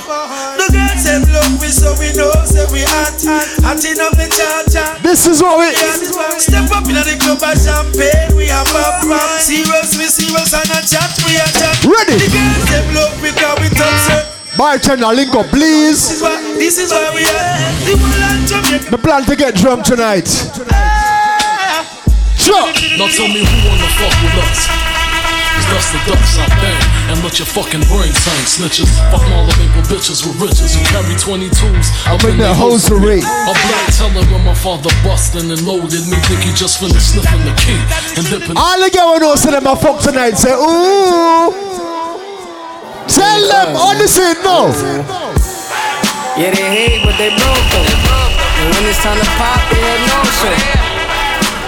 The 0.57 0.67
girls 0.73 1.05
them 1.05 1.23
love 1.33 1.61
we 1.61 1.69
so 1.69 1.95
we 1.99 2.13
know 2.13 2.31
say 2.45 2.67
we 2.73 2.85
hot. 2.85 3.17
Hot 3.65 3.81
enough 3.85 4.13
the 4.17 4.29
cha 4.29 4.63
cha. 4.69 4.99
This 5.03 5.27
is 5.27 5.41
what 5.43 5.59
we. 5.59 5.73
Step 6.39 6.71
up 6.73 6.87
in 6.89 6.97
the 6.97 7.17
club 7.21 7.43
and 7.45 7.59
champagne, 7.59 8.37
we 8.37 8.47
have 8.49 8.67
a 8.73 8.83
pop. 9.05 9.41
Serious, 9.41 9.97
we 9.99 10.07
serious 10.07 10.53
and 10.53 10.71
a 10.73 10.81
chat, 10.85 11.11
we 11.27 11.37
a 11.37 11.47
chat. 11.53 11.77
Ready. 11.85 12.17
The 12.19 12.29
girls 12.33 12.65
them 12.71 12.87
love 12.95 13.15
cause 13.37 13.59
we 13.61 13.69
top 13.77 13.95
set. 14.07 14.25
Bartender, 14.57 15.09
link 15.15 15.35
up, 15.35 15.47
This 15.47 15.53
please. 15.53 16.11
is 16.13 16.23
why, 16.23 16.37
this 16.59 16.79
is 16.79 16.91
why 16.91 17.11
we 17.15 17.23
are. 17.25 17.57
The 17.89 17.95
whole 17.97 18.23
of 18.25 18.45
Jamaica. 18.49 18.91
Me 18.91 18.99
plan 18.99 19.25
to 19.25 19.37
get 19.37 19.55
drunk 19.55 19.85
tonight. 19.85 20.29
Sure. 22.37 22.67
Now 22.99 23.09
tell 23.09 23.29
me 23.29 23.45
who 23.45 23.57
wanna 23.69 23.89
fuck 23.97 24.15
with 24.23 24.43
us. 24.45 25.12
Cause 25.53 25.69
that's 25.69 25.89
the 25.93 26.01
ducks 26.09 26.39
I 26.41 26.49
bang 26.61 26.83
and 27.13 27.21
let 27.21 27.37
your 27.39 27.47
fucking 27.47 27.85
brains 27.93 28.17
hang. 28.25 28.45
Snitches, 28.49 28.89
fuck 29.13 29.25
all 29.37 29.45
the 29.45 29.55
maple 29.61 29.85
bitches 29.89 30.25
with 30.25 30.41
riches 30.41 30.73
who 30.73 30.81
carry 30.89 31.13
22s. 31.17 31.89
I'm 32.09 32.21
in 32.29 32.39
the 32.41 32.53
hosiery. 32.53 33.21
A 33.21 33.53
black 33.53 33.87
teller 33.93 34.25
when 34.33 34.45
my 34.45 34.55
father 34.55 34.91
bustin' 35.05 35.51
and 35.51 35.63
loaded 35.69 36.05
me. 36.09 36.17
Think 36.29 36.41
he 36.41 36.53
just 36.57 36.81
finished 36.81 37.13
sniffing 37.13 37.45
the 37.45 37.55
key 37.61 37.81
and 38.17 38.25
dipping. 38.29 38.57
All 38.57 38.81
the 38.81 38.89
girl 38.89 39.21
know 39.21 39.37
say 39.37 39.53
them 39.53 39.67
a 39.67 39.77
fuck 39.77 40.01
tonight. 40.01 40.41
Say 40.41 40.57
ooh. 40.57 41.53
Tell 43.13 43.43
them 43.45 43.77
honestly 43.77 44.33
no. 44.41 44.73
Yeah, 46.33 46.49
they 46.49 46.65
hate, 46.65 47.05
but 47.05 47.19
they 47.21 47.29
broke 47.29 47.67
though. 47.77 47.85
And 47.85 48.73
when 48.73 48.89
it's 48.89 49.03
time 49.05 49.21
to 49.21 49.29
pop, 49.37 49.61
they 49.69 49.81
had 49.85 50.01
no 50.09 50.25
show. 50.33 50.57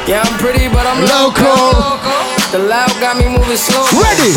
Yeah, 0.09 0.23
I'm 0.25 0.39
pretty, 0.39 0.69
but 0.69 0.87
I'm 0.87 1.01
Local. 1.05 2.24
The 2.55 2.63
loud 2.63 2.87
got 3.03 3.19
me 3.19 3.27
moving 3.27 3.59
slow. 3.59 3.83
Ready. 3.99 4.31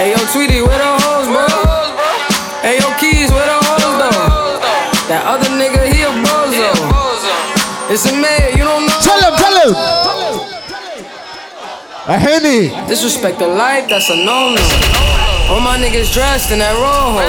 Hey, 0.00 0.16
yo, 0.16 0.20
Tweety, 0.32 0.64
where 0.64 0.72
the 0.72 0.92
hoes, 1.04 1.28
bro? 1.28 1.44
Hey, 2.64 2.80
yo, 2.80 2.88
Keys, 2.96 3.28
where 3.28 3.44
the 3.44 3.60
hoes, 3.60 3.92
though? 4.00 4.56
That 5.12 5.28
other 5.28 5.52
nigga, 5.52 5.84
he 5.84 6.00
a 6.00 6.08
bozo. 6.24 6.72
It's 7.92 8.08
a 8.08 8.16
man, 8.16 8.56
you 8.56 8.64
don't 8.64 8.88
know. 8.88 9.00
Tell 9.04 9.20
him, 9.20 9.36
tell 9.36 9.52
him. 9.52 9.76
A 12.08 12.16
henny. 12.16 12.72
Disrespect 12.88 13.38
the 13.38 13.48
life, 13.48 13.86
that's 13.86 14.08
a 14.08 14.16
no-no. 14.16 14.64
All 15.52 15.60
my 15.60 15.76
niggas 15.76 16.14
dressed 16.16 16.52
in 16.52 16.60
that 16.60 16.72
rojo. 16.72 17.20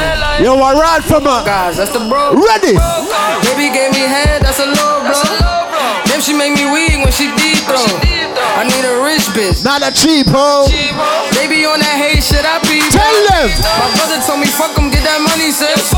Yo, 0.41 0.55
I 0.55 0.71
ride 0.71 1.03
from 1.03 1.27
a 1.27 1.43
guys, 1.43 1.75
that's 1.75 1.91
the 1.91 1.99
bro. 2.07 2.39
Ready. 2.39 2.79
Baby 3.43 3.75
gave 3.75 3.91
me 3.91 4.07
head, 4.07 4.39
that's 4.39 4.59
a 4.63 4.67
low 4.71 5.03
blow. 5.03 5.50
Then 6.21 6.37
she 6.37 6.37
make 6.37 6.53
me 6.53 6.69
weak 6.69 7.01
when 7.01 7.09
she 7.09 7.33
deep 7.33 7.65
throw. 7.65 7.81
I 7.81 8.61
need 8.61 8.85
a 8.85 9.01
rich 9.01 9.25
bitch. 9.33 9.65
Not 9.65 9.81
a 9.81 9.89
cheap 9.89 10.29
hoe. 10.29 10.69
They 11.33 11.49
be 11.49 11.65
on 11.65 11.81
that 11.81 11.97
hate 11.97 12.21
shit, 12.21 12.45
I 12.45 12.61
be. 12.69 12.77
Tell 12.93 13.17
them. 13.33 13.49
My 13.81 13.89
brother 13.97 14.21
told 14.21 14.37
me 14.37 14.45
fuck 14.45 14.77
'em, 14.77 14.93
get 14.93 15.01
that 15.01 15.17
money, 15.17 15.49
sis. 15.49 15.89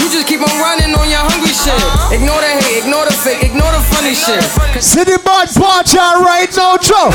You 0.00 0.08
just 0.08 0.24
keep 0.24 0.40
on 0.40 0.48
running 0.56 0.96
on 0.96 1.04
your 1.12 1.20
hungry 1.20 1.52
shit. 1.52 1.76
Ignore 2.08 2.40
the 2.40 2.56
hate, 2.56 2.88
ignore 2.88 3.04
the 3.04 3.12
fake, 3.12 3.44
ignore 3.44 3.68
the 3.68 3.84
funny 3.92 4.16
shit. 4.16 4.40
City 4.80 5.20
bad 5.20 5.52
watch 5.60 5.92
out 5.92 6.24
right 6.24 6.48
now, 6.56 6.80
Joe. 6.80 7.12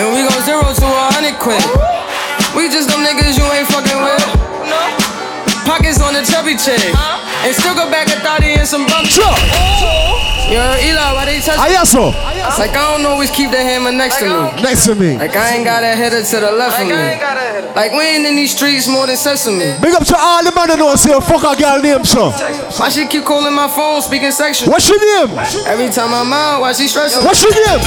Then 0.00 0.16
we 0.16 0.24
go 0.24 0.32
zero 0.48 0.64
to 0.64 0.86
a 0.88 1.04
hundred 1.12 1.36
quid. 1.36 1.60
We 2.56 2.72
just 2.72 2.88
them 2.88 3.04
niggas 3.04 3.36
you 3.36 3.44
ain't 3.52 3.68
fucking 3.68 4.00
with. 4.00 4.24
Pockets 5.68 6.00
on 6.00 6.16
the 6.16 6.24
chubby 6.24 6.56
chick. 6.56 6.80
And 7.44 7.52
still 7.52 7.76
go 7.76 7.84
back 7.92 8.08
a 8.08 8.16
thotty 8.24 8.56
and 8.56 8.64
some 8.64 8.88
bump. 8.88 9.12
Sure. 9.12 9.36
Yo, 10.50 10.58
Eli, 10.58 11.12
why 11.14 11.24
they 11.26 11.38
touch 11.38 11.62
yes, 11.70 11.92
sir. 11.94 12.10
It's 12.10 12.58
like 12.58 12.74
I 12.74 12.98
don't 12.98 13.06
always 13.06 13.30
keep 13.30 13.52
the 13.52 13.62
hammer 13.62 13.92
next 13.92 14.18
to 14.18 14.26
me. 14.26 14.62
Next 14.62 14.84
to 14.86 14.96
me. 14.96 15.16
Like 15.16 15.36
I 15.36 15.54
ain't 15.54 15.64
got 15.64 15.84
a 15.84 15.94
header 15.94 16.26
to 16.26 16.36
the 16.40 16.50
left 16.50 16.82
of 16.82 16.88
me. 16.88 17.70
Like 17.78 17.92
we 17.92 18.02
ain't 18.02 18.26
in 18.26 18.34
these 18.34 18.50
streets 18.50 18.88
more 18.88 19.06
than 19.06 19.16
sesame. 19.16 19.78
Big 19.80 19.94
up 19.94 20.04
to 20.06 20.16
all 20.18 20.42
the 20.42 20.50
man 20.50 20.66
that 20.74 20.78
know 20.80 20.96
say 20.96 21.12
a 21.14 21.20
fuck 21.20 21.46
a 21.46 21.54
girl 21.54 21.78
name, 21.80 22.04
so. 22.04 22.30
Why 22.82 22.88
she 22.88 23.06
keep 23.06 23.24
calling 23.24 23.54
my 23.54 23.68
phone 23.68 24.02
speaking 24.02 24.32
sexual? 24.32 24.72
What's 24.72 24.88
your 24.90 24.98
name? 24.98 25.38
Every 25.70 25.88
time 25.88 26.10
I'm 26.12 26.32
out, 26.32 26.62
why 26.62 26.72
she 26.72 26.88
stressing? 26.88 27.22
What's 27.24 27.46
your 27.46 27.54
name? 27.54 27.78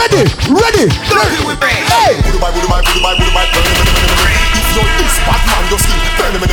Ready, 0.00 0.24
ready. 0.48 0.88
Hey. 0.88 2.16
If 2.16 2.32
you're 2.32 2.40
this 4.96 5.20
bad 5.28 5.44
man, 5.44 5.68
turn 5.68 6.32
me, 6.40 6.48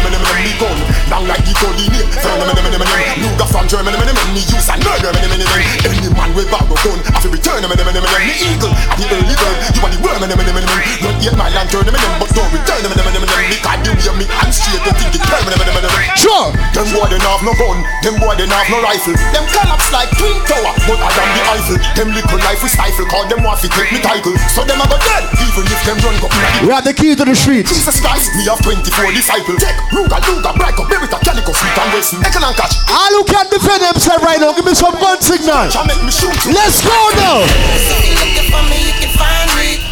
Turn 2.19 2.43
me, 2.43 3.36
from 3.47 3.65
Germany, 3.67 3.95
them, 3.95 4.11
them, 4.11 4.29
me 4.35 4.43
use 4.43 4.67
and 4.69 4.81
murder, 4.83 5.11
them, 5.11 5.23
them, 5.23 5.39
them 5.39 5.61
Any 5.87 6.09
man 6.13 6.31
with 6.35 6.51
bag 6.51 6.67
of 6.67 6.77
gun, 6.83 6.99
I 7.11 7.19
feel 7.23 7.31
return 7.31 7.63
them, 7.63 7.71
them, 7.71 7.79
them, 7.79 7.95
them, 7.95 8.03
them 8.03 8.23
Me 8.23 8.35
eagle, 8.35 8.73
the 8.99 9.03
early 9.07 9.35
bird, 9.35 9.57
you 9.71 9.81
are 9.81 9.91
the 9.91 9.99
worm, 10.03 10.19
them, 10.21 10.35
them, 10.35 10.55
them 10.55 10.67
Run 11.01 11.15
yet 11.23 11.35
my 11.39 11.47
lantern, 11.55 11.87
them, 11.87 11.95
them, 11.95 12.13
but 12.19 12.29
don't 12.35 12.51
return 12.51 12.81
them, 12.83 12.91
them, 12.93 13.07
them, 13.07 13.23
them 13.23 13.43
Because 13.47 13.79
you 13.87 13.93
hear 13.97 14.15
me 14.19 14.25
and 14.27 14.51
straight, 14.51 14.83
don't 14.83 14.95
think 14.99 15.23
turn 15.25 15.43
them, 15.47 15.57
them, 15.57 15.73
them, 15.73 15.83
them 15.83 15.95
Sure. 16.19 16.51
Them 16.75 16.87
boy, 16.93 17.07
they 17.09 17.19
have 17.23 17.43
no 17.43 17.53
gun, 17.55 17.77
them 18.03 18.15
boy, 18.19 18.35
they 18.35 18.47
have 18.47 18.67
no 18.69 18.77
rifle 18.83 19.15
Them 19.31 19.45
collapse 19.49 19.89
like 19.95 20.11
twin 20.19 20.37
tower, 20.45 20.73
but 20.85 20.99
I 20.99 21.09
am 21.09 21.29
the 21.33 21.41
Eiffel 21.55 21.77
Them 21.95 22.09
little 22.13 22.39
life 22.43 22.61
we 22.61 22.69
stifle, 22.69 23.07
cause 23.07 23.27
them 23.31 23.41
want 23.41 23.63
to 23.63 23.69
take 23.71 23.89
me 23.89 23.99
title 24.03 24.35
So 24.53 24.67
them 24.67 24.83
a 24.83 24.85
go 24.85 24.99
dead, 25.01 25.23
even 25.39 25.65
if 25.65 25.81
them 25.87 25.97
run 26.03 26.15
go 26.21 26.27
the 26.27 26.67
We 26.67 26.71
have 26.75 26.85
the 26.85 26.93
key 26.93 27.15
to 27.15 27.23
the 27.25 27.35
streets. 27.35 27.71
Jesus 27.71 27.99
Christ, 28.01 28.35
me 28.35 28.45
have 28.45 28.61
24 28.61 29.11
disciples. 29.11 29.59
Take 29.61 29.77
Ruga, 29.95 30.19
Luga, 30.27 30.51
Brico, 30.53 30.83
Berita, 30.85 31.17
Calico, 31.23 31.53
Sweet 31.53 31.77
and 31.77 31.89
Wilson. 31.93 32.19
Echo 32.25 32.39
and 32.43 32.55
catch. 32.55 32.75
All 32.89 33.11
who 33.15 33.23
can 33.37 33.45
defend 33.53 33.81
themselves 33.85 34.23
right 34.25 34.41
now, 34.41 34.49
give 34.53 34.65
me 34.65 34.73
some 34.73 34.97
gun 34.97 35.21
signal. 35.21 35.69
Shall 35.69 35.85
make 35.85 36.01
me 36.01 36.09
shoot 36.09 36.33
you. 36.45 36.57
Let's 36.57 36.81
go 36.81 36.97
now. 37.21 37.45
If 37.45 38.01
you're 38.01 38.17
looking 38.17 38.49
for 38.49 38.63
me, 38.65 38.89
you 38.89 38.95
can 38.97 39.13
find 39.13 39.49
me. 39.53 39.85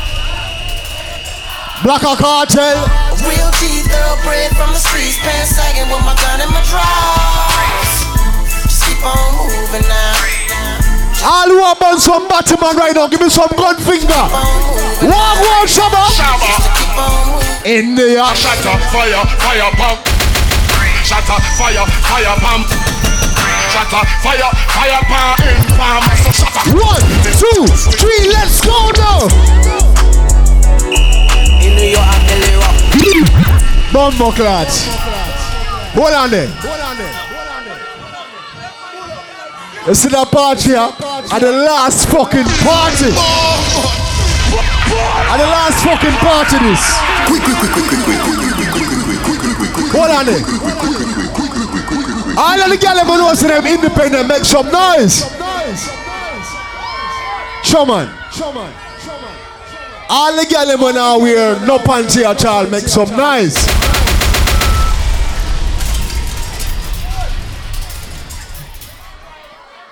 Black 1.86 2.02
Hawk 2.02 2.26
Cartel. 2.26 2.82
Real 3.22 3.50
G, 3.62 3.86
thoroughbred 3.86 4.50
from 4.58 4.74
the 4.74 4.82
streets, 4.82 5.22
pants 5.22 5.54
sagging 5.54 5.86
with 5.94 6.02
my 6.02 6.18
gun 6.26 6.42
in 6.42 6.50
my 6.50 6.62
drawers. 6.66 7.94
Just 8.66 8.82
keep 8.90 8.98
on 9.06 9.38
moving 9.38 9.86
now. 9.86 10.18
All 11.22 11.50
who 11.50 11.62
are 11.62 11.78
on 11.86 11.98
some 12.02 12.26
Batman 12.26 12.78
right 12.78 12.98
now, 12.98 13.06
give 13.06 13.22
me 13.22 13.30
some 13.30 13.50
gun 13.54 13.78
finger. 13.78 14.26
Walk, 15.06 15.38
walk, 15.46 15.70
Shabba. 15.70 16.02
In 17.66 17.94
the 17.94 18.18
air. 18.18 18.34
Shut 18.34 18.66
up, 18.66 18.82
fire, 18.90 19.22
fire 19.38 19.70
pump. 19.78 20.02
Shut 21.06 21.30
up, 21.30 21.42
fire, 21.58 21.86
fire 22.10 22.38
pump 22.42 22.95
shatter. 23.76 24.04
Fire, 24.24 24.52
fire, 24.72 25.02
power, 25.12 25.36
in 25.44 25.60
power, 25.76 26.00
master 26.08 26.32
shatter. 26.32 26.64
One, 26.80 27.04
two, 27.36 27.68
three, 28.00 28.32
let's 28.32 28.64
go 28.64 28.80
now. 29.04 29.28
In 31.60 31.76
New 31.76 31.92
York, 31.92 32.16
Bumbo 33.92 34.32
clads. 34.32 34.88
Hold 35.96 36.14
on 36.14 36.30
there. 36.32 36.50
You 39.88 39.94
see 39.94 40.10
that 40.10 40.28
party? 40.32 40.74
At 40.74 41.40
the 41.40 41.52
last 41.52 42.08
fucking 42.10 42.48
party. 42.64 43.12
At 45.32 45.38
the 45.38 45.48
last 45.48 45.84
fucking 45.84 46.18
party 46.24 46.58
this. 46.64 46.84
Hold 49.94 50.12
on 50.12 50.26
there. 50.26 51.25
All 52.38 52.60
of 52.62 52.70
the 52.70 52.78
girls 52.78 53.00
that 53.00 53.08
know 53.08 53.34
say 53.34 53.48
them 53.48 53.66
independent 53.66 54.28
make 54.28 54.44
some 54.44 54.68
noise. 54.68 55.24
Show 57.64 57.86
man. 57.86 58.10
All 60.10 60.36
the 60.36 60.46
girls 60.46 60.68
that 60.68 60.94
now 60.94 61.18
wear 61.20 61.60
no 61.66 61.78
panty 61.80 62.24
at 62.24 62.44
all 62.46 62.68
make 62.68 62.84
some 62.88 63.10
noise. 63.16 63.56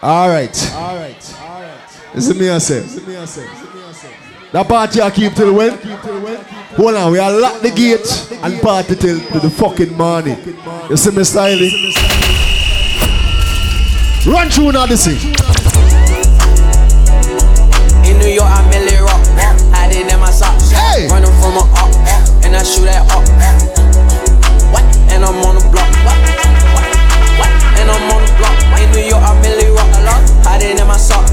All 0.03 0.27
right. 0.27 0.73
All 0.73 0.95
right. 0.97 1.35
All 1.39 1.61
right. 1.61 2.13
This 2.13 2.27
is 2.27 2.37
me 2.37 2.49
I 2.49 2.57
say. 2.57 3.72
That 4.53 4.67
party 4.69 5.01
I 5.01 5.09
keep 5.09 5.33
till 5.33 5.49
when? 5.49 5.73
Hold 6.77 6.93
on, 6.93 7.11
we 7.11 7.17
are 7.17 7.33
lock 7.33 7.65
the 7.65 7.73
gate 7.73 8.05
and 8.45 8.61
party 8.61 8.93
till 8.93 9.17
to 9.17 9.39
the 9.41 9.49
fucking 9.49 9.97
morning. 9.97 10.37
You 10.93 10.95
see 10.95 11.09
me 11.09 11.25
styling? 11.25 11.73
Run 14.29 14.53
through 14.53 14.77
now 14.77 14.85
this 14.85 15.09
thing. 15.09 15.17
In 18.05 18.21
New 18.21 18.29
York, 18.29 18.45
I'm 18.45 18.69
Millie 18.69 19.01
Rock. 19.01 19.25
Hiding 19.73 20.05
in 20.05 20.19
my 20.21 20.29
socks. 20.29 20.69
Hey. 20.69 21.09
Running 21.09 21.33
from 21.41 21.57
a 21.57 21.65
up. 21.73 21.89
And 22.45 22.53
I 22.53 22.61
shoot 22.61 22.85
at 22.85 23.09
up. 23.09 23.25
What? 24.69 24.85
And 25.09 25.25
I'm 25.25 25.41
on 25.49 25.57
the 25.57 25.65
block. 25.73 25.89
What? 26.05 26.13
What? 26.77 26.85
What? 27.41 27.49
And 27.81 27.89
I'm 27.89 28.05
on 28.05 28.21
the 28.21 28.29
block. 28.37 28.53
In 28.77 28.85
New 28.93 29.01
York, 29.01 29.25
I'm 29.25 29.41
Millie 29.41 29.73
Rock. 29.73 29.89
Hiding 30.45 30.77
in 30.77 30.85
my 30.85 30.93
sock. 31.01 31.25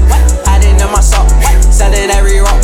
Hiding 0.49 0.73
in 0.73 0.89
my 0.89 1.05
sock. 1.05 1.29
Selling 1.69 2.09
every 2.09 2.41
rock. 2.41 2.57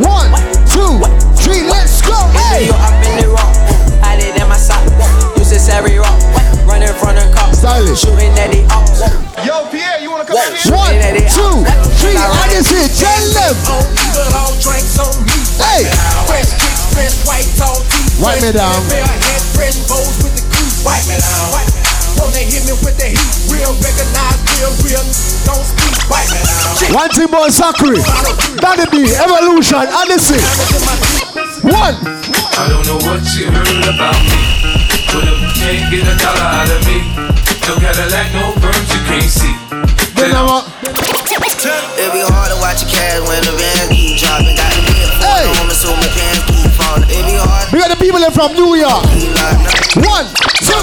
One, 0.00 0.32
two, 0.72 0.96
three, 1.36 1.62
let's 1.68 2.00
go. 2.00 2.16
Hey. 2.32 2.64
New 2.64 2.72
York, 2.72 2.80
I'm 2.80 2.96
Millie 3.04 3.28
Rock. 3.28 3.52
Hiding 4.00 4.32
in 4.40 4.48
my 4.48 4.56
sock. 4.56 4.80
Uses 5.36 5.68
every 5.68 5.98
rock. 5.98 6.16
Running 6.64 6.88
from 6.96 7.16
the 7.16 7.28
cops. 7.34 7.58
Stylish. 7.60 8.00
Shooting 8.00 8.32
at 8.40 8.48
the 8.48 8.64
ops. 8.72 9.04
Yo, 9.44 9.68
Pierre, 9.68 10.00
you 10.00 10.10
wanna 10.10 10.24
come 10.24 10.36
Whoa. 10.40 10.48
in 10.48 10.56
here? 10.56 10.72
One, 10.72 10.88
Shooting 10.88 11.04
at 11.04 11.12
the 11.12 11.24
two, 11.28 11.60
ops. 11.68 12.00
three, 12.00 12.16
and 12.16 12.50
this 12.52 12.72
it. 12.72 12.88
Tell 12.96 13.20
them. 13.36 13.54
Hey. 15.60 15.84
Wipe 18.22 18.40
me 18.40 18.52
down. 18.52 18.80
Wipe 20.84 21.06
me 21.06 21.16
down. 21.18 21.81
Wanna 22.18 22.42
hit 22.44 22.62
me 22.66 22.74
with 22.84 22.96
the 22.98 23.08
heat? 23.12 23.30
Real 23.50 23.72
recognize, 23.80 24.38
real, 24.58 24.72
real. 24.84 25.04
Don't 25.46 25.64
speak. 25.64 25.94
Wipe 26.10 26.28
me 26.30 26.40
down. 26.42 26.94
One 26.94 27.10
thing 27.10 27.28
about 27.28 27.50
Zachary. 27.50 28.00
Danny 28.60 28.86
B, 28.92 29.10
Evolution, 29.16 29.82
and 29.82 30.06
this 30.10 30.30
it. 30.30 30.42
One. 31.64 31.96
I 32.58 32.68
don't 32.68 32.84
know 32.86 32.98
what 33.06 33.22
you 33.34 33.48
heard 33.50 33.86
about 33.88 34.18
me, 34.28 34.40
but 35.10 35.24
if 35.24 35.38
you 35.40 35.50
can't 35.56 35.84
get 35.90 36.04
a 36.06 36.14
dollar 36.20 36.46
out 36.46 36.68
of 36.70 36.80
me, 36.86 36.98
no 37.66 37.72
Cadillac, 37.80 38.28
no 38.34 38.52
perms, 38.60 38.88
you 38.92 39.00
can't 39.08 39.30
see. 39.30 39.54
Then 40.14 40.34
I'm 40.36 40.48
a- 40.48 40.66
It 42.02 42.10
be 42.12 42.20
hard 42.26 42.50
to 42.50 42.56
watch 42.58 42.82
your 42.82 42.90
cash 42.90 43.20
when 43.26 43.40
the 43.46 43.52
van 43.54 43.88
keep 43.90 44.18
dropping. 44.18 44.56
Got 44.56 44.72
to 44.74 44.80
be 44.82 44.94
a 45.02 45.08
Hey. 45.22 45.46
home 45.54 45.70
so 45.70 45.94
my 45.96 46.08
pants 46.10 46.44
keep 46.50 46.70
falling. 46.74 47.08
It 47.08 47.24
be 47.24 47.34
hard 47.38 47.72
We 47.72 47.78
got 47.78 47.90
the 47.90 47.96
people 47.96 48.22
in 48.22 48.30
from 48.32 48.52
New 48.54 48.74
York. 48.74 49.02
to 49.02 49.08
be 49.14 49.30
like, 49.30 49.58
no. 49.96 50.10
One, 50.10 50.26
two. 50.60 50.82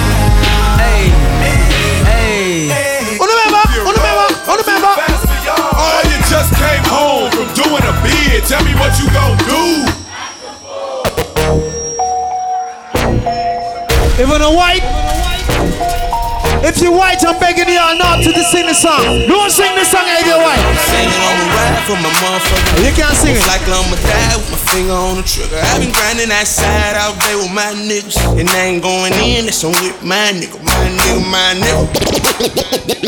If 17.21 17.29
you 17.29 17.29
white, 17.29 17.37
I'm 17.37 17.53
begging 17.53 17.69
y'all 17.69 17.93
not 18.01 18.23
to 18.25 18.33
sing 18.49 18.65
the 18.65 18.73
song. 18.73 19.29
Don't 19.29 19.51
sing 19.53 19.69
the 19.77 19.85
song 19.85 20.09
if 20.09 20.25
you're 20.25 20.41
white. 20.41 20.57
Singing 20.89 21.21
on 21.21 21.37
the 21.37 21.45
ride 21.53 21.85
for 21.85 21.93
my 22.01 22.09
motherfucker. 22.17 22.81
You 22.81 22.91
can't 22.97 23.13
sing 23.13 23.37
it. 23.37 23.45
Like 23.45 23.61
I'ma 23.69 23.93
die 23.93 24.41
with 24.41 24.49
my 24.49 24.57
finger 24.73 24.97
on 24.97 25.21
the 25.21 25.25
trigger. 25.25 25.61
I've 25.61 25.77
been 25.77 25.93
grinding 25.93 26.33
that 26.33 26.49
side 26.49 26.97
out 26.97 27.13
there 27.21 27.37
with 27.37 27.53
my 27.53 27.77
niggas. 27.77 28.17
And 28.41 28.49
I 28.49 28.73
ain't 28.73 28.81
going 28.81 29.13
in, 29.21 29.45
that's 29.45 29.61
on 29.61 29.77
with 29.85 30.01
my 30.01 30.33
nigga. 30.33 30.57
My 30.65 30.89
nigga, 30.97 31.21
my 31.29 31.53
nigga. 31.61 31.85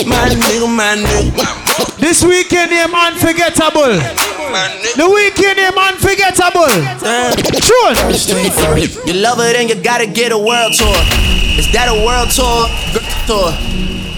My 0.05 0.29
nigga, 0.29 0.69
my 0.69 0.93
nigga. 0.93 1.97
This 1.97 2.21
weekend, 2.21 2.69
name 2.69 2.93
unforgettable. 2.93 3.97
The 3.97 5.09
weekend, 5.09 5.57
name 5.57 5.73
unforgettable. 5.73 6.69
Sure. 7.65 7.97
You 9.09 9.17
love 9.25 9.41
it 9.41 9.57
and 9.57 9.73
you 9.73 9.75
gotta 9.81 10.05
get 10.05 10.29
a 10.31 10.37
world 10.37 10.77
tour. 10.77 11.01
Is 11.57 11.65
that 11.73 11.89
a 11.89 11.97
world 12.05 12.29
tour? 12.29 12.69
Girl 12.93 13.09
tour. 13.25 13.72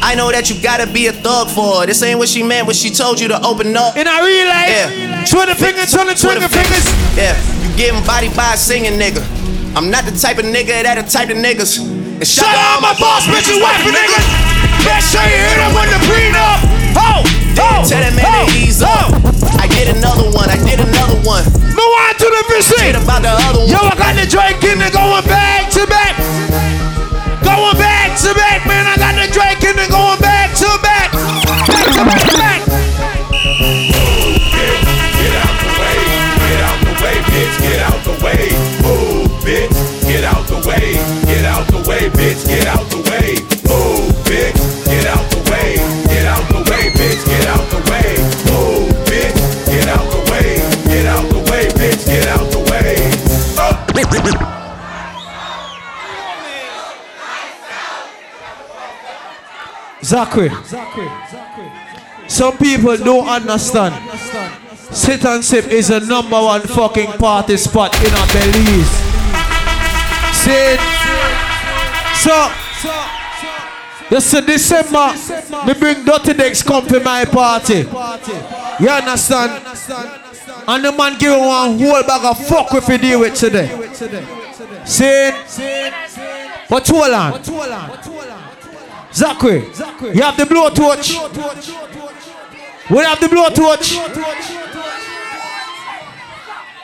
I 0.06 0.14
know 0.14 0.30
that 0.30 0.54
you 0.54 0.56
gotta 0.62 0.86
be 0.86 1.10
a 1.10 1.14
thug 1.18 1.50
for 1.50 1.82
her. 1.82 1.90
This 1.90 2.06
ain't 2.06 2.22
what 2.22 2.30
she 2.30 2.46
meant 2.46 2.70
when 2.70 2.78
she 2.78 2.94
told 2.94 3.18
you 3.18 3.26
to 3.34 3.42
open 3.42 3.74
up. 3.74 3.98
And 3.98 4.06
I 4.06 4.22
realize, 4.22 4.70
yeah. 4.70 5.26
Twitter 5.26 5.58
fingers, 5.58 5.90
Twitter, 5.90 6.14
Twitter 6.14 6.46
fingers. 6.46 6.86
Yeah, 7.18 7.34
you 7.66 7.74
getting 7.74 8.06
body 8.06 8.30
by 8.38 8.54
a 8.54 8.58
singing 8.58 9.02
nigga. 9.02 9.26
I'm 9.74 9.90
not 9.90 10.06
the 10.06 10.14
type 10.14 10.38
of 10.38 10.46
nigga 10.46 10.86
that 10.86 11.02
the 11.02 11.10
type 11.10 11.34
of 11.34 11.42
niggas. 11.42 11.82
And 11.82 12.22
Shout 12.22 12.54
out 12.54 12.86
my 12.86 12.94
boss, 13.02 13.26
bitches, 13.26 13.58
wife, 13.58 13.82
and 13.82 13.98
niggas. 13.98 14.26
Make 14.86 15.02
sure 15.02 15.26
you 15.26 15.42
hit 15.42 15.58
them 15.58 15.74
when 15.74 15.90
the 15.90 16.00
prenup. 16.06 16.62
Oh, 17.02 17.26
oh, 17.66 17.82
Tell 17.90 17.98
that 17.98 18.14
man 18.14 18.30
oh, 18.30 18.46
to 18.46 18.62
ease 18.62 18.86
up. 18.86 19.10
I 19.58 19.66
did 19.74 19.90
another 19.90 20.30
one. 20.30 20.54
I 20.54 20.62
did 20.62 20.86
another 20.86 21.18
one. 21.26 21.44
No 21.74 21.82
one 21.82 22.14
to 22.22 22.28
the. 22.30 22.46
Shit 22.62 22.96
about 22.96 23.22
the 23.22 23.30
other 23.30 23.60
one. 23.60 23.70
Yo, 23.70 23.78
I 23.82 23.96
got 23.98 24.16
the 24.16 24.26
Drake 24.30 24.64
in 24.64 24.80
there 24.80 24.90
going 24.90 25.26
back 25.26 25.70
to 25.72 25.86
back. 25.88 26.85
Going 27.46 27.78
back 27.78 28.18
to 28.26 28.34
back, 28.34 28.66
man. 28.66 28.86
I 28.90 28.98
got 28.98 29.14
the 29.14 29.32
Drake 29.32 29.62
in 29.64 29.76
there 29.78 29.88
going 29.90 30.20
back 30.20 30.50
to 30.58 30.70
back. 30.82 31.14
Back 31.14 31.94
to 31.94 32.04
back. 32.04 32.26
back. 32.34 32.62
Get 35.22 35.34
out 35.38 35.56
the 35.62 35.70
way, 35.78 35.98
get 36.42 36.62
out 36.66 36.80
the 36.82 36.94
way, 37.06 37.16
bitch, 37.30 37.56
get 37.62 37.80
out 37.86 38.02
the 38.04 38.16
way. 38.26 38.50
Move, 38.82 39.30
bitch, 39.46 39.74
get 40.08 40.24
out 40.24 40.46
the 40.48 40.58
way, 40.68 40.98
get 41.26 41.46
out 41.46 41.68
the 41.68 41.78
way, 41.88 42.10
bitch, 42.10 42.48
get 42.48 42.68
out 42.68 42.90
the 42.90 42.98
way. 43.10 43.55
Zachary. 60.16 60.50
Some 62.30 62.58
people 62.58 62.96
don't 62.96 63.28
understand. 63.28 63.94
Sit 64.96 65.26
and 65.26 65.44
sip 65.44 65.68
is 65.68 65.90
a 65.90 66.00
number 66.00 66.42
one 66.42 66.62
fucking 66.62 67.12
party 67.20 67.58
spot 67.58 67.94
in 68.00 68.14
a 68.14 68.26
Belize. 68.32 68.92
See? 70.40 70.78
So, 72.24 72.50
this 74.10 74.34
is 74.34 74.46
December, 74.46 75.12
me 75.68 75.74
bring 75.74 76.06
Dirty 76.06 76.34
Decks 76.34 76.64
come 76.64 76.88
to 76.88 77.02
my 77.02 77.26
party. 77.26 77.80
You 78.80 78.90
understand? 78.90 79.66
And 80.68 80.86
the 80.86 80.92
man 80.94 81.18
give 81.20 81.38
one 81.38 81.78
whole 81.78 82.04
bag 82.04 82.24
of 82.24 82.48
fuck 82.48 82.74
if 82.74 82.88
you 82.88 82.98
deal 82.98 83.20
with 83.20 83.36
today. 83.36 83.68
See? 84.86 85.32
But 86.70 86.88
hold 86.88 87.14
on. 87.14 88.15
Zachary, 89.16 89.60
you 90.14 90.22
have 90.22 90.36
the 90.36 90.44
blowtorch. 90.44 91.16
We 92.90 92.98
have 92.98 93.18
the 93.22 93.28
blowtorch. 93.28 93.96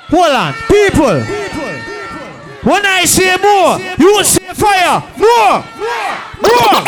Hold 0.07 0.31
on, 0.31 0.53
people. 0.71 1.19
When 2.63 2.85
I 2.85 3.03
say 3.03 3.35
more, 3.35 3.79
you 3.99 4.15
will 4.15 4.23
say 4.23 4.45
fire. 4.53 5.03
More, 5.17 5.65
more. 5.75 6.15
More. 6.39 6.81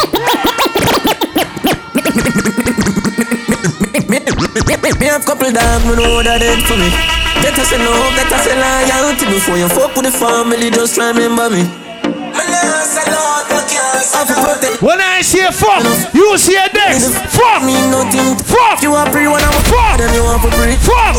Me 5.00 5.10
have 5.10 5.26
couple 5.26 5.52
dogs, 5.52 5.84
me 5.84 5.96
know 5.96 6.24
that 6.24 6.40
dead 6.40 6.64
for 6.64 6.78
me. 6.80 6.88
Better 7.44 7.66
say 7.66 7.78
no, 7.84 7.92
better 8.16 8.38
say 8.40 8.56
loyalty 8.56 9.26
before 9.26 9.58
you 9.58 9.68
fuck 9.68 9.94
with 9.98 10.06
the 10.06 10.12
family. 10.12 10.70
Just 10.72 10.98
remember 10.98 11.50
me. 11.50 11.83
When 14.84 15.00
I 15.00 15.22
say 15.24 15.48
fuck, 15.48 15.80
you 16.12 16.38
say 16.38 16.60
this. 16.76 17.16
Fuck. 17.32 17.64
Me 17.64 17.72
nothing. 17.88 18.36
Fuck. 18.44 18.84
You 18.84 18.92
are 18.92 19.08
free 19.12 19.32
when 19.32 19.40
I'm 19.40 19.56
a 19.56 19.64
fuck. 19.72 19.96
Then 19.96 20.12
you 20.12 20.24
want 20.24 20.44
for 20.44 20.52
free. 20.52 20.76
Fuck. 20.76 21.16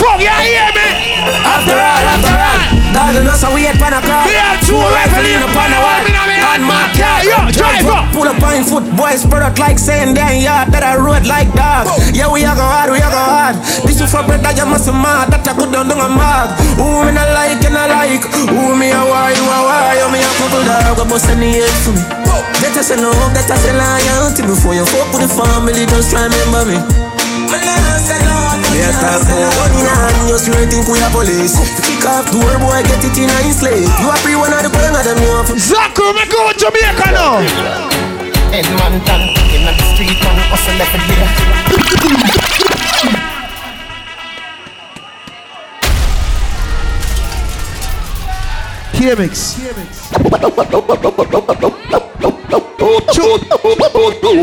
Fuck. 0.00 0.16
You 0.16 0.32
hear 0.32 0.72
me? 0.72 0.88
After 1.44 1.76
all, 1.76 2.04
after 2.08 2.32
all. 2.32 2.60
Dog, 2.96 3.14
you 3.14 3.22
know 3.22 3.36
so 3.36 3.52
we 3.52 3.68
had 3.68 3.76
pan 3.76 3.92
a 3.92 4.00
car. 4.00 4.24
We 4.24 4.32
have 4.32 4.64
two 4.64 4.80
rifle 4.80 5.09
up. 8.50 8.66
Pull 8.66 8.74
up 8.74 8.82
on 8.82 8.90
foot, 8.90 8.96
boys 8.96 9.22
spread 9.22 9.42
out 9.42 9.58
like 9.58 9.78
saying 9.78 10.14
damn 10.14 10.42
yard 10.42 10.72
that 10.74 10.82
I 10.82 10.96
rode 10.98 11.26
like 11.26 11.50
dog. 11.54 11.86
Yeah, 12.14 12.30
we 12.30 12.42
a 12.42 12.52
go 12.54 12.64
hard, 12.64 12.90
we 12.90 12.98
a 12.98 13.10
go 13.10 13.22
hard. 13.22 13.56
This 13.86 14.00
is 14.00 14.10
for 14.10 14.22
bread 14.26 14.42
that 14.42 14.56
you 14.58 14.66
must 14.66 14.90
mad. 14.90 15.30
That 15.30 15.46
I 15.46 15.54
put 15.54 15.70
down 15.70 15.88
down 15.88 16.02
a 16.02 16.08
mad. 16.10 16.58
Who 16.74 17.06
me 17.06 17.12
not 17.14 17.30
like 17.30 17.62
and 17.62 17.76
I 17.78 17.86
like. 17.86 18.24
Who 18.26 18.74
me 18.74 18.90
a 18.90 19.00
why, 19.06 19.30
you 19.34 19.44
a 19.46 19.58
why. 19.62 19.98
You 19.98 20.08
me 20.10 20.18
a 20.18 20.30
couple 20.38 20.62
dog, 20.66 20.96
go 20.98 21.04
bust 21.06 21.30
any 21.30 21.62
head 21.62 21.74
for 21.86 21.94
me. 21.94 22.02
Better 22.58 22.82
say 22.82 22.98
no, 22.98 23.10
better 23.32 23.56
say 23.56 23.74
loyalty 23.74 24.42
before 24.42 24.74
you 24.74 24.86
fuck 24.86 25.08
with 25.14 25.26
the 25.26 25.30
family. 25.30 25.86
Just 25.86 26.10
try 26.10 26.26
remember 26.26 26.74
me. 26.74 26.78
Yeah, 28.70 28.94
stop 28.94 29.26
money 29.26 29.82
and 29.82 30.28
you 30.30 30.38
still 30.38 30.54
think 30.70 30.86
we 30.88 31.02
are 31.02 31.10
police. 31.10 31.58
Kick 31.82 32.06
off 32.06 32.30
door, 32.30 32.54
boy, 32.62 32.80
get 32.86 33.02
it 33.02 33.18
in 33.18 33.28
a 33.28 33.38
slave. 33.52 33.90
You 34.00 34.08
are 34.08 34.16
free 34.22 34.36
one 34.36 34.54
of 34.54 34.62
the 34.62 34.70
queen 34.70 34.94
of 34.94 35.04
them, 35.04 35.18
you 35.18 35.32
have 35.36 35.50
Zachary, 35.58 36.14
me 36.14 36.24
go 36.30 36.48
to 36.48 36.58
Jamaica 36.58 37.10
now. 37.12 37.89
Edmonton, 38.52 39.20
in 39.54 39.64
the 39.64 39.72
street 39.94 40.18
and 40.26 40.38
hustle 40.50 40.74
every 40.82 42.26
day. 42.26 42.29
KMX. 49.00 49.56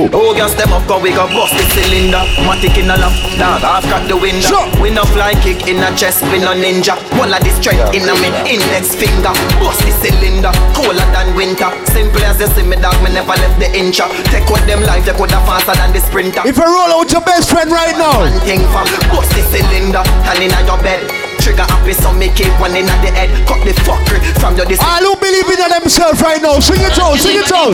Oh, 0.09 0.33
girl, 0.33 0.49
step 0.49 0.73
up, 0.73 0.81
cause 0.89 0.97
we 0.97 1.13
got 1.13 1.29
bust 1.29 1.53
the 1.53 1.61
cylinder. 1.77 2.25
Matic 2.41 2.73
in 2.81 2.89
a 2.89 2.97
lap, 2.97 3.13
dog, 3.37 3.61
half 3.61 3.85
crack 3.85 4.09
the 4.09 4.17
window. 4.17 4.65
We 4.81 4.89
no 4.89 5.05
fly 5.13 5.37
kick 5.45 5.69
in 5.69 5.77
a 5.77 5.93
chest, 5.93 6.25
we 6.33 6.41
no 6.41 6.57
ninja. 6.57 6.97
One 7.21 7.37
of 7.37 7.45
the 7.45 7.53
strength 7.53 7.93
in 7.93 8.09
a 8.09 8.17
me 8.17 8.33
index 8.49 8.97
finger. 8.97 9.29
Bust 9.61 9.85
the 9.85 9.93
cylinder, 10.01 10.49
colder 10.73 11.05
than 11.13 11.37
winter. 11.37 11.69
Simple 11.93 12.25
as 12.25 12.41
you 12.41 12.49
see 12.57 12.65
me, 12.65 12.81
dog, 12.81 12.97
me 13.05 13.13
never 13.13 13.37
left 13.37 13.61
the 13.61 13.69
inch. 13.77 14.01
Take 14.33 14.49
with 14.49 14.65
them 14.65 14.81
life, 14.89 15.05
they 15.05 15.13
could 15.13 15.29
have 15.37 15.45
faster 15.45 15.77
than 15.77 15.93
the 15.93 16.01
sprinter. 16.01 16.41
If 16.49 16.57
you 16.57 16.65
roll 16.65 16.97
out 16.97 17.13
your 17.13 17.21
best 17.21 17.53
friend 17.53 17.69
right 17.69 17.93
now. 17.93 18.25
One 18.25 18.41
thing 18.41 18.65
for 18.73 18.81
bust 19.13 19.37
the 19.37 19.45
cylinder, 19.53 20.01
and 20.01 20.41
in 20.41 20.49
your 20.65 20.81
bed. 20.81 21.26
Trigger 21.47 21.63
happy, 21.63 21.95
so 21.95 22.11
make 22.11 22.35
it 22.43 22.51
one 22.59 22.75
in 22.75 22.83
the 22.83 23.07
head. 23.15 23.31
Cut 23.47 23.63
the 23.63 23.71
fuckery 23.87 24.19
from 24.35 24.59
your 24.59 24.67
dis. 24.67 24.83
All 24.83 24.99
who 24.99 25.15
believe 25.15 25.47
in 25.47 25.63
themselves 25.63 26.19
right 26.19 26.43
now, 26.43 26.59
sing 26.59 26.83
it 26.83 26.99
out, 26.99 27.15
sing 27.15 27.39
it 27.39 27.47
out. 27.55 27.71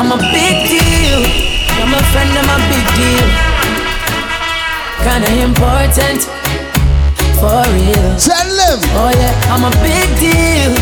I'm 0.00 0.08
a 0.08 0.18
big 0.32 0.64
deal. 0.72 1.20
You're 1.76 1.92
my 1.92 2.00
friend, 2.08 2.32
I'm 2.32 2.48
a 2.48 2.56
big 2.72 2.86
deal. 2.96 3.28
Kinda 5.04 5.28
important. 5.44 6.24
For 7.36 7.60
real. 7.76 8.16
Tell 8.16 8.48
them. 8.48 8.80
Oh 8.96 9.12
yeah, 9.12 9.52
I'm 9.52 9.68
a 9.68 9.72
big 9.84 10.08
deal. 10.16 10.72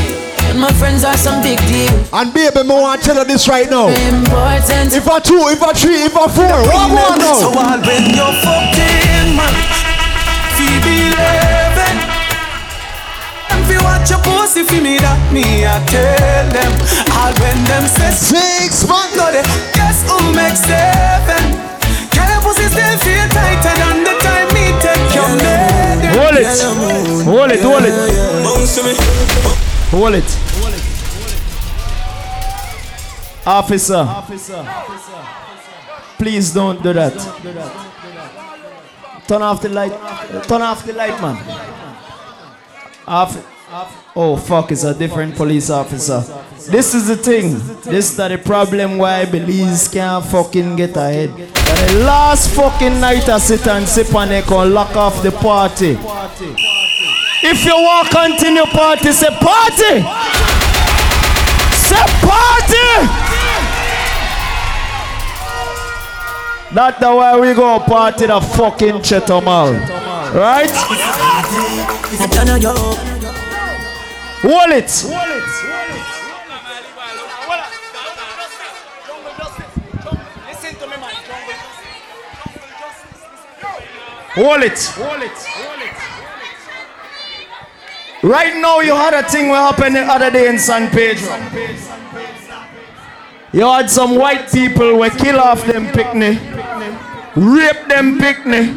And 0.54 0.62
my 0.62 0.70
friends 0.78 1.02
are 1.02 1.18
some 1.18 1.42
big 1.42 1.58
deal. 1.66 1.90
And 2.14 2.30
baby, 2.30 2.62
me 2.62 2.78
want 2.78 3.02
to 3.02 3.10
tell 3.10 3.18
you 3.18 3.26
this 3.26 3.48
right 3.48 3.66
now. 3.66 3.90
Important. 3.90 4.94
If 4.94 5.10
I 5.10 5.18
two, 5.18 5.50
if 5.50 5.58
I 5.66 5.74
three, 5.74 6.06
if 6.06 6.14
I 6.14 6.30
four, 6.30 6.46
what 6.46 6.94
more 6.94 7.18
now? 7.18 7.42
So 7.42 7.50
all 7.58 7.74
when 7.82 8.06
you're 8.14 8.38
fucked 8.38 8.78
in, 8.78 9.34
man. 9.34 9.50
Phoebe 10.54 11.10
Eleven. 11.10 11.69
And 11.69 11.69
fi 13.70 13.78
watch 13.86 14.10
your 14.10 14.18
pussy 14.26 14.62
fi 14.66 14.80
me 14.82 14.98
that 14.98 15.20
me 15.30 15.62
I 15.62 15.78
tell 15.86 16.46
them. 16.50 16.72
All 17.14 17.32
when 17.38 17.58
them 17.70 17.86
say 17.86 18.10
six 18.10 18.82
months. 18.90 19.14
No 19.14 19.30
they 19.30 19.46
guess 19.78 20.02
who 20.10 20.18
makes 20.34 20.62
seven. 20.66 21.42
Can 22.10 22.26
your 22.26 22.42
pussy 22.42 22.66
still 22.66 22.96
feel 23.06 23.26
tighter 23.30 23.74
than 23.78 23.96
the 24.02 24.14
time 24.18 24.48
me 24.50 24.74
take 24.82 25.14
your 25.14 25.30
lady? 25.38 26.08
Hold 26.18 26.36
it. 26.42 26.50
Hold 27.30 27.50
it, 27.54 27.62
hold 27.62 27.86
it. 27.86 27.94
Bounce. 28.42 28.76
Hold 29.94 30.14
it. 30.14 30.30
Officer. 33.46 34.04
Please 36.18 36.52
don't 36.52 36.82
do 36.82 36.92
that. 36.92 37.14
Turn 39.26 39.42
off 39.42 39.62
the 39.62 39.68
light. 39.68 39.92
Turn 40.44 40.62
off 40.62 40.84
the 40.84 40.92
light, 40.92 41.20
man. 41.22 41.36
Off. 43.06 43.59
Oh 44.16 44.36
fuck, 44.36 44.72
it's 44.72 44.82
a 44.82 44.92
different 44.92 45.36
police 45.36 45.70
officer. 45.70 46.24
This 46.70 46.92
is 46.92 47.06
the 47.06 47.16
thing. 47.16 47.52
This 47.82 48.10
is 48.10 48.16
the 48.16 48.40
problem 48.44 48.98
why 48.98 49.26
Belize 49.26 49.86
can't 49.86 50.24
fucking 50.24 50.74
get 50.74 50.96
ahead. 50.96 51.30
But 51.36 51.86
the 51.86 52.02
last 52.04 52.50
fucking 52.56 53.00
night 53.00 53.28
I 53.28 53.38
sit 53.38 53.64
and 53.68 53.86
sip 53.86 54.12
and 54.12 54.32
they 54.32 54.42
can 54.42 54.74
lock 54.74 54.96
off 54.96 55.22
the 55.22 55.30
party. 55.30 55.96
If 57.42 57.64
you 57.64 57.74
want 57.74 58.08
to 58.08 58.16
continue 58.16 58.64
party, 58.64 59.12
say 59.12 59.30
party! 59.38 60.02
Say 61.78 62.06
party! 62.26 62.90
That's 66.74 66.98
the 66.98 67.14
way 67.14 67.40
we 67.40 67.54
go 67.54 67.78
party 67.78 68.26
the 68.26 68.40
fucking 68.40 68.98
Chetumal. 68.98 69.78
Right? 70.34 70.70
Hold 74.42 74.72
it. 74.72 74.90
Hold 84.36 84.62
it. 84.62 84.78
Right 88.22 88.56
now, 88.60 88.80
you 88.80 88.94
had 88.94 89.12
a 89.12 89.22
thing 89.28 89.48
what 89.50 89.74
happened 89.74 89.96
the 89.96 90.00
other 90.02 90.30
day 90.30 90.48
in 90.48 90.58
San 90.58 90.90
Pedro. 90.90 91.36
You 93.52 93.66
had 93.66 93.90
some 93.90 94.16
white 94.16 94.50
people 94.50 95.02
who 95.02 95.10
kill 95.18 95.38
off 95.38 95.66
them 95.66 95.86
picnic, 95.92 96.38
rape 97.36 97.88
them 97.88 98.18
picnic, 98.18 98.70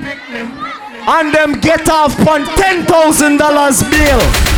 and 1.07 1.33
them 1.33 1.59
get 1.61 1.87
off 1.87 2.19
on 2.27 2.43
ten 2.57 2.85
thousand 2.85 3.37
dollars 3.37 3.81
bill. 3.83 4.52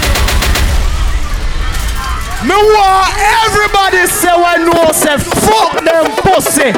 Me 2.45 2.53
want 2.53 3.09
everybody 3.41 4.05
say 4.05 4.29
when 4.29 4.69
no 4.69 4.91
say. 4.93 5.17
Fuck 5.17 5.81
them 5.81 6.05
pussy, 6.21 6.69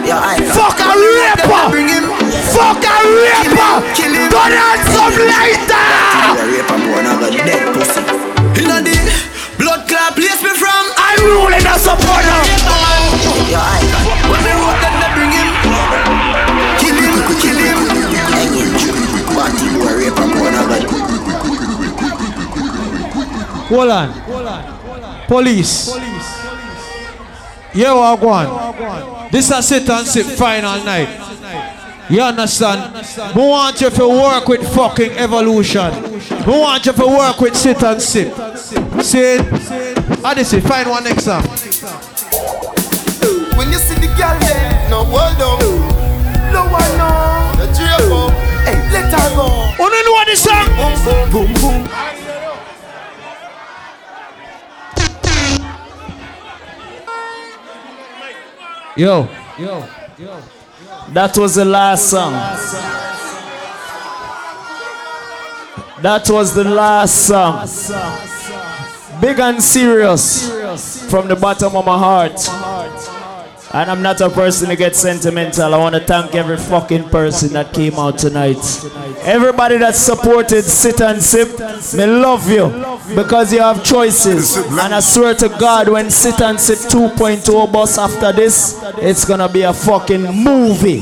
fuck 0.56 0.80
a 0.80 0.96
raper, 0.96 1.44
fuck 2.56 2.80
a 2.80 2.96
raper, 3.04 3.84
go 4.32 4.44
down 4.48 4.80
some 4.96 5.12
later. 5.28 5.88
Inna 8.58 8.80
the 8.80 8.96
blood 9.60 9.84
clot 9.88 10.16
place 10.16 10.42
me 10.42 10.56
from. 10.56 10.88
Unruly 11.08 11.60
the 11.60 11.76
supporter 11.78 12.42
Your 13.50 13.64
icon 13.64 14.04
When 14.30 14.40
me 14.44 14.52
road 14.60 14.78
them 14.82 14.94
they 15.00 15.12
bring 15.16 15.32
him. 15.36 15.48
Kill 16.80 16.96
him, 16.96 17.14
kill 17.42 17.60
him. 17.60 17.78
Hang 18.32 18.54
him 18.56 18.70
Party 19.36 19.68
boy 19.76 19.94
rape 20.00 20.20
and 20.20 20.32
born 20.34 20.56
a 20.56 20.64
Hold 23.68 23.92
on. 23.92 24.27
Police. 25.28 25.96
Yeah, 27.74 27.94
what 27.94 28.22
go 28.22 28.30
on. 28.30 29.30
This 29.32 29.52
a 29.52 29.62
sit 29.62 29.90
and 29.90 30.08
sip 30.08 30.26
final 30.26 30.84
night. 30.84 31.10
You 32.10 32.22
understand? 32.22 33.36
We 33.36 33.42
want 33.42 33.82
you 33.82 33.90
to 33.90 34.08
work 34.08 34.48
with 34.48 34.74
fucking 34.74 35.12
evolution. 35.12 35.92
We 36.46 36.54
want 36.54 36.86
you 36.86 36.94
to 36.94 37.06
work 37.06 37.42
with 37.42 37.56
sit 37.56 37.84
and 37.84 38.02
sip. 38.02 38.34
See? 39.02 39.38
How 40.24 40.34
this 40.34 40.54
it? 40.54 40.64
Find 40.64 40.90
one 40.90 41.04
next 41.04 41.26
time. 41.26 41.44
When 43.58 43.68
you 43.72 43.78
see 43.80 43.96
the 43.96 44.08
girl 44.18 44.38
there 44.40 44.90
No 44.90 45.02
on 45.02 45.38
No 46.54 46.64
one 46.72 46.98
know 46.98 47.52
The 47.58 47.66
Hey, 48.64 48.78
let 48.92 49.12
her 49.12 49.36
go 49.36 49.48
Oh, 49.80 49.88
no, 49.88 50.02
know 50.02 50.26
this 50.26 50.44
song? 50.44 50.68
Boom, 50.78 51.32
boom, 51.32 51.54
boom, 51.54 51.84
boom 51.84 52.27
Yo. 58.98 59.30
Yo. 59.60 59.88
Yo. 60.18 60.42
That 61.10 61.38
was 61.38 61.54
the 61.54 61.66
last 61.66 62.10
song. 62.10 62.34
That 66.02 66.28
was 66.28 66.56
the 66.56 66.64
last 66.64 67.28
song. 67.28 67.68
Big 69.22 69.40
and 69.40 69.62
serious 69.62 71.08
from 71.12 71.28
the 71.28 71.36
bottom 71.36 71.76
of 71.76 71.86
my 71.86 71.96
heart. 71.96 72.40
And 73.74 73.92
I'm 73.92 74.02
not 74.02 74.22
a 74.22 74.30
person 74.30 74.70
to 74.70 74.78
get 74.78 74.96
sentimental. 74.96 75.74
I 75.74 75.78
want 75.78 75.94
to 75.96 76.02
thank 76.02 76.36
every 76.36 76.56
fucking 76.56 77.10
person 77.10 77.52
that 77.54 77.74
came 77.74 77.96
out 77.96 78.18
tonight. 78.18 78.58
Everybody 79.24 79.78
that 79.78 79.94
supported 79.96 80.64
Sit 80.64 81.02
and 81.02 81.22
Sip, 81.22 81.60
me 81.98 82.06
love 82.06 82.50
you 82.50 82.70
because 83.14 83.52
you 83.52 83.60
have 83.60 83.84
choices. 83.84 84.56
And 84.56 84.96
I 84.96 85.02
swear 85.02 85.36
to 85.36 85.50
God, 85.50 85.90
when 85.90 86.10
Sit 86.10 86.40
and 86.40 86.60
Sip 86.60 86.80
2.0 86.90 87.72
bus 87.72 87.98
after 87.98 88.32
this, 88.32 88.82
it's 89.00 89.26
gonna 89.26 89.50
be 89.50 89.64
a 89.64 89.74
fucking 89.74 90.24
movie. 90.24 91.02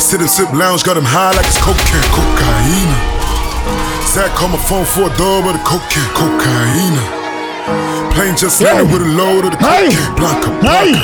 Sit 0.00 0.20
and 0.20 0.28
sip 0.28 0.50
lounge, 0.52 0.84
got 0.84 0.96
him 0.96 1.04
high 1.04 1.32
like 1.36 1.46
it's 1.46 1.60
cocaine, 1.60 2.08
cocaine. 2.16 3.22
Zach 4.08 4.34
call 4.36 4.48
my 4.48 4.58
phone 4.58 4.84
for 4.84 5.12
a 5.12 5.16
dub 5.16 5.46
of 5.46 5.52
the 5.52 5.62
cocaine, 5.64 6.08
cocaine. 6.16 7.21
Plane 8.14 8.36
just 8.36 8.60
landed 8.60 8.92
with 8.92 9.02
a 9.02 9.10
load 9.14 9.44
of 9.44 9.52
the 9.52 9.58
cocaine, 9.58 9.94
blanca, 10.18 10.50
blanca. 10.60 10.98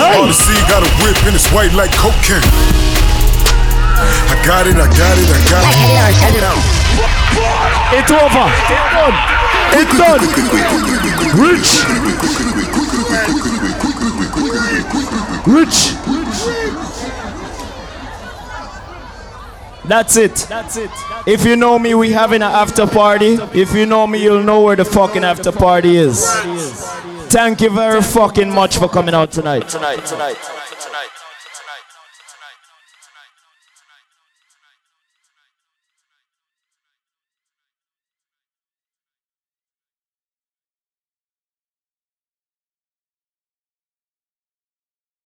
All 0.00 0.26
the 0.26 0.32
sea 0.32 0.56
got 0.68 0.82
a 0.82 0.90
whip 1.04 1.16
and 1.26 1.34
it's 1.34 1.52
white 1.52 1.72
like 1.74 1.92
cocaine. 1.92 2.42
I 4.32 4.36
got 4.46 4.66
it, 4.66 4.76
I 4.76 4.88
got 4.88 5.16
it, 5.20 5.28
I 5.28 5.38
got 5.52 5.62
it. 5.62 5.76
It's 7.92 8.10
over. 8.10 8.48
It's 9.76 9.92
done. 9.96 10.20
Rich. 11.36 11.84
Rich. 15.46 16.91
That's 19.84 20.16
it. 20.16 20.34
That's 20.48 20.76
it. 20.76 20.90
If 21.26 21.44
you 21.44 21.56
know 21.56 21.78
me, 21.78 21.94
we 21.94 22.12
having 22.12 22.42
an 22.42 22.52
after 22.52 22.86
party. 22.86 23.34
If 23.52 23.74
you 23.74 23.86
know 23.86 24.06
me, 24.06 24.22
you'll 24.22 24.42
know 24.42 24.60
where 24.62 24.76
the 24.76 24.84
fucking 24.84 25.24
after 25.24 25.50
party 25.52 25.96
is. 25.96 26.24
Thank 27.30 27.60
you 27.62 27.70
very 27.70 28.02
fucking 28.02 28.50
much 28.50 28.78
for 28.78 28.88
coming 28.88 29.14
out 29.14 29.32
tonight. 29.32 29.68
Tonight, 29.68 30.04
tonight, 30.06 30.36
tonight, 30.36 30.36
tonight. 30.36 30.71